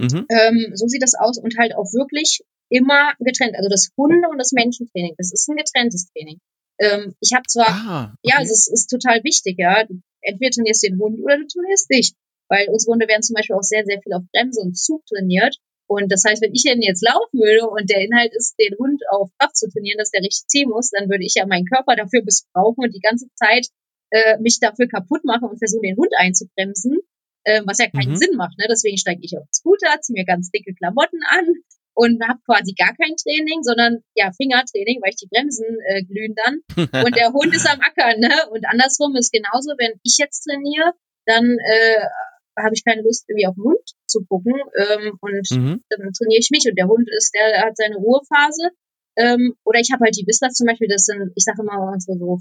Mhm. 0.00 0.26
Ähm, 0.30 0.72
so 0.74 0.86
sieht 0.88 1.02
das 1.02 1.14
aus 1.14 1.38
und 1.38 1.56
halt 1.58 1.74
auch 1.74 1.92
wirklich 1.92 2.42
immer 2.70 3.12
getrennt. 3.18 3.56
Also 3.56 3.68
das 3.68 3.90
Hunde- 3.96 4.28
und 4.30 4.38
das 4.38 4.52
Menschentraining, 4.52 5.14
das 5.18 5.32
ist 5.32 5.48
ein 5.48 5.56
getrenntes 5.56 6.06
Training. 6.12 6.40
Ähm, 6.78 7.14
ich 7.20 7.34
habe 7.34 7.44
zwar, 7.46 7.68
ah, 7.68 8.04
okay. 8.04 8.16
ja, 8.22 8.42
es 8.42 8.50
ist, 8.50 8.72
ist 8.72 8.86
total 8.88 9.22
wichtig, 9.22 9.56
ja. 9.58 9.84
Entweder 10.22 10.50
trainierst 10.50 10.82
du 10.82 10.88
den 10.88 10.98
Hund 10.98 11.20
oder 11.20 11.36
du 11.36 11.46
trainierst 11.46 11.90
dich. 11.90 12.14
Weil 12.48 12.68
unsere 12.68 12.92
Hunde 12.92 13.06
werden 13.06 13.22
zum 13.22 13.34
Beispiel 13.34 13.54
auch 13.54 13.62
sehr, 13.62 13.84
sehr 13.84 14.00
viel 14.02 14.12
auf 14.12 14.24
Bremse 14.32 14.60
und 14.60 14.76
Zug 14.76 15.04
trainiert. 15.06 15.56
Und 15.90 16.06
das 16.12 16.22
heißt, 16.22 16.40
wenn 16.40 16.54
ich 16.54 16.62
denn 16.62 16.80
jetzt 16.82 17.02
laufen 17.02 17.42
würde 17.42 17.66
und 17.66 17.90
der 17.90 17.98
Inhalt 17.98 18.30
ist, 18.30 18.54
den 18.62 18.78
Hund 18.78 19.02
auf 19.10 19.34
Kraft 19.40 19.56
zu 19.56 19.66
trainieren, 19.66 19.98
dass 19.98 20.14
der 20.14 20.22
richtig 20.22 20.46
ziehen 20.46 20.70
muss, 20.70 20.94
dann 20.94 21.10
würde 21.10 21.26
ich 21.26 21.34
ja 21.34 21.50
meinen 21.50 21.66
Körper 21.66 21.96
dafür 21.96 22.22
missbrauchen 22.22 22.86
und 22.86 22.94
die 22.94 23.02
ganze 23.02 23.26
Zeit 23.34 23.66
äh, 24.14 24.38
mich 24.38 24.60
dafür 24.60 24.86
kaputt 24.86 25.24
machen 25.24 25.50
und 25.50 25.58
versuchen, 25.58 25.82
den 25.82 25.98
Hund 25.98 26.14
einzubremsen, 26.14 27.02
äh, 27.42 27.62
was 27.66 27.82
ja 27.82 27.90
keinen 27.90 28.14
mhm. 28.14 28.22
Sinn 28.22 28.38
macht. 28.38 28.56
Ne? 28.56 28.70
Deswegen 28.70 28.98
steige 29.02 29.18
ich 29.26 29.34
auf 29.34 29.42
den 29.42 29.52
Scooter, 29.52 29.98
ziehe 30.00 30.14
mir 30.14 30.24
ganz 30.24 30.54
dicke 30.54 30.78
Klamotten 30.78 31.18
an 31.26 31.58
und 31.98 32.22
habe 32.22 32.38
quasi 32.46 32.70
gar 32.78 32.94
kein 32.94 33.18
Training, 33.18 33.66
sondern 33.66 33.98
ja 34.14 34.30
Fingertraining, 34.30 35.02
weil 35.02 35.10
ich 35.10 35.18
die 35.18 35.26
Bremsen 35.26 35.66
äh, 35.90 36.06
glühen 36.06 36.38
dann. 36.38 36.62
Und 37.02 37.16
der 37.18 37.34
Hund 37.34 37.52
ist 37.52 37.68
am 37.68 37.80
Ackern, 37.82 38.20
ne? 38.20 38.30
Und 38.54 38.64
andersrum 38.70 39.16
ist 39.16 39.32
genauso, 39.32 39.74
wenn 39.76 39.98
ich 40.04 40.16
jetzt 40.18 40.46
trainiere, 40.46 40.94
dann 41.26 41.44
äh, 41.44 42.06
habe 42.62 42.74
ich 42.74 42.84
keine 42.84 43.02
Lust, 43.02 43.24
irgendwie 43.28 43.46
auf 43.46 43.54
den 43.54 43.64
Hund 43.64 43.86
zu 44.06 44.24
gucken. 44.24 44.54
Ähm, 44.54 45.18
und 45.20 45.46
mhm. 45.50 45.82
dann 45.88 46.12
trainiere 46.12 46.40
ich 46.40 46.50
mich 46.50 46.66
und 46.68 46.76
der 46.78 46.88
Hund 46.88 47.08
ist, 47.10 47.32
der 47.34 47.66
hat 47.66 47.76
seine 47.76 47.96
Ruhephase. 47.96 48.70
Ähm, 49.16 49.54
oder 49.64 49.80
ich 49.80 49.90
habe 49.92 50.04
halt 50.04 50.16
die 50.16 50.26
Wissler 50.26 50.50
zum 50.50 50.66
Beispiel, 50.66 50.88
das 50.88 51.04
sind, 51.04 51.32
ich 51.34 51.44
sage 51.44 51.62
immer 51.62 51.94
so, 51.98 52.14
so 52.14 52.38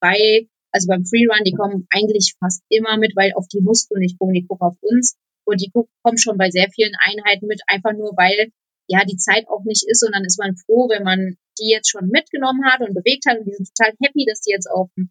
frei, 0.00 0.48
also 0.72 0.88
beim 0.88 1.04
Freerun, 1.04 1.44
die 1.44 1.52
kommen 1.52 1.86
eigentlich 1.92 2.34
fast 2.40 2.62
immer 2.68 2.96
mit, 2.96 3.12
weil 3.14 3.32
auf 3.36 3.46
die 3.48 3.60
Muskeln 3.60 4.00
nicht 4.00 4.18
gucken, 4.18 4.34
die 4.34 4.46
gucken 4.46 4.66
auf 4.66 4.76
uns. 4.80 5.16
Und 5.44 5.60
die 5.60 5.70
kommen 5.70 6.18
schon 6.18 6.38
bei 6.38 6.50
sehr 6.50 6.68
vielen 6.72 6.94
Einheiten 7.02 7.46
mit, 7.46 7.60
einfach 7.66 7.92
nur 7.92 8.12
weil 8.16 8.52
ja 8.88 9.04
die 9.04 9.16
Zeit 9.16 9.44
auch 9.48 9.64
nicht 9.64 9.84
ist. 9.86 10.04
Und 10.04 10.14
dann 10.14 10.24
ist 10.24 10.38
man 10.38 10.56
froh, 10.56 10.88
wenn 10.88 11.02
man 11.02 11.36
die 11.58 11.68
jetzt 11.68 11.90
schon 11.90 12.08
mitgenommen 12.08 12.64
hat 12.64 12.80
und 12.80 12.94
bewegt 12.94 13.26
hat. 13.26 13.38
Und 13.38 13.46
die 13.46 13.52
sind 13.52 13.68
total 13.76 13.94
happy, 14.00 14.24
dass 14.24 14.40
die 14.40 14.52
jetzt 14.52 14.70
auf 14.70 14.88
dem 14.96 15.10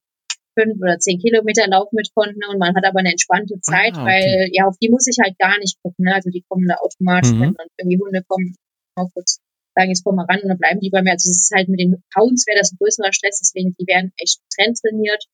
fünf 0.57 0.81
oder 0.81 0.99
zehn 0.99 1.19
Kilometer 1.19 1.67
Lauf 1.67 1.91
mit 1.91 2.09
konnten 2.13 2.43
und 2.49 2.59
man 2.59 2.75
hat 2.75 2.85
aber 2.85 2.99
eine 2.99 3.11
entspannte 3.11 3.59
Zeit, 3.61 3.95
ah, 3.95 4.01
okay. 4.01 4.05
weil 4.05 4.49
ja, 4.51 4.65
auf 4.65 4.77
die 4.81 4.89
muss 4.89 5.07
ich 5.07 5.17
halt 5.21 5.37
gar 5.39 5.57
nicht 5.59 5.77
gucken. 5.81 6.05
Ne? 6.05 6.15
Also 6.15 6.29
die 6.29 6.43
kommen 6.47 6.67
da 6.67 6.75
automatisch, 6.75 7.31
mhm. 7.31 7.41
wenn 7.41 7.53
dann 7.53 7.67
irgendwie 7.77 7.99
Hunde 7.99 8.23
kommen, 8.27 8.55
auch 8.95 9.09
kurz 9.13 9.39
sagen, 9.75 9.89
jetzt 9.89 10.03
komm 10.03 10.15
mal 10.15 10.25
ran 10.25 10.41
und 10.41 10.49
dann 10.49 10.57
bleiben 10.57 10.79
die 10.79 10.89
bei 10.89 11.01
mir. 11.01 11.11
Also 11.11 11.29
es 11.29 11.47
ist 11.47 11.51
halt 11.55 11.69
mit 11.69 11.79
den 11.79 12.03
Hounds 12.15 12.45
wäre 12.47 12.59
das 12.59 12.73
ein 12.73 12.77
größerer 12.77 13.13
Stress, 13.13 13.39
deswegen 13.39 13.75
die 13.79 13.87
werden 13.87 14.11
echt 14.17 14.39
trend 14.53 14.77
trainiert. 14.79 15.25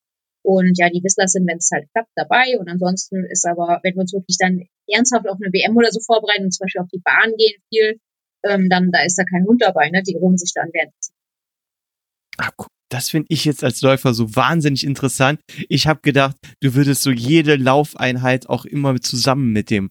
Und 0.43 0.77
ja, 0.77 0.89
die 0.89 1.03
Wissler 1.03 1.27
sind, 1.27 1.45
wenn 1.47 1.57
es 1.57 1.69
halt 1.73 1.89
klappt, 1.91 2.11
dabei. 2.15 2.57
Und 2.57 2.69
ansonsten 2.69 3.25
ist 3.25 3.45
aber, 3.45 3.81
wenn 3.83 3.95
wir 3.95 4.01
uns 4.01 4.13
wirklich 4.13 4.37
dann 4.39 4.63
ernsthaft 4.87 5.27
auf 5.27 5.37
eine 5.41 5.51
WM 5.51 5.75
oder 5.75 5.91
so 5.91 5.99
vorbereiten, 5.99 6.51
zum 6.51 6.63
Beispiel 6.63 6.81
auf 6.81 6.89
die 6.93 7.01
Bahn 7.03 7.33
gehen 7.35 7.59
viel, 7.67 7.99
ähm, 8.45 8.69
dann 8.69 8.91
da 8.91 9.03
ist 9.03 9.17
da 9.17 9.23
kein 9.25 9.45
Hund 9.45 9.61
dabei, 9.61 9.89
ne? 9.89 10.03
Die 10.03 10.15
ruhen 10.15 10.37
sich 10.37 10.53
dann 10.53 10.69
während. 10.71 10.93
Ach, 12.37 12.67
das 12.89 13.09
finde 13.09 13.27
ich 13.29 13.45
jetzt 13.45 13.63
als 13.63 13.81
Läufer 13.81 14.13
so 14.13 14.35
wahnsinnig 14.35 14.85
interessant. 14.85 15.41
Ich 15.69 15.87
habe 15.87 15.99
gedacht, 16.01 16.35
du 16.61 16.73
würdest 16.75 17.01
so 17.01 17.11
jede 17.11 17.55
Laufeinheit 17.55 18.49
auch 18.49 18.65
immer 18.65 18.99
zusammen 19.01 19.51
mit 19.51 19.69
dem 19.69 19.89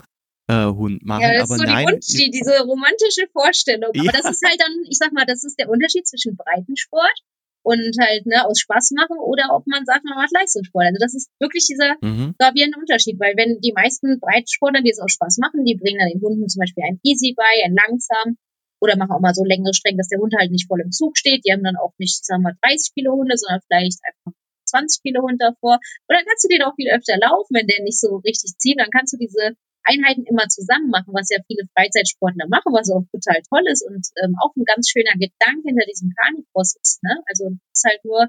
äh, 0.49 0.67
Hund 0.67 1.05
machen. 1.05 1.23
Ja, 1.23 1.35
das 1.35 1.51
aber 1.51 1.57
ist 1.57 1.61
so 1.61 1.67
nein. 1.67 1.87
Die 1.87 1.93
Wunsch, 1.93 2.31
diese 2.33 2.61
romantische 2.61 3.27
Vorstellung. 3.33 3.91
Aber 3.95 4.05
ja. 4.05 4.13
das 4.13 4.31
ist 4.31 4.45
halt 4.45 4.61
dann, 4.61 4.73
ich 4.89 4.99
sag 4.99 5.13
mal, 5.13 5.27
das 5.27 5.45
ist 5.45 5.59
der 5.59 5.69
Unterschied 5.69 6.07
zwischen 6.07 6.37
Breitensport 6.37 7.19
und 7.67 7.99
halt 7.99 8.27
ne, 8.27 8.47
aus 8.47 8.61
Spaß 8.61 8.93
machen 8.93 9.19
oder 9.19 9.51
ob 9.51 9.67
man 9.67 9.85
sagt, 9.85 10.05
man 10.05 10.17
macht 10.17 10.31
Leistungssport. 10.33 10.87
Also 10.87 10.99
das 11.01 11.15
ist 11.15 11.29
wirklich 11.41 11.67
dieser 11.67 11.99
mhm. 12.01 12.35
gravierende 12.39 12.79
Unterschied, 12.79 13.19
weil 13.19 13.35
wenn 13.37 13.61
die 13.61 13.73
meisten 13.75 14.21
Breitensportler, 14.21 14.83
die 14.83 14.91
es 14.91 15.01
aus 15.01 15.13
Spaß 15.13 15.39
machen, 15.39 15.65
die 15.65 15.75
bringen 15.75 15.99
dann 15.99 16.09
den 16.09 16.23
Hunden 16.23 16.47
zum 16.49 16.61
Beispiel 16.61 16.85
ein 16.87 17.01
Easy 17.03 17.35
bei, 17.37 17.67
ein 17.67 17.75
langsam 17.75 18.39
oder 18.81 18.97
machen 18.97 19.13
auch 19.13 19.21
mal 19.21 19.35
so 19.35 19.45
längere 19.45 19.75
Strecken, 19.75 19.99
dass 19.99 20.09
der 20.09 20.21
Hund 20.21 20.35
halt 20.39 20.51
nicht 20.51 20.69
voll 20.69 20.81
im 20.81 20.93
Zug 20.93 21.17
steht. 21.17 21.45
Die 21.47 21.53
haben 21.53 21.65
dann 21.65 21.77
auch 21.77 21.93
nicht, 21.99 22.25
sagen 22.25 22.43
wir 22.43 22.53
mal, 22.53 22.59
30 22.63 22.95
Kilo 22.95 23.13
Hunde, 23.13 23.37
sondern 23.37 23.61
vielleicht 23.67 24.01
einfach 24.05 24.39
20 24.67 25.03
Kilo 25.03 25.23
Hund 25.23 25.41
davor. 25.41 25.79
Dann 26.09 26.25
kannst 26.27 26.45
du 26.45 26.49
den 26.49 26.63
auch 26.63 26.75
viel 26.75 26.91
öfter 26.91 27.17
laufen, 27.17 27.55
wenn 27.55 27.67
der 27.67 27.83
nicht 27.83 28.01
so 28.01 28.17
richtig 28.25 28.59
zieht. 28.59 28.79
Dann 28.79 28.91
kannst 28.91 29.13
du 29.15 29.19
diese 29.19 29.57
Einheiten 29.87 30.27
immer 30.27 30.49
zusammen 30.49 30.91
machen, 30.91 31.15
was 31.15 31.31
ja 31.31 31.39
viele 31.47 31.65
Freizeitsportler 31.73 32.51
machen, 32.51 32.75
was 32.75 32.91
auch 32.91 33.07
total 33.15 33.41
toll 33.47 33.63
ist 33.71 33.87
und 33.87 34.03
ähm, 34.19 34.35
auch 34.43 34.51
ein 34.57 34.67
ganz 34.67 34.91
schöner 34.91 35.15
Gedanke 35.15 35.63
hinter 35.63 35.87
diesem 35.87 36.11
Carnicross 36.11 36.75
ist. 36.83 37.03
Ne? 37.05 37.23
Also 37.31 37.55
ist 37.73 37.87
halt 37.87 38.05
nur 38.05 38.27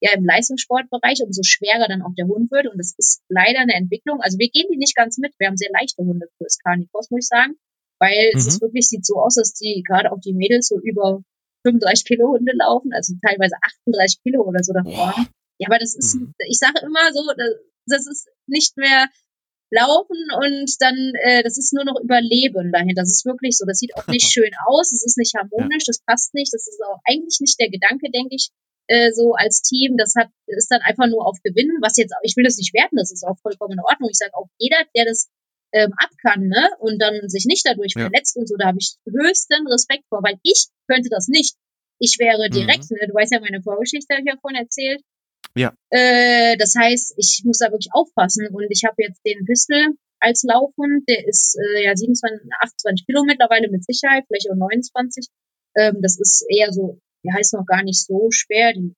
ja 0.00 0.12
im 0.14 0.24
Leistungssportbereich, 0.24 1.20
umso 1.22 1.42
schwerer 1.42 1.88
dann 1.88 2.02
auch 2.02 2.14
der 2.16 2.26
Hund 2.26 2.50
wird. 2.50 2.68
Und 2.68 2.78
das 2.78 2.94
ist 2.96 3.22
leider 3.28 3.60
eine 3.60 3.74
Entwicklung. 3.74 4.20
Also 4.22 4.38
wir 4.38 4.48
gehen 4.48 4.70
die 4.70 4.78
nicht 4.78 4.96
ganz 4.96 5.18
mit. 5.18 5.34
Wir 5.38 5.48
haben 5.48 5.58
sehr 5.58 5.70
leichte 5.72 6.02
Hunde 6.02 6.28
fürs 6.38 6.58
Carnicross, 6.58 7.10
muss 7.10 7.26
ich 7.26 7.28
sagen. 7.28 7.58
Weil 8.00 8.30
mhm. 8.32 8.38
es 8.38 8.46
ist 8.46 8.62
wirklich, 8.62 8.88
sieht 8.88 9.06
so 9.06 9.20
aus, 9.20 9.34
dass 9.36 9.52
die, 9.54 9.84
gerade 9.86 10.10
auch 10.10 10.20
die 10.20 10.32
Mädels 10.32 10.68
so 10.68 10.80
über 10.80 11.22
35 11.64 12.06
Kilo 12.06 12.32
Hunde 12.32 12.52
laufen, 12.56 12.92
also 12.92 13.14
teilweise 13.24 13.54
38 13.86 14.22
Kilo 14.22 14.42
oder 14.42 14.64
so 14.64 14.72
davor. 14.72 15.12
Boah. 15.14 15.26
Ja, 15.58 15.68
aber 15.68 15.78
das 15.78 15.94
ist, 15.94 16.16
mhm. 16.16 16.34
ich 16.48 16.58
sage 16.58 16.80
immer 16.82 17.12
so, 17.12 17.20
das 17.86 18.06
ist 18.06 18.28
nicht 18.46 18.76
mehr 18.78 19.08
laufen 19.70 20.18
und 20.34 20.70
dann, 20.80 21.12
äh, 21.22 21.42
das 21.42 21.58
ist 21.58 21.72
nur 21.72 21.84
noch 21.84 22.00
Überleben 22.02 22.72
dahinter. 22.72 23.02
Das 23.02 23.12
ist 23.12 23.24
wirklich 23.24 23.56
so. 23.56 23.66
Das 23.66 23.78
sieht 23.78 23.94
auch 23.94 24.06
nicht 24.08 24.26
schön 24.32 24.50
aus, 24.66 24.92
es 24.92 25.04
ist 25.04 25.18
nicht 25.18 25.34
harmonisch, 25.34 25.84
das 25.86 26.00
passt 26.04 26.34
nicht. 26.34 26.52
Das 26.52 26.66
ist 26.66 26.80
auch 26.82 26.98
eigentlich 27.04 27.38
nicht 27.40 27.60
der 27.60 27.70
Gedanke, 27.70 28.10
denke 28.10 28.34
ich, 28.34 28.50
äh, 28.88 29.12
so 29.12 29.34
als 29.34 29.62
Team. 29.62 29.96
Das 29.96 30.14
hat, 30.16 30.28
ist 30.46 30.70
dann 30.70 30.80
einfach 30.82 31.06
nur 31.06 31.26
auf 31.26 31.38
Gewinnen, 31.44 31.78
was 31.82 31.96
jetzt, 31.96 32.14
ich 32.22 32.36
will 32.36 32.44
das 32.44 32.56
nicht 32.56 32.74
werten, 32.74 32.96
das 32.96 33.12
ist 33.12 33.24
auch 33.24 33.38
vollkommen 33.42 33.74
in 33.74 33.84
Ordnung. 33.84 34.10
Ich 34.10 34.18
sage 34.18 34.34
auch 34.34 34.48
jeder, 34.58 34.78
der 34.96 35.04
das 35.04 35.28
ähm, 35.72 35.92
ab 35.96 36.10
kann, 36.22 36.48
ne? 36.48 36.70
Und 36.78 37.00
dann 37.00 37.28
sich 37.28 37.46
nicht 37.46 37.66
dadurch 37.66 37.94
ja. 37.96 38.02
verletzt 38.02 38.36
und 38.36 38.48
so, 38.48 38.56
da 38.56 38.66
habe 38.66 38.78
ich 38.80 38.96
höchsten 39.06 39.66
Respekt 39.66 40.04
vor, 40.08 40.20
weil 40.22 40.38
ich 40.42 40.68
könnte 40.88 41.08
das 41.10 41.28
nicht. 41.28 41.56
Ich 41.98 42.16
wäre 42.18 42.48
mhm. 42.48 42.52
direkt, 42.52 42.90
mhm. 42.90 42.98
ne? 43.00 43.06
du 43.08 43.14
weißt 43.14 43.32
ja 43.32 43.40
meine 43.40 43.62
Vorgeschichte, 43.62 44.14
habe 44.14 44.22
ich 44.22 44.32
ja 44.32 44.38
vorhin 44.40 44.60
erzählt. 44.60 45.00
Ja. 45.56 45.74
Äh, 45.90 46.56
das 46.56 46.74
heißt, 46.78 47.14
ich 47.16 47.42
muss 47.44 47.58
da 47.58 47.70
wirklich 47.70 47.90
aufpassen 47.92 48.48
und 48.52 48.66
ich 48.70 48.84
habe 48.84 48.96
jetzt 48.98 49.20
den 49.24 49.44
Pistol 49.44 49.96
als 50.20 50.42
Laufhund, 50.42 51.08
der 51.08 51.26
ist 51.26 51.58
äh, 51.58 51.84
ja 51.84 51.96
27, 51.96 52.48
28 52.60 53.06
Kilo 53.06 53.24
mittlerweile 53.24 53.68
mit 53.70 53.84
Sicherheit, 53.84 54.24
vielleicht 54.28 54.50
auch 54.50 54.56
29. 54.56 55.26
Ähm, 55.76 55.98
das 56.02 56.18
ist 56.20 56.44
eher 56.48 56.72
so, 56.72 57.00
der 57.24 57.34
heißt 57.34 57.54
noch 57.54 57.66
gar 57.66 57.82
nicht 57.82 58.04
so 58.04 58.28
schwer, 58.30 58.72
die, 58.72 58.94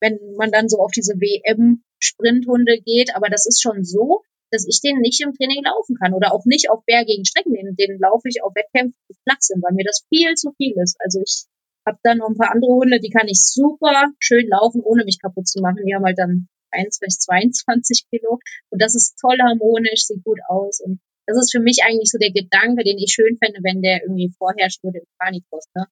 wenn 0.00 0.18
man 0.36 0.52
dann 0.52 0.68
so 0.68 0.78
auf 0.78 0.92
diese 0.92 1.14
WM-Sprinthunde 1.14 2.80
geht, 2.84 3.14
aber 3.16 3.28
das 3.28 3.46
ist 3.46 3.62
schon 3.62 3.82
so, 3.82 4.22
dass 4.50 4.66
ich 4.66 4.80
den 4.80 4.98
nicht 5.00 5.20
im 5.22 5.34
Training 5.34 5.62
laufen 5.64 5.96
kann 5.96 6.14
oder 6.14 6.32
auch 6.32 6.44
nicht 6.44 6.70
auf 6.70 6.84
bergigen 6.84 7.24
Strecken. 7.24 7.52
Den, 7.52 7.76
den 7.76 7.98
laufe 7.98 8.28
ich 8.28 8.42
auf 8.42 8.54
Wettkämpfen, 8.54 8.98
die 9.08 9.16
flach 9.24 9.40
sind, 9.40 9.62
weil 9.62 9.74
mir 9.74 9.84
das 9.84 10.04
viel 10.08 10.34
zu 10.34 10.52
viel 10.56 10.74
ist. 10.80 10.96
Also 11.00 11.20
ich 11.20 11.44
habe 11.86 11.98
dann 12.02 12.18
noch 12.18 12.28
ein 12.28 12.36
paar 12.36 12.52
andere 12.52 12.72
Hunde, 12.72 13.00
die 13.00 13.10
kann 13.10 13.28
ich 13.28 13.40
super 13.42 14.12
schön 14.18 14.48
laufen, 14.48 14.82
ohne 14.82 15.04
mich 15.04 15.20
kaputt 15.20 15.48
zu 15.48 15.60
machen. 15.60 15.84
Die 15.86 15.94
haben 15.94 16.04
halt 16.04 16.18
dann 16.18 16.48
21, 16.70 17.20
22 17.20 18.04
Kilo 18.10 18.38
und 18.70 18.82
das 18.82 18.94
ist 18.94 19.16
toll 19.18 19.38
harmonisch, 19.40 20.04
sieht 20.04 20.22
gut 20.22 20.38
aus 20.48 20.80
und 20.80 21.00
das 21.28 21.36
ist 21.36 21.52
für 21.52 21.60
mich 21.60 21.84
eigentlich 21.84 22.10
so 22.10 22.16
der 22.16 22.32
Gedanke, 22.32 22.84
den 22.84 22.96
ich 22.96 23.12
schön 23.12 23.36
fände, 23.36 23.60
wenn 23.62 23.82
der 23.82 24.02
irgendwie 24.02 24.32
vorherrscht 24.38 24.82
würde 24.82 25.00
im 25.00 25.08
Carnicross. 25.18 25.68
Ne? 25.74 25.84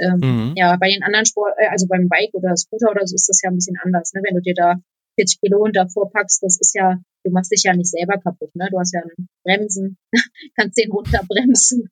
Ähm, 0.00 0.18
mhm. 0.18 0.52
Ja, 0.56 0.76
bei 0.76 0.88
den 0.88 1.04
anderen 1.04 1.24
Sport, 1.24 1.54
äh, 1.56 1.68
also 1.68 1.86
beim 1.86 2.08
Bike 2.08 2.34
oder 2.34 2.56
Scooter 2.56 2.90
oder 2.90 3.06
so 3.06 3.14
ist 3.14 3.28
das 3.28 3.40
ja 3.42 3.50
ein 3.50 3.54
bisschen 3.54 3.78
anders. 3.80 4.12
Ne? 4.12 4.22
Wenn 4.26 4.34
du 4.34 4.42
dir 4.42 4.54
da 4.54 4.74
40 5.14 5.40
Kilo 5.40 5.62
und 5.62 5.76
davor 5.76 6.10
packst, 6.10 6.42
das 6.42 6.58
ist 6.58 6.74
ja, 6.74 6.98
du 7.24 7.30
machst 7.30 7.52
dich 7.52 7.62
ja 7.64 7.74
nicht 7.74 7.90
selber 7.90 8.18
kaputt, 8.18 8.54
ne? 8.54 8.68
Du 8.70 8.78
hast 8.78 8.92
ja 8.92 9.00
Bremsen, 9.44 9.96
kannst 10.56 10.78
den 10.78 10.90
runterbremsen. 10.90 11.90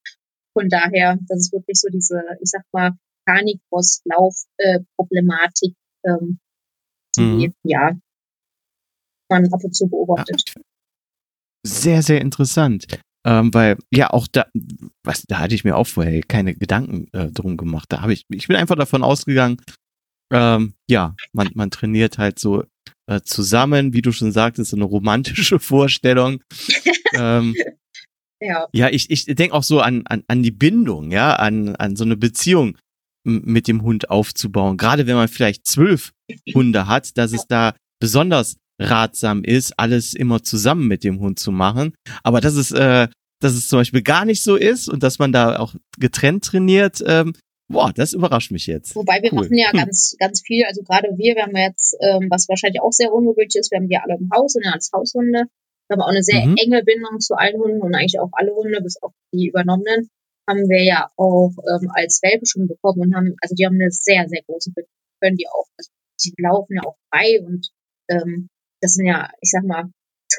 Von 0.53 0.69
daher, 0.69 1.19
das 1.29 1.39
ist 1.39 1.53
wirklich 1.53 1.79
so 1.79 1.89
diese, 1.89 2.23
ich 2.41 2.51
sag 2.51 2.65
mal, 2.73 2.93
Carnicross-Lauf-Problematik, 3.27 5.77
äh, 6.03 6.11
ähm, 6.11 6.41
die, 7.17 7.49
mhm. 7.49 7.55
ja, 7.65 7.97
man 9.29 9.53
ab 9.53 9.63
und 9.63 9.75
zu 9.75 9.89
beobachtet. 9.89 10.55
Sehr, 11.65 12.03
sehr 12.03 12.21
interessant. 12.21 12.87
Ähm, 13.25 13.53
weil, 13.53 13.77
ja, 13.93 14.11
auch 14.11 14.27
da, 14.27 14.47
was, 15.05 15.23
da 15.23 15.39
hatte 15.41 15.55
ich 15.55 15.65
mir 15.65 15.77
auch 15.77 15.87
vorher 15.87 16.23
keine 16.23 16.55
Gedanken 16.55 17.09
äh, 17.13 17.31
drum 17.31 17.59
gemacht. 17.59 17.93
Da 17.93 18.01
habe 18.01 18.15
ich, 18.15 18.25
ich 18.31 18.49
bin 18.49 18.57
einfach 18.57 18.77
davon 18.77 19.03
ausgegangen, 19.03 19.61
ähm, 20.33 20.75
ja, 20.89 21.15
man, 21.33 21.51
man 21.55 21.71
trainiert 21.71 22.19
halt 22.19 22.39
so 22.39 22.65
äh, 23.11 23.23
zusammen, 23.23 23.93
wie 23.93 24.03
du 24.03 24.13
schon 24.13 24.31
sagtest, 24.31 24.71
so 24.71 24.77
eine 24.77 24.85
romantische 24.85 25.59
Vorstellung. 25.59 26.43
ähm, 27.15 27.55
ja. 28.41 28.69
ja, 28.73 28.89
ich, 28.89 29.11
ich 29.11 29.25
denke 29.27 29.55
auch 29.55 29.65
so 29.65 29.81
an, 29.81 30.03
an, 30.07 30.23
an 30.29 30.43
die 30.43 30.53
Bindung, 30.53 31.11
ja, 31.11 31.35
an, 31.35 31.75
an 31.77 31.97
so 31.97 32.05
eine 32.05 32.17
Beziehung 32.17 32.79
mit 33.25 33.69
dem 33.69 33.83
Hund 33.83 34.11
aufzubauen. 34.11 34.77
Gerade 34.77 35.07
wenn 35.07 35.17
man 35.17 35.29
vielleicht 35.29 35.67
zwölf 35.67 36.13
Hunde 36.55 36.87
hat, 36.87 37.19
dass 37.19 37.33
es 37.33 37.47
da 37.47 37.75
besonders 38.01 38.57
ratsam 38.81 39.45
ist, 39.45 39.79
alles 39.79 40.15
immer 40.15 40.43
zusammen 40.43 40.87
mit 40.87 41.05
dem 41.05 41.19
Hund 41.19 41.39
zu 41.39 41.53
machen. 41.53 41.93
Aber 42.23 42.41
dass 42.41 42.55
es, 42.55 42.71
äh, 42.71 43.09
dass 43.43 43.55
es 43.55 43.67
zum 43.67 43.81
Beispiel 43.81 44.03
gar 44.03 44.25
nicht 44.25 44.43
so 44.43 44.55
ist 44.55 44.89
und 44.89 45.03
dass 45.03 45.19
man 45.19 45.33
da 45.33 45.59
auch 45.59 45.75
getrennt 45.99 46.45
trainiert, 46.45 47.03
ähm, 47.07 47.35
boah, 47.71 47.93
das 47.95 48.13
überrascht 48.13 48.51
mich 48.51 48.67
jetzt. 48.67 48.95
Wobei 48.97 49.23
wir 49.23 49.33
cool. 49.33 49.43
machen 49.43 49.57
ja 49.57 49.71
hm. 49.71 49.79
ganz, 49.79 50.17
ganz 50.19 50.43
viel. 50.45 50.65
Also 50.67 50.83
gerade 50.83 51.09
wir, 51.17 51.37
wir 51.37 51.43
haben 51.43 51.57
jetzt, 51.57 51.97
ähm, 52.01 52.29
was 52.29 52.49
wahrscheinlich 52.49 52.83
auch 52.83 52.93
sehr 52.93 53.13
ungewöhnlich 53.13 53.57
ist, 53.57 53.71
wir 53.71 53.79
haben 53.79 53.89
die 53.89 53.97
alle 53.97 54.19
im 54.19 54.29
Haus 54.35 54.57
und 54.57 54.67
als 54.67 54.91
Haushunde. 54.93 55.45
Wir 55.89 55.97
haben 55.97 56.03
auch 56.03 56.13
eine 56.13 56.23
sehr 56.23 56.47
mhm. 56.47 56.55
enge 56.57 56.85
Bindung 56.85 57.19
zu 57.19 57.35
allen 57.35 57.59
Hunden 57.59 57.81
und 57.81 57.95
eigentlich 57.95 58.21
auch 58.21 58.31
alle 58.33 58.55
Hunde, 58.55 58.81
bis 58.81 59.03
auf 59.03 59.13
die 59.33 59.49
übernommenen, 59.49 60.09
haben 60.49 60.69
wir 60.69 60.85
ja 60.85 61.11
auch 61.17 61.51
ähm, 61.67 61.91
als 61.95 62.21
Welpe 62.23 62.47
schon 62.47 62.69
bekommen 62.69 63.01
und 63.01 63.15
haben, 63.17 63.35
also 63.41 63.57
die 63.57 63.67
haben 63.67 63.75
eine 63.75 63.91
sehr, 63.91 64.29
sehr 64.29 64.43
große 64.47 64.71
Bindung. 64.73 64.93
Können 65.21 65.37
die 65.37 65.49
auch, 65.49 65.67
also 65.77 65.91
die 66.25 66.35
laufen 66.39 66.77
ja 66.77 66.83
auch 66.87 66.97
frei 67.11 67.41
und 67.43 67.71
ähm, 68.09 68.49
das 68.81 68.95
sind 68.95 69.07
ja, 69.07 69.31
ich 69.41 69.51
sag 69.51 69.65
mal, 69.65 69.91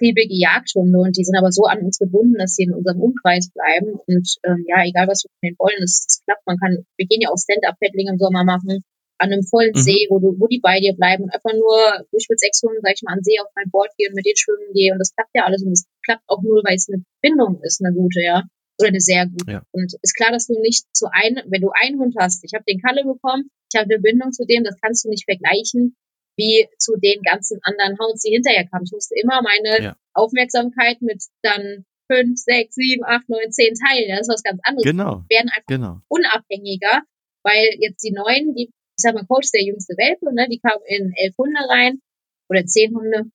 triebige 0.02 0.34
Jagdhunde 0.34 0.98
und 0.98 1.14
die 1.16 1.24
sind 1.24 1.38
aber 1.38 1.52
so 1.54 1.70
an 1.70 1.86
uns 1.86 2.02
gebunden, 2.02 2.42
dass 2.42 2.58
sie 2.58 2.66
in 2.66 2.74
unserem 2.74 3.00
Umkreis 3.00 3.54
bleiben. 3.54 4.02
Und 4.10 4.26
ähm, 4.42 4.66
ja, 4.66 4.82
egal 4.82 5.06
was 5.06 5.24
wir 5.24 5.30
von 5.30 5.42
denen 5.46 5.60
wollen, 5.62 5.84
es, 5.86 6.26
klappt. 6.26 6.42
Man 6.50 6.58
kann, 6.58 6.82
wir 6.98 7.06
gehen 7.06 7.22
ja 7.22 7.30
auch 7.30 7.38
Stand-Up-Paddling 7.38 8.10
im 8.10 8.18
Sommer 8.18 8.44
machen, 8.44 8.82
an 9.22 9.30
einem 9.30 9.46
vollen 9.46 9.78
mhm. 9.78 9.86
See, 9.86 10.10
wo, 10.10 10.18
du, 10.18 10.34
wo 10.42 10.48
die 10.48 10.60
bei 10.60 10.82
dir 10.82 10.98
bleiben 10.98 11.30
und 11.30 11.34
einfach 11.34 11.54
nur, 11.54 11.78
ich 12.12 12.26
mit 12.28 12.42
sechs 12.42 12.66
Hunden, 12.66 12.82
sag 12.82 12.98
ich 12.98 13.06
mal, 13.06 13.14
an 13.14 13.24
See 13.24 13.38
auf 13.38 13.54
mein 13.54 13.70
Board 13.70 13.94
gehe 13.98 14.10
und 14.10 14.18
mit 14.18 14.26
denen 14.26 14.42
schwimmen 14.42 14.74
gehe. 14.74 14.92
Und 14.92 14.98
das 14.98 15.14
klappt 15.14 15.38
ja 15.38 15.46
alles. 15.46 15.62
Und 15.62 15.78
es 15.78 15.86
klappt 16.02 16.26
auch 16.26 16.42
nur, 16.42 16.66
weil 16.66 16.76
es 16.76 16.90
eine 16.90 17.06
Bindung 17.22 17.62
ist, 17.62 17.86
eine 17.86 17.94
gute, 17.94 18.26
ja. 18.26 18.50
Oder 18.82 18.90
eine 18.90 19.00
sehr 19.00 19.30
gute. 19.30 19.62
Ja. 19.62 19.62
Und 19.70 19.94
ist 20.02 20.18
klar, 20.18 20.32
dass 20.32 20.48
du 20.48 20.58
nicht 20.60 20.90
zu 20.90 21.06
einem, 21.14 21.46
wenn 21.54 21.62
du 21.62 21.70
einen 21.70 22.02
Hund 22.02 22.16
hast, 22.18 22.44
ich 22.44 22.58
habe 22.58 22.66
den 22.66 22.82
Kalle 22.82 23.06
bekommen, 23.06 23.54
ich 23.72 23.78
habe 23.78 23.94
eine 23.94 24.02
Bindung 24.02 24.32
zu 24.32 24.44
dem, 24.50 24.64
das 24.64 24.82
kannst 24.82 25.06
du 25.06 25.10
nicht 25.10 25.30
vergleichen 25.30 25.96
wie 26.38 26.68
zu 26.78 26.96
den 26.98 27.22
ganzen 27.22 27.60
anderen 27.64 27.98
Hounds, 28.00 28.24
die 28.24 28.32
hinterher 28.32 28.68
kamen. 28.68 28.86
Ich 28.86 28.92
musste 28.92 29.16
immer 29.16 29.42
meine 29.42 29.84
ja. 29.84 29.96
Aufmerksamkeit 30.14 31.02
mit 31.02 31.24
dann 31.42 31.86
fünf, 32.12 32.40
sechs, 32.40 32.76
sieben, 32.76 33.04
acht, 33.06 33.28
neun, 33.30 33.52
zehn 33.52 33.74
teilen. 33.76 34.10
Das 34.10 34.28
ist 34.28 34.34
was 34.34 34.44
ganz 34.44 34.60
anderes. 34.64 34.84
Genau. 34.84 35.24
Die 35.30 35.36
werden 35.36 35.50
einfach 35.50 35.68
genau. 35.68 36.00
unabhängiger, 36.10 37.04
weil 37.44 37.76
jetzt 37.80 38.04
die 38.04 38.12
neuen, 38.12 38.54
die, 38.56 38.68
ich 38.68 39.02
sag 39.02 39.14
mal, 39.14 39.26
Coach 39.26 39.52
der 39.54 39.64
jüngste 39.64 39.96
Welpe, 39.98 40.34
ne, 40.34 40.48
die 40.50 40.60
kamen 40.60 40.84
in 40.86 41.14
elf 41.16 41.38
Hunde 41.38 41.62
rein 41.70 42.02
oder 42.50 42.66
zehn 42.66 42.96
Hunde. 42.96 43.32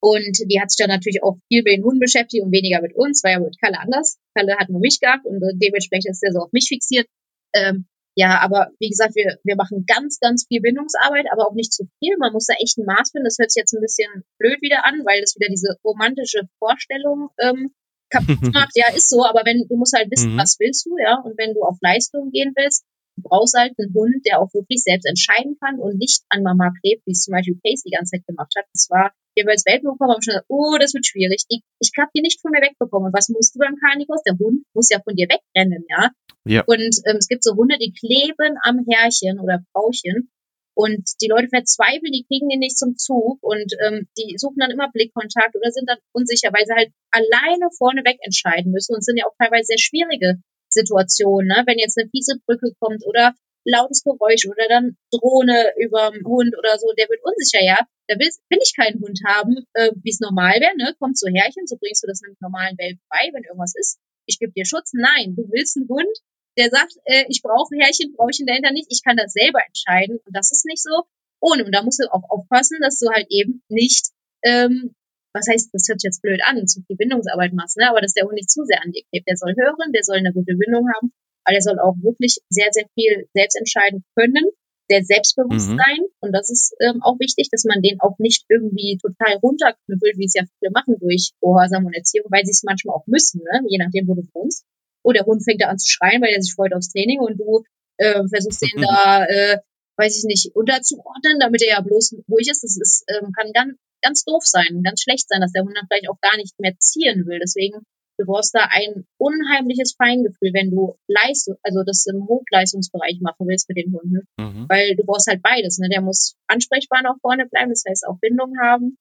Und 0.00 0.36
die 0.38 0.60
hat 0.60 0.70
sich 0.70 0.78
dann 0.78 0.94
natürlich 0.94 1.22
auch 1.22 1.36
viel 1.48 1.62
mit 1.62 1.72
den 1.72 1.84
Hunden 1.84 2.00
beschäftigt 2.00 2.44
und 2.44 2.52
weniger 2.52 2.80
mit 2.80 2.94
uns, 2.94 3.24
war 3.24 3.32
ja 3.32 3.40
mit 3.40 3.58
Kalle 3.60 3.80
anders. 3.80 4.18
Kalle 4.36 4.56
hat 4.56 4.68
nur 4.68 4.80
mich 4.80 5.00
gehabt 5.00 5.24
und 5.24 5.40
dementsprechend 5.60 6.10
ist 6.10 6.22
er 6.22 6.32
so 6.32 6.40
auf 6.40 6.52
mich 6.52 6.68
fixiert. 6.68 7.08
Ähm, 7.54 7.86
ja, 8.16 8.40
aber 8.40 8.72
wie 8.80 8.88
gesagt, 8.88 9.14
wir, 9.14 9.36
wir 9.44 9.56
machen 9.56 9.84
ganz, 9.86 10.18
ganz 10.18 10.46
viel 10.48 10.62
Bindungsarbeit, 10.62 11.26
aber 11.30 11.46
auch 11.46 11.54
nicht 11.54 11.72
zu 11.72 11.84
viel. 11.98 12.16
Man 12.18 12.32
muss 12.32 12.46
da 12.46 12.54
echt 12.54 12.78
ein 12.78 12.86
Maß 12.86 13.12
finden. 13.12 13.26
Das 13.26 13.36
hört 13.38 13.50
sich 13.52 13.60
jetzt 13.60 13.74
ein 13.74 13.82
bisschen 13.82 14.24
blöd 14.38 14.56
wieder 14.62 14.86
an, 14.86 15.04
weil 15.04 15.20
das 15.20 15.36
wieder 15.36 15.50
diese 15.50 15.76
romantische 15.84 16.48
Vorstellung 16.58 17.28
ähm, 17.38 17.74
kaputt 18.08 18.40
macht. 18.54 18.72
ja, 18.74 18.88
ist 18.94 19.10
so, 19.10 19.26
aber 19.26 19.44
wenn 19.44 19.68
du 19.68 19.76
musst 19.76 19.94
halt 19.94 20.10
wissen, 20.10 20.32
mhm. 20.32 20.38
was 20.38 20.56
willst 20.58 20.86
du, 20.86 20.96
ja, 20.96 21.20
und 21.20 21.36
wenn 21.36 21.52
du 21.52 21.60
auf 21.60 21.76
Leistung 21.82 22.30
gehen 22.30 22.52
willst, 22.56 22.86
du 23.16 23.22
brauchst 23.22 23.56
halt 23.56 23.72
einen 23.78 23.92
Hund, 23.94 24.24
der 24.26 24.40
auch 24.40 24.52
wirklich 24.52 24.82
selbst 24.82 25.06
entscheiden 25.06 25.56
kann 25.60 25.80
und 25.80 25.98
nicht 25.98 26.22
an 26.28 26.42
Mama 26.42 26.72
klebt, 26.80 27.06
wie 27.06 27.12
es 27.12 27.24
zum 27.24 27.32
Beispiel 27.32 27.58
Pace 27.64 27.82
die 27.82 27.90
ganze 27.90 28.16
Zeit 28.16 28.26
gemacht 28.26 28.52
hat. 28.56 28.66
Das 28.72 28.88
war, 28.90 29.12
wir 29.34 29.44
haben 29.44 29.50
als 29.50 29.64
Welpen 29.66 29.90
bekommen, 29.90 30.12
haben 30.12 30.22
schon 30.22 30.32
gesagt, 30.32 30.48
oh, 30.48 30.76
das 30.78 30.94
wird 30.94 31.06
schwierig. 31.06 31.44
Ich, 31.48 31.62
ich 31.80 31.90
habe 31.98 32.10
die 32.14 32.20
nicht 32.20 32.40
von 32.40 32.52
mir 32.52 32.60
wegbekommen. 32.60 33.08
Und 33.08 33.16
was 33.16 33.28
musst 33.28 33.54
du 33.54 33.58
beim 33.58 33.76
Karnikus? 33.76 34.22
Der 34.22 34.36
Hund 34.38 34.64
muss 34.74 34.90
ja 34.90 35.00
von 35.00 35.16
dir 35.16 35.28
wegrennen, 35.28 35.84
ja. 35.88 36.10
Ja. 36.44 36.62
Und 36.66 36.94
ähm, 37.08 37.16
es 37.18 37.26
gibt 37.26 37.42
so 37.42 37.56
Hunde, 37.56 37.76
die 37.80 37.92
kleben 37.92 38.56
am 38.62 38.84
Herrchen 38.86 39.40
oder 39.40 39.64
Frauchen. 39.72 40.30
Und 40.76 41.08
die 41.22 41.28
Leute 41.28 41.48
verzweifeln, 41.48 42.12
die 42.12 42.26
kriegen 42.28 42.50
den 42.50 42.60
nicht 42.60 42.76
zum 42.76 42.98
Zug 42.98 43.40
und 43.40 43.72
ähm, 43.80 44.08
die 44.18 44.36
suchen 44.36 44.60
dann 44.60 44.70
immer 44.70 44.92
Blickkontakt 44.92 45.56
oder 45.56 45.72
sind 45.72 45.88
dann 45.88 45.96
unsicher, 46.12 46.52
weil 46.52 46.66
sie 46.66 46.76
halt 46.76 46.92
alleine 47.10 47.72
vorneweg 47.78 48.18
entscheiden 48.20 48.72
müssen 48.72 48.94
und 48.94 49.02
sind 49.02 49.16
ja 49.16 49.24
auch 49.24 49.32
teilweise 49.40 49.72
sehr 49.72 49.78
schwierige 49.78 50.36
Situationen, 50.76 51.48
ne? 51.48 51.64
wenn 51.66 51.78
jetzt 51.78 51.98
eine 51.98 52.10
fiese 52.10 52.36
Brücke 52.44 52.72
kommt 52.78 53.04
oder 53.06 53.34
lautes 53.66 54.02
Geräusch 54.04 54.46
oder 54.46 54.68
dann 54.68 54.96
Drohne 55.10 55.72
überm 55.76 56.14
Hund 56.24 56.54
oder 56.56 56.78
so, 56.78 56.92
der 56.96 57.08
wird 57.08 57.24
unsicher, 57.24 57.64
ja. 57.64 57.78
Da 58.06 58.14
will, 58.18 58.30
will 58.48 58.62
ich 58.62 58.72
keinen 58.76 59.02
Hund 59.02 59.18
haben, 59.26 59.66
äh, 59.74 59.90
wie 60.02 60.10
es 60.10 60.20
normal 60.20 60.54
wäre, 60.60 60.76
ne? 60.76 60.94
Kommt 61.00 61.18
zu 61.18 61.26
Herrchen, 61.26 61.66
so 61.66 61.76
bringst 61.76 62.04
du 62.04 62.06
das 62.06 62.22
einem 62.22 62.36
normalen 62.40 62.78
Welt 62.78 62.98
bei, 63.10 63.30
wenn 63.32 63.42
irgendwas 63.42 63.74
ist. 63.74 63.98
Ich 64.26 64.38
gebe 64.38 64.52
dir 64.52 64.64
Schutz. 64.64 64.92
Nein, 64.94 65.34
du 65.34 65.42
willst 65.50 65.76
einen 65.76 65.88
Hund, 65.88 66.14
der 66.56 66.70
sagt, 66.70 66.94
äh, 67.04 67.24
ich 67.28 67.42
brauche 67.42 67.74
Härchen, 67.76 68.14
brauche 68.14 68.30
ich 68.30 68.40
ihn 68.40 68.46
dahinter 68.46 68.70
nicht, 68.70 68.86
ich 68.90 69.02
kann 69.02 69.16
das 69.16 69.32
selber 69.32 69.60
entscheiden 69.66 70.18
und 70.24 70.32
das 70.32 70.52
ist 70.52 70.64
nicht 70.64 70.82
so. 70.82 71.02
Ohne, 71.40 71.64
und 71.64 71.74
da 71.74 71.82
musst 71.82 72.00
du 72.00 72.10
auch 72.10 72.22
aufpassen, 72.30 72.78
dass 72.80 72.98
du 72.98 73.10
halt 73.10 73.26
eben 73.28 73.62
nicht, 73.68 74.10
ähm, 74.42 74.94
was 75.36 75.46
heißt, 75.48 75.70
das 75.72 75.86
hört 75.88 76.02
jetzt 76.02 76.22
blöd 76.22 76.40
an, 76.44 76.66
zu 76.66 76.80
viel 76.86 76.96
Bindungsarbeit 76.96 77.52
machst, 77.52 77.76
ne? 77.76 77.88
aber 77.88 78.00
dass 78.00 78.14
der 78.14 78.24
Hund 78.24 78.34
nicht 78.34 78.50
zu 78.50 78.64
sehr 78.64 78.82
an 78.82 78.92
dir 78.92 79.04
klebt. 79.10 79.28
Der 79.28 79.36
soll 79.36 79.54
hören, 79.54 79.92
der 79.92 80.02
soll 80.02 80.16
eine 80.16 80.32
gute 80.32 80.56
Bindung 80.56 80.88
haben, 80.96 81.12
aber 81.44 81.52
der 81.52 81.62
soll 81.62 81.78
auch 81.78 81.94
wirklich 82.00 82.38
sehr, 82.48 82.72
sehr 82.72 82.88
viel 82.94 83.28
selbst 83.34 83.56
entscheiden 83.56 84.04
können, 84.16 84.48
sehr 84.88 85.04
selbstbewusst 85.04 85.70
mhm. 85.70 85.78
sein. 85.78 86.00
Und 86.20 86.32
das 86.32 86.48
ist 86.48 86.74
ähm, 86.80 87.02
auch 87.02 87.20
wichtig, 87.20 87.48
dass 87.52 87.64
man 87.64 87.82
den 87.82 88.00
auch 88.00 88.18
nicht 88.18 88.46
irgendwie 88.48 88.98
total 88.98 89.36
runterknüppelt, 89.42 90.16
wie 90.16 90.26
es 90.26 90.34
ja 90.34 90.42
viele 90.58 90.72
machen 90.72 90.96
durch 90.98 91.32
Gehorsam 91.40 91.84
und 91.84 91.94
Erziehung, 91.94 92.26
weil 92.30 92.44
sie 92.44 92.56
es 92.56 92.64
manchmal 92.64 92.96
auch 92.96 93.06
müssen, 93.06 93.42
ne? 93.44 93.60
je 93.68 93.78
nachdem, 93.78 94.08
wo 94.08 94.14
du 94.14 94.22
wohnst 94.32 94.64
oh, 95.06 95.12
der 95.12 95.24
Hund 95.24 95.44
fängt 95.44 95.62
da 95.62 95.68
an 95.68 95.78
zu 95.78 95.88
schreien, 95.88 96.20
weil 96.20 96.34
er 96.34 96.42
sich 96.42 96.54
freut 96.54 96.74
aufs 96.74 96.90
Training 96.90 97.20
und 97.20 97.38
du 97.38 97.62
äh, 97.98 98.26
versuchst 98.28 98.62
ihn 98.62 98.82
da, 98.82 99.24
äh, 99.24 99.58
weiß 99.96 100.16
ich 100.18 100.24
nicht, 100.24 100.54
unterzuordnen, 100.54 101.38
damit 101.40 101.62
er 101.62 101.78
ja 101.78 101.80
bloß 101.80 102.16
ruhig 102.28 102.48
ist. 102.50 102.62
Das 102.62 102.76
ist, 102.76 103.04
ähm, 103.08 103.32
kann 103.32 103.52
ganz, 103.52 103.76
ganz 104.02 104.24
doof 104.24 104.44
sein, 104.44 104.82
ganz 104.82 105.02
schlecht 105.02 105.28
sein, 105.28 105.40
dass 105.40 105.52
der 105.52 105.62
Hund 105.62 105.76
dann 105.76 105.86
vielleicht 105.88 106.08
auch 106.08 106.20
gar 106.20 106.36
nicht 106.36 106.58
mehr 106.58 106.74
ziehen 106.78 107.26
will. 107.26 107.38
Deswegen, 107.40 107.80
du 108.18 108.26
brauchst 108.26 108.54
da 108.54 108.68
ein 108.70 109.06
unheimliches 109.18 109.94
Feingefühl, 109.96 110.52
wenn 110.52 110.70
du 110.70 110.96
Leistung, 111.08 111.56
also 111.62 111.82
das 111.84 112.06
im 112.06 112.26
Hochleistungsbereich 112.28 113.20
machen 113.20 113.46
willst 113.48 113.68
mit 113.68 113.78
den 113.78 113.92
Hunden. 113.92 114.26
Mhm. 114.38 114.66
Weil 114.68 114.96
du 114.96 115.04
brauchst 115.04 115.28
halt 115.28 115.42
beides, 115.42 115.78
ne? 115.78 115.88
Der 115.88 116.02
muss 116.02 116.36
ansprechbar 116.46 117.02
nach 117.02 117.16
vorne 117.20 117.46
bleiben, 117.46 117.70
das 117.70 117.84
heißt 117.88 118.06
auch 118.06 118.18
Bindung 118.20 118.54
haben 118.60 118.98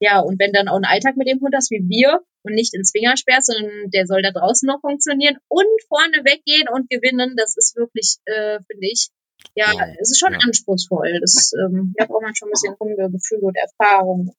ja, 0.00 0.20
und 0.20 0.38
wenn 0.38 0.52
dann 0.52 0.68
auch 0.68 0.76
ein 0.76 0.84
Alltag 0.84 1.16
mit 1.16 1.28
dem 1.28 1.40
Hund 1.40 1.54
hast 1.54 1.70
wie 1.70 1.82
wir 1.88 2.22
und 2.44 2.54
nicht 2.54 2.74
ins 2.74 2.92
Fingersperr, 2.92 3.40
sondern 3.40 3.90
der 3.90 4.06
soll 4.06 4.22
da 4.22 4.30
draußen 4.30 4.66
noch 4.66 4.80
funktionieren 4.80 5.38
und 5.48 5.66
vorne 5.88 6.22
weggehen 6.24 6.68
und 6.70 6.88
gewinnen, 6.88 7.34
das 7.36 7.56
ist 7.56 7.74
wirklich, 7.76 8.18
äh, 8.26 8.60
finde 8.70 8.86
ich, 8.86 9.08
ja, 9.54 9.72
wow. 9.72 9.80
es 10.00 10.10
ist 10.10 10.18
schon 10.18 10.32
ja. 10.32 10.38
anspruchsvoll. 10.44 11.20
Das 11.20 11.52
ähm, 11.54 11.94
ja, 11.98 12.06
braucht 12.06 12.22
man 12.22 12.34
schon 12.34 12.48
ein 12.48 12.52
bisschen 12.52 12.74
Hundegefühl 12.78 13.40
und 13.40 13.56
Erfahrung. 13.56 14.34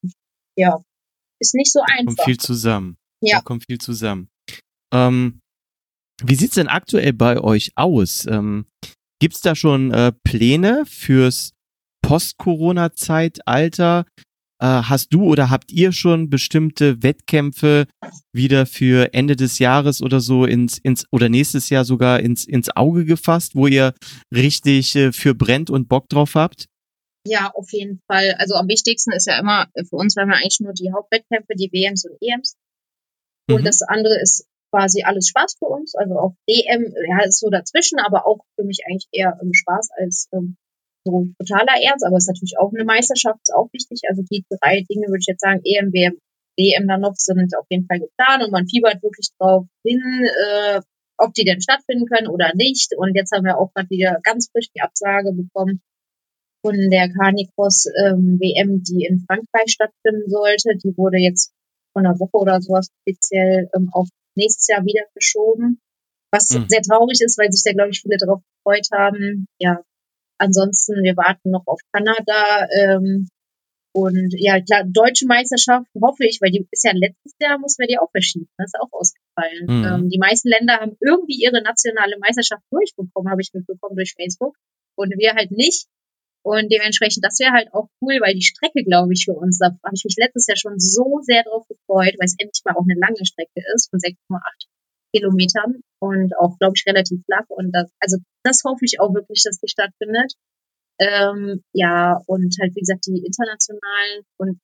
ja, 0.56 0.84
ist 1.40 1.56
nicht 1.56 1.72
so 1.72 1.80
einfach. 1.82 2.06
Kommt 2.06 2.22
viel 2.22 2.38
zusammen. 2.38 2.98
Ja. 3.22 3.38
Da 3.38 3.44
kommt 3.44 3.66
viel 3.66 3.80
zusammen. 3.80 4.30
Ähm, 4.94 5.40
wie 6.24 6.36
sieht's 6.36 6.56
denn 6.56 6.68
aktuell 6.68 7.14
bei 7.14 7.40
euch 7.40 7.72
aus? 7.76 8.26
Ähm, 8.28 8.66
gibt's 9.20 9.40
da 9.42 9.56
schon 9.56 9.92
äh, 9.92 10.12
Pläne 10.24 10.86
fürs 10.86 11.54
Post-Corona-Zeitalter? 12.02 14.06
Äh, 14.62 14.66
hast 14.66 15.14
du 15.14 15.24
oder 15.24 15.50
habt 15.50 15.72
ihr 15.72 15.92
schon 15.92 16.30
bestimmte 16.30 17.02
Wettkämpfe 17.02 17.88
wieder 18.34 18.66
für 18.66 19.14
Ende 19.14 19.36
des 19.36 19.60
Jahres 19.60 20.02
oder 20.02 20.20
so 20.20 20.46
ins, 20.46 20.78
ins 20.78 21.06
oder 21.12 21.30
nächstes 21.30 21.70
Jahr 21.70 21.86
sogar 21.86 22.20
ins, 22.20 22.46
ins 22.46 22.70
Auge 22.76 23.06
gefasst, 23.06 23.56
wo 23.56 23.68
ihr 23.68 23.94
richtig 24.34 24.96
äh, 24.96 25.12
für 25.14 25.34
brennt 25.34 25.70
und 25.70 25.88
Bock 25.88 26.10
drauf 26.10 26.36
habt? 26.36 26.66
Ja, 27.26 27.52
auf 27.54 27.72
jeden 27.72 28.02
Fall. 28.08 28.36
Also 28.38 28.56
am 28.56 28.68
wichtigsten 28.68 29.12
ist 29.12 29.28
ja 29.28 29.40
immer, 29.40 29.68
für 29.88 29.96
uns 29.96 30.16
waren 30.16 30.30
wir 30.30 30.36
eigentlich 30.36 30.60
nur 30.62 30.74
die 30.74 30.92
Hauptwettkämpfe, 30.92 31.54
die 31.56 31.72
WMs 31.72 32.06
und 32.06 32.18
EMs. 32.22 32.56
Und 33.50 33.62
mhm. 33.62 33.66
das 33.66 33.82
andere 33.82 34.20
ist 34.22 34.46
quasi 34.72 35.04
alles 35.04 35.28
Spaß 35.28 35.56
für 35.58 35.68
uns. 35.68 35.96
Also 35.96 36.18
auch 36.18 36.36
DM, 36.50 36.94
ja, 37.10 37.24
ist 37.26 37.40
so 37.40 37.50
dazwischen, 37.50 38.00
aber 38.00 38.26
auch 38.26 38.40
für 38.56 38.66
mich 38.66 38.80
eigentlich 38.86 39.08
eher 39.12 39.38
ähm, 39.42 39.54
Spaß 39.54 39.90
als 39.98 40.30
ähm, 40.34 40.58
so 41.06 41.28
totaler 41.40 41.82
Ernst, 41.82 42.06
aber 42.06 42.18
es 42.18 42.24
ist 42.24 42.30
natürlich 42.30 42.58
auch 42.60 42.72
eine 42.74 42.86
Meisterschaft, 42.86 43.40
ist 43.42 43.54
auch 43.54 43.72
wichtig. 43.74 44.02
Also 44.10 44.24
die 44.30 44.44
drei 44.50 44.84
Dinge 44.90 45.08
würde 45.08 45.20
ich 45.20 45.28
jetzt 45.28 45.42
sagen, 45.42 45.62
EM, 45.64 45.94
WM, 45.94 46.18
WM 46.58 46.88
dann 46.88 47.02
noch 47.02 47.16
sind 47.16 47.56
auf 47.58 47.66
jeden 47.70 47.88
Fall 47.88 48.00
geplant 48.00 48.44
und 48.44 48.52
man 48.52 48.68
fiebert 48.68 49.02
wirklich 49.02 49.30
drauf 49.40 49.66
hin, 49.84 50.02
äh, 50.02 50.82
ob 51.18 51.34
die 51.34 51.46
denn 51.46 51.62
stattfinden 51.62 52.06
können 52.06 52.28
oder 52.28 52.54
nicht. 52.56 52.96
Und 52.98 53.16
jetzt 53.16 53.32
haben 53.32 53.46
wir 53.46 53.58
auch 53.58 53.72
gerade 53.74 53.90
wieder 53.90 54.20
ganz 54.24 54.50
frisch 54.52 54.68
die 54.76 54.82
Absage 54.82 55.34
bekommen 55.34 55.82
von 56.62 56.76
der 56.90 57.10
Carnicross 57.10 57.86
ähm, 58.04 58.40
WM, 58.40 58.84
die 58.84 59.06
in 59.06 59.24
Frankreich 59.26 59.72
stattfinden 59.72 60.30
sollte. 60.30 60.76
Die 60.84 60.96
wurde 60.98 61.18
jetzt 61.18 61.54
von 61.94 62.06
einer 62.06 62.20
Woche 62.20 62.38
oder 62.38 62.62
sowas 62.62 62.90
offiziell 63.06 63.70
ähm, 63.76 63.90
auf 63.94 64.08
nächstes 64.36 64.68
Jahr 64.68 64.84
wieder 64.84 65.04
verschoben. 65.14 65.80
Was 66.32 66.50
mhm. 66.50 66.66
sehr 66.68 66.82
traurig 66.82 67.20
ist, 67.22 67.38
weil 67.38 67.52
sich 67.52 67.64
da, 67.64 67.72
glaube 67.72 67.92
ich, 67.92 68.02
viele 68.02 68.18
darauf 68.18 68.42
gefreut 68.58 68.88
haben. 68.94 69.48
Ja, 69.60 69.82
ansonsten, 70.40 71.04
wir 71.04 71.16
warten 71.16 71.52
noch 71.52 71.68
auf 71.68 71.80
Kanada. 71.92 72.68
Ähm, 72.72 73.28
und 73.92 74.34
ja, 74.38 74.62
klar, 74.62 74.84
deutsche 74.86 75.26
Meisterschaft 75.26 75.88
hoffe 76.00 76.26
ich, 76.26 76.40
weil 76.42 76.52
die 76.52 76.68
ist 76.72 76.86
ja 76.86 76.92
letztes 76.94 77.34
Jahr, 77.40 77.58
mussten 77.58 77.82
wir 77.82 77.88
die 77.88 77.98
auch 77.98 78.12
verschieben. 78.12 78.48
Das 78.58 78.72
ist 78.74 78.80
auch 78.80 78.92
ausgefallen. 78.92 79.66
Mhm. 79.66 79.86
Ähm, 79.86 80.10
die 80.10 80.20
meisten 80.20 80.50
Länder 80.50 80.78
haben 80.78 80.96
irgendwie 81.02 81.42
ihre 81.42 81.62
nationale 81.62 82.18
Meisterschaft 82.20 82.64
durchbekommen, 82.72 83.32
habe 83.32 83.42
ich 83.42 83.52
mitbekommen 83.54 83.96
durch 83.96 84.14
Facebook. 84.16 84.56
Und 84.96 85.14
wir 85.18 85.34
halt 85.34 85.52
nicht. 85.52 85.88
Und 86.44 86.72
dementsprechend, 86.72 87.26
das 87.26 87.40
wäre 87.40 87.52
halt 87.52 87.74
auch 87.74 87.90
cool, 88.02 88.20
weil 88.22 88.34
die 88.34 88.46
Strecke, 88.46 88.84
glaube 88.84 89.14
ich, 89.14 89.26
für 89.26 89.34
uns, 89.34 89.60
da 89.60 89.76
habe 89.84 89.96
ich 89.96 90.06
mich 90.06 90.16
letztes 90.18 90.48
Jahr 90.48 90.58
schon 90.58 90.80
so 90.80 91.20
sehr 91.22 91.44
drauf 91.44 91.68
gefreut, 91.68 92.16
weil 92.18 92.26
es 92.26 92.36
endlich 92.38 92.62
mal 92.64 92.76
auch 92.76 92.88
eine 92.88 93.00
lange 93.00 93.26
Strecke 93.26 93.60
ist 93.76 93.90
von 93.90 94.00
6,8 94.00 94.16
Kilometern 95.14 95.82
und 96.00 96.38
auch, 96.38 96.58
glaube 96.60 96.74
ich, 96.76 96.86
relativ 96.88 97.24
flach. 97.26 97.46
Und 97.50 97.72
das, 97.72 97.92
also 98.00 98.18
das 98.44 98.62
hoffe 98.66 98.86
ich 98.86 99.00
auch 99.00 99.14
wirklich, 99.14 99.44
dass 99.44 99.60
die 99.60 99.68
stattfindet. 99.68 100.34
Ähm, 101.00 101.64
ja, 101.74 102.22
und 102.26 102.56
halt, 102.60 102.76
wie 102.76 102.82
gesagt, 102.82 103.06
die 103.08 103.24
internationalen. 103.26 104.24
Und 104.38 104.60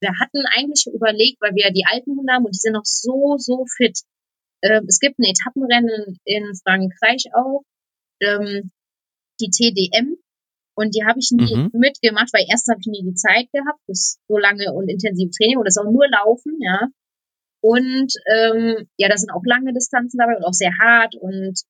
wir 0.00 0.10
hatten 0.20 0.42
eigentlich 0.54 0.86
überlegt, 0.92 1.40
weil 1.40 1.54
wir 1.54 1.66
ja 1.66 1.72
die 1.72 1.86
alten 1.86 2.16
Hunde 2.16 2.32
haben 2.32 2.44
und 2.44 2.54
die 2.54 2.60
sind 2.60 2.74
noch 2.74 2.84
so, 2.84 3.36
so 3.38 3.64
fit. 3.66 3.98
Ähm, 4.62 4.84
es 4.88 4.98
gibt 4.98 5.18
ein 5.18 5.24
Etappenrennen 5.24 6.18
in 6.24 6.54
Frankreich 6.62 7.26
auch, 7.34 7.62
ähm, 8.20 8.70
die 9.40 9.50
TDM. 9.50 10.16
Und 10.74 10.94
die 10.94 11.04
habe 11.04 11.18
ich 11.18 11.30
nie 11.32 11.54
mhm. 11.54 11.70
mitgemacht, 11.74 12.32
weil 12.32 12.46
erst 12.48 12.68
habe 12.68 12.80
ich 12.80 12.86
nie 12.86 13.04
die 13.04 13.14
Zeit 13.14 13.46
gehabt, 13.52 13.80
das 13.86 14.18
so 14.26 14.38
lange 14.38 14.72
und 14.72 14.88
intensive 14.88 15.30
Training 15.30 15.58
und 15.58 15.66
das 15.66 15.76
auch 15.76 15.90
nur 15.90 16.08
Laufen, 16.08 16.58
ja. 16.60 16.88
Und 17.62 18.12
ähm, 18.26 18.88
ja, 18.98 19.08
da 19.08 19.16
sind 19.16 19.30
auch 19.30 19.44
lange 19.44 19.72
Distanzen 19.72 20.18
dabei 20.18 20.36
und 20.36 20.44
auch 20.44 20.52
sehr 20.52 20.72
hart. 20.82 21.14
Und 21.14 21.62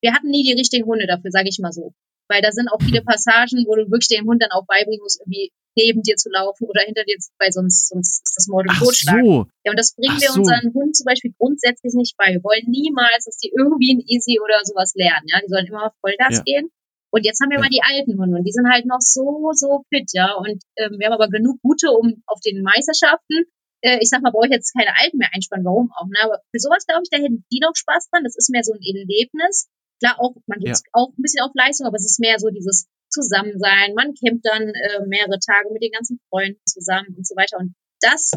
wir 0.00 0.14
hatten 0.14 0.28
nie 0.28 0.42
die 0.42 0.58
richtigen 0.58 0.86
Hunde 0.86 1.06
dafür, 1.06 1.30
sage 1.30 1.48
ich 1.48 1.58
mal 1.60 1.72
so. 1.72 1.92
Weil 2.28 2.40
da 2.40 2.52
sind 2.52 2.68
auch 2.72 2.80
viele 2.80 3.02
Passagen, 3.02 3.66
wo 3.66 3.76
du 3.76 3.90
wirklich 3.90 4.08
dem 4.08 4.26
Hund 4.26 4.40
dann 4.40 4.52
auch 4.52 4.64
beibringen 4.66 5.02
musst, 5.02 5.20
irgendwie 5.20 5.52
neben 5.76 6.02
dir 6.02 6.16
zu 6.16 6.30
laufen 6.30 6.66
oder 6.66 6.82
hinter 6.82 7.04
dir, 7.04 7.16
weil 7.38 7.52
sonst, 7.52 7.88
sonst 7.88 8.22
ist 8.24 8.34
das 8.36 8.48
Mord 8.48 8.66
und 8.68 8.78
Totschlag. 8.78 9.20
So. 9.20 9.46
Ja, 9.64 9.72
und 9.72 9.78
das 9.78 9.94
bringen 9.94 10.16
Ach 10.16 10.20
wir 10.20 10.32
so. 10.32 10.40
unseren 10.40 10.72
Hund 10.72 10.96
zum 10.96 11.04
Beispiel 11.04 11.34
grundsätzlich 11.36 11.92
nicht 11.94 12.16
bei. 12.16 12.32
Wir 12.32 12.42
wollen 12.42 12.64
niemals, 12.66 13.26
dass 13.26 13.38
die 13.38 13.52
irgendwie 13.54 13.94
ein 13.94 14.04
Easy 14.06 14.40
oder 14.40 14.64
sowas 14.64 14.94
lernen. 14.94 15.26
Ja, 15.28 15.40
die 15.44 15.48
sollen 15.48 15.66
immer 15.66 15.92
Vollgas 16.00 16.38
ja. 16.38 16.42
gehen. 16.44 16.70
Und 17.12 17.26
jetzt 17.26 17.40
haben 17.42 17.50
wir 17.50 17.58
ja. 17.58 17.62
mal 17.66 17.74
die 17.74 17.82
alten 17.82 18.16
Hunde 18.16 18.38
und 18.38 18.44
die 18.44 18.52
sind 18.52 18.70
halt 18.70 18.86
noch 18.86 19.00
so, 19.00 19.50
so 19.52 19.84
fit, 19.92 20.08
ja. 20.14 20.32
Und 20.34 20.62
ähm, 20.78 20.96
wir 20.98 21.06
haben 21.06 21.18
aber 21.18 21.28
genug 21.28 21.60
gute, 21.60 21.90
um 21.90 22.22
auf 22.26 22.38
den 22.40 22.62
Meisterschaften 22.62 23.50
äh, 23.82 23.98
ich 24.00 24.08
sag 24.08 24.22
mal, 24.22 24.30
brauche 24.30 24.46
ich 24.46 24.52
jetzt 24.52 24.72
keine 24.76 24.92
Alten 24.96 25.18
mehr 25.18 25.30
einspannen, 25.32 25.64
warum 25.64 25.90
auch, 25.96 26.06
ne? 26.06 26.18
Aber 26.22 26.40
für 26.50 26.60
sowas, 26.60 26.86
glaube 26.86 27.02
ich, 27.04 27.10
da 27.10 27.18
hätten 27.18 27.44
die 27.50 27.60
noch 27.60 27.74
Spaß 27.74 28.10
dran. 28.10 28.24
Das 28.24 28.36
ist 28.36 28.50
mehr 28.50 28.64
so 28.64 28.72
ein 28.72 28.82
Erlebnis. 28.82 29.68
Klar, 30.00 30.16
auch, 30.18 30.34
man 30.46 30.60
geht 30.60 30.76
ja. 30.76 30.92
auch 30.92 31.10
ein 31.12 31.22
bisschen 31.22 31.44
auf 31.44 31.52
Leistung, 31.54 31.86
aber 31.86 31.96
es 31.96 32.06
ist 32.06 32.20
mehr 32.20 32.38
so 32.38 32.48
dieses 32.48 32.88
Zusammensein. 33.10 33.94
Man 33.94 34.14
campt 34.14 34.44
dann 34.46 34.68
äh, 34.68 35.04
mehrere 35.06 35.38
Tage 35.40 35.72
mit 35.72 35.82
den 35.82 35.92
ganzen 35.92 36.20
Freunden 36.28 36.60
zusammen 36.64 37.14
und 37.16 37.26
so 37.26 37.36
weiter. 37.36 37.58
Und 37.58 37.74
das, 38.00 38.32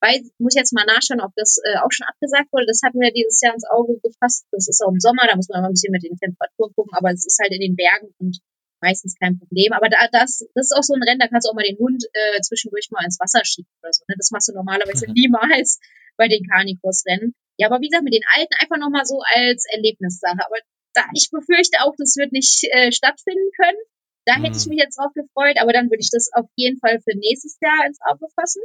weil, 0.00 0.22
muss 0.38 0.54
ich 0.54 0.60
jetzt 0.60 0.72
mal 0.72 0.86
nachschauen, 0.86 1.20
ob 1.20 1.32
das 1.34 1.58
äh, 1.64 1.78
auch 1.82 1.90
schon 1.90 2.06
abgesagt 2.06 2.52
wurde. 2.52 2.66
Das 2.66 2.82
hatten 2.84 3.00
wir 3.00 3.10
dieses 3.10 3.40
Jahr 3.40 3.54
ins 3.54 3.66
Auge 3.66 3.98
gefasst. 3.98 4.46
Das 4.52 4.68
ist 4.68 4.82
auch 4.84 4.92
im 4.92 5.00
Sommer, 5.00 5.26
da 5.26 5.34
muss 5.34 5.48
man 5.48 5.62
mal 5.62 5.68
ein 5.68 5.74
bisschen 5.74 5.92
mit 5.92 6.04
den 6.04 6.16
Temperaturen 6.18 6.74
gucken, 6.74 6.94
aber 6.94 7.10
es 7.10 7.26
ist 7.26 7.38
halt 7.42 7.50
in 7.50 7.62
den 7.62 7.74
Bergen 7.74 8.14
und 8.18 8.38
meistens 8.80 9.16
kein 9.18 9.38
Problem. 9.38 9.72
Aber 9.72 9.88
da, 9.88 10.08
das, 10.12 10.46
das 10.54 10.70
ist 10.70 10.76
auch 10.76 10.82
so 10.82 10.94
ein 10.94 11.02
Rennen, 11.02 11.20
da 11.20 11.28
kannst 11.28 11.46
du 11.46 11.50
auch 11.50 11.54
mal 11.54 11.66
den 11.66 11.78
Hund 11.78 12.04
äh, 12.12 12.40
zwischendurch 12.40 12.88
mal 12.90 13.04
ins 13.04 13.18
Wasser 13.20 13.44
schieben 13.44 13.70
oder 13.82 13.92
so. 13.92 14.04
Ne? 14.08 14.14
Das 14.16 14.30
machst 14.30 14.48
du 14.48 14.54
normalerweise 14.54 15.06
mhm. 15.08 15.14
niemals 15.14 15.80
bei 16.16 16.28
den 16.28 16.44
Carnicross-Rennen. 16.46 17.34
Ja, 17.58 17.68
aber 17.68 17.80
wie 17.80 17.88
gesagt, 17.88 18.04
mit 18.04 18.14
den 18.14 18.26
Alten 18.34 18.54
einfach 18.60 18.78
nochmal 18.78 19.04
so 19.04 19.20
als 19.34 19.64
Erlebnissache. 19.70 20.38
Aber 20.38 20.58
da, 20.94 21.02
ich 21.14 21.30
befürchte 21.30 21.82
auch, 21.82 21.94
das 21.98 22.16
wird 22.16 22.32
nicht 22.32 22.64
äh, 22.70 22.92
stattfinden 22.92 23.50
können. 23.56 23.78
Da 24.26 24.38
mhm. 24.38 24.44
hätte 24.44 24.58
ich 24.58 24.66
mhm. 24.66 24.70
mich 24.74 24.82
jetzt 24.84 24.98
drauf 24.98 25.12
gefreut, 25.14 25.56
aber 25.60 25.72
dann 25.72 25.90
würde 25.90 26.02
ich 26.02 26.10
das 26.10 26.30
auf 26.32 26.46
jeden 26.54 26.78
Fall 26.78 27.00
für 27.00 27.16
nächstes 27.16 27.58
Jahr 27.60 27.86
ins 27.86 27.98
Auge 28.02 28.26
fassen. 28.34 28.62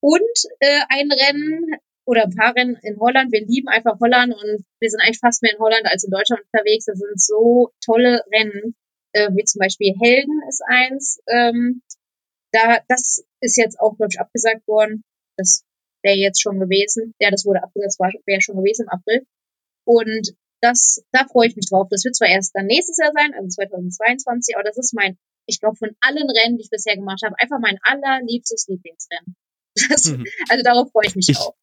Und 0.00 0.36
äh, 0.60 0.80
ein 0.88 1.12
Rennen 1.12 1.76
oder 2.06 2.24
ein 2.24 2.34
paar 2.34 2.56
Rennen 2.56 2.76
in 2.82 2.98
Holland. 2.98 3.30
Wir 3.30 3.46
lieben 3.46 3.68
einfach 3.68 4.00
Holland 4.00 4.34
und 4.34 4.64
wir 4.80 4.90
sind 4.90 5.00
eigentlich 5.00 5.20
fast 5.20 5.42
mehr 5.42 5.52
in 5.52 5.60
Holland 5.60 5.84
als 5.84 6.04
in 6.04 6.10
Deutschland 6.10 6.42
unterwegs. 6.50 6.86
Das 6.86 6.98
sind 6.98 7.20
so 7.20 7.70
tolle 7.84 8.24
Rennen 8.32 8.74
äh, 9.12 9.30
wie 9.34 9.44
zum 9.44 9.60
Beispiel 9.60 9.94
Helden 10.00 10.40
ist 10.48 10.62
eins. 10.66 11.20
Ähm, 11.26 11.82
da, 12.52 12.78
das 12.88 13.24
ist 13.40 13.56
jetzt 13.56 13.78
auch, 13.80 13.96
glaube 13.96 14.10
ich, 14.12 14.20
abgesagt 14.20 14.66
worden. 14.66 15.04
Das 15.36 15.64
wäre 16.02 16.16
jetzt 16.16 16.42
schon 16.42 16.58
gewesen. 16.58 17.14
Ja, 17.20 17.30
das 17.30 17.44
wurde 17.44 17.62
abgesagt, 17.62 17.98
das 17.98 17.98
wäre 18.26 18.40
schon 18.40 18.56
gewesen 18.56 18.86
im 18.86 18.88
April. 18.88 19.26
Und 19.84 20.34
das, 20.60 21.04
da 21.12 21.26
freue 21.26 21.48
ich 21.48 21.56
mich 21.56 21.66
drauf. 21.70 21.88
Das 21.90 22.04
wird 22.04 22.16
zwar 22.16 22.28
erst 22.28 22.54
dann 22.54 22.66
nächstes 22.66 22.98
Jahr 22.98 23.12
sein, 23.14 23.32
also 23.34 23.48
2022, 23.48 24.56
aber 24.56 24.64
das 24.64 24.76
ist 24.76 24.94
mein, 24.94 25.16
ich 25.46 25.60
glaube, 25.60 25.76
von 25.76 25.90
allen 26.00 26.28
Rennen, 26.30 26.56
die 26.56 26.64
ich 26.64 26.70
bisher 26.70 26.96
gemacht 26.96 27.22
habe, 27.24 27.34
einfach 27.38 27.58
mein 27.60 27.78
allerliebstes 27.82 28.66
Lieblingsrennen. 28.68 29.36
Das, 29.88 30.06
mhm. 30.06 30.26
Also 30.48 30.64
darauf 30.64 30.90
freue 30.90 31.06
ich 31.06 31.14
mich 31.14 31.28
ich, 31.28 31.38
auch. 31.38 31.54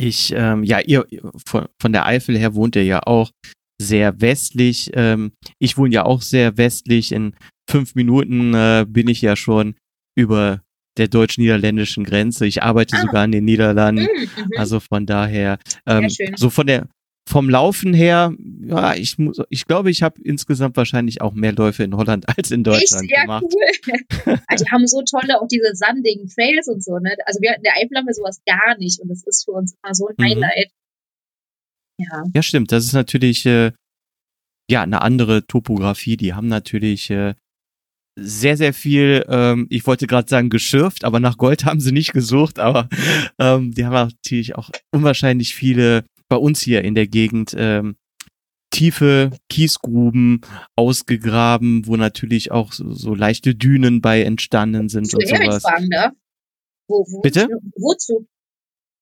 Ich, 0.00 0.32
ähm, 0.32 0.62
ja, 0.62 0.78
ihr 0.80 1.04
von, 1.44 1.68
von 1.80 1.92
der 1.92 2.06
Eifel 2.06 2.38
her 2.38 2.54
wohnt 2.54 2.76
ihr 2.76 2.84
ja 2.84 3.00
auch 3.04 3.32
sehr 3.80 4.20
westlich. 4.20 4.90
Ähm, 4.94 5.32
ich 5.58 5.76
wohne 5.76 5.94
ja 5.94 6.04
auch 6.04 6.22
sehr 6.22 6.56
westlich. 6.56 7.12
In 7.12 7.34
fünf 7.68 7.94
Minuten 7.94 8.54
äh, 8.54 8.86
bin 8.88 9.08
ich 9.08 9.22
ja 9.22 9.36
schon 9.36 9.74
über 10.16 10.62
der 10.96 11.08
deutsch-niederländischen 11.08 12.04
Grenze. 12.04 12.46
Ich 12.46 12.62
arbeite 12.62 12.96
ah. 12.96 13.02
sogar 13.02 13.24
in 13.24 13.32
den 13.32 13.44
Niederlanden. 13.44 14.02
Mhm, 14.02 14.22
mhm. 14.22 14.50
Also 14.56 14.80
von 14.80 15.06
daher, 15.06 15.58
ähm, 15.86 16.08
so 16.36 16.50
von 16.50 16.66
der 16.66 16.88
vom 17.28 17.50
Laufen 17.50 17.92
her, 17.92 18.34
ja, 18.62 18.94
ich 18.94 19.18
muss, 19.18 19.38
ich 19.50 19.66
glaube, 19.66 19.90
ich 19.90 20.02
habe 20.02 20.18
insgesamt 20.22 20.78
wahrscheinlich 20.78 21.20
auch 21.20 21.34
mehr 21.34 21.52
Läufe 21.52 21.84
in 21.84 21.94
Holland 21.94 22.24
als 22.36 22.50
in 22.50 22.64
Deutschland 22.64 23.04
Echt? 23.04 23.12
Ja, 23.12 23.22
gemacht. 23.22 23.44
cool. 23.44 24.38
also 24.46 24.64
die 24.64 24.70
haben 24.70 24.86
so 24.86 25.02
tolle, 25.02 25.38
auch 25.40 25.46
diese 25.46 25.74
sandigen 25.74 26.28
Trails 26.28 26.68
und 26.68 26.82
so, 26.82 26.98
ne? 26.98 27.14
Also 27.26 27.40
wir 27.42 27.54
in 27.54 27.62
der 27.62 27.74
Eifel 27.76 27.98
haben 27.98 28.06
wir 28.06 28.14
sowas 28.14 28.40
gar 28.46 28.78
nicht 28.78 29.00
und 29.00 29.10
das 29.10 29.24
ist 29.26 29.44
für 29.44 29.52
uns 29.52 29.74
immer 29.82 29.94
so 29.94 30.08
ein 30.08 30.14
mhm. 30.16 30.42
Ja. 31.98 32.24
ja, 32.32 32.42
stimmt. 32.42 32.72
Das 32.72 32.84
ist 32.84 32.92
natürlich 32.92 33.44
äh, 33.46 33.72
ja 34.70 34.82
eine 34.82 35.02
andere 35.02 35.46
Topografie. 35.46 36.16
Die 36.16 36.34
haben 36.34 36.48
natürlich 36.48 37.10
äh, 37.10 37.34
sehr, 38.16 38.56
sehr 38.56 38.74
viel, 38.74 39.24
ähm, 39.28 39.66
ich 39.70 39.86
wollte 39.86 40.06
gerade 40.06 40.28
sagen, 40.28 40.50
geschürft, 40.50 41.04
aber 41.04 41.20
nach 41.20 41.36
Gold 41.36 41.64
haben 41.64 41.80
sie 41.80 41.92
nicht 41.92 42.12
gesucht, 42.12 42.58
aber 42.58 42.88
ähm, 43.38 43.72
die 43.72 43.84
haben 43.84 43.92
natürlich 43.92 44.56
auch 44.56 44.70
unwahrscheinlich 44.92 45.54
viele 45.54 46.04
bei 46.28 46.36
uns 46.36 46.60
hier 46.60 46.82
in 46.82 46.94
der 46.94 47.06
Gegend 47.06 47.54
ähm, 47.56 47.96
tiefe 48.70 49.30
Kiesgruben 49.48 50.42
ausgegraben, 50.76 51.86
wo 51.86 51.96
natürlich 51.96 52.50
auch 52.50 52.72
so, 52.72 52.92
so 52.92 53.14
leichte 53.14 53.54
Dünen 53.54 54.00
bei 54.00 54.22
entstanden 54.22 54.88
sind 54.88 55.12
und 55.14 55.26
sowas. 55.26 55.62
Fragen, 55.62 55.88
ne? 55.88 56.12
wo, 56.86 57.04
wo, 57.08 57.20
Bitte? 57.20 57.48
Wozu? 57.76 58.26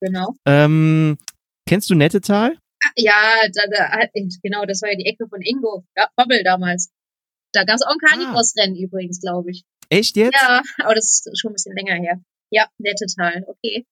Genau. 0.01 0.35
Ähm, 0.45 1.17
kennst 1.67 1.91
du 1.91 1.95
Nettetal? 1.95 2.57
Ja, 2.97 3.41
da, 3.53 3.63
da, 3.71 4.07
genau, 4.43 4.65
das 4.65 4.83
war 4.83 4.91
ja 4.91 4.97
die 4.97 5.07
Ecke 5.07 5.27
von 5.29 5.41
Ingo. 5.43 5.85
Ja, 5.97 6.09
Bubble 6.17 6.43
damals. 6.45 6.91
Da 7.53 7.65
gab 7.65 7.77
es 7.77 7.83
auch 7.83 7.91
ein 7.91 7.99
Carnicross-Rennen 7.99 8.77
ah. 8.77 8.85
übrigens, 8.85 9.21
glaube 9.21 9.51
ich. 9.51 9.65
Echt 9.89 10.17
jetzt? 10.17 10.35
Ja, 10.35 10.63
aber 10.79 10.95
das 10.95 11.25
ist 11.25 11.41
schon 11.41 11.51
ein 11.51 11.55
bisschen 11.55 11.75
länger 11.75 11.95
her. 11.95 12.21
Ja, 12.51 12.69
nette 12.79 13.07
Teil, 13.07 13.45
okay. 13.47 13.87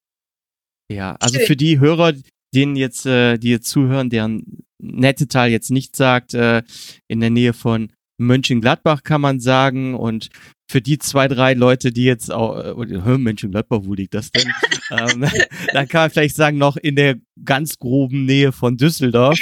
Ja, 0.91 1.15
also 1.19 1.37
Schön. 1.37 1.47
für 1.47 1.55
die 1.55 1.79
Hörer, 1.79 2.13
denen 2.53 2.75
jetzt, 2.75 3.05
äh, 3.05 3.37
die 3.37 3.49
jetzt 3.49 3.67
zuhören, 3.67 4.09
deren 4.09 4.65
nette 4.77 5.27
Teil 5.27 5.51
jetzt 5.51 5.71
nicht 5.71 5.95
sagt, 5.95 6.33
äh, 6.33 6.63
in 7.07 7.19
der 7.19 7.29
Nähe 7.29 7.53
von 7.53 7.91
Mönchengladbach 8.17 9.03
kann 9.03 9.21
man 9.21 9.39
sagen 9.39 9.95
und 9.95 10.29
für 10.69 10.81
die 10.81 10.97
zwei, 10.97 11.27
drei 11.27 11.53
Leute, 11.53 11.91
die 11.91 12.05
jetzt 12.05 12.31
auch, 12.31 12.57
äh, 12.57 13.17
Mönchengladbach, 13.17 13.81
wo 13.83 13.93
liegt 13.93 14.13
das 14.13 14.31
denn? 14.31 14.51
ähm, 14.91 15.25
dann 15.73 15.87
kann 15.87 16.03
man 16.03 16.09
vielleicht 16.09 16.35
sagen, 16.35 16.57
noch 16.57 16.77
in 16.77 16.95
der 16.95 17.17
ganz 17.43 17.77
groben 17.77 18.25
Nähe 18.25 18.51
von 18.51 18.77
Düsseldorf. 18.77 19.39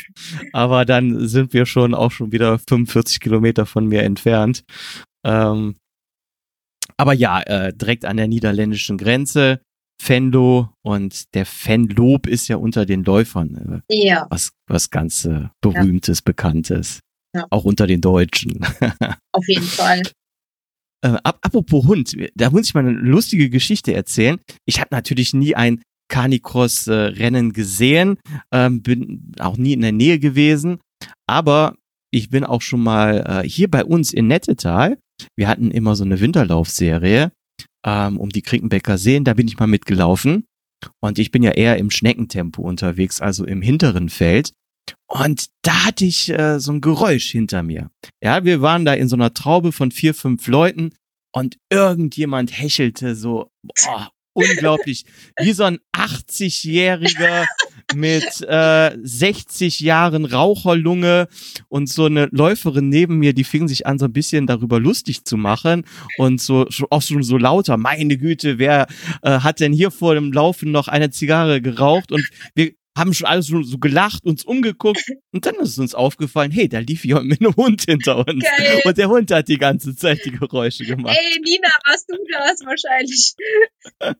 Aber 0.51 0.85
dann 0.85 1.27
sind 1.27 1.53
wir 1.53 1.65
schon 1.65 1.93
auch 1.93 2.11
schon 2.11 2.31
wieder 2.31 2.59
45 2.59 3.19
Kilometer 3.19 3.65
von 3.65 3.87
mir 3.87 4.03
entfernt. 4.03 4.63
Ähm, 5.23 5.75
aber 6.97 7.13
ja, 7.13 7.41
äh, 7.41 7.73
direkt 7.73 8.05
an 8.05 8.17
der 8.17 8.27
niederländischen 8.27 8.97
Grenze. 8.97 9.61
Fenlo 10.01 10.69
und 10.81 11.33
der 11.33 11.45
Fenlob 11.45 12.27
ist 12.27 12.49
ja 12.49 12.57
unter 12.57 12.85
den 12.85 13.03
Läufern. 13.03 13.83
Äh, 13.87 14.05
ja. 14.05 14.27
Was, 14.29 14.51
was 14.67 14.89
ganz 14.89 15.23
äh, 15.23 15.47
berühmtes, 15.61 16.19
ja. 16.19 16.23
bekanntes. 16.25 16.99
Ja. 17.35 17.47
Auch 17.49 17.65
unter 17.65 17.87
den 17.87 18.01
Deutschen. 18.01 18.59
Auf 19.31 19.47
jeden 19.47 19.65
Fall. 19.65 20.01
Äh, 21.03 21.17
apropos 21.23 21.85
Hund, 21.85 22.15
da 22.35 22.49
muss 22.49 22.67
ich 22.67 22.73
mal 22.73 22.85
eine 22.85 22.91
lustige 22.91 23.49
Geschichte 23.49 23.93
erzählen. 23.93 24.39
Ich 24.65 24.79
habe 24.79 24.89
natürlich 24.91 25.33
nie 25.33 25.55
ein 25.55 25.81
Canicross-Rennen 26.09 27.53
gesehen, 27.53 28.17
ähm, 28.53 28.83
bin 28.83 29.33
auch 29.39 29.57
nie 29.57 29.73
in 29.73 29.81
der 29.81 29.91
Nähe 29.91 30.19
gewesen, 30.19 30.79
aber 31.27 31.75
ich 32.11 32.29
bin 32.29 32.43
auch 32.43 32.61
schon 32.61 32.83
mal 32.83 33.41
äh, 33.43 33.47
hier 33.47 33.69
bei 33.69 33.83
uns 33.83 34.13
in 34.13 34.27
Nettetal. 34.27 34.99
Wir 35.35 35.47
hatten 35.47 35.71
immer 35.71 35.95
so 35.95 36.03
eine 36.03 36.19
Winterlaufserie 36.19 37.31
ähm, 37.85 38.19
um 38.19 38.29
die 38.29 38.41
Krickenbecker 38.41 38.97
Seen, 38.97 39.23
da 39.23 39.33
bin 39.33 39.47
ich 39.47 39.59
mal 39.59 39.67
mitgelaufen. 39.67 40.45
Und 41.01 41.19
ich 41.19 41.31
bin 41.31 41.43
ja 41.43 41.51
eher 41.51 41.77
im 41.77 41.89
Schneckentempo 41.89 42.61
unterwegs, 42.61 43.21
also 43.21 43.45
im 43.45 43.61
hinteren 43.61 44.09
Feld. 44.09 44.51
Und 45.07 45.45
da 45.61 45.85
hatte 45.85 46.05
ich 46.05 46.29
äh, 46.29 46.59
so 46.59 46.71
ein 46.71 46.81
Geräusch 46.81 47.31
hinter 47.31 47.63
mir. 47.63 47.89
Ja, 48.21 48.43
wir 48.43 48.61
waren 48.61 48.85
da 48.85 48.93
in 48.93 49.07
so 49.07 49.15
einer 49.15 49.33
Traube 49.33 49.71
von 49.71 49.91
vier, 49.91 50.13
fünf 50.13 50.47
Leuten 50.47 50.93
und 51.31 51.57
irgendjemand 51.69 52.57
hechelte 52.57 53.15
so, 53.15 53.51
boah, 53.61 54.11
unglaublich, 54.33 55.05
wie 55.39 55.53
so 55.53 55.63
ein 55.63 55.79
80-jähriger 55.95 57.45
mit 57.95 58.41
äh, 58.47 58.97
60 59.01 59.79
Jahren 59.79 60.25
Raucherlunge 60.25 61.27
und 61.69 61.89
so 61.89 62.05
eine 62.05 62.27
Läuferin 62.31 62.89
neben 62.89 63.19
mir, 63.19 63.33
die 63.33 63.43
fing 63.43 63.67
sich 63.67 63.85
an, 63.85 63.99
so 63.99 64.05
ein 64.05 64.13
bisschen 64.13 64.47
darüber 64.47 64.79
lustig 64.79 65.25
zu 65.25 65.37
machen 65.37 65.85
und 66.17 66.41
so 66.41 66.67
auch 66.89 67.01
schon 67.01 67.23
so 67.23 67.37
lauter, 67.37 67.77
meine 67.77 68.17
Güte, 68.17 68.57
wer 68.57 68.87
äh, 69.21 69.39
hat 69.39 69.59
denn 69.59 69.73
hier 69.73 69.91
vor 69.91 70.15
dem 70.15 70.31
Laufen 70.31 70.71
noch 70.71 70.87
eine 70.87 71.11
Zigarre 71.11 71.61
geraucht? 71.61 72.11
Und 72.11 72.27
wir 72.55 72.73
haben 72.97 73.13
schon 73.13 73.27
alles 73.27 73.47
so, 73.47 73.61
so 73.63 73.77
gelacht, 73.77 74.25
uns 74.25 74.43
umgeguckt 74.43 75.03
und 75.33 75.45
dann 75.45 75.55
ist 75.55 75.79
uns 75.79 75.95
aufgefallen, 75.95 76.51
hey, 76.51 76.69
da 76.69 76.79
lief 76.79 77.05
jemand 77.05 77.27
mit 77.27 77.41
einem 77.41 77.55
Hund 77.55 77.83
hinter 77.83 78.19
uns. 78.19 78.43
Geil. 78.43 78.81
Und 78.85 78.97
der 78.97 79.09
Hund 79.09 79.31
hat 79.31 79.47
die 79.47 79.57
ganze 79.57 79.95
Zeit 79.95 80.23
die 80.25 80.31
Geräusche 80.31 80.85
gemacht. 80.85 81.17
Ey, 81.19 81.39
Nina, 81.41 81.69
warst 81.85 82.09
du 82.09 82.17
das 82.31 82.59
wahrscheinlich? 82.65 83.33
äh, 83.99 84.13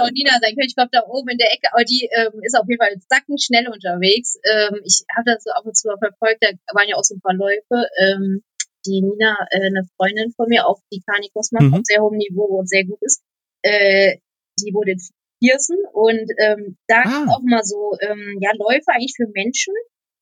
auch 0.00 0.10
Nina 0.10 0.32
sein 0.40 0.54
können. 0.54 0.68
Ich 0.68 0.76
glaube, 0.76 0.90
da 0.92 1.02
oben 1.06 1.28
in 1.30 1.38
der 1.38 1.52
Ecke, 1.52 1.72
aber 1.72 1.84
die 1.84 2.08
ähm, 2.12 2.40
ist 2.42 2.56
auf 2.56 2.68
jeden 2.68 2.80
Fall 2.80 2.94
schnell 3.38 3.68
unterwegs. 3.68 4.36
Ähm, 4.44 4.80
ich 4.84 5.04
habe 5.16 5.32
das 5.32 5.44
so 5.44 5.50
ab 5.50 5.64
und 5.64 5.76
zu 5.76 5.88
verfolgt, 5.88 6.42
da 6.42 6.48
waren 6.74 6.88
ja 6.88 6.96
auch 6.96 7.04
so 7.04 7.14
ein 7.14 7.20
paar 7.20 7.34
Läufe. 7.34 7.88
Ähm, 7.98 8.42
die 8.86 9.02
Nina, 9.02 9.36
äh, 9.50 9.66
eine 9.66 9.88
Freundin 9.96 10.32
von 10.32 10.48
mir, 10.48 10.66
auch 10.66 10.80
die 10.92 11.02
Kanikos 11.06 11.52
macht, 11.52 11.64
mhm. 11.64 11.74
auf 11.74 11.80
sehr 11.84 12.02
hohem 12.02 12.16
Niveau 12.16 12.58
und 12.58 12.68
sehr 12.68 12.84
gut 12.84 12.98
ist, 13.02 13.22
äh, 13.62 14.16
die 14.58 14.72
wurde 14.72 14.96
Pearson 15.40 15.78
und 15.92 16.30
ähm, 16.38 16.76
da 16.86 17.02
ah. 17.04 17.26
auch 17.30 17.42
mal 17.42 17.64
so 17.64 17.96
ähm, 18.00 18.38
ja 18.40 18.50
Läufe 18.56 18.88
eigentlich 18.88 19.14
für 19.16 19.26
Menschen, 19.32 19.74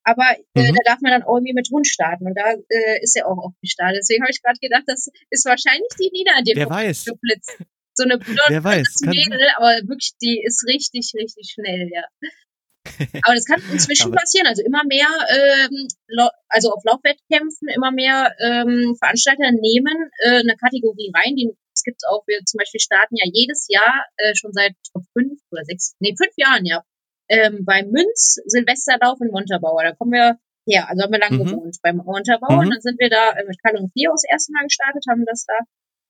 aber 0.05 0.25
äh, 0.55 0.71
mhm. 0.71 0.77
da 0.77 0.93
darf 0.93 1.01
man 1.01 1.13
dann 1.13 1.29
irgendwie 1.29 1.53
mit 1.53 1.69
Hund 1.71 1.87
starten 1.87 2.27
und 2.27 2.35
da 2.35 2.53
äh, 2.53 3.03
ist 3.03 3.17
er 3.17 3.27
auch 3.27 3.37
oft 3.37 3.61
gestartet. 3.61 4.01
Deswegen 4.01 4.23
habe 4.23 4.33
ich 4.33 4.43
gerade 4.43 4.59
gedacht, 4.61 4.85
das 4.87 5.09
ist 5.31 5.45
wahrscheinlich 5.45 5.91
die 6.01 6.11
Nina, 6.13 6.41
die 6.43 6.57
Wer 6.57 6.71
weiß. 6.71 7.05
geblitzt. 7.05 7.59
So 7.95 8.05
eine 8.05 8.19
weiß, 8.65 9.01
Mädel, 9.03 9.43
aber 9.57 9.77
wirklich, 9.89 10.13
die 10.23 10.41
ist 10.45 10.65
richtig, 10.67 11.13
richtig 11.19 11.51
schnell, 11.53 11.91
ja. 11.93 12.05
Aber 13.23 13.35
das 13.35 13.45
kann 13.45 13.61
inzwischen 13.73 14.13
passieren. 14.15 14.47
Also 14.47 14.63
immer 14.65 14.83
mehr, 14.85 15.09
ähm, 15.29 15.89
also 16.49 16.71
auf 16.71 16.83
Laufwettkämpfen, 16.85 17.69
immer 17.69 17.91
mehr 17.91 18.33
ähm, 18.41 18.97
Veranstalter 18.99 19.51
nehmen 19.51 20.11
äh, 20.23 20.41
eine 20.41 20.57
Kategorie 20.57 21.13
rein, 21.15 21.35
die 21.37 21.51
es 21.79 21.83
gibt 21.83 22.03
auch, 22.11 22.27
wir 22.27 22.43
zum 22.45 22.59
Beispiel 22.59 22.81
starten 22.81 23.15
ja 23.15 23.31
jedes 23.33 23.67
Jahr, 23.69 24.05
äh, 24.19 24.35
schon 24.35 24.53
seit 24.53 24.75
fünf 25.15 25.39
oder 25.51 25.65
sechs, 25.65 25.95
nee, 26.01 26.15
fünf 26.19 26.35
Jahren 26.37 26.67
ja, 26.67 26.83
ähm, 27.29 27.65
beim 27.65 27.91
Münz 27.91 28.43
Silvesterlauf 28.47 29.21
in 29.21 29.31
Montabaur. 29.31 29.83
Da 29.85 29.95
kommen 29.95 30.13
wir 30.13 30.39
her, 30.67 30.89
also 30.89 31.03
haben 31.03 31.13
wir 31.13 31.23
lange 31.23 31.39
mhm. 31.39 31.47
gewohnt 31.47 31.77
beim 31.83 31.97
Montabaur 31.97 32.53
mhm. 32.53 32.59
und 32.67 32.71
dann 32.75 32.81
sind 32.83 32.99
wir 32.99 33.09
da 33.09 33.33
äh, 33.33 33.47
mit 33.47 33.63
Kalle 33.63 33.79
und 33.79 33.93
Theo 33.95 34.11
das 34.11 34.27
erste 34.29 34.53
Mal 34.53 34.67
gestartet, 34.67 35.05
haben 35.09 35.25
das 35.25 35.47
da 35.47 35.55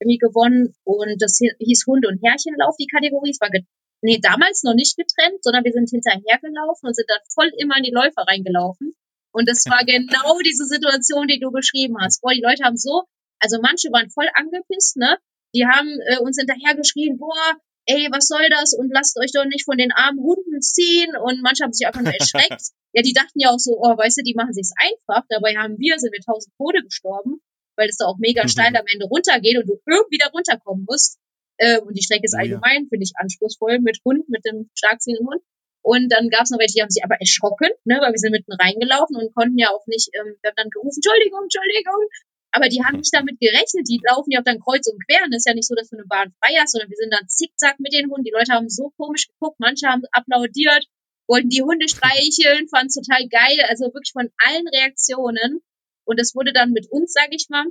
irgendwie 0.01 0.19
gewonnen 0.19 0.75
und 0.85 1.21
das 1.21 1.39
hieß 1.39 1.85
Hunde- 1.87 2.09
und 2.09 2.23
Herrchenlauf, 2.25 2.77
die 2.79 2.87
Kategorie. 2.87 3.31
Es 3.31 3.41
war 3.41 3.51
nee, 4.01 4.19
damals 4.23 4.63
noch 4.63 4.75
nicht 4.75 4.97
getrennt, 4.97 5.43
sondern 5.43 5.65
wir 5.65 5.73
sind 5.73 5.91
hinterher 5.91 6.39
gelaufen 6.41 6.87
und 6.87 6.95
sind 6.95 7.11
dann 7.11 7.23
voll 7.35 7.51
immer 7.59 7.77
in 7.77 7.83
die 7.85 7.95
Läufer 7.95 8.23
reingelaufen. 8.23 8.95
Und 9.33 9.49
das 9.49 9.67
war 9.67 9.85
genau 9.85 10.39
diese 10.45 10.65
Situation, 10.65 11.27
die 11.27 11.41
du 11.41 11.51
beschrieben 11.51 11.97
hast. 12.01 12.23
Boah, 12.23 12.33
die 12.33 12.43
Leute 12.43 12.65
haben 12.65 12.77
so, 12.77 13.05
also 13.41 13.59
manche 13.61 13.89
waren 13.91 14.11
voll 14.11 14.29
angepisst, 14.35 14.97
ne? 14.97 15.19
Die 15.55 15.65
haben 15.67 15.89
äh, 16.07 16.19
uns 16.19 16.39
hinterher 16.39 16.75
geschrien, 16.77 17.19
boah, 17.19 17.57
ey, 17.89 18.09
was 18.13 18.29
soll 18.29 18.47
das? 18.51 18.75
Und 18.75 18.93
lasst 18.93 19.19
euch 19.19 19.33
doch 19.33 19.47
nicht 19.47 19.65
von 19.65 19.79
den 19.79 19.93
armen 19.93 20.21
Hunden 20.21 20.61
ziehen. 20.61 21.17
Und 21.17 21.41
manche 21.43 21.65
haben 21.65 21.73
sich 21.73 21.87
einfach 21.87 22.03
nur 22.03 22.13
erschreckt. 22.13 22.61
ja, 22.93 23.03
die 23.03 23.15
dachten 23.15 23.41
ja 23.41 23.51
auch 23.51 23.59
so, 23.59 23.81
oh, 23.81 23.97
weißt 23.97 24.19
du, 24.19 24.23
die 24.23 24.35
machen 24.37 24.53
sich's 24.53 24.73
einfach. 24.77 25.25
Dabei 25.29 25.57
haben 25.57 25.79
wir, 25.79 25.99
sind 25.99 26.13
wir 26.13 26.21
tausend 26.21 26.55
Tode 26.57 26.85
gestorben, 26.85 27.41
weil 27.77 27.89
es 27.89 27.97
da 27.97 28.07
auch 28.07 28.19
mega 28.19 28.45
mhm. 28.45 28.49
steil 28.49 28.77
am 28.77 28.87
Ende 28.87 29.07
runtergeht 29.07 29.57
und 29.57 29.67
du 29.67 29.81
irgendwie 29.87 30.19
da 30.19 30.29
runterkommen 30.29 30.85
musst. 30.87 31.19
Äh, 31.57 31.81
und 31.81 31.97
die 31.97 32.03
Strecke 32.03 32.25
ist 32.25 32.37
allgemein, 32.37 32.85
ja. 32.85 32.89
finde 32.89 33.05
ich, 33.05 33.13
anspruchsvoll 33.17 33.81
mit 33.81 33.99
Hund, 34.05 34.29
mit 34.29 34.45
dem 34.45 34.71
stark 34.75 35.01
ziehenden 35.01 35.27
Hund. 35.27 35.43
Und 35.83 36.13
dann 36.13 36.29
gab 36.29 36.45
es 36.45 36.51
noch 36.51 36.59
welche, 36.59 36.75
die 36.75 36.83
haben 36.83 36.91
sich 36.91 37.05
aber 37.05 37.17
erschrocken, 37.17 37.71
ne, 37.85 37.99
weil 38.03 38.13
wir 38.13 38.19
sind 38.19 38.33
mitten 38.33 38.53
reingelaufen 38.53 39.17
und 39.17 39.33
konnten 39.33 39.57
ja 39.57 39.71
auch 39.71 39.87
nicht, 39.87 40.11
ähm, 40.13 40.37
wir 40.43 40.51
haben 40.51 40.61
dann 40.61 40.71
gerufen, 40.71 41.01
Entschuldigung, 41.01 41.49
Entschuldigung, 41.49 42.03
aber 42.59 42.69
die 42.69 42.83
haben 42.83 42.99
nicht 42.99 43.15
damit 43.15 43.39
gerechnet. 43.39 43.87
Die 43.87 44.03
laufen 44.03 44.35
ja 44.35 44.41
auch 44.41 44.45
dann 44.45 44.59
kreuz 44.59 44.91
und 44.91 44.99
quer. 45.07 45.23
Und 45.23 45.31
es 45.31 45.47
ist 45.47 45.47
ja 45.47 45.55
nicht 45.55 45.69
so, 45.69 45.79
dass 45.79 45.91
du 45.91 45.97
eine 45.97 46.11
Bahn 46.11 46.35
frei 46.43 46.59
hast, 46.59 46.73
sondern 46.73 46.91
wir 46.91 46.99
sind 46.99 47.15
dann 47.15 47.29
zickzack 47.29 47.79
mit 47.79 47.95
den 47.95 48.11
Hunden. 48.11 48.25
Die 48.25 48.35
Leute 48.35 48.51
haben 48.53 48.69
so 48.69 48.91
komisch 48.99 49.29
geguckt. 49.29 49.63
Manche 49.63 49.87
haben 49.87 50.03
applaudiert, 50.11 50.91
wollten 51.31 51.55
die 51.55 51.63
Hunde 51.63 51.87
streicheln, 51.87 52.67
fanden 52.67 52.91
es 52.91 52.99
total 52.99 53.23
geil. 53.31 53.63
Also 53.71 53.95
wirklich 53.95 54.11
von 54.11 54.27
allen 54.43 54.67
Reaktionen. 54.75 55.63
Und 56.03 56.19
es 56.19 56.35
wurde 56.35 56.53
dann 56.53 56.75
mit 56.75 56.91
uns, 56.91 57.13
sage 57.13 57.39
ich 57.39 57.47
mal, 57.49 57.67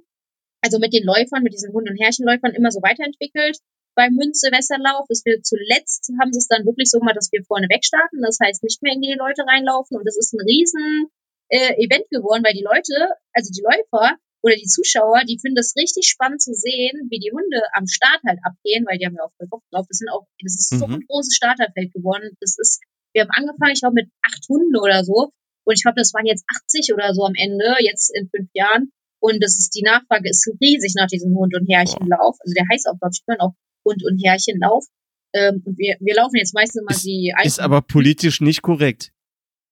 also 0.64 0.80
mit 0.80 0.94
den 0.94 1.04
Läufern, 1.04 1.44
mit 1.44 1.54
diesen 1.54 1.74
Hund- 1.74 1.90
und 1.90 2.00
Herrchenläufern 2.00 2.56
immer 2.56 2.72
so 2.72 2.80
weiterentwickelt. 2.80 3.60
Beim 3.96 4.14
Münz-Silvesterlauf, 4.14 5.04
dass 5.10 5.26
wir 5.26 5.42
zuletzt 5.42 6.08
haben 6.22 6.32
sie 6.32 6.40
es 6.40 6.48
dann 6.48 6.66
wirklich 6.66 6.88
so 6.88 7.00
gemacht, 7.00 7.18
dass 7.18 7.32
wir 7.32 7.44
vorne 7.44 7.68
wegstarten. 7.68 8.22
Das 8.22 8.38
heißt, 8.40 8.64
nicht 8.64 8.82
mehr 8.84 8.94
in 8.94 9.02
die 9.02 9.18
Leute 9.20 9.44
reinlaufen. 9.44 9.98
Und 9.98 10.06
das 10.08 10.16
ist 10.16 10.32
ein 10.32 10.46
riesen 10.46 11.10
äh, 11.50 11.76
Event 11.84 12.08
geworden, 12.10 12.46
weil 12.46 12.54
die 12.54 12.64
Leute, 12.64 12.94
also 13.34 13.52
die 13.52 13.66
Läufer, 13.66 14.16
oder 14.42 14.56
die 14.56 14.68
Zuschauer, 14.68 15.26
die 15.28 15.40
finden 15.40 15.56
das 15.56 15.76
richtig 15.76 16.08
spannend 16.08 16.42
zu 16.42 16.54
sehen, 16.54 17.10
wie 17.10 17.20
die 17.20 17.32
Hunde 17.32 17.62
am 17.74 17.88
Start 17.88 18.22
halt 18.26 18.40
abgehen, 18.44 18.86
weil 18.88 18.98
die 18.98 19.06
haben 19.06 19.16
ja 19.16 19.24
auch 19.24 19.34
Bock 19.50 19.64
drauf. 19.72 19.86
Das 19.90 19.98
sind 19.98 20.10
auch, 20.10 20.28
das 20.42 20.56
ist 20.56 20.70
so 20.70 20.86
ein 20.86 21.02
mhm. 21.02 21.06
großes 21.08 21.36
Starterfeld 21.36 21.94
geworden. 21.94 22.38
Das 22.40 22.58
ist, 22.58 22.82
wir 23.14 23.24
haben 23.24 23.34
angefangen, 23.34 23.74
ich 23.74 23.82
glaube, 23.82 23.96
mit 23.96 24.10
acht 24.22 24.46
Hunden 24.48 24.78
oder 24.78 25.04
so. 25.04 25.34
Und 25.66 25.74
ich 25.74 25.84
glaube, 25.84 26.00
das 26.00 26.14
waren 26.14 26.26
jetzt 26.26 26.46
80 26.70 26.94
oder 26.94 27.14
so 27.14 27.26
am 27.26 27.36
Ende, 27.36 27.76
jetzt 27.82 28.14
in 28.16 28.30
fünf 28.30 28.50
Jahren. 28.54 28.92
Und 29.20 29.44
das 29.44 29.58
ist, 29.58 29.76
die 29.76 29.82
Nachfrage 29.82 30.30
ist 30.30 30.48
riesig 30.62 30.94
nach 30.96 31.08
diesem 31.08 31.36
Hund- 31.36 31.56
und 31.56 31.68
Härchenlauf. 31.68 32.38
Also 32.40 32.54
der 32.54 32.66
heißt 32.72 32.88
auch, 32.88 33.00
glaube 33.00 33.12
ich, 33.12 33.24
auch 33.40 33.54
Hund- 33.84 34.06
und 34.06 34.22
Härchenlauf. 34.24 34.86
Ähm, 35.34 35.62
und 35.66 35.78
wir, 35.78 35.98
wir 36.00 36.16
laufen 36.16 36.38
jetzt 36.38 36.54
meistens 36.54 36.82
immer 36.82 36.98
die 36.98 37.34
Ist 37.44 37.60
aber 37.60 37.82
politisch 37.82 38.40
nicht 38.40 38.62
korrekt. 38.62 39.12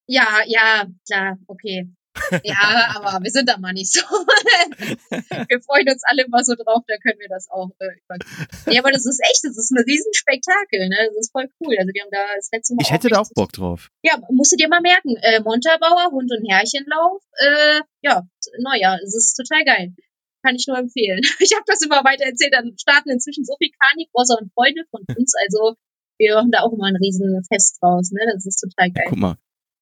Ja, 0.07 0.27
ja, 0.47 0.87
klar, 1.07 1.37
okay. 1.47 1.89
Ja, 2.43 2.95
aber 2.95 3.23
wir 3.23 3.31
sind 3.31 3.49
da 3.49 3.57
mal 3.57 3.73
nicht 3.73 3.91
so. 3.91 4.01
wir 5.49 5.61
freuen 5.61 5.89
uns 5.89 6.03
alle 6.07 6.23
immer 6.23 6.43
so 6.43 6.55
drauf, 6.55 6.83
da 6.87 6.97
können 6.97 7.19
wir 7.19 7.29
das 7.29 7.49
auch 7.49 7.69
äh. 7.79 8.73
Ja, 8.73 8.81
aber 8.81 8.91
das 8.91 9.05
ist 9.05 9.21
echt, 9.21 9.43
das 9.43 9.57
ist 9.57 9.71
ein 9.71 9.83
Riesenspektakel, 9.83 10.89
ne? 10.89 11.09
Das 11.09 11.27
ist 11.27 11.31
voll 11.31 11.49
cool. 11.59 11.75
Also 11.77 11.91
wir 11.93 12.01
haben 12.01 12.11
da 12.11 12.25
das 12.35 12.49
letzte 12.51 12.75
Mal. 12.75 12.81
Ich 12.81 12.91
hätte 12.91 13.09
da 13.09 13.19
auch 13.19 13.29
Bock 13.35 13.51
drauf. 13.51 13.89
Ja, 14.03 14.19
musst 14.29 14.51
du 14.51 14.57
dir 14.57 14.69
mal 14.69 14.81
merken. 14.81 15.15
Äh, 15.21 15.41
Montabauer, 15.41 16.11
Hund- 16.11 16.31
und 16.31 16.49
Herrchenlauf, 16.49 17.21
äh, 17.39 17.81
ja, 18.01 18.23
naja, 18.59 18.97
es 19.03 19.15
ist 19.15 19.35
total 19.35 19.63
geil. 19.65 19.93
Kann 20.43 20.55
ich 20.55 20.67
nur 20.67 20.77
empfehlen. 20.77 21.21
Ich 21.39 21.53
habe 21.53 21.65
das 21.67 21.81
immer 21.81 22.03
weiter 22.03 22.25
erzählt, 22.25 22.53
dann 22.53 22.75
starten 22.77 23.09
inzwischen 23.09 23.45
so 23.45 23.55
viel 23.57 23.71
Carnicrosser 23.79 24.37
und 24.41 24.53
Freunde 24.53 24.83
von 24.91 25.03
uns, 25.17 25.33
also 25.35 25.75
wir 26.17 26.35
machen 26.35 26.51
da 26.51 26.61
auch 26.61 26.71
immer 26.71 26.85
ein 26.85 26.95
Riesenfest 26.95 27.81
draus, 27.81 28.11
ne? 28.11 28.21
Das 28.33 28.45
ist 28.45 28.59
total 28.59 28.91
geil. 28.91 29.05
Guck 29.09 29.17
mal, 29.17 29.37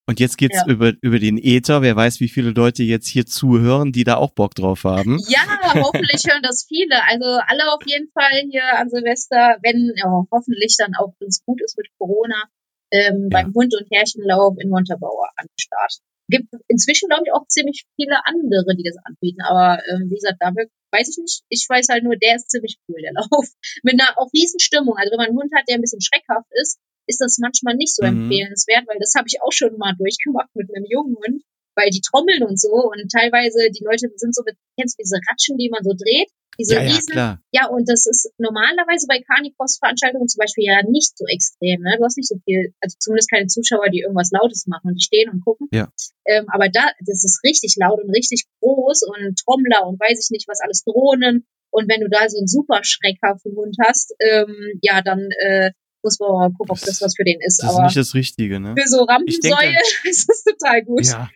und 0.05 0.19
jetzt 0.19 0.37
geht's 0.37 0.63
ja. 0.65 0.71
über, 0.71 0.91
über 1.01 1.17
den 1.17 1.37
Äther. 1.37 1.81
Wer 1.81 1.95
weiß, 1.95 2.19
wie 2.19 2.27
viele 2.27 2.51
Leute 2.51 2.83
jetzt 2.83 3.07
hier 3.07 3.25
zuhören, 3.25 3.93
die 3.93 4.03
da 4.03 4.17
auch 4.17 4.31
Bock 4.31 4.53
drauf 4.53 4.83
haben. 4.83 5.19
Ja, 5.29 5.41
hoffentlich 5.75 6.23
hören 6.27 6.43
das 6.43 6.65
viele. 6.67 7.03
Also 7.07 7.25
alle 7.47 7.71
auf 7.71 7.81
jeden 7.85 8.11
Fall 8.11 8.43
hier 8.49 8.65
an 8.77 8.89
Silvester, 8.89 9.57
wenn 9.63 9.93
ja, 9.95 10.25
hoffentlich 10.29 10.75
dann 10.77 10.93
auch 10.95 11.13
es 11.25 11.43
gut 11.45 11.61
ist 11.61 11.77
mit 11.77 11.87
Corona, 11.97 12.43
ähm, 12.91 13.29
ja. 13.31 13.41
beim 13.41 13.53
Hund- 13.53 13.73
und 13.79 13.87
Herrchenlauf 13.91 14.55
in 14.59 14.69
Montabaur 14.69 15.29
an 15.37 15.47
den 15.47 15.59
Start. 15.59 15.99
Gibt 16.27 16.47
inzwischen, 16.67 17.07
glaube 17.07 17.23
ich, 17.25 17.33
auch 17.33 17.47
ziemlich 17.47 17.85
viele 17.95 18.25
andere, 18.25 18.75
die 18.75 18.83
das 18.83 18.97
anbieten. 19.03 19.41
Aber 19.41 19.81
ähm, 19.87 20.09
wie 20.09 20.15
gesagt, 20.15 20.37
da 20.39 20.51
weiß 20.91 21.09
ich 21.09 21.17
nicht. 21.17 21.43
Ich 21.47 21.65
weiß 21.67 21.87
halt 21.89 22.03
nur, 22.03 22.17
der 22.17 22.35
ist 22.35 22.49
ziemlich 22.49 22.77
cool, 22.87 22.99
der 23.01 23.13
Lauf. 23.17 23.47
Mit 23.83 23.99
einer 23.99 24.17
auch 24.17 24.31
riesen 24.33 24.59
Stimmung. 24.59 24.95
Also 24.97 25.11
wenn 25.11 25.17
man 25.17 25.27
einen 25.27 25.37
Hund 25.37 25.51
hat, 25.55 25.63
der 25.67 25.75
ein 25.75 25.81
bisschen 25.81 26.01
schreckhaft 26.01 26.47
ist, 26.59 26.79
ist 27.07 27.21
das 27.21 27.37
manchmal 27.39 27.75
nicht 27.75 27.95
so 27.95 28.03
mhm. 28.03 28.23
empfehlenswert, 28.23 28.87
weil 28.87 28.99
das 28.99 29.13
habe 29.15 29.27
ich 29.27 29.41
auch 29.41 29.51
schon 29.51 29.77
mal 29.77 29.93
durchgemacht 29.97 30.49
mit 30.55 30.69
einem 30.73 30.85
jungen 30.89 31.15
Hund, 31.15 31.43
weil 31.75 31.89
die 31.89 32.01
trommeln 32.01 32.43
und 32.43 32.59
so 32.59 32.71
und 32.71 33.11
teilweise 33.11 33.69
die 33.71 33.83
Leute 33.83 34.09
sind 34.15 34.35
so 34.35 34.43
mit, 34.45 34.55
kennst 34.77 34.97
du 34.97 35.03
diese 35.03 35.19
Ratschen, 35.29 35.57
die 35.57 35.69
man 35.69 35.83
so 35.83 35.91
dreht 35.97 36.29
Diese 36.59 36.75
ja, 36.75 36.81
ja, 36.81 36.87
riesen, 36.93 37.11
klar. 37.11 37.41
ja, 37.51 37.67
und 37.67 37.89
das 37.89 38.05
ist 38.05 38.31
normalerweise 38.37 39.07
bei 39.09 39.21
Carnicross-Veranstaltungen 39.21 40.27
zum 40.27 40.39
Beispiel 40.39 40.65
ja 40.65 40.81
nicht 40.85 41.17
so 41.17 41.25
extrem. 41.25 41.81
Ne? 41.81 41.97
Du 41.97 42.05
hast 42.05 42.17
nicht 42.17 42.29
so 42.29 42.37
viel, 42.45 42.73
also 42.79 42.95
zumindest 42.99 43.31
keine 43.31 43.47
Zuschauer, 43.47 43.89
die 43.89 44.01
irgendwas 44.01 44.31
Lautes 44.31 44.67
machen 44.67 44.93
und 44.93 44.95
die 44.95 45.03
stehen 45.03 45.29
und 45.29 45.43
gucken. 45.43 45.67
Ja. 45.73 45.89
Ähm, 46.25 46.45
aber 46.53 46.69
da, 46.69 46.93
das 47.01 47.23
ist 47.25 47.41
richtig 47.43 47.75
laut 47.79 47.99
und 48.03 48.11
richtig 48.11 48.45
groß 48.61 49.09
und 49.09 49.35
Trommler 49.41 49.87
und 49.87 49.99
weiß 49.99 50.21
ich 50.21 50.29
nicht 50.29 50.47
was 50.47 50.61
alles, 50.61 50.83
Drohnen. 50.83 51.45
Und 51.73 51.89
wenn 51.89 52.01
du 52.01 52.07
da 52.07 52.29
so 52.29 52.37
einen 52.37 52.47
super 52.47 52.81
schreckhaften 52.83 53.55
Hund 53.55 53.75
hast, 53.83 54.13
ähm, 54.19 54.77
ja, 54.83 55.01
dann 55.01 55.27
äh, 55.41 55.71
muss 56.03 56.19
man 56.19 56.31
mal 56.31 56.51
gucken, 56.51 56.71
ob 56.71 56.79
das 56.79 57.01
was 57.01 57.15
für 57.15 57.23
den 57.23 57.39
ist. 57.41 57.61
Das 57.61 57.69
ist 57.69 57.75
aber 57.75 57.85
nicht 57.85 57.97
das 57.97 58.13
Richtige, 58.13 58.59
ne? 58.59 58.75
für 58.77 58.87
so 58.87 59.03
Rampensäue 59.03 59.75
ist 60.03 60.29
das 60.29 60.43
total 60.43 60.83
gut. 60.83 61.05
Ja. 61.05 61.29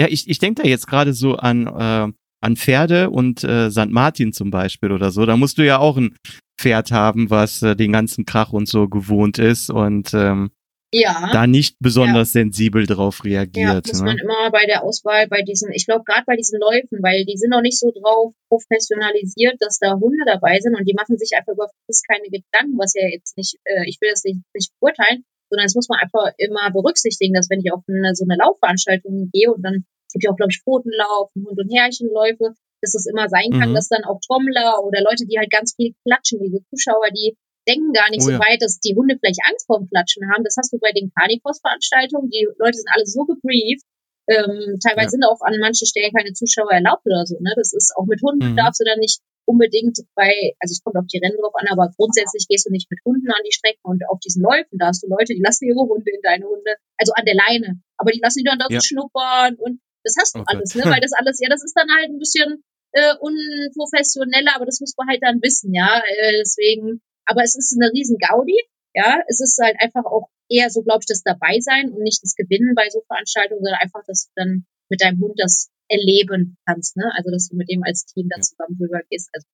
Ja, 0.00 0.06
ich, 0.08 0.28
ich 0.28 0.38
denke 0.38 0.62
da 0.62 0.68
jetzt 0.68 0.86
gerade 0.86 1.12
so 1.12 1.34
an, 1.34 1.66
äh, 1.66 2.12
an 2.40 2.56
Pferde 2.56 3.10
und 3.10 3.42
äh, 3.42 3.70
St. 3.70 3.88
Martin 3.88 4.32
zum 4.32 4.50
Beispiel 4.50 4.92
oder 4.92 5.10
so. 5.10 5.26
Da 5.26 5.36
musst 5.36 5.58
du 5.58 5.66
ja 5.66 5.78
auch 5.78 5.96
ein 5.96 6.16
Pferd 6.56 6.92
haben, 6.92 7.30
was 7.30 7.62
äh, 7.62 7.74
den 7.74 7.92
ganzen 7.92 8.24
Krach 8.24 8.52
und 8.52 8.68
so 8.68 8.88
gewohnt 8.88 9.38
ist 9.38 9.70
und 9.70 10.14
ähm, 10.14 10.50
Ja. 10.92 11.28
da 11.32 11.46
nicht 11.46 11.76
besonders 11.80 12.32
sensibel 12.32 12.86
drauf 12.86 13.20
Ja, 13.24 13.40
reagiert. 13.42 13.86
muss 13.88 14.00
man 14.00 14.16
ne? 14.16 14.22
immer 14.22 14.50
bei 14.50 14.64
der 14.64 14.84
Auswahl, 14.84 15.28
bei 15.28 15.42
diesen, 15.42 15.70
ich 15.72 15.84
glaube 15.86 16.04
gerade 16.04 16.24
bei 16.26 16.36
diesen 16.36 16.58
Läufen, 16.58 17.02
weil 17.02 17.24
die 17.26 17.36
sind 17.36 17.50
noch 17.50 17.60
nicht 17.60 17.78
so 17.78 17.90
drauf 17.92 18.32
professionalisiert, 18.48 19.56
dass 19.60 19.78
da 19.78 19.92
Hunde 19.94 20.24
dabei 20.26 20.58
sind 20.60 20.74
und 20.76 20.88
die 20.88 20.94
machen 20.94 21.18
sich 21.18 21.36
einfach 21.36 21.52
über 21.52 21.68
das 21.86 22.02
keine 22.02 22.24
Gedanken, 22.30 22.78
was 22.78 22.94
ja 22.94 23.06
jetzt 23.08 23.36
nicht, 23.36 23.56
äh, 23.64 23.84
ich 23.86 23.98
will 24.00 24.10
das 24.10 24.24
nicht, 24.24 24.40
nicht 24.54 24.72
beurteilen, 24.80 25.24
sondern 25.50 25.66
das 25.66 25.74
muss 25.74 25.88
man 25.88 25.98
einfach 26.00 26.32
immer 26.38 26.70
berücksichtigen, 26.72 27.34
dass 27.34 27.50
wenn 27.50 27.60
ich 27.60 27.72
auf 27.72 27.82
eine, 27.88 28.14
so 28.14 28.24
eine 28.24 28.36
Laufveranstaltung 28.38 29.30
gehe 29.32 29.52
und 29.52 29.62
dann 29.62 29.84
gibt 30.12 30.24
ja 30.24 30.30
auch, 30.30 30.36
glaube 30.36 30.52
ich, 30.52 30.62
Pfotenlauf, 30.64 31.30
und 31.34 31.46
Hund- 31.46 31.58
und 31.60 31.68
Härchenläufe, 31.68 32.56
dass 32.80 32.94
es 32.94 33.06
immer 33.06 33.28
sein 33.28 33.50
kann, 33.52 33.70
Mhm. 33.70 33.74
dass 33.74 33.88
dann 33.88 34.04
auch 34.04 34.20
Trommler 34.24 34.80
oder 34.84 35.02
Leute, 35.02 35.26
die 35.28 35.36
halt 35.38 35.50
ganz 35.50 35.74
viel 35.76 35.92
klatschen, 36.06 36.40
diese 36.40 36.64
Zuschauer, 36.70 37.10
die 37.12 37.36
denken 37.68 37.92
gar 37.92 38.08
nicht 38.10 38.22
Oh 38.24 38.32
so 38.32 38.32
ja. 38.32 38.40
weit, 38.40 38.62
dass 38.64 38.80
die 38.80 38.96
Hunde 38.96 39.16
vielleicht 39.20 39.40
Angst 39.44 39.66
vorm 39.66 39.86
Klatschen 39.86 40.24
haben. 40.32 40.42
Das 40.42 40.56
hast 40.56 40.72
du 40.72 40.78
bei 40.80 40.92
den 40.92 41.12
Carnicross-Veranstaltungen. 41.14 42.30
Die 42.30 42.48
Leute 42.56 42.78
sind 42.80 42.88
alle 42.94 43.04
so 43.06 43.24
gebrieft. 43.28 43.84
Ähm, 44.28 44.76
teilweise 44.80 45.12
Ja. 45.12 45.14
sind 45.20 45.24
auch 45.24 45.40
an 45.40 45.56
manchen 45.60 45.86
Stellen 45.86 46.12
keine 46.12 46.32
Zuschauer 46.32 46.72
erlaubt 46.72 47.04
oder 47.06 47.24
so. 47.24 47.36
Ne? 47.40 47.52
Das 47.56 47.72
ist 47.72 47.92
auch 47.96 48.04
mit 48.06 48.20
Hunden 48.24 48.52
Mhm. 48.52 48.56
darfst 48.56 48.80
du 48.80 48.84
dann 48.84 48.98
nicht 49.00 49.20
unbedingt 49.48 49.96
bei, 50.14 50.52
also 50.60 50.72
es 50.76 50.82
kommt 50.84 50.96
auf 51.00 51.08
die 51.08 51.16
Rennen 51.16 51.40
drauf 51.40 51.56
an, 51.56 51.64
aber 51.72 51.88
grundsätzlich 51.96 52.44
gehst 52.48 52.66
du 52.66 52.70
nicht 52.70 52.90
mit 52.90 53.00
Hunden 53.06 53.30
an 53.32 53.40
die 53.48 53.52
Strecken 53.56 53.80
und 53.88 54.04
auf 54.12 54.20
diesen 54.20 54.42
Läufen, 54.44 54.76
da 54.76 54.88
hast 54.92 55.00
du 55.02 55.08
Leute, 55.08 55.32
die 55.32 55.40
lassen 55.40 55.64
ihre 55.64 55.80
Hunde 55.88 56.04
in 56.12 56.20
deine 56.20 56.44
Hunde, 56.44 56.76
also 57.00 57.12
an 57.16 57.24
der 57.24 57.32
Leine, 57.34 57.80
aber 57.96 58.12
die 58.12 58.20
lassen 58.20 58.40
die 58.40 58.44
dann 58.44 58.58
da 58.60 58.66
Ja. 58.68 58.76
so 58.78 58.84
schnuppern 58.84 59.56
und 59.56 59.80
das 60.04 60.16
hast 60.20 60.34
du 60.36 60.40
Oh 60.40 60.44
Gott. 60.44 60.52
alles, 60.56 60.74
ne? 60.76 60.84
Weil 60.84 61.00
das 61.00 61.16
alles, 61.16 61.40
ja, 61.40 61.48
das 61.48 61.64
ist 61.64 61.72
dann 61.72 61.88
halt 61.88 62.10
ein 62.12 62.18
bisschen 62.20 62.62
äh, 62.92 63.14
unprofessioneller, 63.20 64.52
aber 64.54 64.66
das 64.66 64.80
muss 64.80 64.94
man 64.96 65.08
halt 65.08 65.22
dann 65.22 65.40
wissen, 65.42 65.72
ja. 65.74 66.02
Äh, 66.06 66.38
deswegen, 66.40 67.00
aber 67.28 67.42
es 67.42 67.54
ist 67.56 67.76
eine 67.76 67.92
riesen 67.92 68.16
Gaudi, 68.18 68.58
ja. 68.94 69.20
Es 69.28 69.40
ist 69.40 69.58
halt 69.62 69.76
einfach 69.80 70.04
auch 70.04 70.28
eher 70.50 70.70
so, 70.70 70.82
glaube 70.82 71.00
ich, 71.02 71.06
das 71.06 71.22
dabei 71.22 71.60
sein 71.60 71.92
und 71.92 72.02
nicht 72.02 72.22
das 72.22 72.34
Gewinnen 72.34 72.74
bei 72.74 72.88
so 72.90 73.02
Veranstaltungen, 73.06 73.62
sondern 73.62 73.80
einfach, 73.80 74.02
dass 74.06 74.26
du 74.26 74.32
dann 74.36 74.66
mit 74.90 75.02
deinem 75.02 75.20
Hund 75.20 75.34
das 75.36 75.68
erleben 75.88 76.56
kannst, 76.66 76.96
ne? 76.96 77.10
Also 77.16 77.30
dass 77.30 77.48
du 77.48 77.56
mit 77.56 77.70
dem 77.70 77.82
als 77.84 78.04
Team 78.06 78.28
da 78.28 78.36
Ja. 78.36 78.42
zusammen 78.42 78.76
drüber 78.78 79.00
gehst. 79.10 79.28
Also 79.32 79.46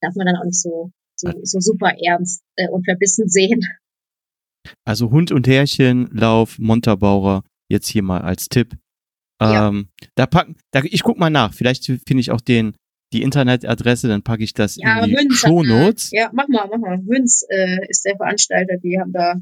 darf 0.00 0.14
man 0.14 0.26
dann 0.26 0.36
auch 0.36 0.44
nicht 0.44 0.60
so, 0.60 0.90
so, 1.16 1.30
so 1.42 1.60
super 1.60 1.92
ernst 2.00 2.42
äh, 2.56 2.68
und 2.68 2.84
verbissen 2.84 3.28
sehen. 3.28 3.60
Also 4.84 5.10
Hund 5.10 5.32
und 5.32 5.46
Härchen, 5.46 6.06
Lauf, 6.12 6.58
Montabauer, 6.58 7.44
jetzt 7.68 7.88
hier 7.88 8.02
mal 8.02 8.20
als 8.20 8.48
Tipp. 8.48 8.76
Ja. 9.40 9.68
Ähm, 9.68 9.88
da 10.14 10.26
packen, 10.26 10.56
da, 10.72 10.82
ich 10.84 11.02
guck 11.02 11.18
mal 11.18 11.30
nach. 11.30 11.52
Vielleicht 11.52 11.84
finde 11.86 12.20
ich 12.20 12.30
auch 12.30 12.40
den, 12.40 12.76
die 13.12 13.22
Internetadresse, 13.22 14.08
dann 14.08 14.22
packe 14.22 14.44
ich 14.44 14.54
das 14.54 14.76
Ja, 14.76 15.00
in 15.00 15.10
die 15.10 15.16
Münz 15.16 15.38
Shownotes. 15.38 16.10
Ja, 16.12 16.30
mach 16.32 16.48
mal, 16.48 16.66
mach 16.70 16.78
mal. 16.78 16.98
Münz 16.98 17.44
äh, 17.48 17.86
ist 17.88 18.04
der 18.04 18.16
Veranstalter, 18.16 18.76
die 18.82 18.98
haben 19.00 19.12
da 19.12 19.34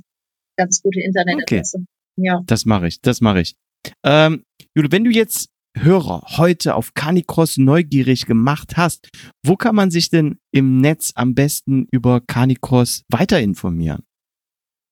ganz 0.56 0.82
gute 0.82 1.00
Internetadresse. 1.00 1.84
Ja. 2.16 2.42
Das 2.46 2.64
mache 2.64 2.88
ich, 2.88 3.00
das 3.00 3.20
mache 3.20 3.40
ich. 3.40 3.56
Ähm, 4.04 4.44
Jule, 4.74 4.92
wenn 4.92 5.04
du 5.04 5.10
jetzt 5.10 5.48
Hörer 5.76 6.22
heute 6.36 6.74
auf 6.74 6.94
Canicross 6.94 7.56
neugierig 7.56 8.26
gemacht 8.26 8.76
hast, 8.76 9.08
wo 9.44 9.56
kann 9.56 9.76
man 9.76 9.90
sich 9.90 10.10
denn 10.10 10.38
im 10.50 10.80
Netz 10.80 11.12
am 11.14 11.34
besten 11.34 11.86
über 11.92 12.20
Canicross 12.20 13.04
weiter 13.08 13.40
informieren? 13.40 14.02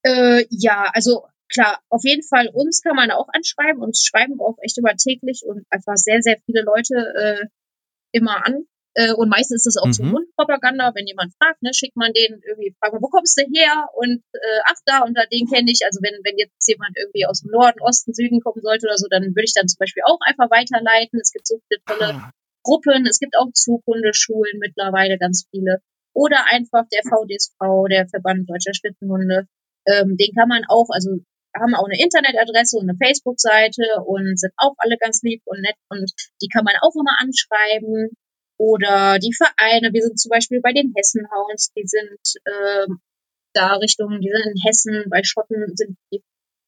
Äh, 0.05 0.47
ja, 0.51 0.89
also 0.95 1.25
klar, 1.49 1.81
auf 1.89 2.03
jeden 2.05 2.23
Fall 2.23 2.49
uns 2.53 2.81
kann 2.83 2.95
man 2.95 3.11
auch 3.11 3.29
anschreiben. 3.33 3.83
Uns 3.83 4.05
schreiben 4.05 4.41
auch 4.41 4.57
echt 4.63 4.79
immer 4.79 4.95
täglich 4.95 5.43
und 5.45 5.65
einfach 5.71 5.97
sehr, 5.97 6.23
sehr 6.23 6.39
viele 6.47 6.63
Leute 6.63 6.95
äh, 6.95 7.47
immer 8.13 8.45
an. 8.47 8.65
Äh, 8.95 9.13
und 9.13 9.29
meistens 9.29 9.65
ist 9.67 9.77
es 9.77 9.83
auch 9.83 9.93
so 9.93 10.03
Mhm. 10.03 10.11
Mundpropaganda, 10.13 10.93
wenn 10.95 11.07
jemand 11.07 11.33
fragt, 11.39 11.63
ne, 11.63 11.73
schickt 11.73 11.97
man 11.97 12.13
den 12.13 12.41
irgendwie, 12.43 12.75
fragt 12.81 12.95
man, 12.95 13.03
wo 13.03 13.09
kommst 13.09 13.39
du 13.39 13.45
her? 13.55 13.87
Und 13.95 14.23
äh, 14.33 14.61
ach 14.67 14.81
da 14.87 15.01
und 15.05 15.15
da, 15.17 15.23
den 15.31 15.47
kenne 15.47 15.71
ich. 15.71 15.81
Also 15.85 16.01
wenn, 16.03 16.19
wenn 16.25 16.37
jetzt 16.39 16.67
jemand 16.67 16.97
irgendwie 16.97 17.27
aus 17.27 17.43
dem 17.43 17.51
Norden, 17.53 17.81
Osten, 17.81 18.13
Süden 18.13 18.41
kommen 18.41 18.61
sollte 18.61 18.87
oder 18.87 18.97
so, 18.97 19.07
dann 19.09 19.23
würde 19.23 19.45
ich 19.45 19.55
dann 19.55 19.69
zum 19.69 19.79
Beispiel 19.79 20.03
auch 20.07 20.19
einfach 20.27 20.51
weiterleiten. 20.51 21.21
Es 21.21 21.33
gibt 21.33 21.47
so 21.47 21.61
viele 21.69 21.81
tolle 21.87 22.15
Ah, 22.15 22.31
Gruppen, 22.65 23.07
es 23.07 23.19
gibt 23.21 23.37
auch 23.39 23.53
Zughundeschulen 23.53 24.59
mittlerweile 24.59 25.17
ganz 25.19 25.47
viele. 25.51 25.81
Oder 26.13 26.47
einfach 26.51 26.85
der 26.93 27.03
VDSV, 27.07 27.87
der 27.89 28.09
Verband 28.09 28.51
Deutscher 28.51 28.75
Schlittenhunde. 28.75 29.47
Ähm, 29.87 30.17
den 30.17 30.35
kann 30.35 30.49
man 30.49 30.65
auch, 30.69 30.89
also 30.91 31.21
haben 31.57 31.75
auch 31.75 31.87
eine 31.87 32.01
Internetadresse 32.01 32.79
und 32.79 32.89
eine 32.89 32.99
Facebook-Seite 32.99 34.03
und 34.05 34.39
sind 34.39 34.53
auch 34.57 34.75
alle 34.79 34.97
ganz 34.99 35.23
lieb 35.23 35.43
und 35.45 35.61
nett 35.61 35.77
und 35.89 36.11
die 36.43 36.49
kann 36.49 36.65
man 36.65 36.75
auch 36.81 36.95
immer 36.95 37.19
anschreiben. 37.19 38.11
Oder 38.59 39.19
die 39.21 39.33
Vereine, 39.33 39.93
wir 39.93 40.03
sind 40.03 40.19
zum 40.19 40.31
Beispiel 40.31 40.61
bei 40.61 40.73
den 40.73 40.93
Hessenhounds, 40.97 41.73
die 41.77 41.87
sind 41.87 42.19
ähm, 42.45 42.99
da 43.55 43.75
Richtung, 43.77 44.19
die 44.21 44.31
sind 44.31 44.51
in 44.51 44.63
Hessen, 44.67 45.05
bei 45.11 45.23
Schotten 45.23 45.77
sind 45.77 45.97
die 46.13 46.23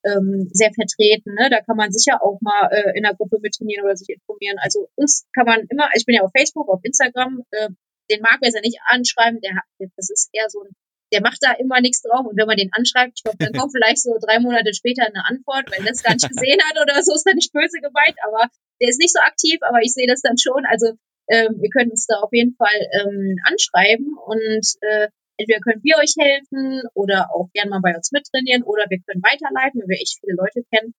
ähm, 0.05 0.48
sehr 0.52 0.73
vertreten. 0.73 1.35
Ne? 1.35 1.48
Da 1.51 1.61
kann 1.61 1.77
man 1.77 1.93
sicher 1.93 2.23
auch 2.23 2.39
mal 2.40 2.69
äh, 2.70 2.97
in 2.97 3.02
der 3.02 3.15
Gruppe 3.15 3.39
mit 3.40 3.55
trainieren 3.55 3.85
oder 3.85 3.97
sich 3.97 4.09
informieren. 4.09 4.57
Also 4.59 4.89
uns 4.97 5.27
kann 5.35 5.47
man 5.47 5.66
immer, 5.69 5.89
ich 5.94 6.07
bin 6.07 6.15
ja 6.15 6.23
auf 6.23 6.31
Facebook, 6.36 6.69
auf 6.69 6.81
Instagram, 6.82 7.43
äh, 7.51 7.69
den 8.11 8.23
mag 8.23 8.40
wir 8.40 8.51
ja 8.51 8.61
nicht 8.61 8.78
anschreiben, 8.86 9.40
der 9.40 9.57
hat, 9.57 9.65
das 9.97 10.11
ist 10.11 10.31
eher 10.32 10.48
so 10.48 10.62
ein, 10.62 10.70
der 11.12 11.22
macht 11.22 11.38
da 11.40 11.52
immer 11.52 11.80
nichts 11.80 12.02
drauf 12.02 12.26
und 12.26 12.38
wenn 12.38 12.46
man 12.46 12.56
den 12.56 12.70
anschreibt, 12.72 13.18
ich 13.18 13.22
glaube, 13.22 13.38
dann 13.38 13.52
kommt 13.58 13.72
vielleicht 13.72 14.02
so 14.02 14.16
drei 14.20 14.38
Monate 14.38 14.72
später 14.74 15.06
eine 15.06 15.26
Antwort, 15.26 15.70
weil 15.70 15.84
er 15.84 15.92
es 15.92 16.02
gar 16.02 16.14
nicht 16.14 16.28
gesehen 16.28 16.60
hat 16.70 16.80
oder 16.80 17.02
so, 17.02 17.14
ist 17.14 17.26
dann 17.26 17.36
nicht 17.36 17.52
böse 17.52 17.80
gemeint, 17.82 18.16
aber 18.26 18.48
der 18.80 18.88
ist 18.88 19.00
nicht 19.00 19.12
so 19.12 19.20
aktiv, 19.20 19.58
aber 19.62 19.82
ich 19.82 19.92
sehe 19.92 20.06
das 20.06 20.22
dann 20.22 20.38
schon. 20.38 20.64
Also 20.66 20.94
ähm, 21.28 21.60
wir 21.60 21.70
können 21.70 21.90
uns 21.90 22.06
da 22.06 22.18
auf 22.20 22.32
jeden 22.32 22.54
Fall 22.56 22.78
ähm, 23.00 23.36
anschreiben 23.44 24.16
und 24.26 24.66
äh, 24.82 25.08
entweder 25.36 25.60
können 25.60 25.82
wir 25.82 25.96
euch 25.98 26.14
helfen 26.18 26.82
oder 26.94 27.30
auch 27.32 27.48
gerne 27.52 27.70
mal 27.70 27.80
bei 27.82 27.94
uns 27.94 28.12
mittrainieren 28.12 28.62
oder 28.62 28.84
wir 28.88 29.00
können 29.06 29.22
weiterleiten, 29.22 29.80
wenn 29.80 29.88
wir 29.88 30.00
echt 30.00 30.18
viele 30.20 30.36
Leute 30.36 30.66
kennen. 30.68 30.92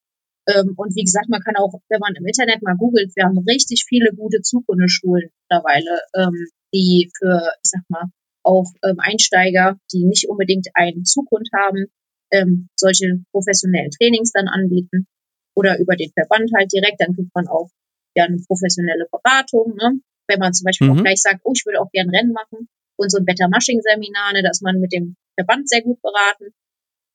Ähm, 0.48 0.74
und 0.76 0.96
wie 0.96 1.04
gesagt, 1.04 1.30
man 1.30 1.42
kann 1.42 1.56
auch, 1.56 1.74
wenn 1.90 2.00
man 2.00 2.16
im 2.16 2.26
Internet 2.26 2.64
mal 2.64 2.76
googelt, 2.76 3.14
wir 3.16 3.26
haben 3.26 3.38
richtig 3.46 3.86
viele 3.88 4.12
gute 4.16 4.42
Zukunftsschulen 4.42 5.30
mittlerweile, 5.30 6.02
ähm, 6.18 6.50
die 6.74 7.12
für, 7.18 7.54
ich 7.62 7.70
sag 7.70 7.84
mal, 7.90 8.10
auch 8.44 8.72
ähm, 8.84 8.98
Einsteiger, 9.00 9.78
die 9.94 10.06
nicht 10.06 10.28
unbedingt 10.30 10.68
einen 10.74 11.06
Zukunft 11.06 11.52
haben, 11.54 11.88
ähm, 12.32 12.70
solche 12.76 13.22
professionellen 13.32 13.92
Trainings 13.92 14.32
dann 14.32 14.48
anbieten 14.48 15.08
oder 15.56 15.80
über 15.80 15.96
den 15.96 16.12
Verband 16.12 16.50
halt 16.56 16.72
direkt, 16.72 17.02
dann 17.02 17.14
kriegt 17.14 17.34
man 17.36 17.48
auch 17.48 17.70
ja 18.16 18.26
eine 18.26 18.38
professionelle 18.48 19.06
Beratung, 19.12 19.76
ne? 19.76 20.00
wenn 20.28 20.40
man 20.40 20.54
zum 20.54 20.66
Beispiel 20.66 20.88
Mhm. 20.90 21.00
auch 21.00 21.04
gleich 21.04 21.22
sagt, 21.22 21.42
oh, 21.44 21.52
ich 21.56 21.66
würde 21.66 21.82
auch 21.82 21.92
gern 21.92 22.10
Rennen 22.10 22.32
machen 22.32 22.68
und 22.98 23.12
so 23.12 23.18
ein 23.18 23.26
Better 23.26 23.50
Mushing 23.50 23.82
Seminar, 23.82 24.34
ne, 24.34 24.44
da 24.44 24.50
ist 24.50 24.62
man 24.64 24.80
mit 24.80 24.94
dem 24.94 25.16
Verband 25.38 25.68
sehr 25.68 25.82
gut 25.82 26.02
beraten, 26.02 26.54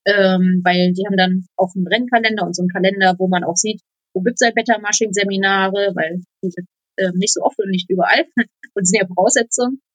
ähm, 0.06 0.60
weil 0.64 0.92
die 0.92 1.04
haben 1.06 1.16
dann 1.16 1.46
auch 1.56 1.74
einen 1.74 1.86
Rennkalender 1.86 2.44
und 2.44 2.54
so 2.54 2.62
einen 2.62 2.68
Kalender, 2.68 3.14
wo 3.18 3.28
man 3.28 3.44
auch 3.44 3.56
sieht, 3.56 3.80
wo 4.14 4.20
gibt's 4.22 4.42
halt 4.42 4.54
Better 4.54 4.78
Mushing 4.80 5.12
Seminare, 5.12 5.92
weil 5.94 6.20
die 6.42 6.50
sind 6.50 6.66
ähm, 6.98 7.12
nicht 7.16 7.32
so 7.34 7.42
oft 7.42 7.58
und 7.58 7.70
nicht 7.70 7.88
überall 7.90 8.24
und 8.74 8.86
sind 8.86 9.00
ja 9.00 9.06
Voraussetzungen, 9.06 9.80
dass 9.80 9.85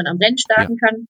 man 0.00 0.06
am 0.06 0.18
Rennen 0.18 0.38
starten 0.38 0.76
kann. 0.76 1.06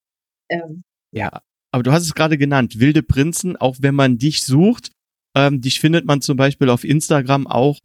Ähm, 0.50 0.84
ja, 1.12 1.44
aber 1.72 1.84
du 1.84 1.92
hast 1.92 2.04
es 2.04 2.16
gerade 2.16 2.38
genannt, 2.38 2.80
wilde 2.80 3.04
Prinzen, 3.04 3.56
auch 3.56 3.78
wenn 3.80 3.96
man 3.96 4.18
dich 4.18 4.44
sucht, 4.44 4.92
ähm, 5.36 5.62
dich 5.62 5.80
findet 5.80 6.06
man 6.06 6.22
zum 6.22 6.38
Beispiel 6.38 6.70
auf 6.70 6.84
Instagram 6.84 7.48
auch 7.48 7.80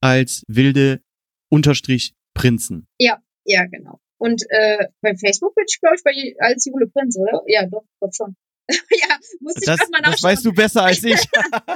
als 0.00 0.42
wilde 0.48 1.02
Unterstrich 1.48 2.14
Prinzen. 2.34 2.86
Ja, 2.98 3.22
ja, 3.44 3.66
genau. 3.66 4.00
Und 4.18 4.42
äh, 4.50 4.86
bei 5.00 5.14
Facebook 5.16 5.54
bin 5.54 5.64
ich, 5.68 5.80
glaube 5.80 5.96
ich, 5.96 6.04
bei, 6.04 6.12
als 6.38 6.64
Jule 6.64 6.86
Prinz, 6.86 7.18
oder? 7.18 7.42
Ja, 7.46 7.66
doch, 7.66 7.84
doch 8.00 8.10
schon. 8.14 8.36
ja, 8.70 9.18
muss 9.40 9.56
ich 9.56 9.66
das, 9.66 9.80
mal 9.90 9.98
nachschauen. 9.98 10.12
Das 10.12 10.22
weißt 10.22 10.44
du 10.44 10.52
besser 10.52 10.84
als 10.84 11.02
ich. 11.02 11.18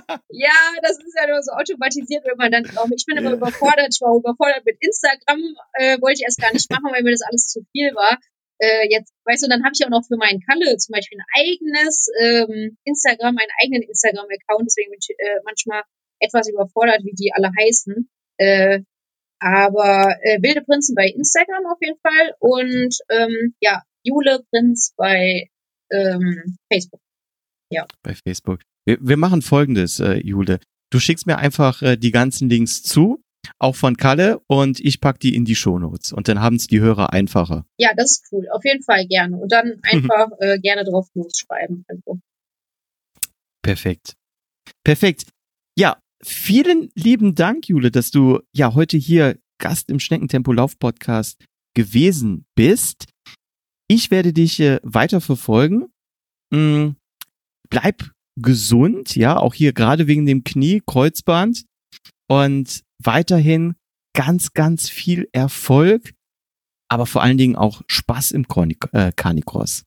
ja, 0.30 0.56
das 0.82 0.98
ist 0.98 1.16
ja 1.18 1.26
nur 1.28 1.42
so 1.42 1.52
automatisiert, 1.52 2.24
wenn 2.24 2.36
man 2.38 2.52
dann 2.52 2.64
auch, 2.78 2.88
ich 2.96 3.04
bin 3.04 3.16
immer 3.16 3.32
überfordert, 3.32 3.88
ich 3.90 4.00
war 4.00 4.16
überfordert 4.16 4.64
mit 4.64 4.76
Instagram, 4.80 5.42
äh, 5.74 6.00
wollte 6.00 6.20
ich 6.20 6.24
erst 6.24 6.40
gar 6.40 6.52
nicht 6.52 6.70
machen, 6.70 6.88
weil 6.92 7.02
mir 7.02 7.10
das 7.10 7.22
alles 7.22 7.48
zu 7.48 7.66
viel 7.72 7.94
war 7.94 8.18
äh, 8.58 8.88
jetzt, 8.90 9.12
weißt 9.24 9.44
du, 9.44 9.48
dann 9.48 9.64
habe 9.64 9.72
ich 9.74 9.84
auch 9.84 9.90
noch 9.90 10.06
für 10.06 10.16
meinen 10.16 10.40
Kalle 10.40 10.76
zum 10.76 10.92
Beispiel 10.92 11.18
ein 11.18 11.42
eigenes 11.42 12.08
ähm, 12.20 12.76
Instagram, 12.84 13.36
einen 13.36 13.54
eigenen 13.62 13.82
Instagram-Account, 13.82 14.66
deswegen 14.66 14.90
bin 14.90 15.00
ich 15.00 15.10
äh, 15.18 15.40
manchmal 15.44 15.82
etwas 16.20 16.48
überfordert, 16.48 17.04
wie 17.04 17.14
die 17.14 17.32
alle 17.34 17.50
heißen. 17.58 18.08
Äh, 18.38 18.80
aber 19.38 20.16
äh, 20.22 20.40
Wilde 20.42 20.62
Prinzen 20.62 20.94
bei 20.94 21.08
Instagram 21.08 21.66
auf 21.66 21.78
jeden 21.80 21.98
Fall 22.00 22.34
und 22.40 22.96
ähm, 23.10 23.54
ja, 23.60 23.82
Jule 24.02 24.42
Prinz 24.50 24.94
bei 24.96 25.50
ähm, 25.90 26.56
Facebook. 26.72 27.00
Ja. 27.70 27.86
Bei 28.02 28.14
Facebook. 28.14 28.60
Wir, 28.86 28.98
wir 29.00 29.16
machen 29.16 29.42
folgendes, 29.42 30.00
äh, 30.00 30.14
Jule. 30.14 30.60
Du 30.90 31.00
schickst 31.00 31.26
mir 31.26 31.38
einfach 31.38 31.82
äh, 31.82 31.96
die 31.96 32.12
ganzen 32.12 32.48
Links 32.48 32.82
zu 32.82 33.22
auch 33.58 33.76
von 33.76 33.96
Kalle 33.96 34.40
und 34.46 34.80
ich 34.80 35.00
pack 35.00 35.20
die 35.20 35.34
in 35.34 35.44
die 35.44 35.54
Shownotes 35.54 36.12
und 36.12 36.28
dann 36.28 36.40
haben 36.40 36.56
es 36.56 36.66
die 36.66 36.80
Hörer 36.80 37.12
einfacher. 37.12 37.66
Ja, 37.78 37.90
das 37.96 38.12
ist 38.12 38.28
cool. 38.32 38.46
Auf 38.52 38.64
jeden 38.64 38.82
Fall 38.82 39.06
gerne. 39.06 39.36
Und 39.36 39.52
dann 39.52 39.78
einfach 39.82 40.28
äh, 40.40 40.58
gerne 40.58 40.84
drauf 40.84 41.08
losschreiben. 41.14 41.84
Also. 41.88 42.20
Perfekt. 43.62 44.14
Perfekt. 44.84 45.26
Ja, 45.78 45.98
vielen 46.22 46.90
lieben 46.94 47.34
Dank, 47.34 47.68
Jule, 47.68 47.90
dass 47.90 48.10
du 48.10 48.40
ja 48.52 48.74
heute 48.74 48.96
hier 48.96 49.38
Gast 49.58 49.90
im 49.90 50.00
Schneckentempo 50.00 50.52
Lauf 50.52 50.78
Podcast 50.78 51.42
gewesen 51.74 52.46
bist. 52.54 53.06
Ich 53.88 54.10
werde 54.10 54.32
dich 54.32 54.60
äh, 54.60 54.80
weiter 54.82 55.20
verfolgen. 55.20 55.86
Hm, 56.52 56.96
bleib 57.68 58.10
gesund, 58.36 59.16
ja, 59.16 59.38
auch 59.38 59.54
hier 59.54 59.72
gerade 59.72 60.06
wegen 60.06 60.26
dem 60.26 60.44
Knie, 60.44 60.82
Kreuzband. 60.86 61.64
Und 62.28 62.82
weiterhin 63.02 63.74
ganz, 64.14 64.52
ganz 64.52 64.88
viel 64.88 65.28
Erfolg, 65.32 66.14
aber 66.88 67.06
vor 67.06 67.22
allen 67.22 67.38
Dingen 67.38 67.56
auch 67.56 67.82
Spaß 67.86 68.30
im 68.32 68.46
äh, 68.92 69.12
Carnicross. 69.14 69.84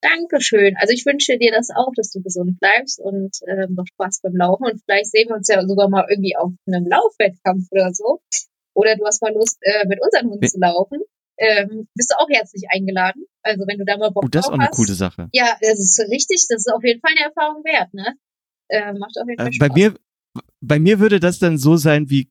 Dankeschön. 0.00 0.76
Also 0.78 0.94
ich 0.94 1.04
wünsche 1.06 1.38
dir 1.38 1.50
das 1.50 1.70
auch, 1.74 1.92
dass 1.96 2.10
du 2.10 2.22
gesund 2.22 2.60
bleibst 2.60 3.00
und 3.00 3.36
äh, 3.46 3.66
noch 3.68 3.86
Spaß 3.86 4.20
beim 4.22 4.36
Laufen. 4.36 4.64
Und 4.64 4.80
vielleicht 4.84 5.10
sehen 5.10 5.28
wir 5.28 5.36
uns 5.36 5.48
ja 5.48 5.66
sogar 5.66 5.88
mal 5.88 6.06
irgendwie 6.08 6.36
auf 6.36 6.52
einem 6.66 6.86
Laufwettkampf 6.86 7.66
oder 7.72 7.92
so. 7.92 8.20
Oder 8.74 8.96
du 8.96 9.04
hast 9.04 9.22
mal 9.22 9.32
Lust, 9.34 9.58
äh, 9.62 9.86
mit 9.88 9.98
unseren 10.00 10.30
Hunden 10.30 10.46
zu 10.46 10.60
laufen. 10.60 11.00
Ähm, 11.36 11.88
bist 11.94 12.10
du 12.10 12.16
auch 12.18 12.28
herzlich 12.30 12.64
eingeladen. 12.70 13.24
Also 13.42 13.64
wenn 13.66 13.78
du 13.78 13.84
da 13.84 13.96
mal 13.96 14.10
Bock 14.10 14.24
oh, 14.24 14.28
das 14.28 14.46
ist 14.46 14.50
auch 14.50 14.58
eine 14.58 14.68
coole 14.70 14.94
Sache. 14.94 15.28
Ja, 15.32 15.56
das 15.60 15.78
ist 15.78 16.00
richtig. 16.10 16.46
Das 16.48 16.58
ist 16.58 16.72
auf 16.72 16.84
jeden 16.84 17.00
Fall 17.00 17.12
eine 17.16 17.26
Erfahrung 17.26 17.64
wert, 17.64 17.92
ne? 17.92 18.14
Äh, 18.68 18.92
macht 18.92 19.16
auf 19.18 19.28
jeden 19.28 19.38
Fall 19.38 19.48
äh, 19.48 19.52
Spaß. 19.52 19.68
Bei 19.68 19.74
mir, 19.74 19.94
bei 20.60 20.78
mir 20.78 20.98
würde 20.98 21.20
das 21.20 21.38
dann 21.38 21.58
so 21.58 21.76
sein, 21.76 22.10
wie 22.10 22.28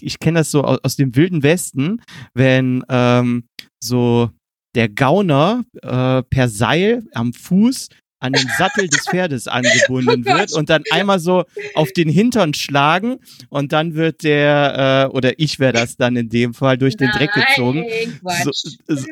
ich 0.00 0.18
kenne 0.18 0.40
das 0.40 0.50
so 0.50 0.64
aus, 0.64 0.78
aus, 0.82 0.96
dem 0.96 1.14
wilden 1.14 1.42
Westen, 1.42 2.02
wenn 2.34 2.84
ähm, 2.88 3.44
so 3.80 4.30
der 4.74 4.88
Gauner 4.88 5.64
äh, 5.82 6.22
per 6.22 6.48
Seil 6.48 7.04
am 7.12 7.32
Fuß 7.32 7.88
an 8.20 8.32
den 8.32 8.48
Sattel 8.58 8.88
des 8.88 9.04
Pferdes 9.10 9.46
angebunden 9.48 10.24
oh 10.26 10.38
wird 10.38 10.52
und 10.52 10.70
dann 10.70 10.82
einmal 10.90 11.18
so 11.18 11.44
auf 11.74 11.92
den 11.92 12.08
Hintern 12.08 12.54
schlagen 12.54 13.20
und 13.48 13.72
dann 13.72 13.94
wird 13.94 14.22
der, 14.22 15.08
äh, 15.10 15.16
oder 15.16 15.38
ich 15.38 15.58
wäre 15.58 15.72
das 15.72 15.96
dann 15.96 16.16
in 16.16 16.28
dem 16.28 16.54
Fall, 16.54 16.78
durch 16.78 16.96
den 16.96 17.08
Nein, 17.08 17.18
Dreck 17.18 17.32
gezogen. 17.32 17.84
So, 18.44 18.50
so. 18.52 19.06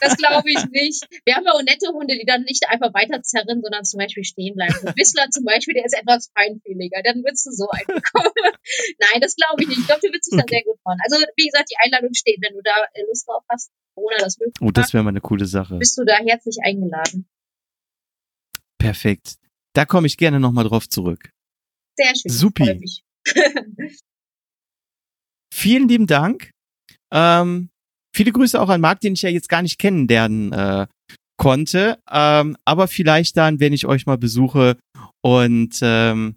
Das 0.00 0.16
glaube 0.16 0.50
ich 0.50 0.64
nicht. 0.70 1.06
Wir 1.24 1.36
haben 1.36 1.44
ja 1.44 1.52
auch 1.52 1.62
nette 1.62 1.88
Hunde, 1.92 2.14
die 2.18 2.26
dann 2.26 2.42
nicht 2.42 2.64
einfach 2.68 2.92
weiterzerren, 2.92 3.62
sondern 3.62 3.84
zum 3.84 3.98
Beispiel 3.98 4.24
stehen 4.24 4.54
bleiben. 4.54 4.74
So 4.74 4.88
Whistler 4.96 5.30
zum 5.30 5.44
Beispiel, 5.44 5.74
der 5.74 5.84
ist 5.84 5.96
etwas 5.96 6.30
feinfühliger. 6.34 7.02
Dann 7.04 7.24
würdest 7.24 7.46
du 7.46 7.50
so 7.52 7.68
einbekommen. 7.70 8.32
Nein, 8.98 9.20
das 9.20 9.36
glaube 9.36 9.62
ich 9.62 9.68
nicht. 9.68 9.80
Ich 9.80 9.86
glaube, 9.86 10.00
du 10.02 10.08
würdest 10.08 10.30
dich 10.30 10.38
okay. 10.38 10.46
da 10.46 10.54
sehr 10.54 10.64
gut 10.64 10.80
freuen. 10.82 10.98
Also, 11.04 11.16
wie 11.36 11.46
gesagt, 11.46 11.70
die 11.70 11.76
Einladung 11.80 12.12
steht, 12.14 12.38
wenn 12.40 12.54
du 12.54 12.62
da 12.62 12.74
Lust 13.08 13.28
drauf 13.28 13.42
hast. 13.48 13.70
Corona 13.94 14.16
das 14.18 14.38
möglich 14.38 14.54
Oh, 14.60 14.70
das 14.70 14.92
wäre 14.92 15.04
mal 15.04 15.10
eine 15.10 15.20
coole 15.20 15.46
Sache. 15.46 15.76
Bist 15.76 15.96
du 15.98 16.04
da 16.04 16.16
herzlich 16.16 16.58
eingeladen. 16.64 17.26
Perfekt. 18.84 19.36
Da 19.74 19.86
komme 19.86 20.06
ich 20.06 20.16
gerne 20.16 20.38
nochmal 20.40 20.64
drauf 20.64 20.88
zurück. 20.88 21.30
Sehr 21.96 22.12
schön. 22.14 22.30
Supi. 22.30 22.84
Vielen 25.54 25.88
lieben 25.88 26.06
Dank. 26.06 26.50
Ähm, 27.12 27.70
viele 28.14 28.32
Grüße 28.32 28.60
auch 28.60 28.68
an 28.68 28.80
Marc, 28.82 29.00
den 29.00 29.14
ich 29.14 29.22
ja 29.22 29.30
jetzt 29.30 29.48
gar 29.48 29.62
nicht 29.62 29.78
kennenlernen 29.78 30.52
äh, 30.52 30.86
konnte. 31.38 31.98
Ähm, 32.10 32.56
aber 32.64 32.88
vielleicht 32.88 33.36
dann, 33.36 33.60
wenn 33.60 33.72
ich 33.72 33.86
euch 33.86 34.04
mal 34.04 34.18
besuche 34.18 34.76
und 35.22 35.78
ähm, 35.80 36.36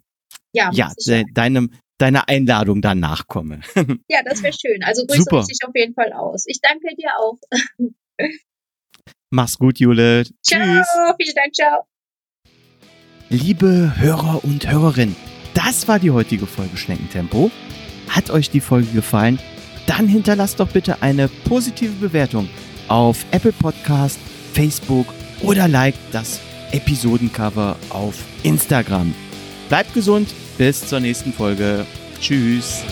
ja, 0.54 0.70
ja 0.72 0.92
de 1.06 1.24
deinem, 1.34 1.72
deiner 1.98 2.28
Einladung 2.28 2.80
dann 2.80 3.00
nachkomme. 3.00 3.60
ja, 4.08 4.22
das 4.24 4.42
wäre 4.42 4.54
schön. 4.54 4.82
Also 4.84 5.04
grüße 5.04 5.24
Super. 5.24 5.44
dich 5.44 5.58
auf 5.66 5.74
jeden 5.74 5.94
Fall 5.94 6.12
aus. 6.12 6.44
Ich 6.46 6.60
danke 6.62 6.94
dir 6.96 7.10
auch. 7.18 7.38
Mach's 9.30 9.58
gut, 9.58 9.78
Jule. 9.78 10.24
Ciao, 10.42 10.62
Tschüss. 10.62 10.88
vielen 11.18 11.34
Dank, 11.34 11.54
ciao. 11.54 11.86
Liebe 13.30 13.92
Hörer 13.98 14.42
und 14.42 14.70
Hörerinnen, 14.70 15.14
das 15.52 15.86
war 15.86 15.98
die 15.98 16.10
heutige 16.10 16.46
Folge 16.46 16.78
Schneckentempo. 16.78 17.50
Hat 18.08 18.30
euch 18.30 18.48
die 18.48 18.60
Folge 18.60 18.88
gefallen? 18.88 19.38
Dann 19.86 20.08
hinterlasst 20.08 20.60
doch 20.60 20.68
bitte 20.68 21.02
eine 21.02 21.28
positive 21.44 21.92
Bewertung 22.00 22.48
auf 22.88 23.26
Apple 23.30 23.52
Podcast, 23.52 24.18
Facebook 24.54 25.06
oder 25.42 25.68
liked 25.68 26.00
das 26.10 26.40
Episodencover 26.72 27.76
auf 27.90 28.14
Instagram. 28.44 29.14
Bleibt 29.68 29.92
gesund, 29.92 30.32
bis 30.56 30.86
zur 30.86 31.00
nächsten 31.00 31.34
Folge. 31.34 31.84
Tschüss. 32.22 32.82